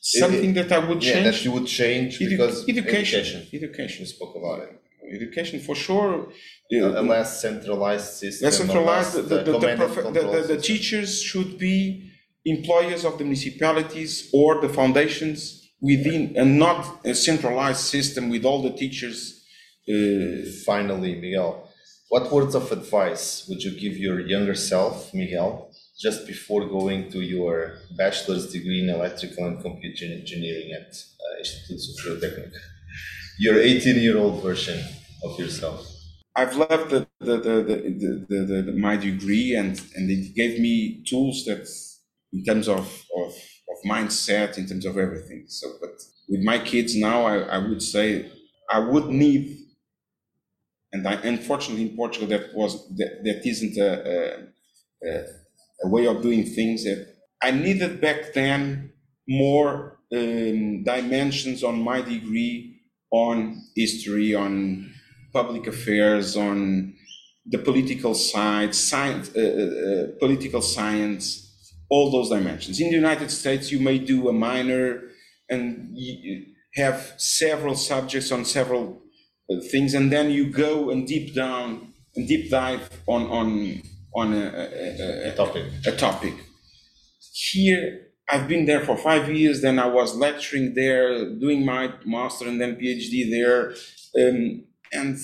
Something 0.00 0.54
that 0.54 0.70
I 0.72 0.78
would 0.78 1.02
Yeah, 1.04 1.12
change. 1.14 1.24
that 1.26 1.44
you 1.44 1.52
would 1.52 1.66
change 1.66 2.18
Edu- 2.18 2.30
because 2.30 2.68
education. 2.68 3.20
education. 3.20 3.48
Education. 3.52 3.98
We 4.02 4.06
spoke 4.06 4.34
about 4.36 4.60
it. 4.62 4.80
Education 5.12 5.60
for 5.60 5.74
sure. 5.74 6.28
A 6.72 6.98
Uh, 6.98 7.02
less 7.02 7.40
centralized 7.40 8.10
system. 8.20 8.44
Less 8.46 8.58
centralized, 8.58 9.14
less, 9.14 9.28
the, 9.28 9.42
the, 9.42 9.58
the, 9.58 10.20
the, 10.20 10.54
the, 10.54 10.60
teachers 10.60 11.22
should 11.22 11.58
be 11.58 12.10
employers 12.44 13.04
of 13.04 13.16
the 13.18 13.24
municipalities 13.24 14.28
or 14.32 14.60
the 14.60 14.68
foundations 14.68 15.38
within, 15.80 16.34
and 16.36 16.58
not 16.58 17.00
a 17.04 17.14
centralized 17.14 17.80
system 17.80 18.28
with 18.28 18.44
all 18.44 18.62
the 18.62 18.74
teachers. 18.82 19.18
Uh, 19.88 20.44
Finally, 20.66 21.14
Miguel, 21.22 21.68
what 22.10 22.30
words 22.30 22.54
of 22.54 22.70
advice 22.72 23.46
would 23.48 23.62
you 23.62 23.72
give 23.78 23.96
your 23.96 24.20
younger 24.20 24.54
self, 24.54 25.12
Miguel, 25.14 25.70
just 25.98 26.26
before 26.26 26.66
going 26.66 27.10
to 27.10 27.20
your 27.22 27.78
bachelor's 27.96 28.52
degree 28.52 28.82
in 28.82 28.90
electrical 28.90 29.46
and 29.46 29.60
computer 29.62 30.04
engineering 30.04 30.70
at 30.78 30.88
uh, 30.94 31.42
Instituto 31.42 31.80
Superior 31.80 32.20
Técnico? 32.20 32.58
Your 33.38 33.54
18-year-old 33.56 34.42
version 34.42 34.78
of 35.24 35.38
yourself? 35.38 35.86
I've 36.36 36.56
left 36.56 36.90
the, 36.90 37.06
the, 37.20 37.36
the, 37.36 37.62
the, 37.62 38.26
the, 38.28 38.62
the, 38.62 38.72
my 38.72 38.96
degree 38.96 39.54
and, 39.56 39.80
and 39.96 40.10
it 40.10 40.34
gave 40.34 40.60
me 40.60 41.02
tools 41.08 41.44
that 41.46 41.68
in 42.32 42.44
terms 42.44 42.68
of, 42.68 42.86
of, 43.16 43.32
of 43.32 43.76
mindset, 43.86 44.56
in 44.58 44.66
terms 44.66 44.86
of 44.86 44.96
everything. 44.96 45.46
So, 45.48 45.66
but 45.80 45.90
with 46.28 46.42
my 46.42 46.58
kids 46.58 46.94
now, 46.94 47.24
I, 47.24 47.38
I 47.38 47.58
would 47.58 47.82
say 47.82 48.30
I 48.70 48.78
would 48.78 49.06
need, 49.06 49.58
and 50.92 51.08
I, 51.08 51.14
unfortunately 51.14 51.88
in 51.90 51.96
Portugal, 51.96 52.28
that 52.28 52.54
was, 52.54 52.88
that, 52.96 53.24
that 53.24 53.46
isn't 53.46 53.76
a, 53.76 54.48
a, 55.04 55.24
a 55.84 55.88
way 55.88 56.06
of 56.06 56.22
doing 56.22 56.44
things 56.44 56.84
that 56.84 57.14
I 57.42 57.50
needed 57.50 58.00
back 58.00 58.32
then 58.34 58.92
more 59.28 59.98
um, 60.14 60.84
dimensions 60.84 61.64
on 61.64 61.82
my 61.82 62.00
degree 62.00 62.80
on 63.10 63.60
history, 63.74 64.34
on 64.34 64.92
public 65.40 65.64
affairs, 65.74 66.28
on 66.36 66.60
the 67.54 67.60
political 67.68 68.14
side, 68.32 68.72
science, 68.74 69.26
uh, 69.36 69.40
uh, 69.40 70.18
political 70.24 70.62
science, 70.76 71.24
all 71.92 72.06
those 72.16 72.28
dimensions. 72.36 72.74
In 72.80 72.88
the 72.92 73.00
United 73.04 73.30
States, 73.40 73.64
you 73.72 73.80
may 73.88 73.98
do 74.12 74.16
a 74.32 74.34
minor 74.48 74.86
and 75.52 75.64
you 75.94 76.44
have 76.82 76.98
several 77.16 77.74
subjects 77.90 78.30
on 78.36 78.44
several 78.44 78.82
uh, 79.50 79.60
things, 79.72 79.90
and 79.98 80.06
then 80.14 80.26
you 80.36 80.44
go 80.66 80.90
and 80.92 81.00
deep 81.14 81.34
down 81.44 81.68
and 82.14 82.22
deep 82.32 82.44
dive 82.50 82.82
on 83.14 83.22
on 83.38 83.48
on 84.20 84.26
a, 84.42 84.46
a, 84.84 84.86
a, 85.04 85.30
A 85.30 85.32
topic. 85.42 85.64
a 85.86 85.92
topic. 86.06 86.34
Here, 87.52 87.84
I've 88.32 88.48
been 88.52 88.64
there 88.70 88.84
for 88.88 88.96
five 89.08 89.24
years. 89.40 89.56
Then 89.66 89.78
I 89.78 89.88
was 89.98 90.08
lecturing 90.26 90.74
there, 90.74 91.08
doing 91.44 91.60
my 91.64 91.82
master 92.04 92.44
and 92.50 92.58
then 92.60 92.76
PhD 92.80 93.14
there, 93.36 93.60
um, 94.20 94.64
and 94.92 95.16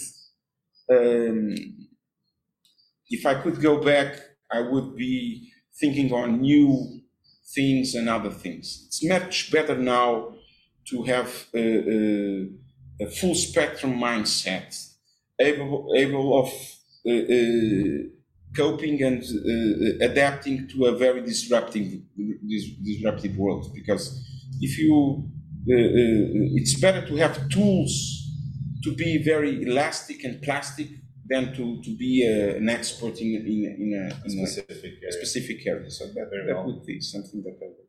um, 0.90 1.56
if 3.08 3.26
I 3.26 3.34
could 3.34 3.60
go 3.60 3.82
back, 3.82 4.16
I 4.50 4.60
would 4.60 4.96
be 4.96 5.50
thinking 5.80 6.12
on 6.12 6.40
new 6.40 7.00
things 7.54 7.94
and 7.94 8.08
other 8.08 8.30
things. 8.30 8.84
It's 8.86 9.04
much 9.04 9.50
better 9.52 9.76
now 9.76 10.34
to 10.86 11.02
have 11.04 11.46
a, 11.54 11.58
a, 11.60 12.48
a 13.00 13.06
full 13.10 13.34
spectrum 13.34 13.94
mindset, 13.98 14.74
able, 15.40 15.92
able 15.96 16.40
of 16.40 16.48
uh, 17.06 17.12
uh, 17.12 18.08
coping 18.56 19.02
and 19.02 19.22
uh, 19.22 20.04
adapting 20.04 20.68
to 20.68 20.86
a 20.86 20.96
very 20.96 21.20
disruptive, 21.22 22.00
dis- 22.48 22.70
disruptive 22.82 23.36
world. 23.36 23.72
Because 23.74 24.22
if 24.60 24.78
you, 24.78 25.28
uh, 25.68 25.74
uh, 25.74 26.56
it's 26.58 26.78
better 26.80 27.06
to 27.06 27.16
have 27.16 27.48
tools 27.48 28.13
to 28.84 28.94
be 28.94 29.22
very 29.24 29.62
elastic 29.62 30.24
and 30.24 30.40
plastic 30.42 30.88
than 31.26 31.54
to, 31.54 31.80
to 31.82 31.96
be 31.96 32.12
uh, 32.26 32.56
an 32.56 32.68
expert 32.68 33.18
in, 33.20 33.28
in, 33.34 33.76
in, 33.82 33.90
a, 33.94 34.04
in 34.26 34.40
a 34.44 34.46
Specific 34.46 34.92
area. 35.02 35.12
specific 35.12 35.66
area. 35.66 35.90
So 35.90 36.06
that, 36.08 36.28
Very 36.30 36.46
that 36.48 36.56
well. 36.56 36.66
would 36.66 36.84
be 36.84 37.00
something 37.00 37.42
that 37.42 37.56
I 37.62 37.66
would. 37.66 37.88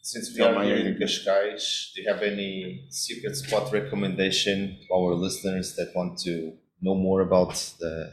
Since 0.00 0.34
we 0.34 0.40
are 0.42 0.62
here 0.64 0.76
in. 0.76 0.94
Cascais, 0.96 1.92
do 1.94 2.02
you 2.02 2.08
have 2.12 2.22
any 2.22 2.86
secret 2.88 3.34
spot 3.36 3.72
recommendation 3.72 4.78
to 4.86 4.94
our 4.94 5.12
listeners 5.14 5.74
that 5.76 5.92
want 5.94 6.18
to 6.20 6.52
know 6.80 6.94
more 6.94 7.20
about 7.20 7.52
the 7.80 8.12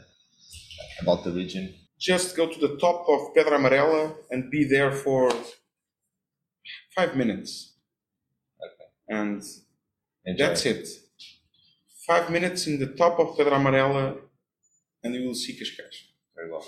about 1.00 1.24
the 1.24 1.30
region? 1.30 1.72
Just 1.98 2.36
go 2.36 2.46
to 2.48 2.58
the 2.60 2.76
top 2.76 3.06
of 3.08 3.18
Pedra 3.34 3.56
Amarela 3.58 4.14
and 4.30 4.50
be 4.50 4.64
there 4.64 4.90
for 4.92 5.30
five 6.94 7.16
minutes. 7.16 7.76
And 9.08 9.42
Enjoy. 10.26 10.44
that's 10.46 10.66
it. 10.66 10.88
Five 12.06 12.30
minutes 12.30 12.66
in 12.66 12.78
the 12.78 12.86
top 12.86 13.18
of 13.18 13.36
Pedra 13.36 13.52
Amarela 13.58 14.16
and 15.02 15.14
you 15.14 15.26
will 15.26 15.34
see 15.34 15.52
Cascais. 15.54 15.96
Very 16.34 16.50
well. 16.50 16.66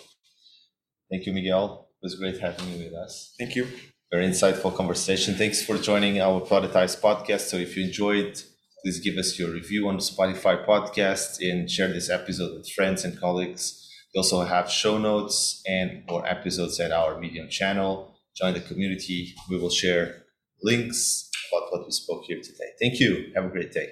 Thank 1.11 1.27
you, 1.27 1.33
Miguel. 1.33 1.89
It 2.03 2.07
was 2.07 2.15
great 2.17 2.39
having 2.39 2.69
you 2.73 2.85
with 2.85 2.95
us. 2.95 3.35
Thank 3.39 3.55
you. 3.57 3.67
Very 4.11 4.27
insightful 4.27 4.75
conversation. 4.75 5.35
Thanks 5.35 5.63
for 5.63 5.77
joining 5.77 6.21
our 6.21 6.41
Prototypes 6.41 6.97
podcast. 6.97 7.43
So 7.51 7.57
if 7.57 7.77
you 7.77 7.85
enjoyed, 7.85 8.43
please 8.83 9.01
give 9.01 9.17
us 9.17 9.39
your 9.39 9.51
review 9.51 9.89
on 9.89 9.99
Spotify 9.99 10.65
podcast 10.67 11.39
and 11.41 11.71
share 11.71 11.89
this 11.89 12.09
episode 12.11 12.57
with 12.57 12.71
friends 12.71 13.05
and 13.05 13.19
colleagues. 13.21 13.89
We 14.15 14.19
also 14.19 14.43
have 14.43 14.71
show 14.71 14.99
notes 14.99 15.63
and 15.67 16.05
more 16.09 16.27
episodes 16.27 16.81
at 16.81 16.91
our 16.93 17.21
Medium 17.21 17.49
channel. 17.49 18.17
Join 18.37 18.55
the 18.55 18.61
community. 18.61 19.35
We 19.51 19.59
will 19.59 19.71
share 19.71 20.23
links 20.63 21.29
about 21.53 21.71
what 21.71 21.85
we 21.85 21.91
spoke 21.93 22.25
here 22.25 22.41
today. 22.43 22.71
Thank 22.81 22.99
you. 23.01 23.31
Have 23.35 23.45
a 23.45 23.49
great 23.51 23.73
day. 23.73 23.89